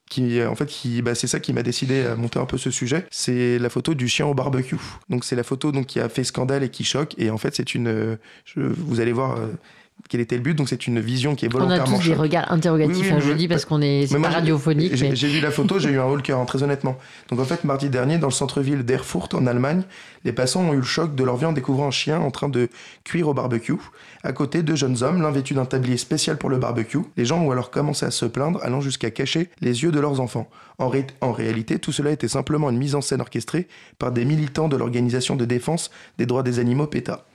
qui 0.10 0.44
en 0.44 0.56
fait 0.56 0.66
qui 0.66 1.02
bah, 1.02 1.16
c'est 1.16 1.28
ça 1.28 1.40
qui 1.40 1.54
m'a 1.54 1.64
décidé 1.64 2.06
à 2.06 2.16
monter 2.16 2.40
un 2.40 2.46
peu 2.46 2.58
ce 2.58 2.72
sujet 2.72 3.06
c'est 3.10 3.58
la 3.58 3.70
photo 3.70 3.94
du 3.94 4.08
chien 4.08 4.26
au 4.26 4.34
barbecue 4.34 4.80
donc 5.10 5.24
c'est 5.24 5.36
la 5.36 5.44
photo 5.44 5.72
donc 5.72 5.88
qui 5.88 6.00
a 6.00 6.10
fait 6.10 6.24
scandale 6.24 6.64
et 6.64 6.70
qui 6.70 6.84
choque 6.84 7.16
et 7.18 7.30
en 7.30 7.38
fait 7.38 7.56
c'est 7.56 7.74
une 7.74 8.18
vous 8.56 9.00
allez 9.00 9.14
voir 9.14 9.38
euh, 9.38 9.48
quel 10.14 10.22
était 10.22 10.36
le 10.36 10.44
but 10.44 10.54
Donc 10.54 10.70
c'est 10.70 10.86
une 10.86 11.00
vision 11.00 11.34
qui 11.34 11.48
est 11.48 11.50
volontairement. 11.50 11.92
On 11.92 11.96
a 11.96 11.98
tous 11.98 12.08
des 12.08 12.14
regards 12.14 12.52
interrogatifs, 12.52 13.12
hein, 13.12 13.18
je 13.20 13.32
dis, 13.32 13.48
parce 13.48 13.66
qu'on 13.66 13.82
est, 13.82 14.06
pas 14.22 14.30
radiophonique. 14.30 14.94
J'ai 14.96 15.28
vu 15.28 15.40
la 15.40 15.50
photo, 15.50 15.80
j'ai 15.80 15.90
eu 15.90 16.00
un 16.00 16.04
haut 16.04 16.16
le 16.16 16.22
cœur, 16.22 16.40
hein, 16.40 16.46
très 16.46 16.62
honnêtement. 16.62 17.00
Donc 17.32 17.40
en 17.40 17.46
fait, 17.46 17.64
mardi 17.64 17.90
dernier, 17.90 18.20
dans 18.20 18.28
le 18.28 18.34
centre-ville 18.34 18.84
d'Erfurt, 18.84 19.34
en 19.34 19.48
Allemagne, 19.48 19.82
les 20.24 20.32
passants 20.32 20.62
ont 20.62 20.74
eu 20.74 20.78
le 20.78 20.84
choc 20.84 21.16
de 21.16 21.24
leur 21.24 21.38
vie 21.38 21.46
en 21.46 21.52
découvrant 21.52 21.88
un 21.88 21.92
chien 21.92 22.20
en 22.20 22.30
train 22.30 22.48
de 22.48 22.70
cuire 23.04 23.28
au 23.28 23.34
barbecue. 23.34 23.74
À 24.22 24.34
côté, 24.34 24.62
deux 24.62 24.76
jeunes 24.76 25.02
hommes, 25.02 25.20
l'un 25.20 25.32
vêtu 25.32 25.56
d'un 25.56 25.66
tablier 25.66 25.98
spécial 25.98 26.38
pour 26.38 26.52
le 26.52 26.60
barbecue. 26.60 27.00
Les 27.18 27.26
gens 27.26 27.42
ont 27.42 27.50
alors 27.50 27.72
commencé 27.72 28.06
à 28.06 28.12
se 28.12 28.28
plaindre, 28.28 28.60
allant 28.62 28.82
jusqu'à 28.82 29.10
cacher 29.10 29.50
les 29.62 29.82
yeux 29.82 29.92
de 29.92 30.00
leurs 30.00 30.20
enfants. 30.20 30.48
En, 30.78 30.92
en 31.22 31.32
réalité, 31.32 31.80
tout 31.80 31.92
cela 31.92 32.12
était 32.12 32.28
simplement 32.28 32.70
une 32.70 32.78
mise 32.78 32.94
en 32.94 33.02
scène 33.02 33.22
orchestrée 33.22 33.68
par 33.98 34.12
des 34.12 34.26
militants 34.26 34.68
de 34.68 34.78
l'organisation 34.78 35.36
de 35.36 35.46
défense 35.46 35.90
des 36.20 36.28
droits 36.28 36.44
des 36.44 36.60
animaux 36.60 36.86
PETA 36.86 37.26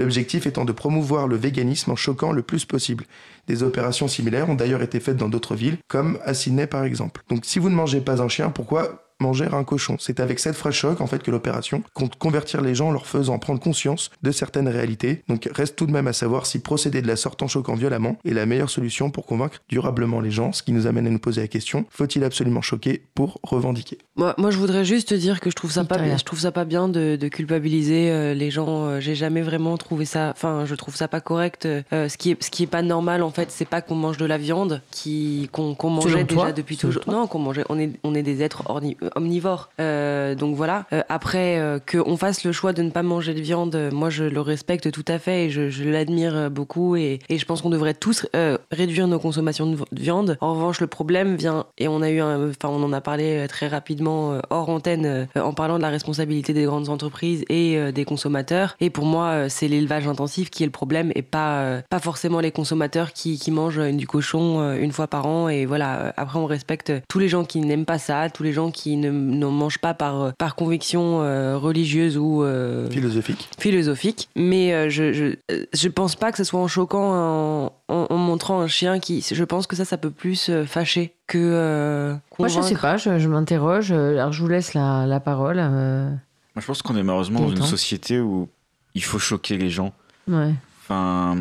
l'objectif 0.00 0.46
étant 0.46 0.64
de 0.64 0.72
promouvoir 0.72 1.28
le 1.28 1.36
véganisme 1.36 1.90
en 1.92 1.96
choquant 1.96 2.32
le 2.32 2.42
plus 2.42 2.64
possible. 2.64 3.04
Des 3.46 3.62
opérations 3.62 4.08
similaires 4.08 4.50
ont 4.50 4.54
d'ailleurs 4.54 4.82
été 4.82 5.00
faites 5.00 5.16
dans 5.16 5.28
d'autres 5.28 5.54
villes, 5.54 5.78
comme 5.88 6.18
à 6.24 6.34
Sydney 6.34 6.66
par 6.66 6.84
exemple. 6.84 7.22
Donc 7.28 7.44
si 7.44 7.58
vous 7.58 7.70
ne 7.70 7.74
mangez 7.74 8.00
pas 8.00 8.22
un 8.22 8.28
chien, 8.28 8.50
pourquoi 8.50 9.09
manger 9.20 9.46
un 9.52 9.64
cochon. 9.64 9.96
C'est 9.98 10.20
avec 10.20 10.38
cette 10.38 10.56
phrase 10.56 10.74
choc 10.74 11.00
en 11.00 11.06
fait 11.06 11.22
que 11.22 11.30
l'opération 11.30 11.82
compte 11.94 12.16
convertir 12.16 12.60
les 12.60 12.74
gens 12.74 12.88
en 12.88 12.92
leur 12.92 13.06
faisant 13.06 13.38
prendre 13.38 13.60
conscience 13.60 14.10
de 14.22 14.30
certaines 14.30 14.68
réalités. 14.68 15.22
Donc 15.28 15.48
reste 15.52 15.76
tout 15.76 15.86
de 15.86 15.92
même 15.92 16.06
à 16.06 16.12
savoir 16.12 16.46
si 16.46 16.58
procéder 16.58 17.02
de 17.02 17.06
la 17.06 17.16
sorte 17.16 17.42
en 17.42 17.48
choquant 17.48 17.74
violemment 17.74 18.18
est 18.24 18.32
la 18.32 18.46
meilleure 18.46 18.70
solution 18.70 19.10
pour 19.10 19.26
convaincre 19.26 19.60
durablement 19.68 20.20
les 20.20 20.30
gens, 20.30 20.52
ce 20.52 20.62
qui 20.62 20.72
nous 20.72 20.86
amène 20.86 21.06
à 21.06 21.10
nous 21.10 21.18
poser 21.18 21.42
la 21.42 21.48
question 21.48 21.60
faut-il 21.90 22.24
absolument 22.24 22.62
choquer 22.62 23.02
pour 23.14 23.38
revendiquer? 23.42 23.98
Moi, 24.16 24.34
moi, 24.38 24.50
je 24.50 24.58
voudrais 24.58 24.84
juste 24.84 25.12
dire 25.12 25.40
que 25.40 25.50
je 25.50 25.54
trouve 25.54 25.70
ça 25.70 25.84
pas 25.84 25.98
bien. 25.98 26.16
Je 26.16 26.24
trouve 26.24 26.38
ça 26.38 26.52
pas 26.52 26.64
bien 26.64 26.88
de, 26.88 27.16
culpabiliser 27.28 28.10
euh, 28.10 28.34
les 28.34 28.50
gens. 28.50 28.86
Euh, 28.86 29.00
j'ai 29.00 29.14
jamais 29.14 29.42
vraiment 29.42 29.76
trouvé 29.76 30.04
ça. 30.04 30.30
Enfin, 30.30 30.64
je 30.64 30.74
trouve 30.74 30.96
ça 30.96 31.08
pas 31.08 31.20
correct. 31.20 31.66
Euh, 31.66 32.08
ce 32.08 32.16
qui 32.16 32.30
est 32.30 32.42
ce 32.42 32.50
qui 32.50 32.62
est 32.62 32.66
pas 32.66 32.82
normal 32.82 33.22
en 33.22 33.30
fait, 33.30 33.50
c'est 33.50 33.68
pas 33.68 33.82
qu'on 33.82 33.94
mange 33.94 34.16
de 34.16 34.24
la 34.24 34.38
viande, 34.38 34.82
qui 34.90 35.48
qu'on 35.52 35.76
mangeait 35.90 36.24
déjà 36.24 36.52
depuis 36.52 36.76
toujours. 36.76 37.02
Non, 37.06 37.26
qu'on 37.26 37.38
mangeait. 37.38 37.64
On 37.68 37.78
est 37.78 37.90
on 38.02 38.14
est 38.14 38.22
des 38.22 38.42
êtres 38.42 38.62
orni 38.66 38.96
omnivore. 39.16 39.70
Euh, 39.80 40.34
donc 40.34 40.56
voilà. 40.56 40.86
Euh, 40.92 41.02
après, 41.08 41.58
euh, 41.58 41.78
qu'on 41.78 42.16
fasse 42.16 42.44
le 42.44 42.52
choix 42.52 42.72
de 42.72 42.82
ne 42.82 42.90
pas 42.90 43.02
manger 43.02 43.34
de 43.34 43.40
viande, 43.40 43.90
moi 43.92 44.10
je 44.10 44.24
le 44.24 44.40
respecte 44.40 44.90
tout 44.90 45.04
à 45.08 45.18
fait 45.18 45.46
et 45.46 45.50
je, 45.50 45.84
l'admire 45.84 46.50
beaucoup 46.50 46.96
et, 46.96 47.18
je 47.30 47.44
pense 47.44 47.62
qu'on 47.62 47.70
devrait 47.70 47.94
tous 47.94 48.26
réduire 48.70 49.08
nos 49.08 49.18
consommations 49.18 49.66
de 49.66 49.78
viande. 49.92 50.36
En 50.40 50.54
revanche, 50.54 50.80
le 50.80 50.86
problème 50.86 51.36
vient, 51.36 51.66
et 51.78 51.88
on 51.88 52.02
a 52.02 52.10
eu 52.10 52.20
enfin 52.22 52.68
on 52.68 52.82
en 52.82 52.92
a 52.92 53.00
parlé 53.00 53.46
très 53.48 53.66
rapidement 53.66 54.40
hors 54.50 54.68
antenne 54.68 55.26
en 55.34 55.52
parlant 55.52 55.78
de 55.78 55.82
la 55.82 55.88
responsabilité 55.88 56.52
des 56.52 56.64
grandes 56.64 56.88
entreprises 56.88 57.44
et 57.48 57.92
des 57.92 58.04
consommateurs. 58.04 58.76
Et 58.80 58.90
pour 58.90 59.04
moi, 59.04 59.48
c'est 59.48 59.68
l'élevage 59.68 60.06
intensif 60.06 60.50
qui 60.50 60.62
est 60.62 60.66
le 60.66 60.72
problème 60.72 61.12
et 61.14 61.22
pas, 61.22 61.82
pas 61.88 61.98
forcément 61.98 62.40
les 62.40 62.52
consommateurs 62.52 63.12
qui, 63.12 63.38
qui 63.38 63.50
mangent 63.50 63.80
du 63.92 64.06
cochon 64.06 64.74
une 64.74 64.92
fois 64.92 65.06
par 65.06 65.26
an. 65.26 65.48
Et 65.48 65.66
voilà, 65.66 66.12
après 66.16 66.38
on 66.38 66.46
respecte 66.46 66.92
tous 67.08 67.18
les 67.18 67.28
gens 67.28 67.44
qui 67.44 67.60
n'aiment 67.60 67.86
pas 67.86 67.98
ça, 67.98 68.28
tous 68.30 68.42
les 68.42 68.52
gens 68.52 68.70
qui 68.70 68.96
n'en 69.00 69.50
mange 69.50 69.78
pas 69.78 69.94
par, 69.94 70.20
euh, 70.22 70.30
par 70.36 70.54
conviction 70.54 71.22
euh, 71.22 71.56
religieuse 71.56 72.16
ou 72.16 72.42
euh, 72.42 72.88
philosophique. 72.90 73.48
philosophique. 73.58 74.28
Mais 74.36 74.90
je, 74.90 75.12
je, 75.12 75.54
je, 75.72 75.88
pense 75.88 76.16
pas 76.16 76.30
que 76.30 76.38
ce 76.38 76.44
soit 76.44 76.60
en 76.60 76.68
choquant 76.68 77.72
en, 77.88 78.16
montrant 78.16 78.60
un 78.60 78.68
chien 78.68 78.98
qui. 78.98 79.24
Je 79.28 79.44
pense 79.44 79.66
que 79.66 79.76
ça, 79.76 79.84
ça 79.84 79.98
peut 79.98 80.10
plus 80.10 80.50
fâcher 80.66 81.14
que. 81.26 82.16
Moi, 82.38 82.48
je 82.48 82.60
sais 82.60 82.76
pas, 82.76 82.96
je, 82.96 83.28
m'interroge. 83.28 83.92
Alors, 83.92 84.32
je 84.32 84.42
vous 84.42 84.48
laisse 84.48 84.74
la, 84.74 85.06
la 85.06 85.20
parole. 85.20 85.56
Moi, 85.56 86.60
je 86.60 86.66
pense 86.66 86.82
qu'on 86.82 86.96
est 86.96 87.02
malheureusement 87.02 87.40
dans 87.40 87.50
une 87.50 87.62
société 87.62 88.20
où 88.20 88.48
il 88.94 89.04
faut 89.04 89.18
choquer 89.18 89.56
les 89.56 89.70
gens. 89.70 89.92
Ouais. 90.28 90.52
Enfin, 90.82 91.38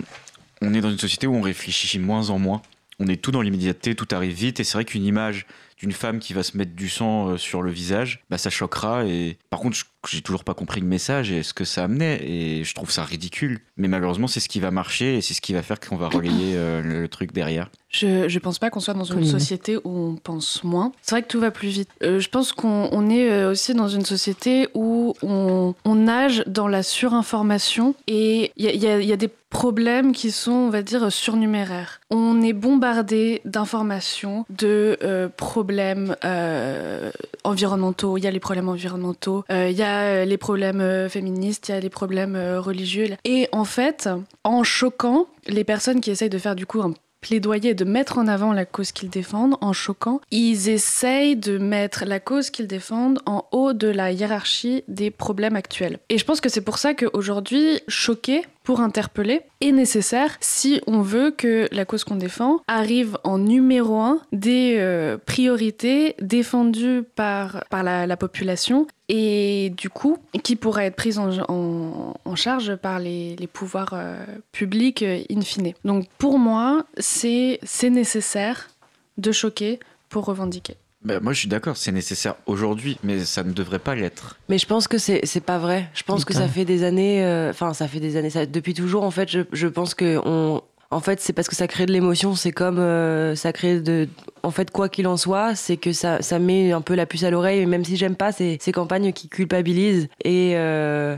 on 0.62 0.74
est 0.74 0.82
dans 0.82 0.92
une 0.92 1.00
société 1.00 1.28
où 1.28 1.36
on 1.36 1.42
réfléchit 1.42 2.00
moins 2.00 2.30
en 2.30 2.40
moins. 2.40 2.62
On 3.00 3.08
est 3.08 3.22
tout 3.22 3.32
dans 3.32 3.42
l'immédiateté, 3.42 3.96
tout 3.96 4.08
arrive 4.12 4.34
vite. 4.34 4.60
Et 4.60 4.64
c'est 4.64 4.74
vrai 4.74 4.86
qu'une 4.86 5.06
image 5.06 5.46
d'une 5.80 5.94
femme 5.94 6.20
qui 6.20 6.34
va 6.34 6.44
se 6.44 6.58
mettre 6.58 6.74
du 6.74 6.90
sang 6.90 7.30
euh, 7.30 7.38
sur 7.38 7.62
le 7.62 7.72
visage, 7.72 8.24
bah 8.30 8.38
ça 8.38 8.50
choquera. 8.50 9.06
Et 9.06 9.38
par 9.50 9.62
contre, 9.62 9.78
j'ai 10.08 10.22
toujours 10.22 10.44
pas 10.44 10.54
compris 10.54 10.82
le 10.82 10.88
message 10.88 11.32
et 11.32 11.42
ce 11.42 11.54
que 11.54 11.64
ça 11.64 11.86
amenait. 11.86 12.20
Et 12.24 12.64
je 12.66 12.76
trouve 12.76 12.92
ça 12.92 13.04
ridicule. 13.04 13.62
Mais 13.78 13.88
malheureusement, 13.88 14.28
c'est 14.28 14.42
ce 14.42 14.50
qui 14.50 14.60
va 14.60 14.72
marcher 14.72 15.16
et 15.16 15.22
c'est 15.22 15.34
ce 15.34 15.42
qui 15.42 15.54
va 15.54 15.62
faire 15.62 15.80
qu'on 15.80 15.96
va 15.96 16.10
relayer 16.10 16.56
euh, 16.56 16.82
le, 16.82 17.08
truc 17.08 17.32
derrière. 17.32 17.72
Je, 17.90 18.28
je 18.28 18.40
pense 18.40 18.60
pas 18.60 18.70
qu'on 18.70 18.82
soit 18.82 18.94
dans 18.94 19.04
une 19.04 19.26
société 19.26 19.78
où 19.78 19.82
on 19.86 20.16
pense 20.16 20.64
moins. 20.64 20.92
C'est 21.02 21.16
vrai 21.16 21.24
que 21.24 21.28
tout 21.28 21.40
va 21.40 21.50
plus 21.50 21.70
vite. 21.70 21.90
Euh, 22.04 22.20
je 22.20 22.30
pense 22.30 22.52
qu'on 22.52 23.10
est 23.10 23.46
aussi 23.46 23.74
dans 23.74 23.88
une 23.88 24.06
société 24.06 24.68
où 24.74 25.16
on, 25.24 25.74
on 25.86 25.96
nage 25.96 26.44
dans 26.46 26.68
la 26.68 26.84
surinformation 26.84 27.96
et 28.06 28.52
il 28.58 28.66
y 28.66 28.88
a, 28.88 29.00
y 29.00 29.12
a, 29.12 29.18
des 29.18 29.30
problèmes 29.50 30.12
qui 30.12 30.32
sont, 30.32 30.52
on 30.52 30.70
va 30.70 30.82
dire, 30.82 31.12
surnuméraires. 31.12 32.02
On 32.10 32.42
est 32.42 32.54
bombardé 32.54 33.42
d'informations, 33.46 34.46
de 34.50 34.98
euh, 35.04 35.30
problèmes 35.30 36.16
euh, 36.24 37.12
environnementaux. 37.44 38.18
Il 38.18 38.24
y 38.24 38.28
a 38.28 38.32
les 38.32 38.40
problèmes 38.40 38.70
environnementaux, 38.70 39.44
il 39.50 39.72
y 39.72 39.84
a 39.84 40.26
les 40.26 40.38
problèmes 40.38 41.10
féministes, 41.10 41.70
il 41.70 41.72
y 41.72 41.76
a 41.76 41.80
les 41.80 41.90
problèmes 41.90 42.38
religieux. 42.58 43.08
Et 43.26 43.48
en 43.52 43.66
fait, 43.66 44.10
en 44.44 44.64
choquant 44.64 45.28
les 45.48 45.64
personnes 45.64 46.02
qui 46.02 46.12
essayent 46.12 46.30
de 46.30 46.38
faire 46.38 46.56
du 46.56 46.66
coup 46.66 46.82
un 46.82 46.94
plaidoyer 47.22 47.74
de 47.74 47.86
mettre 47.86 48.18
en 48.18 48.28
avant 48.28 48.54
la 48.54 48.66
cause 48.66 48.92
qu'ils 48.92 49.10
défendent 49.10 49.56
en 49.62 49.74
choquant, 49.74 50.22
ils 50.32 50.70
essayent 50.70 51.36
de 51.36 51.58
mettre 51.58 52.06
la 52.06 52.20
cause 52.20 52.50
qu'ils 52.50 52.68
défendent 52.68 53.20
en 53.26 53.46
haut 53.52 53.74
de 53.74 53.88
la 53.88 54.12
hiérarchie 54.12 54.84
des 54.88 55.12
problèmes 55.12 55.56
actuels. 55.56 56.00
Et 56.10 56.18
je 56.18 56.26
pense 56.26 56.42
que 56.42 56.50
c'est 56.50 56.62
pour 56.62 56.78
ça 56.78 56.94
qu'aujourd'hui, 56.94 57.82
choquer 57.88 58.44
pour 58.64 58.82
interpeller 58.82 59.42
est 59.62 59.72
nécessaire 59.72 60.38
si 60.42 60.82
on 60.88 61.02
veut 61.02 61.32
que 61.32 61.68
la 61.72 61.86
cause 61.86 62.04
qu'on 62.04 62.16
défend 62.16 62.62
arrive 62.68 63.18
en 63.24 63.38
numéro 63.38 64.00
un 64.00 64.20
des 64.32 64.76
euh, 64.78 65.18
priorités 65.18 66.16
défendues 66.22 67.04
par, 67.16 67.64
par 67.70 67.84
la, 67.84 68.18
population 68.18 68.88
et 69.08 69.74
du 69.78 69.90
coup 69.90 70.18
qui 70.44 70.56
pourra 70.56 70.86
être 70.86 70.96
prise 70.96 71.20
en, 71.20 71.30
en, 71.48 72.36
charge 72.36 72.76
par 72.76 73.00
les, 73.00 73.36
les 73.38 73.48
pouvoirs 73.48 73.94
euh, 73.94 74.24
publics 74.52 75.04
euh, 75.04 75.24
in 75.32 75.42
fine. 75.42 75.74
Donc 75.86 76.08
pour 76.18 76.38
moi, 76.38 76.86
c'est 76.98 77.60
nécessaire 77.84 78.70
de 79.18 79.32
choquer 79.32 79.80
pour 80.10 80.26
revendiquer. 80.26 80.76
Bah, 81.02 81.22
moi, 81.22 81.32
je 81.32 81.40
suis 81.40 81.48
d'accord, 81.48 81.78
c'est 81.78 81.94
nécessaire 81.94 82.36
aujourd'hui, 82.46 82.98
mais 83.04 83.20
ça 83.24 83.44
ne 83.44 83.54
devrait 83.54 83.80
pas 83.80 83.96
l'être. 83.96 84.38
Mais 84.50 84.58
je 84.58 84.66
pense 84.66 84.88
que 84.90 84.98
c'est 84.98 85.44
pas 85.46 85.58
vrai. 85.58 85.90
Je 85.94 86.04
pense 86.04 86.26
que 86.26 86.34
ça 86.34 86.48
fait 86.50 86.66
des 86.66 86.84
années, 86.84 87.24
euh, 87.24 87.52
enfin, 87.52 87.74
ça 87.74 87.88
fait 87.88 88.02
des 88.02 88.18
années, 88.18 88.30
ça, 88.30 88.46
depuis 88.46 88.74
toujours, 88.74 89.04
en 89.04 89.12
fait, 89.12 89.30
je, 89.30 89.42
je 89.54 89.68
pense 89.68 89.94
que 89.94 90.20
on, 90.26 90.62
en 90.92 91.02
fait, 91.02 91.20
c'est 91.20 91.34
parce 91.34 91.48
que 91.48 91.56
ça 91.56 91.68
crée 91.68 91.86
de 91.86 91.92
l'émotion. 91.92 92.34
C'est 92.34 92.52
comme 92.52 92.80
euh, 92.80 93.36
ça 93.36 93.54
crée 93.54 93.80
de. 93.80 94.08
En 94.42 94.50
fait, 94.50 94.72
quoi 94.72 94.90
qu'il 94.90 95.06
en 95.08 95.18
soit, 95.18 95.54
c'est 95.54 95.78
que 95.78 95.94
ça, 95.94 96.22
ça 96.22 96.40
met 96.40 96.72
un 96.72 96.82
peu 96.82 96.96
la 96.96 97.06
puce 97.06 97.24
à 97.24 97.30
l'oreille. 97.30 97.64
Même 97.68 97.86
si 97.86 97.96
j'aime 97.96 98.16
pas 98.16 98.32
ces, 98.32 98.58
ces 98.60 98.72
campagnes 98.72 99.14
qui 99.14 99.30
culpabilisent. 99.30 100.08
Et 100.24 100.54
euh, 100.56 101.18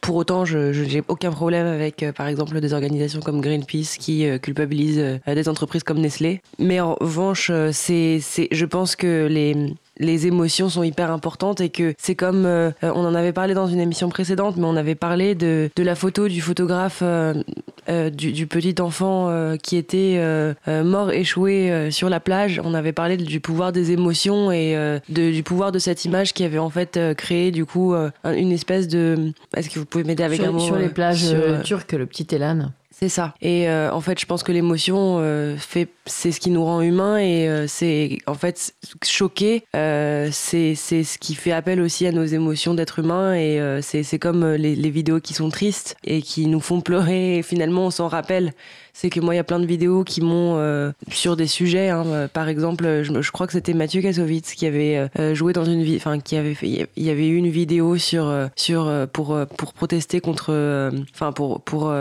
pour 0.00 0.16
autant, 0.16 0.46
je 0.46 0.72
j'ai 0.72 1.02
aucun 1.08 1.32
problème 1.32 1.66
avec, 1.66 2.02
euh, 2.02 2.12
par 2.12 2.28
exemple, 2.28 2.58
des 2.60 2.72
organisations 2.72 3.20
comme 3.20 3.42
Greenpeace 3.42 3.98
qui 3.98 4.26
culpabilisent 4.40 5.20
des 5.26 5.48
entreprises 5.50 5.82
comme 5.82 5.98
Nestlé. 5.98 6.40
Mais 6.58 6.80
en 6.80 6.94
revanche, 6.94 7.50
c'est, 7.72 8.20
je 8.50 8.64
pense 8.64 8.96
que 8.96 9.26
les 9.26 9.74
les 9.98 10.26
émotions 10.26 10.68
sont 10.68 10.82
hyper 10.82 11.10
importantes 11.10 11.60
et 11.60 11.68
que 11.68 11.94
c'est 11.98 12.14
comme 12.14 12.46
euh, 12.46 12.70
on 12.82 13.04
en 13.04 13.14
avait 13.14 13.32
parlé 13.32 13.54
dans 13.54 13.66
une 13.66 13.80
émission 13.80 14.08
précédente 14.08 14.56
mais 14.56 14.64
on 14.64 14.76
avait 14.76 14.94
parlé 14.94 15.34
de, 15.34 15.70
de 15.74 15.82
la 15.82 15.94
photo 15.94 16.28
du 16.28 16.40
photographe 16.40 17.00
euh, 17.02 17.34
euh, 17.88 18.10
du, 18.10 18.32
du, 18.32 18.46
petit 18.46 18.80
enfant 18.80 19.54
qui 19.62 19.76
était 19.76 20.18
mort 20.66 21.10
échoué 21.10 21.90
sur 21.90 22.08
la 22.08 22.20
plage. 22.20 22.60
On 22.64 22.72
avait 22.72 22.92
parlé 22.92 23.16
du 23.16 23.40
pouvoir 23.40 23.72
des 23.72 23.92
émotions 23.92 24.50
et 24.50 24.74
de, 25.08 25.32
du 25.32 25.42
pouvoir 25.42 25.70
de 25.72 25.78
cette 25.78 26.04
image 26.04 26.32
qui 26.32 26.44
avait 26.44 26.58
en 26.58 26.70
fait 26.70 26.98
créé 27.16 27.50
du 27.50 27.66
coup 27.66 27.94
une 28.24 28.52
espèce 28.52 28.88
de 28.88 29.32
est-ce 29.56 29.68
que 29.68 29.78
vous 29.78 29.84
pouvez 29.84 30.04
m'aider 30.04 30.22
avec 30.22 30.40
un 30.40 30.52
mot 30.52 30.60
sur 30.60 30.76
les 30.76 30.88
plages 30.88 31.34
turques 31.64 31.92
le 31.92 32.06
petit 32.06 32.26
Elan 32.34 32.70
c'est 32.96 33.08
ça. 33.08 33.34
Et 33.42 33.68
euh, 33.68 33.90
en 33.92 34.00
fait, 34.00 34.20
je 34.20 34.26
pense 34.26 34.44
que 34.44 34.52
l'émotion, 34.52 35.16
euh, 35.18 35.56
fait, 35.56 35.88
c'est 36.06 36.30
ce 36.30 36.38
qui 36.38 36.50
nous 36.50 36.64
rend 36.64 36.80
humains 36.80 37.18
et 37.18 37.48
euh, 37.48 37.66
c'est 37.66 38.18
en 38.28 38.34
fait 38.34 38.72
choquer, 39.04 39.64
c'est, 39.72 40.74
c'est 40.76 41.02
ce 41.02 41.18
qui 41.18 41.34
fait 41.34 41.50
appel 41.50 41.80
aussi 41.80 42.06
à 42.06 42.12
nos 42.12 42.24
émotions 42.24 42.72
d'être 42.72 43.00
humain 43.00 43.34
et 43.34 43.60
c'est, 43.82 44.04
c'est 44.04 44.18
comme 44.20 44.46
les, 44.52 44.76
les, 44.76 44.90
vidéos 44.90 45.18
qui 45.18 45.34
sont 45.34 45.48
tristes 45.48 45.96
et 46.04 46.22
qui 46.22 46.46
nous 46.46 46.60
font 46.60 46.80
pleurer 46.80 47.38
et 47.38 47.42
finalement 47.42 47.86
on 47.86 47.90
s'en 47.90 48.06
rappelle. 48.06 48.52
C'est 48.92 49.10
que 49.10 49.18
moi, 49.18 49.34
il 49.34 49.38
y 49.38 49.40
a 49.40 49.44
plein 49.44 49.58
de 49.58 49.66
vidéos 49.66 50.04
qui 50.04 50.20
m'ont 50.20 50.92
sur 51.10 51.34
des 51.34 51.48
sujets. 51.48 51.88
Hein, 51.88 52.28
par 52.32 52.48
exemple, 52.48 53.02
je, 53.02 53.22
je, 53.22 53.32
crois 53.32 53.48
que 53.48 53.52
c'était 53.52 53.74
Mathieu 53.74 54.02
Kassovitz 54.02 54.54
qui 54.54 54.66
avait 54.66 55.08
joué 55.34 55.52
dans 55.52 55.64
une 55.64 55.82
vie, 55.82 55.96
enfin 55.96 56.20
qui 56.20 56.36
avait 56.36 56.54
fait, 56.54 56.86
il 56.96 57.02
y 57.02 57.10
avait 57.10 57.26
eu 57.26 57.36
une 57.36 57.50
vidéo 57.50 57.98
sur 57.98 58.32
sur 58.54 59.08
pour 59.12 59.36
pour 59.56 59.72
protester 59.72 60.20
contre, 60.20 60.52
enfin 61.12 61.32
pour 61.32 61.60
pour 61.62 61.92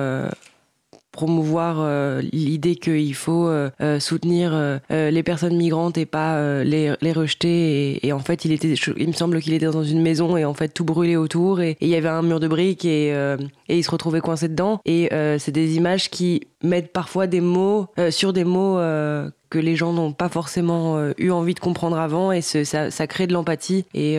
promouvoir 1.14 1.78
euh, 1.80 2.22
l'idée 2.34 2.76
qu'il 2.76 3.14
faut 3.14 3.48
euh, 3.48 3.70
euh, 3.80 4.00
soutenir 4.02 4.34
les 4.90 5.24
personnes 5.24 5.56
migrantes 5.56 5.98
et 5.98 6.06
pas 6.06 6.64
les, 6.64 6.94
les, 7.00 7.14
rejeter. 7.14 8.06
Et, 8.06 8.12
en 8.12 8.20
fait, 8.20 8.44
il 8.44 8.52
était, 8.52 8.74
il 8.98 9.08
me 9.08 9.14
semble 9.14 9.40
qu'il 9.40 9.54
était 9.54 9.68
dans 9.68 9.84
une 9.84 10.02
maison 10.02 10.36
et 10.36 10.44
en 10.44 10.54
fait 10.54 10.70
tout 10.70 10.84
brûlait 10.84 11.16
autour 11.16 11.62
et 11.62 11.78
il 11.80 11.88
y 11.88 11.96
avait 11.96 12.10
un 12.10 12.24
mur 12.24 12.40
de 12.40 12.48
briques 12.48 12.84
et, 12.84 13.10
et 13.10 13.78
il 13.78 13.84
se 13.84 13.92
retrouvait 13.92 14.22
coincé 14.22 14.48
dedans. 14.48 14.82
Et 14.86 15.10
c'est 15.38 15.52
des 15.52 15.76
images 15.76 16.10
qui 16.10 16.48
mettent 16.64 16.92
parfois 16.92 17.28
des 17.28 17.42
mots 17.42 17.88
sur 18.10 18.34
des 18.34 18.44
mots 18.44 18.78
que 19.50 19.60
les 19.60 19.76
gens 19.76 19.94
n'ont 19.94 20.14
pas 20.14 20.30
forcément 20.30 21.12
eu 21.18 21.30
envie 21.30 21.54
de 21.54 21.60
comprendre 21.60 21.98
avant 21.98 22.32
et 22.32 22.42
ça, 22.42 22.90
ça, 22.90 23.08
crée 23.08 23.28
de 23.28 23.34
l'empathie 23.34 23.86
et 23.94 24.18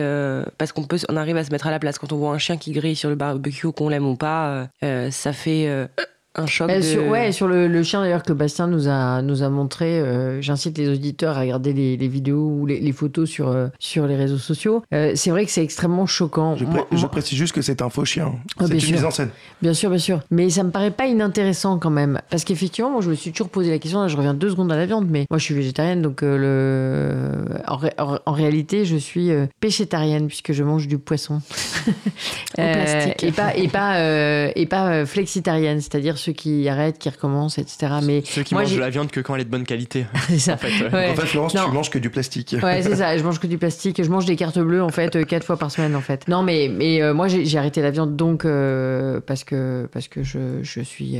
parce 0.57 0.71
qu'on 0.71 0.83
peut 0.83 0.99
on 1.09 1.17
arrive 1.17 1.35
à 1.35 1.43
se 1.43 1.51
mettre 1.51 1.67
à 1.67 1.71
la 1.71 1.79
place 1.79 1.99
quand 1.99 2.13
on 2.13 2.17
voit 2.17 2.31
un 2.31 2.37
chien 2.37 2.55
qui 2.57 2.71
grille 2.71 2.95
sur 2.95 3.09
le 3.09 3.15
barbecue 3.15 3.71
qu'on 3.71 3.89
l'aime 3.89 4.07
ou 4.07 4.15
pas 4.15 4.69
ça 5.11 5.33
fait 5.33 5.87
un 6.35 6.45
choc. 6.45 6.69
de... 6.69 6.81
sur, 6.81 7.07
ouais, 7.07 7.31
sur 7.31 7.47
le, 7.47 7.67
le 7.67 7.83
chien 7.83 8.01
d'ailleurs 8.01 8.23
que 8.23 8.33
Bastien 8.33 8.67
nous 8.67 8.87
a, 8.87 9.21
nous 9.21 9.43
a 9.43 9.49
montré, 9.49 9.99
euh, 9.99 10.41
j'incite 10.41 10.77
les 10.77 10.89
auditeurs 10.89 11.37
à 11.37 11.41
regarder 11.41 11.73
les, 11.73 11.97
les 11.97 12.07
vidéos 12.07 12.47
ou 12.47 12.65
les, 12.65 12.79
les, 12.79 12.91
photos 12.91 13.29
sur, 13.29 13.47
euh, 13.47 13.67
sur 13.79 14.07
les 14.07 14.15
réseaux 14.15 14.37
sociaux. 14.37 14.83
Euh, 14.93 15.13
c'est 15.15 15.29
vrai 15.29 15.45
que 15.45 15.51
c'est 15.51 15.63
extrêmement 15.63 16.05
choquant. 16.05 16.55
Je, 16.55 16.65
je, 16.91 17.05
précise 17.07 17.37
juste 17.37 17.53
que 17.53 17.61
c'est 17.61 17.81
un 17.81 17.89
faux 17.89 18.05
chien. 18.05 18.33
Ah, 18.59 18.65
c'est 18.67 18.77
une 18.77 18.91
mise 18.93 19.05
en 19.05 19.11
scène. 19.11 19.29
Bien 19.61 19.73
sûr, 19.73 19.89
bien 19.89 19.99
sûr. 19.99 20.21
Mais 20.31 20.49
ça 20.49 20.63
me 20.63 20.71
paraît 20.71 20.91
pas 20.91 21.07
inintéressant 21.07 21.79
quand 21.79 21.89
même. 21.89 22.21
Parce 22.29 22.43
qu'effectivement, 22.43 22.91
moi 22.91 23.01
je 23.01 23.09
me 23.09 23.15
suis 23.15 23.31
toujours 23.31 23.49
posé 23.49 23.71
la 23.71 23.79
question, 23.79 24.01
là 24.01 24.07
je 24.07 24.17
reviens 24.17 24.33
deux 24.33 24.49
secondes 24.49 24.71
à 24.71 24.77
la 24.77 24.85
viande, 24.85 25.07
mais 25.09 25.25
moi 25.29 25.39
je 25.39 25.43
suis 25.43 25.55
végétarienne, 25.55 26.01
donc 26.01 26.21
le... 26.21 27.45
en, 27.67 27.79
en, 28.25 28.31
réalité 28.31 28.85
je 28.85 28.97
suis 28.97 29.31
péchétarienne 29.59 30.27
puisque 30.27 30.51
je 30.51 30.63
mange 30.63 30.87
du 30.87 30.97
poisson. 30.97 31.41
plastique. 32.55 33.23
Et 33.23 33.31
pas, 33.31 33.55
et 33.55 33.67
pas, 33.67 34.51
et 34.55 34.65
pas 34.65 35.05
flexitarienne, 35.05 35.81
c'est-à-dire 35.81 36.17
ceux 36.25 36.31
qui 36.31 36.67
arrêtent, 36.67 36.97
qui 36.97 37.09
recommencent, 37.09 37.59
etc. 37.59 37.93
Mais 38.03 38.23
ceux 38.25 38.43
qui 38.43 38.55
mangent 38.55 38.73
de 38.73 38.79
la 38.79 38.89
viande 38.89 39.11
que 39.11 39.19
quand 39.19 39.35
elle 39.35 39.41
est 39.41 39.45
de 39.45 39.49
bonne 39.49 39.63
qualité. 39.63 40.05
c'est 40.27 40.39
ça. 40.39 40.53
En 40.53 40.57
fait, 40.57 40.89
ouais. 40.89 41.11
en 41.11 41.15
fait 41.15 41.25
Florence, 41.27 41.53
tu 41.53 41.71
manges 41.71 41.89
que 41.89 41.99
du 41.99 42.09
plastique. 42.09 42.55
Ouais, 42.61 42.81
c'est 42.81 42.95
ça. 42.95 43.17
Je 43.17 43.23
mange 43.23 43.39
que 43.39 43.47
du 43.47 43.57
plastique. 43.57 44.03
Je 44.03 44.09
mange 44.09 44.25
des 44.25 44.35
cartes 44.35 44.59
bleues 44.59 44.83
en 44.83 44.89
fait 44.89 45.15
euh, 45.15 45.23
quatre 45.23 45.45
fois 45.45 45.57
par 45.57 45.71
semaine 45.71 45.95
en 45.95 46.01
fait. 46.01 46.27
Non, 46.27 46.41
mais 46.41 46.69
mais 46.71 47.01
euh, 47.01 47.13
moi 47.13 47.27
j'ai 47.27 47.57
arrêté 47.57 47.81
la 47.81 47.91
viande 47.91 48.15
donc 48.15 48.45
euh, 48.45 49.19
parce 49.25 49.43
que 49.43 49.87
parce 49.91 50.07
que 50.07 50.23
je, 50.23 50.63
je 50.63 50.81
suis 50.81 51.19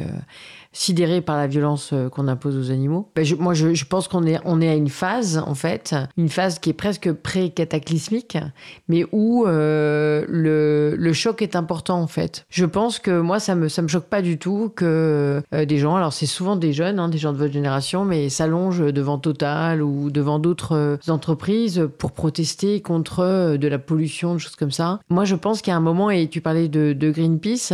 sidéré 0.76 1.21
par 1.21 1.38
la 1.38 1.47
violence 1.47 1.91
euh, 1.93 2.09
qu'on 2.09 2.28
impose 2.28 2.57
aux 2.57 2.71
animaux. 2.71 3.09
Ben, 3.15 3.26
moi, 3.39 3.53
je, 3.53 3.86
pense 3.86 4.07
qu'on 4.07 4.26
est, 4.26 4.39
on 4.43 4.61
est 4.61 4.69
à 4.69 4.76
une 4.76 4.89
phase, 4.89 5.38
en 5.38 5.55
fait, 5.55 5.95
une 6.17 6.30
phase 6.30 6.59
qui 6.59 6.69
est 6.69 6.73
presque 6.73 7.11
pré-cataclysmique, 7.13 8.38
mais 8.89 9.05
où 9.11 9.45
euh, 9.47 10.26
le, 10.28 10.95
le, 10.97 11.13
choc 11.13 11.41
est 11.41 11.55
important, 11.55 11.99
en 12.01 12.07
fait. 12.07 12.45
Je 12.49 12.65
pense 12.65 12.99
que 12.99 13.21
moi, 13.21 13.39
ça 13.39 13.55
me, 13.55 13.69
ça 13.69 13.82
me 13.82 13.88
choque 13.88 14.05
pas 14.05 14.21
du 14.21 14.38
tout 14.38 14.71
que 14.76 15.41
euh, 15.53 15.65
des 15.65 15.78
gens, 15.78 15.95
alors 15.95 16.11
c'est 16.11 16.26
souvent 16.26 16.57
des 16.57 16.73
jeunes, 16.73 16.99
hein, 16.99 17.07
des 17.07 17.17
gens 17.17 17.32
de 17.32 17.38
votre 17.38 17.53
génération, 17.53 18.03
mais 18.03 18.28
s'allongent 18.30 18.91
devant 18.91 19.15
Total 19.17 19.82
ou 19.82 20.11
devant 20.11 20.39
d'autres 20.39 20.99
entreprises 21.07 21.88
pour 21.97 22.11
protester 22.11 22.82
contre 22.82 23.55
de 23.55 23.67
la 23.67 23.80
pollution, 23.80 24.34
des 24.34 24.39
choses 24.39 24.57
comme 24.57 24.71
ça. 24.71 24.99
Moi, 25.09 25.23
je 25.23 25.36
pense 25.36 25.61
qu'il 25.61 25.71
y 25.71 25.73
a 25.73 25.78
un 25.78 25.82
moment, 25.82 26.11
et 26.11 26.28
tu 26.28 26.41
parlais 26.41 26.67
de 26.67 27.11
Greenpeace, 27.11 27.71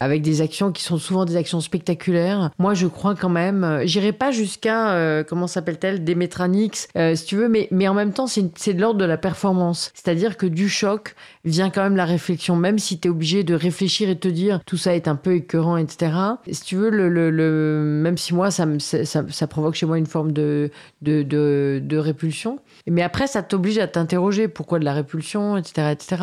avec 0.00 0.20
des 0.20 0.42
actions 0.42 0.70
qui 0.70 0.82
sont 0.82 0.98
souvent 0.98 1.24
des 1.24 1.36
actions 1.36 1.60
spectaculaires 1.60 2.25
moi, 2.58 2.74
je 2.74 2.86
crois 2.86 3.14
quand 3.14 3.28
même, 3.28 3.64
euh, 3.64 3.86
j'irai 3.86 4.12
pas 4.12 4.30
jusqu'à, 4.30 4.92
euh, 4.92 5.24
comment 5.24 5.46
s'appelle-t-elle, 5.46 6.04
des 6.04 6.14
Métranix, 6.14 6.88
euh, 6.96 7.14
si 7.14 7.24
tu 7.26 7.36
veux, 7.36 7.48
mais, 7.48 7.68
mais 7.70 7.88
en 7.88 7.94
même 7.94 8.12
temps, 8.12 8.26
c'est 8.26 8.74
de 8.74 8.80
l'ordre 8.80 9.00
de 9.00 9.04
la 9.04 9.16
performance. 9.16 9.90
C'est-à-dire 9.94 10.36
que 10.36 10.46
du 10.46 10.68
choc 10.68 11.14
vient 11.44 11.70
quand 11.70 11.82
même 11.82 11.96
la 11.96 12.04
réflexion, 12.04 12.56
même 12.56 12.78
si 12.78 12.98
tu 12.98 13.08
es 13.08 13.10
obligé 13.10 13.44
de 13.44 13.54
réfléchir 13.54 14.08
et 14.08 14.16
te 14.16 14.28
dire 14.28 14.60
tout 14.66 14.76
ça 14.76 14.94
est 14.94 15.08
un 15.08 15.16
peu 15.16 15.34
écœurant, 15.34 15.76
etc. 15.76 16.12
Si 16.50 16.62
tu 16.62 16.76
veux, 16.76 16.90
le, 16.90 17.08
le, 17.08 17.82
même 18.02 18.18
si 18.18 18.34
moi, 18.34 18.50
ça, 18.50 18.66
ça, 18.78 19.04
ça, 19.28 19.46
provoque 19.46 19.74
chez 19.74 19.86
moi 19.86 19.98
une 19.98 20.06
forme 20.06 20.32
de, 20.32 20.70
de, 21.02 21.22
de, 21.22 21.80
de 21.82 21.96
répulsion, 21.96 22.58
mais 22.86 23.02
après, 23.02 23.26
ça 23.26 23.42
t'oblige 23.42 23.78
à 23.78 23.86
t'interroger 23.86 24.48
pourquoi 24.48 24.78
de 24.78 24.84
la 24.84 24.94
répulsion, 24.94 25.56
etc. 25.56 25.92
etc. 25.92 26.16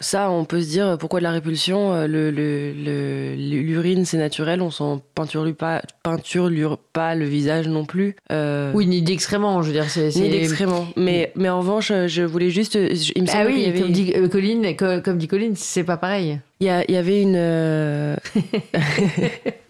Ça, 0.00 0.30
on 0.30 0.44
peut 0.44 0.60
se 0.60 0.68
dire 0.68 0.96
pourquoi 0.98 1.20
de 1.20 1.24
la 1.24 1.32
répulsion 1.32 1.92
euh, 1.92 2.06
L'urine, 3.36 4.04
c'est 4.04 4.18
naturel, 4.18 4.62
on 4.62 4.70
s'en 4.70 5.00
peinture 5.14 5.44
pas, 5.56 5.82
peinture 6.02 6.78
pas 6.92 7.14
le 7.14 7.24
visage 7.24 7.66
non 7.68 7.84
plus. 7.84 8.14
Euh... 8.30 8.70
Oui, 8.74 8.86
ni 8.86 9.02
d'excrément, 9.02 9.60
je 9.62 9.68
veux 9.68 9.72
dire. 9.72 9.90
c'est 9.90 10.14
Ni 10.14 10.30
d'excrément. 10.30 10.86
Mais, 10.96 11.32
mais 11.34 11.48
en 11.48 11.58
revanche, 11.58 11.92
je 12.06 12.22
voulais 12.22 12.50
juste. 12.50 12.74
Il 12.74 13.22
me 13.22 13.28
ah 13.32 13.44
oui, 13.46 13.66
avait... 13.66 13.80
comme, 13.80 13.92
dit, 13.92 14.12
euh, 14.14 14.28
Colline, 14.28 14.76
comme, 14.76 15.18
dit 15.18 15.26
Colline, 15.26 15.54
c'est 15.56 15.84
pas 15.84 15.96
pareil. 15.96 16.38
Il 16.60 16.66
y, 16.66 16.92
y, 16.92 16.96
avait 16.96 17.22
une. 17.22 17.36
Euh, 17.36 18.16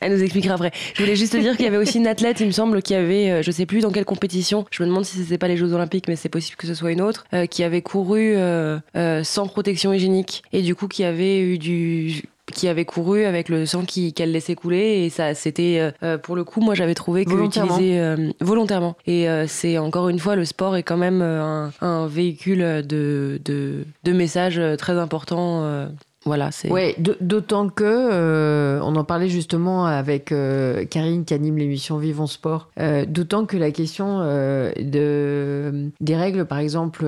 Elle 0.00 0.12
nous 0.12 0.22
expliquera 0.22 0.54
après. 0.54 0.72
Je 0.94 1.02
voulais 1.02 1.16
juste 1.16 1.36
dire 1.36 1.56
qu'il 1.56 1.64
y 1.64 1.68
avait 1.68 1.76
aussi 1.76 1.98
une 1.98 2.06
athlète, 2.06 2.40
il 2.40 2.46
me 2.46 2.52
semble, 2.52 2.82
qui 2.82 2.94
avait, 2.94 3.30
euh, 3.30 3.42
je 3.42 3.50
sais 3.50 3.66
plus 3.66 3.80
dans 3.80 3.90
quelle 3.90 4.04
compétition, 4.04 4.64
je 4.70 4.82
me 4.82 4.88
demande 4.88 5.04
si 5.04 5.18
c'était 5.18 5.38
pas 5.38 5.48
les 5.48 5.56
Jeux 5.56 5.72
Olympiques, 5.72 6.08
mais 6.08 6.16
c'est 6.16 6.28
possible 6.28 6.56
que 6.56 6.66
ce 6.66 6.74
soit 6.74 6.92
une 6.92 7.00
autre, 7.00 7.24
euh, 7.34 7.46
qui 7.46 7.64
avait 7.64 7.82
couru 7.82 8.36
euh, 8.36 8.78
sans 9.24 9.46
protection 9.46 9.92
hygiénique 9.92 10.42
et 10.52 10.62
du 10.62 10.74
coup 10.74 10.88
qui 10.88 11.04
avait 11.04 11.40
eu 11.40 11.58
du 11.58 12.22
qui 12.54 12.66
avait 12.66 12.86
couru 12.86 13.24
avec 13.24 13.50
le 13.50 13.66
sang 13.66 13.84
qu'elle 13.84 14.32
laissait 14.32 14.54
couler 14.54 15.04
et 15.04 15.10
ça 15.10 15.34
c'était 15.34 15.92
pour 16.22 16.34
le 16.34 16.44
coup 16.44 16.62
moi 16.62 16.74
j'avais 16.74 16.94
trouvé 16.94 17.26
que 17.26 17.44
utiliser 17.44 18.00
volontairement 18.40 18.96
et 19.06 19.26
c'est 19.46 19.76
encore 19.76 20.08
une 20.08 20.18
fois 20.18 20.34
le 20.34 20.46
sport 20.46 20.74
est 20.76 20.82
quand 20.82 20.96
même 20.96 21.20
un, 21.20 22.06
véhicule 22.06 22.86
de, 22.86 23.38
de, 23.44 23.84
de 24.02 24.12
messages 24.12 24.60
très 24.78 24.94
importants 24.94 25.88
voilà, 26.28 26.50
c'est. 26.52 26.70
Ouais, 26.70 26.94
d'autant 26.98 27.70
que 27.70 27.84
euh, 27.84 28.80
on 28.82 28.94
en 28.96 29.04
parlait 29.04 29.30
justement 29.30 29.86
avec 29.86 30.30
euh, 30.30 30.84
Karine 30.84 31.24
qui 31.24 31.32
anime 31.32 31.56
l'émission 31.56 31.96
Vivons 31.96 32.26
Sport. 32.26 32.68
Euh, 32.78 33.06
d'autant 33.06 33.46
que 33.46 33.56
la 33.56 33.70
question 33.70 34.18
de 34.18 35.90
des 36.00 36.16
règles, 36.16 36.44
par 36.44 36.58
exemple, 36.58 37.06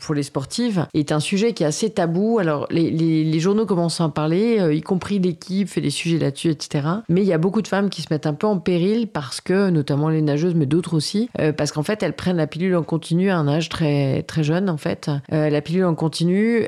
pour 0.00 0.14
les 0.14 0.22
sportives, 0.24 0.86
est 0.92 1.12
un 1.12 1.20
sujet 1.20 1.52
qui 1.52 1.62
est 1.62 1.66
assez 1.66 1.88
tabou. 1.90 2.40
Alors 2.40 2.66
les, 2.70 2.90
les, 2.90 3.40
journaux 3.40 3.64
commencent 3.64 4.00
à 4.00 4.04
en 4.04 4.10
parler, 4.10 4.58
y 4.76 4.80
compris 4.82 5.20
l'équipe 5.20 5.68
fait 5.68 5.80
des 5.80 5.90
sujets 5.90 6.18
là-dessus, 6.18 6.50
etc. 6.50 6.88
Mais 7.08 7.22
il 7.22 7.26
y 7.26 7.32
a 7.32 7.38
beaucoup 7.38 7.62
de 7.62 7.68
femmes 7.68 7.90
qui 7.90 8.02
se 8.02 8.08
mettent 8.10 8.26
un 8.26 8.34
peu 8.34 8.48
en 8.48 8.58
péril 8.58 9.06
parce 9.06 9.40
que, 9.40 9.70
notamment 9.70 10.08
les 10.08 10.20
nageuses, 10.20 10.56
mais 10.56 10.66
d'autres 10.66 10.94
aussi, 10.94 11.30
parce 11.56 11.70
qu'en 11.70 11.84
fait 11.84 12.02
elles 12.02 12.14
prennent 12.14 12.38
la 12.38 12.48
pilule 12.48 12.74
en 12.74 12.82
continu 12.82 13.30
à 13.30 13.36
un 13.36 13.46
âge 13.46 13.68
très 13.68 14.24
très 14.24 14.42
jeune 14.42 14.68
en 14.68 14.76
fait. 14.76 15.10
la 15.30 15.60
pilule 15.60 15.84
en 15.84 15.94
continu 15.94 16.66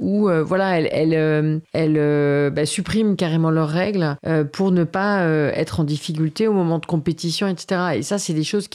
où 0.00 0.30
voilà 0.44 0.69
elles, 0.78 0.88
elles, 0.92 1.14
euh, 1.14 1.58
euh, 1.74 2.50
bah, 2.50 2.66
suppriment 2.66 3.16
carrément 3.16 3.50
leurs 3.50 3.68
règles 3.68 4.16
euh, 4.26 4.44
pour 4.44 4.72
ne 4.72 4.84
pas 4.84 5.20
être 5.20 5.80
en 5.80 5.84
difficulté 5.84 6.48
au 6.48 6.52
moment 6.52 6.78
de 6.78 6.86
compétition, 6.86 7.46
etc. 7.48 7.80
Et 7.96 8.02
ça, 8.02 8.18
c'est 8.18 8.32
des 8.32 8.44
choses 8.44 8.68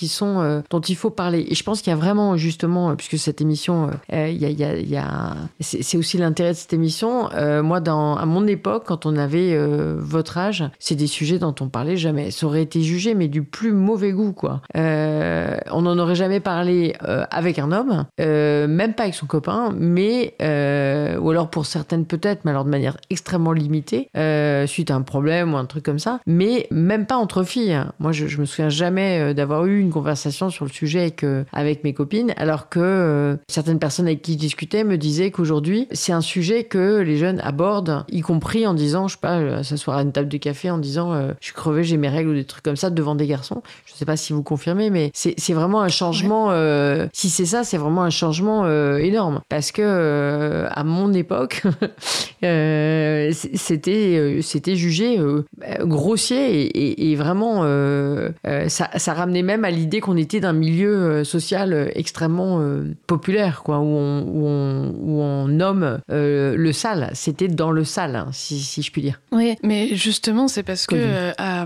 dont 0.69 0.81
il 0.81 0.95
faut 0.95 1.09
parler. 1.09 1.45
Et 1.49 1.55
je 1.55 1.63
pense 1.63 1.81
qu'il 1.81 1.91
y 1.91 1.93
a 1.93 1.97
vraiment 1.97 2.38
justement, 2.38 2.95
puisque 2.95 3.17
cette 3.17 3.41
émission, 3.41 3.89
a, 4.11 5.35
c'est 5.59 5.97
aussi 5.97 6.17
l'intérêt 6.17 6.51
de 6.51 6.57
cette 6.57 6.73
émission. 6.73 7.30
moi, 7.63 7.81
à 7.88 8.26
mon 8.26 8.47
époque, 8.47 8.84
quand 8.85 9.05
on 9.05 9.15
avait 9.17 9.57
votre 9.97 10.38
âge, 10.38 10.63
c'est 10.80 10.95
des 10.95 11.07
sujets 11.07 11.39
dont 11.39 11.55
on 11.59 11.69
parlait 11.69 11.97
jamais. 11.97 12.31
Ça 12.31 12.45
aurait 12.45 12.63
été 12.63 12.81
jugé, 12.81 13.15
mais 13.15 13.27
du 13.27 13.43
plus 13.43 13.72
mauvais 13.72 14.11
goût, 14.11 14.34
quoi. 14.34 14.61
on 14.76 15.81
n'en 15.81 15.97
aurait 15.97 16.15
jamais 16.15 16.39
parlé 16.39 16.93
avec 17.31 17.59
un 17.59 17.72
homme, 17.72 18.05
même 18.19 18.93
pas 18.93 19.03
avec 19.03 19.15
son 19.15 19.26
copain, 19.26 19.73
mais 19.77 20.35
ou 20.39 21.30
alors 21.30 21.49
pour 21.49 21.65
certaines 21.76 22.06
peut-être, 22.06 22.45
mais 22.45 22.52
alors 22.52 22.64
de 22.64 22.69
manière 22.69 22.95
extrêmement 23.10 23.52
limitée, 23.52 24.10
euh, 24.15 24.65
suite 24.65 24.91
à 24.91 24.95
un 24.95 25.02
problème 25.02 25.53
ou 25.53 25.57
un 25.57 25.65
truc 25.65 25.84
comme 25.84 25.99
ça, 25.99 26.22
mais 26.26 26.68
même 26.72 27.06
pas 27.06 27.18
entre 27.18 27.43
filles. 27.43 27.77
Moi, 27.99 28.14
je, 28.14 28.27
je 28.27 28.39
me 28.39 28.45
souviens 28.45 28.69
jamais 28.69 29.19
euh, 29.19 29.34
d'avoir 29.34 29.65
eu 29.65 29.81
une 29.81 29.91
conversation 29.91 30.49
sur 30.49 30.64
le 30.64 30.72
sujet 30.72 31.02
avec, 31.02 31.26
euh, 31.26 31.43
avec 31.52 31.84
mes 31.84 31.93
copines, 31.93 32.34
alors 32.38 32.69
que 32.69 33.38
certaines 33.49 33.80
personnes 33.80 34.06
avec 34.06 34.22
qui 34.22 34.34
je 34.34 34.38
discutais 34.38 34.85
me 34.85 34.97
disaient 34.97 35.31
qu'aujourd'hui, 35.31 35.89
c'est 35.91 36.14
un 36.14 36.22
sujet 36.22 36.64
que 36.64 37.02
les 37.02 37.18
jeunes 37.18 37.41
abordent, 37.41 38.06
y 38.10 38.22
compris 38.22 38.65
en 38.65 38.73
disant, 38.73 39.10
je 39.10 39.15
sais 39.15 39.19
pas, 39.19 39.64
s'asseoir 39.64 39.97
à 39.97 40.03
une 40.03 40.14
table 40.14 40.30
de 40.30 40.38
café 40.38 40.69
en 40.69 40.77
disant, 40.77 41.14
je 41.41 41.45
suis 41.45 41.53
crevé, 41.53 41.84
j'ai 41.84 41.97
mes 41.97 42.07
règles 42.07 42.30
ou 42.30 42.34
des 42.34 42.45
trucs 42.45 42.64
comme 42.64 42.77
ça 42.77 42.89
devant 42.89 43.15
des 43.15 43.27
garçons. 43.27 43.61
Je 43.85 43.93
sais 43.93 44.06
pas 44.06 44.15
si 44.15 44.31
vous 44.31 44.43
confirmez, 44.43 44.89
mais 44.89 45.11
c'est 45.14 45.53
vraiment 45.53 45.81
un 45.81 45.89
changement. 45.89 46.52
si 47.11 47.30
c'est 47.30 47.45
ça, 47.45 47.65
c'est 47.65 47.77
vraiment 47.77 48.03
un 48.03 48.10
changement 48.10 48.65
énorme, 48.97 49.41
parce 49.49 49.72
que 49.73 50.65
à 50.72 50.84
mon 50.84 51.11
époque, 51.14 51.64
Euh, 52.43 53.31
c'était 53.33 54.17
euh, 54.19 54.41
c'était 54.41 54.75
jugé 54.75 55.17
euh, 55.17 55.43
grossier 55.79 57.09
et, 57.09 57.15
vraiment 57.15 57.63
ça, 58.67 58.89
ça, 58.97 59.13
ramenait 59.13 59.41
même 59.41 59.65
à 59.65 59.71
l'idée 59.71 59.99
qu'on 59.99 60.17
était 60.17 60.41
d'un 60.41 60.53
milieu 60.53 61.23
social 61.23 61.91
extrêmement 61.95 62.61
populaire 63.07 63.63
quoi 63.63 63.79
où 63.79 63.85
on, 63.85 64.21
où 64.21 64.47
on, 64.47 64.93
où 64.99 65.21
on 65.21 65.47
nomme 65.47 65.99
le 66.09 66.71
sale. 66.71 67.09
C'était 67.13 67.47
dans 67.47 67.71
le 67.71 67.83
sale 67.83 68.15
hein, 68.15 68.27
si, 68.31 68.59
si, 68.59 68.81
je 68.81 68.91
puis 68.91 69.01
dire. 69.01 69.21
Oui 69.31 69.55
mais 69.63 69.95
justement 69.95 70.47
c'est 70.47 70.63
parce 70.63 70.85
que 70.85 71.31
à 71.37 71.65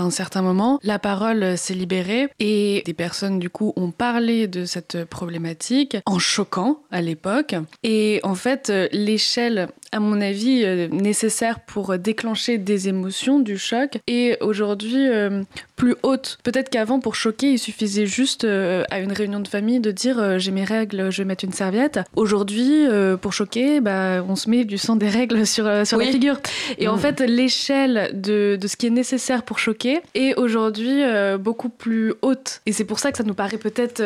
un 0.00 0.10
certain 0.10 0.42
moment, 0.42 0.78
la 0.82 0.98
parole 0.98 1.56
s'est 1.56 1.74
libérée 1.74 2.28
et 2.38 2.82
des 2.86 2.94
personnes 2.94 3.38
du 3.38 3.50
coup 3.50 3.72
ont 3.76 3.90
parlé 3.90 4.46
de 4.46 4.64
cette 4.64 5.04
problématique 5.04 5.96
en 6.06 6.18
choquant 6.18 6.80
à 6.90 7.02
l'époque. 7.02 7.54
Et 7.82 8.20
en 8.22 8.34
fait, 8.34 8.72
l'échelle 8.92 9.68
à 9.92 10.00
mon 10.00 10.20
avis, 10.20 10.64
euh, 10.64 10.88
nécessaire 10.88 11.60
pour 11.60 11.98
déclencher 11.98 12.56
des 12.58 12.88
émotions, 12.88 13.38
du 13.38 13.58
choc, 13.58 13.98
et 14.06 14.38
aujourd'hui 14.40 15.06
euh, 15.08 15.42
plus 15.82 15.96
haute. 16.02 16.38
Peut-être 16.42 16.70
qu'avant, 16.70 17.00
pour 17.00 17.14
choquer, 17.14 17.52
il 17.52 17.58
suffisait 17.58 18.06
juste 18.06 18.44
euh, 18.44 18.84
à 18.90 19.00
une 19.00 19.12
réunion 19.12 19.40
de 19.40 19.48
famille 19.48 19.80
de 19.80 19.90
dire 19.90 20.38
j'ai 20.38 20.50
mes 20.50 20.64
règles, 20.64 21.10
je 21.10 21.18
vais 21.18 21.24
mettre 21.24 21.44
une 21.44 21.52
serviette. 21.52 22.00
Aujourd'hui, 22.16 22.86
pour 23.20 23.32
choquer, 23.32 23.80
bah, 23.80 24.24
on 24.28 24.36
se 24.36 24.48
met 24.48 24.64
du 24.64 24.78
sang 24.78 24.96
des 24.96 25.08
règles 25.08 25.46
sur, 25.54 25.64
sur 25.86 25.98
la 25.98 26.06
figure. 26.06 26.38
Et 26.78 26.88
en 26.88 26.96
mm. 26.96 27.00
fait, 27.00 27.20
l'échelle 27.20 28.10
de, 28.14 28.56
de, 28.60 28.66
ce 28.68 28.76
qui 28.76 28.86
est 28.86 28.90
nécessaire 28.90 29.42
pour 29.42 29.58
choquer 29.58 30.00
est 30.14 30.34
aujourd'hui 30.36 31.02
beaucoup 31.38 31.68
plus 31.68 32.14
haute. 32.22 32.60
Et 32.66 32.72
c'est 32.72 32.84
pour 32.84 32.98
ça 32.98 33.10
que 33.10 33.18
ça 33.18 33.24
nous 33.24 33.34
paraît 33.34 33.58
peut-être 33.58 34.02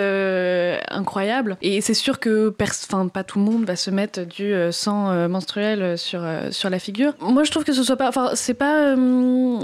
incroyable. 0.91 1.57
Et 1.63 1.81
c'est 1.81 1.95
sûr 1.95 2.21
que 2.21 2.49
pas 2.51 3.25
tout 3.25 3.39
le 3.39 3.45
monde 3.45 3.65
va 3.65 3.77
se 3.77 3.91
mettre 3.91 4.25
du 4.25 4.53
sang 4.71 5.29
menstruel 5.29 5.97
sur, 5.97 6.23
euh, 6.25 6.51
sur 6.51 6.71
la 6.71 6.79
figure. 6.79 7.15
Moi, 7.21 7.45
je 7.45 7.51
trouve 7.51 7.65
que 7.65 7.73
ce 7.73 7.83
soit 7.83 7.97
pas. 7.97 8.09
Enfin, 8.09 8.31
c'est 8.35 8.55
pas. 8.55 8.97
Euh, 8.97 9.59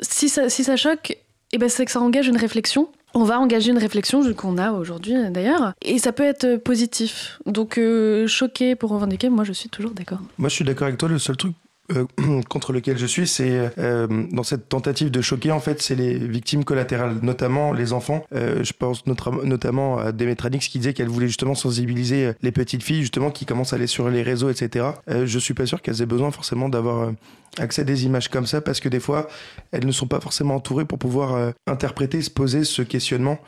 si, 0.00 0.28
ça, 0.28 0.48
si 0.48 0.64
ça 0.64 0.76
choque, 0.76 1.16
eh 1.52 1.58
ben, 1.58 1.68
c'est 1.68 1.84
que 1.84 1.90
ça 1.90 2.00
engage 2.00 2.28
une 2.28 2.36
réflexion. 2.36 2.88
On 3.14 3.24
va 3.24 3.40
engager 3.40 3.70
une 3.70 3.78
réflexion 3.78 4.22
qu'on 4.34 4.58
a 4.58 4.72
aujourd'hui 4.72 5.14
d'ailleurs, 5.30 5.72
et 5.80 5.98
ça 5.98 6.12
peut 6.12 6.24
être 6.24 6.56
positif. 6.56 7.38
Donc 7.46 7.78
euh, 7.78 8.26
choqué 8.26 8.74
pour 8.74 8.90
revendiquer, 8.90 9.30
moi 9.30 9.44
je 9.44 9.52
suis 9.52 9.70
toujours 9.70 9.92
d'accord. 9.92 10.18
Moi 10.36 10.50
je 10.50 10.54
suis 10.54 10.64
d'accord 10.64 10.86
avec 10.88 10.98
toi, 10.98 11.08
le 11.08 11.18
seul 11.18 11.36
truc 11.36 11.54
euh, 11.92 12.06
contre 12.48 12.72
lequel 12.72 12.98
je 12.98 13.06
suis, 13.06 13.26
c'est 13.26 13.70
euh, 13.78 14.06
dans 14.32 14.42
cette 14.42 14.68
tentative 14.68 15.10
de 15.10 15.20
choquer, 15.20 15.52
en 15.52 15.60
fait, 15.60 15.82
c'est 15.82 15.94
les 15.94 16.18
victimes 16.18 16.64
collatérales, 16.64 17.18
notamment 17.22 17.72
les 17.72 17.92
enfants. 17.92 18.24
Euh, 18.34 18.64
je 18.64 18.72
pense 18.72 19.04
notamment 19.06 19.98
à 19.98 20.12
Demetranix 20.12 20.68
qui 20.68 20.78
disait 20.78 20.92
qu'elle 20.92 21.08
voulait 21.08 21.28
justement 21.28 21.54
sensibiliser 21.54 22.32
les 22.42 22.52
petites 22.52 22.82
filles, 22.82 23.02
justement, 23.02 23.30
qui 23.30 23.46
commencent 23.46 23.72
à 23.72 23.76
aller 23.76 23.86
sur 23.86 24.08
les 24.08 24.22
réseaux, 24.22 24.50
etc. 24.50 24.86
je 25.08 25.38
suis 25.38 25.54
pas 25.54 25.66
sûr 25.66 25.82
qu'elles 25.82 26.02
aient 26.02 26.06
besoin 26.06 26.30
forcément 26.30 26.68
d'avoir 26.68 27.12
accès 27.58 27.82
à 27.82 27.84
des 27.84 28.04
images 28.04 28.28
comme 28.28 28.46
ça, 28.46 28.60
parce 28.60 28.80
que 28.80 28.88
des 28.88 29.00
fois, 29.00 29.28
elles 29.72 29.86
ne 29.86 29.92
sont 29.92 30.06
pas 30.06 30.20
forcément 30.20 30.56
entourées 30.56 30.84
pour 30.84 30.98
pouvoir 30.98 31.52
interpréter, 31.66 32.22
se 32.22 32.30
poser 32.30 32.64
ce 32.64 32.82
questionnement. 32.82 33.38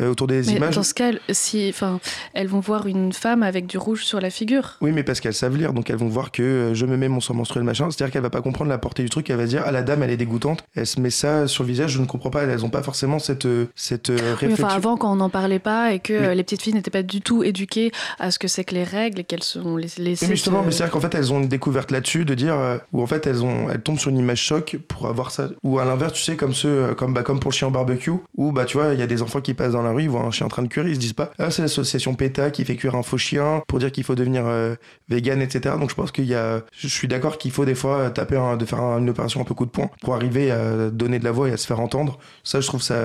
Euh, 0.00 0.10
autour 0.10 0.26
des 0.26 0.42
mais 0.42 0.54
images. 0.54 0.74
Dans 0.74 0.82
ce 0.82 0.92
cas, 0.92 1.12
si, 1.30 1.68
enfin, 1.68 2.00
elles 2.32 2.48
vont 2.48 2.58
voir 2.58 2.88
une 2.88 3.12
femme 3.12 3.44
avec 3.44 3.66
du 3.66 3.78
rouge 3.78 4.04
sur 4.04 4.20
la 4.20 4.28
figure. 4.28 4.76
Oui, 4.80 4.90
mais 4.90 5.04
parce 5.04 5.20
qu'elles 5.20 5.34
savent 5.34 5.56
lire, 5.56 5.72
donc 5.72 5.88
elles 5.88 5.96
vont 5.96 6.08
voir 6.08 6.32
que 6.32 6.42
euh, 6.42 6.74
je 6.74 6.84
me 6.84 6.96
mets 6.96 7.08
mon 7.08 7.20
sang 7.20 7.34
menstruel 7.34 7.64
machin. 7.64 7.88
C'est-à-dire 7.90 8.12
qu'elle 8.12 8.22
va 8.22 8.30
pas 8.30 8.42
comprendre 8.42 8.70
la 8.70 8.78
portée 8.78 9.04
du 9.04 9.08
truc. 9.08 9.30
Elle 9.30 9.36
va 9.36 9.46
dire 9.46 9.62
ah 9.64 9.70
la 9.70 9.82
dame 9.82 10.02
elle 10.02 10.10
est 10.10 10.16
dégoûtante. 10.16 10.64
Elle 10.74 10.88
se 10.88 10.98
met 10.98 11.10
ça 11.10 11.46
sur 11.46 11.62
le 11.62 11.68
visage. 11.68 11.92
Je 11.92 12.00
ne 12.00 12.06
comprends 12.06 12.30
pas. 12.30 12.42
Elles 12.42 12.64
ont 12.64 12.70
pas 12.70 12.82
forcément 12.82 13.20
cette 13.20 13.46
euh, 13.46 13.66
cette 13.76 14.08
réflexion. 14.08 14.66
enfin, 14.66 14.74
avant 14.74 14.96
quand 14.96 15.12
on 15.12 15.16
n'en 15.16 15.30
parlait 15.30 15.60
pas 15.60 15.92
et 15.92 16.00
que 16.00 16.32
les 16.32 16.42
petites 16.42 16.62
filles 16.62 16.74
n'étaient 16.74 16.90
pas 16.90 17.04
du 17.04 17.20
tout 17.20 17.44
éduquées 17.44 17.92
à 18.18 18.32
ce 18.32 18.40
que 18.40 18.48
c'est 18.48 18.64
que 18.64 18.74
les 18.74 18.82
règles 18.82 19.20
et 19.20 19.24
qu'elles 19.24 19.44
sont 19.44 19.76
les. 19.76 19.90
mais 19.98 20.16
justement, 20.16 20.64
mais 20.64 20.72
c'est-à-dire 20.72 20.92
qu'en 20.92 21.00
fait 21.00 21.14
elles 21.14 21.32
ont 21.32 21.40
une 21.40 21.48
découverte 21.48 21.92
là-dessus 21.92 22.24
de 22.24 22.34
dire 22.34 22.80
ou 22.92 23.00
en 23.00 23.06
fait 23.06 23.28
elles 23.28 23.44
ont 23.44 23.70
elles 23.70 23.80
tombent 23.80 24.00
sur 24.00 24.10
une 24.10 24.18
image 24.18 24.42
choc 24.42 24.76
pour 24.88 25.06
avoir 25.06 25.30
ça. 25.30 25.50
Ou 25.62 25.78
à 25.78 25.84
l'inverse, 25.84 26.14
tu 26.14 26.22
sais 26.22 26.34
comme 26.34 26.52
ceux 26.52 26.94
comme 26.94 27.14
bah 27.14 27.22
comme 27.22 27.38
pour 27.38 27.52
le 27.52 27.54
chien 27.54 27.70
barbecue 27.70 28.10
où 28.36 28.50
bah 28.50 28.64
tu 28.64 28.76
vois 28.76 28.92
il 28.94 28.98
y 28.98 29.02
a 29.02 29.06
des 29.06 29.22
enfants 29.22 29.40
qui 29.40 29.54
passent 29.54 29.72
dans 29.72 29.83
la 29.84 29.90
rue 29.90 30.02
ils 30.02 30.10
voient 30.10 30.22
un 30.22 30.30
chien 30.30 30.46
en 30.46 30.48
train 30.48 30.62
de 30.62 30.68
cuire, 30.68 30.86
ils 30.86 30.94
se 30.94 31.00
disent 31.00 31.12
pas 31.12 31.30
ah 31.38 31.50
c'est 31.50 31.62
l'association 31.62 32.14
PETA 32.14 32.50
qui 32.50 32.64
fait 32.64 32.76
cuire 32.76 32.94
un 32.94 33.02
faux 33.02 33.18
chien 33.18 33.62
pour 33.68 33.78
dire 33.78 33.92
qu'il 33.92 34.04
faut 34.04 34.14
devenir 34.14 34.44
euh, 34.46 34.74
vegan 35.08 35.40
etc. 35.40 35.76
Donc 35.78 35.90
je 35.90 35.94
pense 35.94 36.12
qu'il 36.12 36.24
y 36.24 36.34
a, 36.34 36.62
je 36.76 36.88
suis 36.88 37.08
d'accord 37.08 37.38
qu'il 37.38 37.50
faut 37.50 37.64
des 37.64 37.74
fois 37.74 38.10
taper 38.10 38.40
de 38.58 38.64
faire 38.64 38.80
une 38.80 39.08
opération 39.10 39.40
un 39.40 39.44
peu 39.44 39.54
coup 39.54 39.66
de 39.66 39.70
poing 39.70 39.90
pour 40.00 40.14
arriver 40.14 40.50
à 40.50 40.90
donner 40.90 41.18
de 41.18 41.24
la 41.24 41.32
voix 41.32 41.48
et 41.48 41.52
à 41.52 41.56
se 41.56 41.66
faire 41.66 41.80
entendre. 41.80 42.18
Ça 42.42 42.60
je 42.60 42.66
trouve 42.66 42.82
ça 42.82 42.96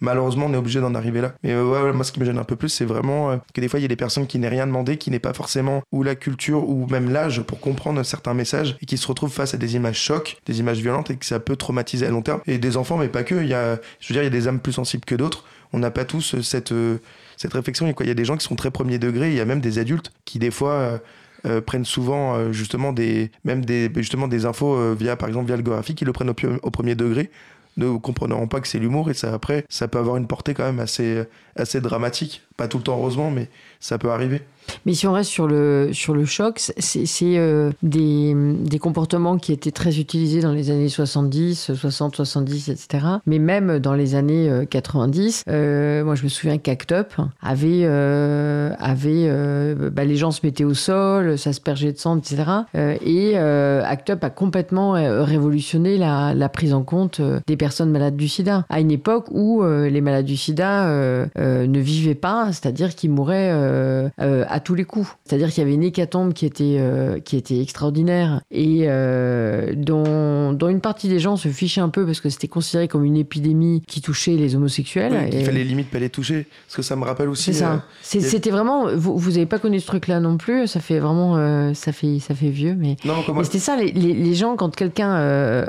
malheureusement 0.00 0.46
on 0.46 0.54
est 0.54 0.56
obligé 0.56 0.80
d'en 0.80 0.94
arriver 0.94 1.20
là. 1.20 1.34
Mais 1.42 1.54
ouais, 1.54 1.92
moi 1.92 2.04
ce 2.04 2.12
qui 2.12 2.20
me 2.20 2.24
gêne 2.24 2.38
un 2.38 2.44
peu 2.44 2.56
plus 2.56 2.68
c'est 2.68 2.84
vraiment 2.84 3.30
euh, 3.30 3.36
que 3.54 3.60
des 3.60 3.68
fois 3.68 3.78
il 3.78 3.82
y 3.82 3.86
a 3.86 3.88
des 3.88 3.96
personnes 3.96 4.26
qui 4.26 4.38
n'aient 4.38 4.48
rien 4.48 4.66
demandé, 4.66 4.96
qui 4.96 5.10
n'aient 5.10 5.18
pas 5.18 5.32
forcément 5.32 5.82
ou 5.92 6.02
la 6.02 6.14
culture 6.14 6.68
ou 6.68 6.86
même 6.88 7.10
l'âge 7.10 7.42
pour 7.42 7.60
comprendre 7.60 8.02
certains 8.02 8.34
messages 8.34 8.76
et 8.80 8.86
qui 8.86 8.96
se 8.96 9.06
retrouvent 9.06 9.32
face 9.32 9.54
à 9.54 9.56
des 9.56 9.76
images 9.76 10.00
chocs, 10.00 10.38
des 10.46 10.60
images 10.60 10.78
violentes 10.78 11.10
et 11.10 11.16
que 11.16 11.26
ça 11.26 11.40
peut 11.40 11.56
traumatiser 11.56 12.06
à 12.06 12.10
long 12.10 12.22
terme. 12.22 12.40
Et 12.46 12.58
des 12.58 12.76
enfants 12.76 12.96
mais 12.96 13.08
pas 13.08 13.24
que. 13.24 13.34
Il 13.34 13.48
y 13.48 13.54
a, 13.54 13.78
je 14.00 14.08
veux 14.08 14.14
dire 14.14 14.22
il 14.22 14.26
y 14.26 14.26
a 14.26 14.30
des 14.30 14.48
âmes 14.48 14.60
plus 14.60 14.72
sensibles 14.72 15.04
que 15.04 15.14
d'autres 15.14 15.44
on 15.72 15.78
n'a 15.78 15.90
pas 15.90 16.04
tous 16.04 16.34
euh, 16.34 16.42
cette, 16.42 16.72
euh, 16.72 16.98
cette 17.36 17.52
réflexion. 17.52 17.92
Il 18.00 18.06
y 18.06 18.10
a 18.10 18.14
des 18.14 18.24
gens 18.24 18.36
qui 18.36 18.44
sont 18.44 18.56
très 18.56 18.70
premier 18.70 18.98
degré, 18.98 19.30
il 19.30 19.36
y 19.36 19.40
a 19.40 19.44
même 19.44 19.60
des 19.60 19.78
adultes 19.78 20.12
qui 20.24 20.38
des 20.38 20.50
fois 20.50 21.00
euh, 21.46 21.60
prennent 21.60 21.84
souvent 21.84 22.52
justement 22.52 22.92
des, 22.92 23.30
même 23.44 23.64
des, 23.64 23.90
justement 23.96 24.28
des 24.28 24.46
infos 24.46 24.94
via, 24.94 25.16
par 25.16 25.28
exemple, 25.28 25.46
via 25.46 25.56
le 25.56 25.62
graphique, 25.62 25.98
qui 25.98 26.04
le 26.04 26.12
prennent 26.12 26.30
au, 26.30 26.70
premier 26.70 26.94
degré 26.94 27.30
ne 27.78 27.96
comprenant 27.96 28.46
pas 28.46 28.60
que 28.60 28.68
c'est 28.68 28.78
l'humour 28.78 29.08
et 29.08 29.14
ça 29.14 29.32
après 29.32 29.64
ça 29.70 29.88
peut 29.88 29.98
avoir 29.98 30.18
une 30.18 30.26
portée 30.26 30.52
quand 30.52 30.64
même 30.64 30.78
assez 30.78 31.24
assez 31.56 31.80
dramatique. 31.80 32.42
Pas 32.58 32.68
tout 32.68 32.76
le 32.76 32.84
temps, 32.84 32.98
heureusement, 32.98 33.30
mais 33.30 33.48
ça 33.80 33.96
peut 33.96 34.10
arriver. 34.10 34.42
Mais 34.86 34.94
si 34.94 35.06
on 35.06 35.12
reste 35.12 35.30
sur 35.30 35.46
le, 35.46 35.90
sur 35.92 36.14
le 36.14 36.24
choc, 36.24 36.58
c'est 36.58 37.06
euh, 37.22 37.70
des, 37.82 38.34
des, 38.34 38.78
comportements 38.78 39.38
qui 39.38 39.52
étaient 39.52 39.70
très 39.70 39.98
utilisés 39.98 40.40
dans 40.40 40.52
les 40.52 40.70
années 40.70 40.88
70, 40.88 41.72
60, 41.74 42.16
70, 42.16 42.68
etc. 42.68 43.06
Mais 43.26 43.38
même 43.38 43.78
dans 43.78 43.94
les 43.94 44.14
années 44.14 44.50
90, 44.68 45.44
euh, 45.48 45.52
euh, 45.52 46.04
moi 46.04 46.14
je 46.14 46.24
me 46.24 46.28
souviens 46.28 46.58
qu'Act 46.58 46.92
Up 46.92 47.14
avait, 47.40 47.84
avait 47.84 49.74
bah, 49.90 50.04
les 50.04 50.16
gens 50.16 50.30
se 50.30 50.40
mettaient 50.42 50.64
au 50.64 50.74
sol, 50.74 51.38
ça 51.38 51.52
se 51.52 51.60
pergeait 51.60 51.92
de 51.92 51.98
sang, 51.98 52.18
etc. 52.18 52.44
et 52.74 53.36
Act 53.36 54.10
Up 54.10 54.24
a 54.24 54.30
complètement 54.30 54.92
révolutionné 54.92 55.98
la, 55.98 56.34
la, 56.34 56.48
prise 56.48 56.74
en 56.74 56.82
compte 56.82 57.20
des 57.46 57.56
personnes 57.56 57.90
malades 57.90 58.16
du 58.16 58.28
sida. 58.28 58.64
À 58.68 58.80
une 58.80 58.90
époque 58.90 59.26
où 59.30 59.62
les 59.64 60.00
malades 60.00 60.26
du 60.26 60.36
sida 60.36 60.86
ne 60.86 61.78
vivaient 61.78 62.14
pas, 62.14 62.48
c'est-à-dire 62.52 62.94
qu'ils 62.94 63.10
mouraient 63.10 64.10
à 64.52 64.60
tous 64.60 64.74
les 64.74 64.84
coups. 64.84 65.08
C'est-à-dire 65.24 65.48
qu'il 65.48 65.58
y 65.58 65.66
avait 65.66 65.74
une 65.74 65.82
hécatombe 65.82 66.32
qui 66.32 66.46
était, 66.46 66.76
euh, 66.78 67.18
qui 67.18 67.36
était 67.36 67.60
extraordinaire 67.60 68.42
et 68.50 68.82
euh, 68.82 69.72
dont, 69.74 70.52
dont, 70.52 70.68
une 70.68 70.80
partie 70.80 71.08
des 71.08 71.18
gens 71.18 71.36
se 71.36 71.48
fichaient 71.48 71.80
un 71.80 71.88
peu 71.88 72.04
parce 72.04 72.20
que 72.20 72.28
c'était 72.28 72.48
considéré 72.48 72.88
comme 72.88 73.04
une 73.04 73.16
épidémie 73.16 73.82
qui 73.86 74.00
touchait 74.00 74.32
les 74.32 74.54
homosexuels. 74.54 75.12
Oui, 75.12 75.38
Il 75.40 75.44
fallait 75.44 75.64
limite 75.64 75.90
pas 75.90 75.98
les 75.98 76.10
toucher. 76.10 76.46
Parce 76.66 76.76
que 76.76 76.82
ça 76.82 76.96
me 76.96 77.04
rappelle 77.04 77.28
aussi. 77.28 77.44
C'est 77.44 77.60
ça. 77.60 77.72
Euh, 77.72 78.20
c'était 78.20 78.50
vraiment. 78.50 78.94
Vous 78.94 79.30
n'avez 79.30 79.46
pas 79.46 79.58
connu 79.58 79.80
ce 79.80 79.86
truc-là 79.86 80.20
non 80.20 80.36
plus. 80.36 80.66
Ça 80.66 80.80
fait 80.80 80.98
vraiment. 80.98 81.72
ça, 81.74 81.92
fait, 81.92 82.18
ça 82.18 82.34
fait 82.34 82.50
vieux. 82.50 82.76
Mais, 82.78 82.96
c'était 83.42 83.58
ça. 83.58 83.76
Les, 83.76 83.90
les, 83.92 84.12
les, 84.12 84.34
gens, 84.34 84.56
quand 84.56 84.74
quelqu'un 84.74 85.66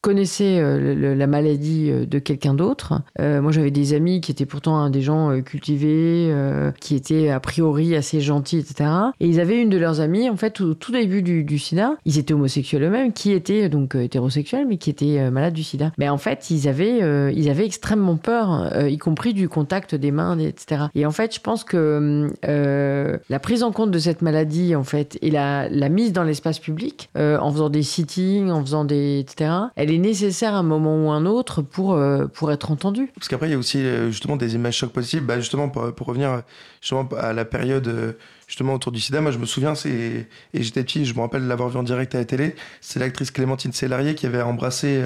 connaissait 0.00 0.58
euh, 0.60 1.14
la 1.14 1.26
maladie 1.26 1.90
euh, 1.90 2.06
de 2.06 2.18
quelqu'un 2.18 2.54
d'autre. 2.54 3.02
Euh, 3.20 3.42
moi, 3.42 3.50
j'avais 3.50 3.70
des 3.70 3.94
amis 3.94 4.20
qui 4.20 4.30
étaient 4.30 4.46
pourtant 4.46 4.88
des 4.90 5.02
gens 5.02 5.40
cultivés, 5.42 6.32
qui 6.80 6.94
étaient 6.94 7.30
a 7.30 7.40
priori 7.40 7.94
assez 7.94 8.20
gentils, 8.20 8.58
etc. 8.58 8.90
Et 9.20 9.26
ils 9.28 9.40
avaient 9.40 9.60
une 9.60 9.68
de 9.68 9.76
leurs 9.76 10.00
amies, 10.00 10.30
en 10.30 10.36
fait, 10.36 10.60
au 10.60 10.74
tout 10.74 10.92
début 10.92 11.22
du, 11.22 11.58
sida, 11.58 11.96
ils 12.04 12.18
étaient 12.18 12.34
homosexuels 12.34 12.82
eux-mêmes, 12.84 13.12
qui 13.12 13.32
étaient 13.32 13.68
donc 13.68 13.94
hétérosexuels, 13.94 14.66
mais 14.66 14.76
qui 14.76 14.90
étaient 14.90 15.30
malades 15.30 15.54
du 15.54 15.62
sida. 15.62 15.92
Mais 15.98 16.08
en 16.08 16.18
fait, 16.18 16.50
ils 16.50 16.68
avaient, 16.68 17.32
ils 17.34 17.50
avaient 17.50 17.66
extrêmement 17.66 18.16
peur, 18.16 18.72
y 18.88 18.98
compris 18.98 19.34
du 19.34 19.48
contact 19.48 19.94
des 19.94 20.10
mains, 20.10 20.38
etc. 20.38 20.86
Et 20.94 21.06
en 21.06 21.10
fait, 21.10 21.34
je 21.34 21.40
pense 21.40 21.64
que 21.64 22.30
la 22.42 23.38
prise 23.38 23.62
en 23.62 23.72
compte 23.72 23.90
de 23.90 23.98
cette 23.98 24.22
maladie, 24.22 24.74
en 24.74 24.84
fait, 24.84 25.18
et 25.22 25.30
la, 25.30 25.68
la 25.68 25.88
mise 25.88 26.12
dans 26.12 26.24
l'espace 26.24 26.58
public, 26.58 27.10
en 27.16 27.50
faisant 27.50 27.70
des 27.70 27.82
sittings, 27.82 28.50
en 28.50 28.62
faisant 28.62 28.84
des, 28.84 29.20
etc., 29.20 29.50
elle 29.76 29.87
est 29.92 29.98
nécessaire 29.98 30.54
à 30.54 30.58
un 30.58 30.62
moment 30.62 31.06
ou 31.06 31.10
un 31.10 31.26
autre 31.26 31.62
pour, 31.62 31.94
euh, 31.94 32.26
pour 32.26 32.52
être 32.52 32.70
entendu. 32.70 33.10
Parce 33.14 33.28
qu'après, 33.28 33.48
il 33.48 33.52
y 33.52 33.54
a 33.54 33.58
aussi 33.58 33.78
euh, 33.78 34.10
justement 34.10 34.36
des 34.36 34.54
images 34.54 34.76
chocs 34.76 34.92
positives. 34.92 35.22
Bah, 35.24 35.38
justement, 35.38 35.68
pour, 35.68 35.92
pour, 35.94 36.06
revenir 36.06 36.42
justement 36.80 37.08
à 37.18 37.32
la 37.32 37.44
période 37.44 37.86
euh, 37.88 38.12
justement 38.46 38.74
autour 38.74 38.92
du 38.92 39.00
sida, 39.00 39.20
moi 39.20 39.30
je 39.30 39.38
me 39.38 39.46
souviens, 39.46 39.74
c'est 39.74 40.28
et 40.54 40.62
j'étais 40.62 40.82
petit, 40.82 41.04
je 41.04 41.14
me 41.14 41.20
rappelle 41.20 41.46
l'avoir 41.46 41.68
vu 41.68 41.78
en 41.78 41.82
direct 41.82 42.14
à 42.14 42.18
la 42.18 42.24
télé, 42.24 42.54
c'est 42.80 42.98
l'actrice 42.98 43.30
Clémentine 43.30 43.72
Célarier 43.72 44.14
qui 44.14 44.26
avait 44.26 44.42
embrassé 44.42 45.02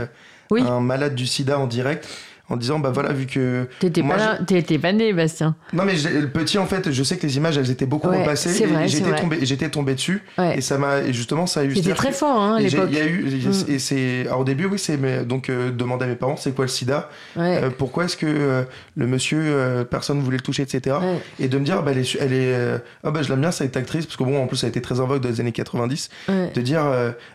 un 0.51 0.81
malade 0.81 1.15
du 1.15 1.27
sida 1.27 1.59
en 1.59 1.67
direct 1.67 2.09
en 2.53 2.57
disant 2.57 2.79
bah 2.79 2.91
voilà 2.93 3.15
vu 3.15 3.27
que 3.27 3.67
t'étais 3.79 4.03
pas 4.03 4.37
t'étais 4.47 4.79
pas 4.79 4.93
né 4.93 5.15
Bastien. 5.15 5.57
Non 5.73 5.85
mais 5.85 5.95
le 5.95 6.29
petit 6.29 6.59
en 6.59 6.67
fait 6.67 6.93
je 6.93 7.03
sais 7.03 7.17
que 7.17 7.27
les 7.27 7.39
images 7.39 7.57
elles 7.57 7.71
étaient 7.71 7.87
beaucoup 7.87 8.09
repassées 8.09 8.63
et 8.63 8.89
j'étais 8.89 9.15
tombé 9.15 9.39
j'étais 9.43 9.69
tombé 9.71 9.95
dessus. 9.95 10.23
Et 10.55 10.61
ça 10.61 10.77
m'a 10.77 10.99
et 10.99 11.15
justement 11.15 11.47
ça 11.47 11.61
a 11.61 11.65
eu 11.65 11.75
c'était 11.75 11.95
très 11.95 12.13
fort 12.13 12.41
hein, 12.41 12.61
l'époque. 12.61 12.89
il 12.91 12.99
y 12.99 13.01
a 13.01 13.07
eu 13.07 13.25
mm. 13.25 13.71
et 13.71 13.79
c'est 13.79 14.31
au 14.31 14.45
début 14.45 14.67
oui 14.67 14.79
c'est 14.79 14.99
mais 14.99 15.25
donc 15.25 15.49
euh, 15.49 15.71
demander 15.71 16.05
à 16.05 16.09
mes 16.09 16.15
parents 16.15 16.37
c'est 16.37 16.55
quoi 16.55 16.67
le 16.67 16.71
sida? 16.71 17.09
Euh, 17.39 17.71
pourquoi 17.77 18.05
est-ce 18.05 18.19
que 18.19 18.27
euh, 18.29 18.65
le 18.97 19.07
monsieur 19.07 19.87
personne 19.91 20.21
voulait 20.21 20.37
le 20.37 20.43
toucher 20.43 20.63
etc 20.63 20.97
et 21.41 21.49
de 21.49 21.59
me 21.59 21.65
dire 21.65 21.83
bah 21.83 21.93
elle 21.93 21.99
est, 21.99 22.17
elle 22.21 22.33
est 22.35 22.81
ah 23.03 23.11
bah 23.11 23.23
je 23.23 23.31
l'aime 23.31 23.41
bien 23.41 23.51
cette 23.51 23.79
actrice 23.79 24.05
parce 24.05 24.19
que 24.19 24.25
bon 24.25 24.43
en 24.43 24.47
plus 24.47 24.59
ça 24.59 24.67
a 24.67 24.71
été 24.71 24.83
très 24.83 25.01
en 25.01 25.07
vogue 25.07 25.23
dans 25.23 25.31
les 25.31 25.41
années 25.41 25.53
90 25.53 26.11
de 26.29 26.61
dire 26.61 26.85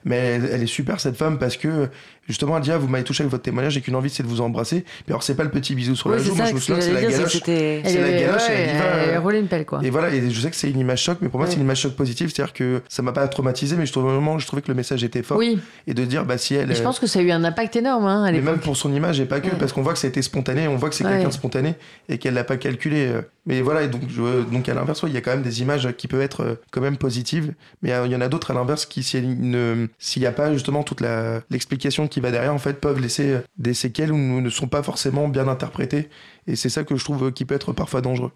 mais 0.06 0.40
elle, 0.52 0.62
est 0.62 0.68
super 0.68 1.00
cette 1.00 1.18
femme 1.18 1.40
parce 1.40 1.58
que 1.58 1.90
justement 2.28 2.58
elle 2.58 2.64
dit 2.64 2.72
ah, 2.72 2.78
vous 2.78 2.88
m'avez 2.88 3.04
touché 3.04 3.24
avec 3.24 3.32
votre 3.32 3.44
témoignage 3.44 3.78
et 3.78 3.82
qu'une 3.82 3.96
envie 3.96 4.10
c'est 4.10 4.24
de 4.24 4.28
vous 4.28 4.42
embrasser. 4.42 4.86
Mais 5.08 5.12
alors 5.12 5.24
c'est 5.24 5.36
pas 5.36 5.44
le 5.44 5.50
petit 5.50 5.76
bisou 5.76 5.96
sur 5.96 6.10
la 6.10 6.18
joue 6.18 6.36
moi 6.36 6.46
je 6.46 6.54
me 6.54 6.60
souviens 6.60 6.82
c'est 6.82 6.94
la 6.94 7.02
galoche. 7.02 7.40
c'est 7.44 8.02
la 8.02 8.20
galoche 8.20 8.50
elle 8.50 9.18
roulé 9.20 9.40
une 9.40 9.48
pelle 9.48 9.66
quoi. 9.66 9.80
et 9.84 9.90
voilà 9.90 10.14
et 10.14 10.30
je 10.30 10.40
sais 10.40 10.50
que 10.50 10.56
c'est 10.56 10.70
une 10.70 10.80
image 10.80 11.02
choc 11.02 11.18
mais 11.22 11.30
pour 11.30 11.40
moi 11.40 11.48
c'est 11.48 11.56
une 11.56 11.62
image 11.62 11.82
choc 11.82 11.96
positive. 11.96 12.32
C'est 12.34 12.42
à 12.42 12.46
dire 12.46 12.54
que 12.54 12.82
ça 12.90 13.02
m'a 13.02 13.12
pas 13.12 13.28
traumatisé 13.28 13.76
mais 13.76 13.86
je 13.86 13.92
trouvais 13.92 14.12
vraiment 14.12 14.40
je 14.40 14.48
trouvais 14.48 14.62
que 14.62 14.70
le 14.70 14.76
message 14.76 15.04
était 15.04 15.24
fort. 15.24 15.38
Oui. 15.38 15.60
et 15.88 15.94
de 15.94 16.06
dire 16.06 16.26
bah 16.26 16.38
si 16.38 16.56
elle 16.56 16.76
je 16.76 16.82
pense 16.82 17.00
que 17.00 17.08
ça 17.08 17.20
a 17.20 17.22
eu 17.22 17.32
un 17.32 17.44
impact 17.44 17.76
énorme 17.76 18.06
hein, 18.06 18.24
à 18.24 18.32
mais 18.32 18.42
même 18.42 18.60
pour 18.60 18.78
son 18.78 18.94
image 18.94 19.20
et 19.20 19.26
pas 19.26 19.40
que 19.40 19.50
parce 19.56 19.74
qu'on 19.74 19.82
voit 19.82 19.94
que 19.94 20.00
ça 20.00 20.08
a 20.08 20.10
été 20.10 20.22
spontané 20.22 20.68
on 20.68 20.76
voit 20.76 20.90
que 20.90 20.96
c'est 20.96 21.04
quelqu'un 21.04 21.30
de 21.30 21.34
spontané 21.34 21.76
et 22.10 22.18
qu'elle 22.18 22.34
l'a 22.34 22.44
pas 22.44 22.58
calculé 22.58 23.08
euh. 23.08 23.22
Mais 23.48 23.62
voilà 23.62 23.84
et 23.84 23.88
donc 23.88 24.04
donc 24.52 24.70
à 24.70 24.74
l'inverse 24.76 25.04
il 25.08 25.14
y 25.14 25.18
a 25.18 25.22
quand 25.22 25.32
même 25.32 25.42
des 25.42 25.62
images 25.62 25.92
qui 25.98 26.08
peuvent 26.08 26.22
être 26.22 26.42
euh, 26.42 26.56
quand 26.72 26.82
même 26.82 26.98
positives 26.98 27.54
mais 27.82 27.92
euh, 27.94 28.06
il 28.06 28.12
y 28.12 28.16
en 28.16 28.22
a 28.22 28.28
d'autres 28.28 28.52
à 28.52 28.54
l'inverse 28.54 28.86
qui 28.86 29.02
s'il 29.02 29.26
n'y 29.26 30.26
a 30.26 30.32
pas 30.32 30.54
justement 30.54 30.84
toute 30.84 31.02
l'explication 31.50 32.08
qui 32.08 32.20
va 32.20 32.30
derrière 32.30 32.54
en 32.54 32.60
fait 32.60 32.80
peuvent 32.80 33.00
laisser 33.00 33.40
des 33.58 33.74
séquelles 33.74 34.12
ou 34.12 34.42
ne 34.42 34.50
sont 34.50 34.68
pas 34.68 34.84
forcément 34.84 35.28
bien 35.28 35.48
interprétées 35.48 36.10
et 36.46 36.56
c'est 36.56 36.70
ça 36.70 36.84
que 36.84 36.96
je 36.96 37.04
trouve 37.04 37.32
qui 37.32 37.46
peut 37.46 37.56
être 37.56 37.74
parfois 37.74 38.02
dangereux. 38.02 38.32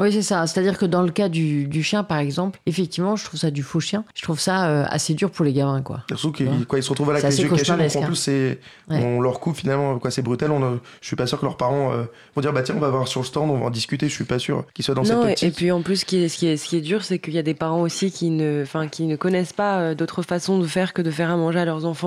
Oui, 0.00 0.12
c'est 0.12 0.22
ça. 0.22 0.44
C'est-à-dire 0.48 0.76
que 0.76 0.86
dans 0.86 1.02
le 1.02 1.12
cas 1.12 1.28
du, 1.28 1.68
du, 1.68 1.84
chien, 1.84 2.02
par 2.02 2.18
exemple, 2.18 2.58
effectivement, 2.66 3.14
je 3.14 3.24
trouve 3.24 3.38
ça 3.38 3.52
du 3.52 3.62
faux 3.62 3.78
chien. 3.78 4.04
Je 4.16 4.22
trouve 4.22 4.40
ça 4.40 4.68
euh, 4.68 4.84
assez 4.88 5.14
dur 5.14 5.30
pour 5.30 5.44
les 5.44 5.52
gamins, 5.52 5.82
quoi. 5.82 6.00
Surtout 6.08 6.32
qu'ils 6.32 6.66
quand 6.66 6.76
ils 6.76 6.82
se 6.82 6.90
retrouvent 6.90 7.10
à 7.10 7.12
la 7.12 7.20
cage 7.20 7.36
de 7.36 7.46
cachée, 7.46 7.98
en 7.98 8.02
plus, 8.02 8.16
c'est, 8.16 8.58
on 8.88 9.20
leur 9.20 9.38
coupe 9.38 9.56
finalement, 9.56 9.96
quoi, 10.00 10.10
c'est 10.10 10.22
brutal. 10.22 10.50
On, 10.50 10.80
je 11.00 11.06
suis 11.06 11.14
pas 11.14 11.28
sûr 11.28 11.38
que 11.38 11.44
leurs 11.44 11.56
parents 11.56 11.92
euh, 11.92 12.04
vont 12.34 12.42
dire, 12.42 12.52
bah 12.52 12.62
tiens, 12.62 12.74
on 12.76 12.80
va 12.80 12.88
voir 12.88 13.06
sur 13.06 13.20
le 13.20 13.26
stand, 13.26 13.48
on 13.50 13.58
va 13.58 13.66
en 13.66 13.70
discuter. 13.70 14.08
Je 14.08 14.14
suis 14.14 14.24
pas 14.24 14.40
sûr 14.40 14.64
qu'ils 14.74 14.84
soient 14.84 14.96
dans 14.96 15.04
cette 15.04 15.16
optique. 15.16 15.44
Et 15.44 15.52
puis 15.52 15.70
en 15.70 15.80
plus, 15.80 15.98
ce 15.98 16.04
qui 16.04 16.24
est, 16.24 16.28
ce 16.28 16.38
qui 16.38 16.48
est, 16.48 16.56
ce 16.56 16.66
qui 16.66 16.76
est 16.76 16.80
dur, 16.80 17.04
c'est 17.04 17.20
qu'il 17.20 17.34
y 17.34 17.38
a 17.38 17.42
des 17.42 17.54
parents 17.54 17.82
aussi 17.82 18.10
qui 18.10 18.30
ne, 18.30 18.62
enfin, 18.64 18.88
qui 18.88 19.04
ne 19.04 19.14
connaissent 19.14 19.52
pas 19.52 19.78
euh, 19.78 19.94
d'autres 19.94 20.22
façons 20.22 20.58
de 20.58 20.66
faire 20.66 20.92
que 20.92 21.02
de 21.02 21.12
faire 21.12 21.30
à 21.30 21.36
manger 21.36 21.60
à 21.60 21.64
leurs 21.64 21.84
enfants 21.84 22.04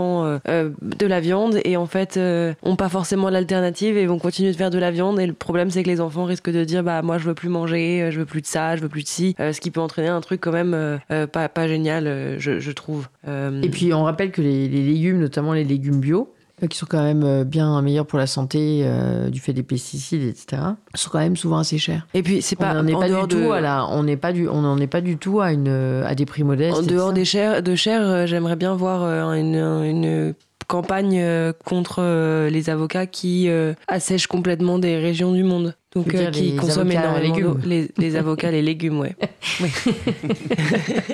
de 0.47 1.05
la 1.05 1.19
viande 1.21 1.59
et 1.63 1.77
en 1.77 1.85
fait, 1.85 2.19
ont 2.63 2.75
pas 2.75 2.89
forcément 2.89 3.29
l'alternative 3.29 3.95
et 3.95 4.05
vont 4.07 4.19
continuer 4.19 4.51
de 4.51 4.57
faire 4.57 4.71
de 4.71 4.77
la 4.77 4.91
viande. 4.91 5.21
Et 5.21 5.25
le 5.25 5.33
problème, 5.33 5.69
c'est 5.69 5.83
que 5.83 5.89
les 5.89 6.01
enfants 6.01 6.25
risquent 6.25 6.49
de 6.49 6.65
dire, 6.65 6.83
bah 6.83 7.01
moi, 7.01 7.17
je 7.17 7.25
veux 7.25 7.33
plus 7.33 7.49
manger, 7.49 7.76
je 7.77 8.19
veux 8.19 8.25
plus 8.25 8.41
de 8.41 8.47
ça 8.47 8.67
je 8.75 8.81
veux 8.81 8.89
plus 8.89 9.03
de 9.03 9.07
ci, 9.07 9.35
euh, 9.39 9.53
ce 9.53 9.61
qui 9.61 9.71
peut 9.71 9.81
entraîner 9.81 10.09
un 10.09 10.21
truc 10.21 10.41
quand 10.41 10.51
même 10.51 10.73
euh, 10.73 10.97
euh, 11.11 11.27
pas, 11.27 11.49
pas 11.49 11.67
génial, 11.67 12.37
je, 12.39 12.71
trouve. 12.71 13.07
Et 13.25 13.69
puis 13.69 13.93
on 13.93 14.03
rappelle 14.03 14.31
que 14.31 14.41
les, 14.41 14.67
légumes, 14.67 15.19
notamment 15.19 15.53
les 15.53 15.63
légumes 15.63 15.99
bio, 15.99 16.33
qui 16.69 16.77
sont 16.77 16.87
quand 16.87 17.03
même 17.03 17.43
bien 17.43 17.81
meilleurs 17.81 18.05
pour 18.05 18.19
la 18.19 18.27
santé 18.27 18.87
du 19.31 19.39
fait 19.39 19.53
des 19.53 19.63
pesticides, 19.63 20.23
etc., 20.23 20.61
sont 20.95 21.09
quand 21.09 21.19
même 21.19 21.35
souvent 21.35 21.59
assez 21.59 21.77
chers. 21.77 22.07
Et 22.13 22.23
puis 22.23 22.41
c'est 22.41 22.55
pas, 22.55 22.75
on 22.75 22.83
n'est 22.83 22.93
pas, 22.93 23.09
du 23.09 23.27
tout 23.27 23.51
à 23.51 23.61
la, 23.61 23.87
on 23.87 24.03
n'est 24.03 24.17
pas 24.17 24.31
du, 24.31 24.47
on 24.47 24.61
n'en 24.61 24.77
est 24.77 24.87
pas 24.87 25.01
du 25.01 25.17
tout 25.17 25.39
à 25.39 25.51
une, 25.51 25.69
à 25.69 26.13
des 26.15 26.25
prix 26.25 26.43
modestes. 26.43 26.77
En 26.77 26.83
dehors 26.83 27.13
des 27.13 27.25
chers, 27.25 27.63
de 27.63 27.75
chers, 27.75 28.27
j'aimerais 28.27 28.55
bien 28.55 28.75
voir 28.75 29.33
une, 29.33 29.55
une 29.55 30.33
campagne 30.67 31.23
contre 31.65 32.47
les 32.49 32.69
avocats 32.69 33.07
qui 33.07 33.49
assèchent 33.87 34.27
complètement 34.27 34.79
des 34.79 34.97
régions 34.97 35.31
du 35.31 35.43
monde. 35.43 35.75
Donc, 36.03 36.13
euh, 36.13 36.31
qui 36.31 36.55
consomment 36.55 36.91
énormément 36.91 37.57
les, 37.65 37.89
les, 37.97 38.15
avocats, 38.15 38.51
les 38.51 38.61
légumes, 38.61 38.99
ouais. 38.99 39.15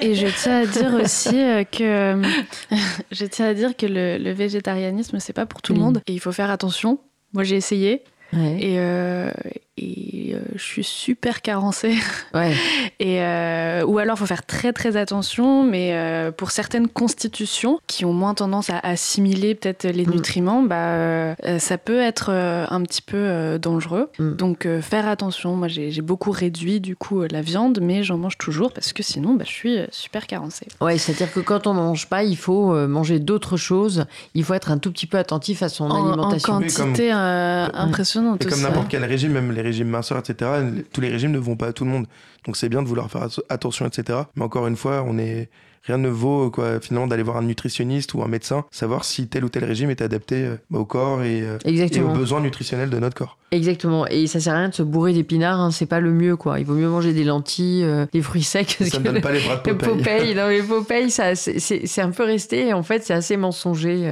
Et 0.01 0.15
je 0.15 0.27
tiens 0.41 0.61
à 0.61 0.65
dire 0.65 0.93
aussi 0.93 1.39
euh, 1.39 1.63
que 1.63 2.21
je 3.11 3.25
tiens 3.25 3.47
à 3.47 3.53
dire 3.53 3.77
que 3.77 3.85
le, 3.85 4.17
le 4.17 4.31
végétarianisme 4.31 5.19
c'est 5.19 5.33
pas 5.33 5.45
pour 5.45 5.61
tout 5.61 5.73
le 5.73 5.79
monde. 5.79 6.01
Et 6.07 6.13
il 6.13 6.19
faut 6.19 6.31
faire 6.31 6.51
attention. 6.51 6.99
Moi 7.33 7.43
j'ai 7.43 7.55
essayé. 7.55 8.03
Et, 8.33 8.79
euh, 8.79 9.31
et 9.77 10.35
euh, 10.35 10.39
je 10.55 10.63
suis 10.63 10.83
super 10.83 11.41
carencée. 11.41 11.95
Ouais. 12.33 12.55
et, 12.99 13.21
euh, 13.21 13.85
ou 13.85 13.99
alors, 13.99 14.15
il 14.17 14.19
faut 14.19 14.25
faire 14.25 14.43
très 14.43 14.73
très 14.73 14.97
attention, 14.97 15.63
mais 15.63 15.93
euh, 15.93 16.31
pour 16.31 16.49
certaines 16.49 16.87
constitutions 16.87 17.79
qui 17.85 18.05
ont 18.05 18.13
moins 18.13 18.33
tendance 18.33 18.71
à 18.71 18.79
assimiler 18.79 19.53
peut-être 19.53 19.85
les 19.85 20.05
mm. 20.07 20.11
nutriments, 20.11 20.63
bah, 20.63 21.35
ça 21.59 21.77
peut 21.77 21.99
être 21.99 22.31
un 22.31 22.81
petit 22.81 23.03
peu 23.03 23.59
dangereux. 23.59 24.09
Mm. 24.17 24.33
Donc, 24.35 24.67
faire 24.81 25.07
attention. 25.07 25.55
Moi, 25.55 25.67
j'ai 25.67 26.01
beaucoup 26.01 26.31
réduit 26.31 26.79
du 26.79 26.95
coup 26.95 27.21
la 27.21 27.41
viande, 27.41 27.79
mais 27.81 28.03
j'en 28.03 28.17
mange 28.17 28.37
toujours 28.39 28.73
parce 28.73 28.93
que 28.93 29.03
sinon, 29.03 29.35
bah, 29.35 29.45
je 29.47 29.51
suis 29.53 29.77
super 29.91 30.25
carencée. 30.25 30.67
Ouais, 30.81 30.97
c'est-à-dire 30.97 31.31
que 31.31 31.39
quand 31.39 31.67
on 31.67 31.73
mange 31.75 32.07
pas, 32.07 32.23
il 32.23 32.37
faut 32.37 32.73
manger 32.87 33.19
d'autres 33.19 33.57
choses. 33.57 34.05
Il 34.33 34.43
faut 34.43 34.55
être 34.55 34.71
un 34.71 34.79
tout 34.79 34.91
petit 34.91 35.07
peu 35.07 35.19
attentif 35.19 35.61
à 35.61 35.69
son 35.69 35.91
alimentation. 35.91 36.53
En 36.53 36.61
quantité 36.61 37.11
impressionnante. 37.11 38.43
Et 38.43 38.49
comme 38.49 38.61
n'importe 38.61 38.87
quel 38.89 39.05
régime, 39.05 39.33
même 39.33 39.51
les 39.51 39.62
régimes 39.63 39.89
minceurs, 39.89 40.19
etc., 40.19 40.51
tous 40.91 41.01
les 41.01 41.09
régimes 41.09 41.31
ne 41.31 41.39
vont 41.39 41.55
pas 41.55 41.67
à 41.67 41.73
tout 41.73 41.85
le 41.85 41.89
monde. 41.89 42.05
Donc 42.45 42.55
c'est 42.57 42.69
bien 42.69 42.83
de 42.83 42.87
vouloir 42.87 43.09
faire 43.09 43.27
attention, 43.49 43.87
etc. 43.87 44.19
Mais 44.35 44.43
encore 44.43 44.67
une 44.67 44.77
fois, 44.77 45.03
on 45.07 45.17
est 45.17 45.49
rien 45.83 45.97
ne 45.97 46.09
vaut 46.09 46.49
quoi 46.49 46.79
finalement 46.79 47.07
d'aller 47.07 47.23
voir 47.23 47.37
un 47.37 47.43
nutritionniste 47.43 48.13
ou 48.13 48.23
un 48.23 48.27
médecin, 48.27 48.65
savoir 48.71 49.03
si 49.03 49.27
tel 49.27 49.43
ou 49.43 49.49
tel 49.49 49.65
régime 49.65 49.89
est 49.89 50.01
adapté 50.01 50.45
euh, 50.45 50.55
au 50.71 50.85
corps 50.85 51.23
et, 51.23 51.41
euh, 51.41 51.57
et, 51.65 52.01
aux 52.01 52.09
besoins 52.09 52.39
nutritionnels 52.39 52.89
de 52.89 52.99
notre 52.99 53.15
corps. 53.15 53.37
Exactement. 53.51 54.07
Et 54.07 54.25
ça 54.27 54.39
sert 54.39 54.53
à 54.53 54.57
rien 54.57 54.69
de 54.69 54.73
se 54.73 54.81
bourrer 54.81 55.13
d'épinards, 55.13 55.59
hein, 55.59 55.71
c'est 55.71 55.85
pas 55.85 55.99
le 55.99 56.11
mieux 56.11 56.35
quoi. 56.35 56.59
Il 56.59 56.65
vaut 56.65 56.73
mieux 56.73 56.87
manger 56.87 57.13
des 57.13 57.23
lentilles, 57.23 57.83
euh, 57.83 58.05
des 58.11 58.21
fruits 58.21 58.43
secs. 58.43 58.77
Ça 58.79 58.99
ne 58.99 59.03
donne 59.03 59.21
pas 59.21 59.31
les 59.31 59.41
bras 59.41 59.57
de 59.57 59.73
Popeye. 59.73 60.33
non 60.35 60.47
mais 60.47 60.63
Popeye, 60.63 61.11
ça 61.11 61.35
c'est 61.35 62.01
un 62.01 62.11
peu 62.11 62.23
resté. 62.23 62.73
En 62.73 62.83
fait, 62.83 63.03
c'est 63.03 63.13
assez 63.13 63.37
mensonger. 63.37 64.11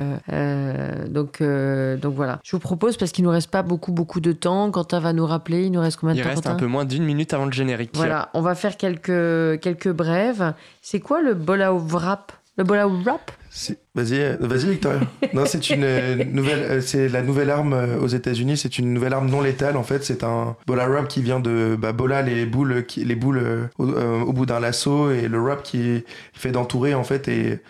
donc 1.10 1.42
donc 1.42 2.14
voilà. 2.16 2.40
Je 2.44 2.52
vous 2.52 2.60
propose 2.60 2.98
parce 2.98 3.12
qu'il 3.12 3.24
nous 3.24 3.32
reste 3.32 3.50
pas 3.50 3.64
beaucoup 3.64 3.92
beaucoup 3.92 4.20
de 4.20 4.32
temps. 4.32 4.70
Quentin 4.72 5.00
va 5.00 5.14
nous 5.14 5.26
rappeler. 5.26 5.66
Il 5.66 5.72
nous 5.72 5.82
reste 5.82 5.98
combien 5.98 6.16
de 6.16 6.22
temps 6.22 6.30
Il 6.30 6.36
reste 6.36 6.48
un 6.48 6.56
peu 6.56 6.68
moins 6.68 6.86
d'une 6.86 7.04
minute 7.04 7.34
avant 7.34 7.46
le 7.46 7.52
générique. 7.52 7.92
Voilà. 7.96 8.30
On 8.34 8.42
va 8.42 8.56
faire 8.56 8.78
quelques 8.78 9.60
quelques 9.62 9.92
brèves. 9.92 10.54
C'est 10.82 11.00
quoi 11.00 11.22
le 11.22 11.34
bol 11.34 11.61
wrap 11.70 12.32
Le 12.58 12.64
bol 12.64 12.80
wrap? 13.06 13.32
Vas-y, 13.96 14.38
vas-y 14.40 14.70
Victoria. 14.70 15.02
non, 15.34 15.46
c'est 15.46 15.70
une 15.70 15.84
euh, 15.84 16.24
nouvelle, 16.24 16.60
euh, 16.60 16.82
c'est 16.82 17.10
la 17.10 17.22
nouvelle 17.22 17.50
arme 17.50 17.74
euh, 17.74 18.00
aux 18.00 18.08
États-Unis. 18.08 18.56
C'est 18.56 18.80
une 18.80 18.94
nouvelle 18.94 19.14
arme 19.14 19.30
non 19.30 19.42
létale 19.42 19.76
en 19.76 19.84
fait. 19.84 20.04
C'est 20.06 20.24
un 20.24 20.56
bola 20.68 20.88
wrap 20.88 21.10
qui 21.10 21.22
vient 21.22 21.42
de 21.42 21.76
bah, 21.78 21.92
bola 21.92 22.22
les 22.22 22.46
boules, 22.46 22.86
qui, 22.86 23.04
les 23.04 23.16
boules 23.16 23.70
au, 23.78 24.32
bout 24.32 24.46
d'un 24.46 24.62
lasso 24.62 25.12
et 25.12 25.28
le 25.28 25.40
wrap 25.40 25.64
qui 25.64 26.06
fait 26.34 26.52
d'entourer 26.52 26.94
en 26.94 27.04
fait 27.04 27.28
et 27.28 27.62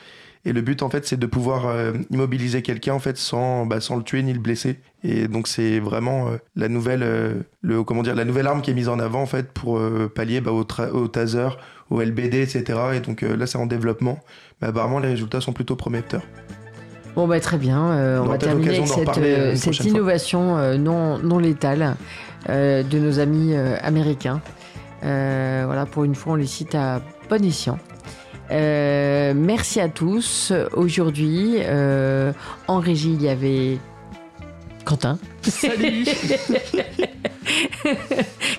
et 0.43 0.53
le 0.53 0.61
but, 0.61 0.81
en 0.81 0.89
fait, 0.89 1.05
c'est 1.05 1.17
de 1.17 1.25
pouvoir 1.27 1.67
euh, 1.67 1.93
immobiliser 2.09 2.63
quelqu'un, 2.63 2.93
en 2.93 2.99
fait, 2.99 3.17
sans, 3.17 3.65
bah, 3.65 3.79
sans 3.79 3.95
le 3.95 4.03
tuer 4.03 4.23
ni 4.23 4.33
le 4.33 4.39
blesser. 4.39 4.79
Et 5.03 5.27
donc, 5.27 5.47
c'est 5.47 5.79
vraiment 5.79 6.27
euh, 6.27 6.37
la 6.55 6.67
nouvelle, 6.67 7.03
euh, 7.03 7.33
le, 7.61 7.83
comment 7.83 8.03
dire, 8.03 8.15
la 8.15 8.25
nouvelle 8.25 8.47
arme 8.47 8.61
qui 8.61 8.71
est 8.71 8.73
mise 8.73 8.89
en 8.89 8.99
avant, 8.99 9.21
en 9.21 9.25
fait, 9.25 9.51
pour 9.51 9.79
pallier 10.13 10.41
bah, 10.41 10.51
au, 10.51 10.65
au, 10.93 11.07
taser, 11.07 11.49
au 11.89 12.01
LBD, 12.01 12.35
etc. 12.35 12.79
Et 12.95 12.99
donc, 12.99 13.21
là, 13.21 13.47
c'est 13.47 13.57
en 13.57 13.65
développement. 13.65 14.19
Mais 14.61 14.67
apparemment, 14.67 14.99
les 14.99 15.09
résultats 15.09 15.41
sont 15.41 15.53
plutôt 15.53 15.75
prometteurs. 15.75 16.23
Bon, 17.15 17.27
bah, 17.27 17.39
très 17.39 17.57
bien. 17.57 17.79
on 18.21 18.25
va 18.25 18.37
terminer 18.37 18.77
avec 18.77 18.87
cette, 18.87 19.57
cette 19.57 19.85
innovation 19.85 20.77
non, 20.77 21.17
non 21.17 21.39
létale 21.39 21.95
de 22.47 22.99
nos 22.99 23.19
amis 23.19 23.55
américains. 23.55 24.41
voilà, 25.01 25.85
pour 25.85 26.03
une 26.03 26.15
fois, 26.15 26.33
on 26.33 26.37
les 26.37 26.47
cite 26.47 26.75
à 26.75 27.01
bon 27.29 27.43
escient. 27.43 27.79
Euh, 28.51 29.33
merci 29.35 29.79
à 29.79 29.87
tous. 29.87 30.51
Aujourd'hui, 30.73 31.55
euh, 31.59 32.33
en 32.67 32.79
régie, 32.79 33.13
il 33.13 33.21
y 33.21 33.29
avait 33.29 33.77
Quentin. 34.85 35.19
Salut 35.41 36.05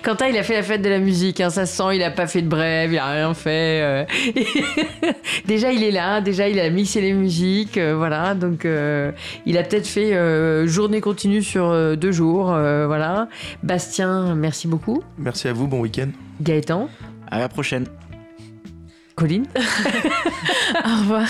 Quentin, 0.03 0.27
il 0.27 0.37
a 0.37 0.43
fait 0.43 0.53
la 0.55 0.63
fête 0.63 0.81
de 0.81 0.89
la 0.89 0.99
musique, 0.99 1.39
hein, 1.41 1.49
ça 1.49 1.65
sent, 1.65 1.83
il 1.93 1.99
n'a 1.99 2.11
pas 2.11 2.27
fait 2.27 2.41
de 2.41 2.47
brève, 2.47 2.91
il 2.91 2.95
n'a 2.95 3.11
rien 3.11 3.33
fait. 3.33 3.81
Euh. 3.81 4.05
déjà, 5.45 5.71
il 5.71 5.83
est 5.83 5.91
là, 5.91 6.21
déjà, 6.21 6.49
il 6.49 6.59
a 6.59 6.69
mixé 6.69 7.01
les 7.01 7.13
musiques, 7.13 7.77
voilà. 7.77 8.35
Donc, 8.35 8.65
il 8.65 9.57
a 9.57 9.63
peut-être 9.63 9.87
fait 9.87 10.67
journée 10.67 11.01
continue 11.01 11.41
sur 11.41 11.97
deux 11.97 12.11
jours, 12.11 12.47
voilà. 12.47 13.29
Bastien, 13.63 14.35
merci 14.35 14.67
beaucoup. 14.67 15.01
Merci 15.17 15.47
à 15.47 15.53
vous, 15.53 15.67
bon 15.67 15.79
week-end. 15.79 16.09
Gaëtan. 16.41 16.89
À 17.31 17.39
la 17.39 17.49
prochaine. 17.49 17.87
Colline. 19.15 19.45
Au 20.85 20.99
revoir. 20.99 21.27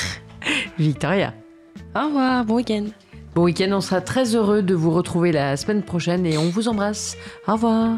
Victoria. 0.78 1.34
Au 1.96 2.08
revoir, 2.08 2.46
bon 2.46 2.56
week-end. 2.56 2.88
Bon 3.36 3.46
week-end, 3.46 3.72
on 3.72 3.82
sera 3.82 4.00
très 4.00 4.36
heureux 4.36 4.62
de 4.62 4.76
vous 4.76 4.92
retrouver 4.92 5.32
la 5.32 5.58
semaine 5.58 5.82
prochaine 5.82 6.24
et 6.28 6.38
on 6.38 6.50
vous 6.50 6.68
embrasse. 6.68 7.18
Au 7.48 7.54
revoir. 7.54 7.98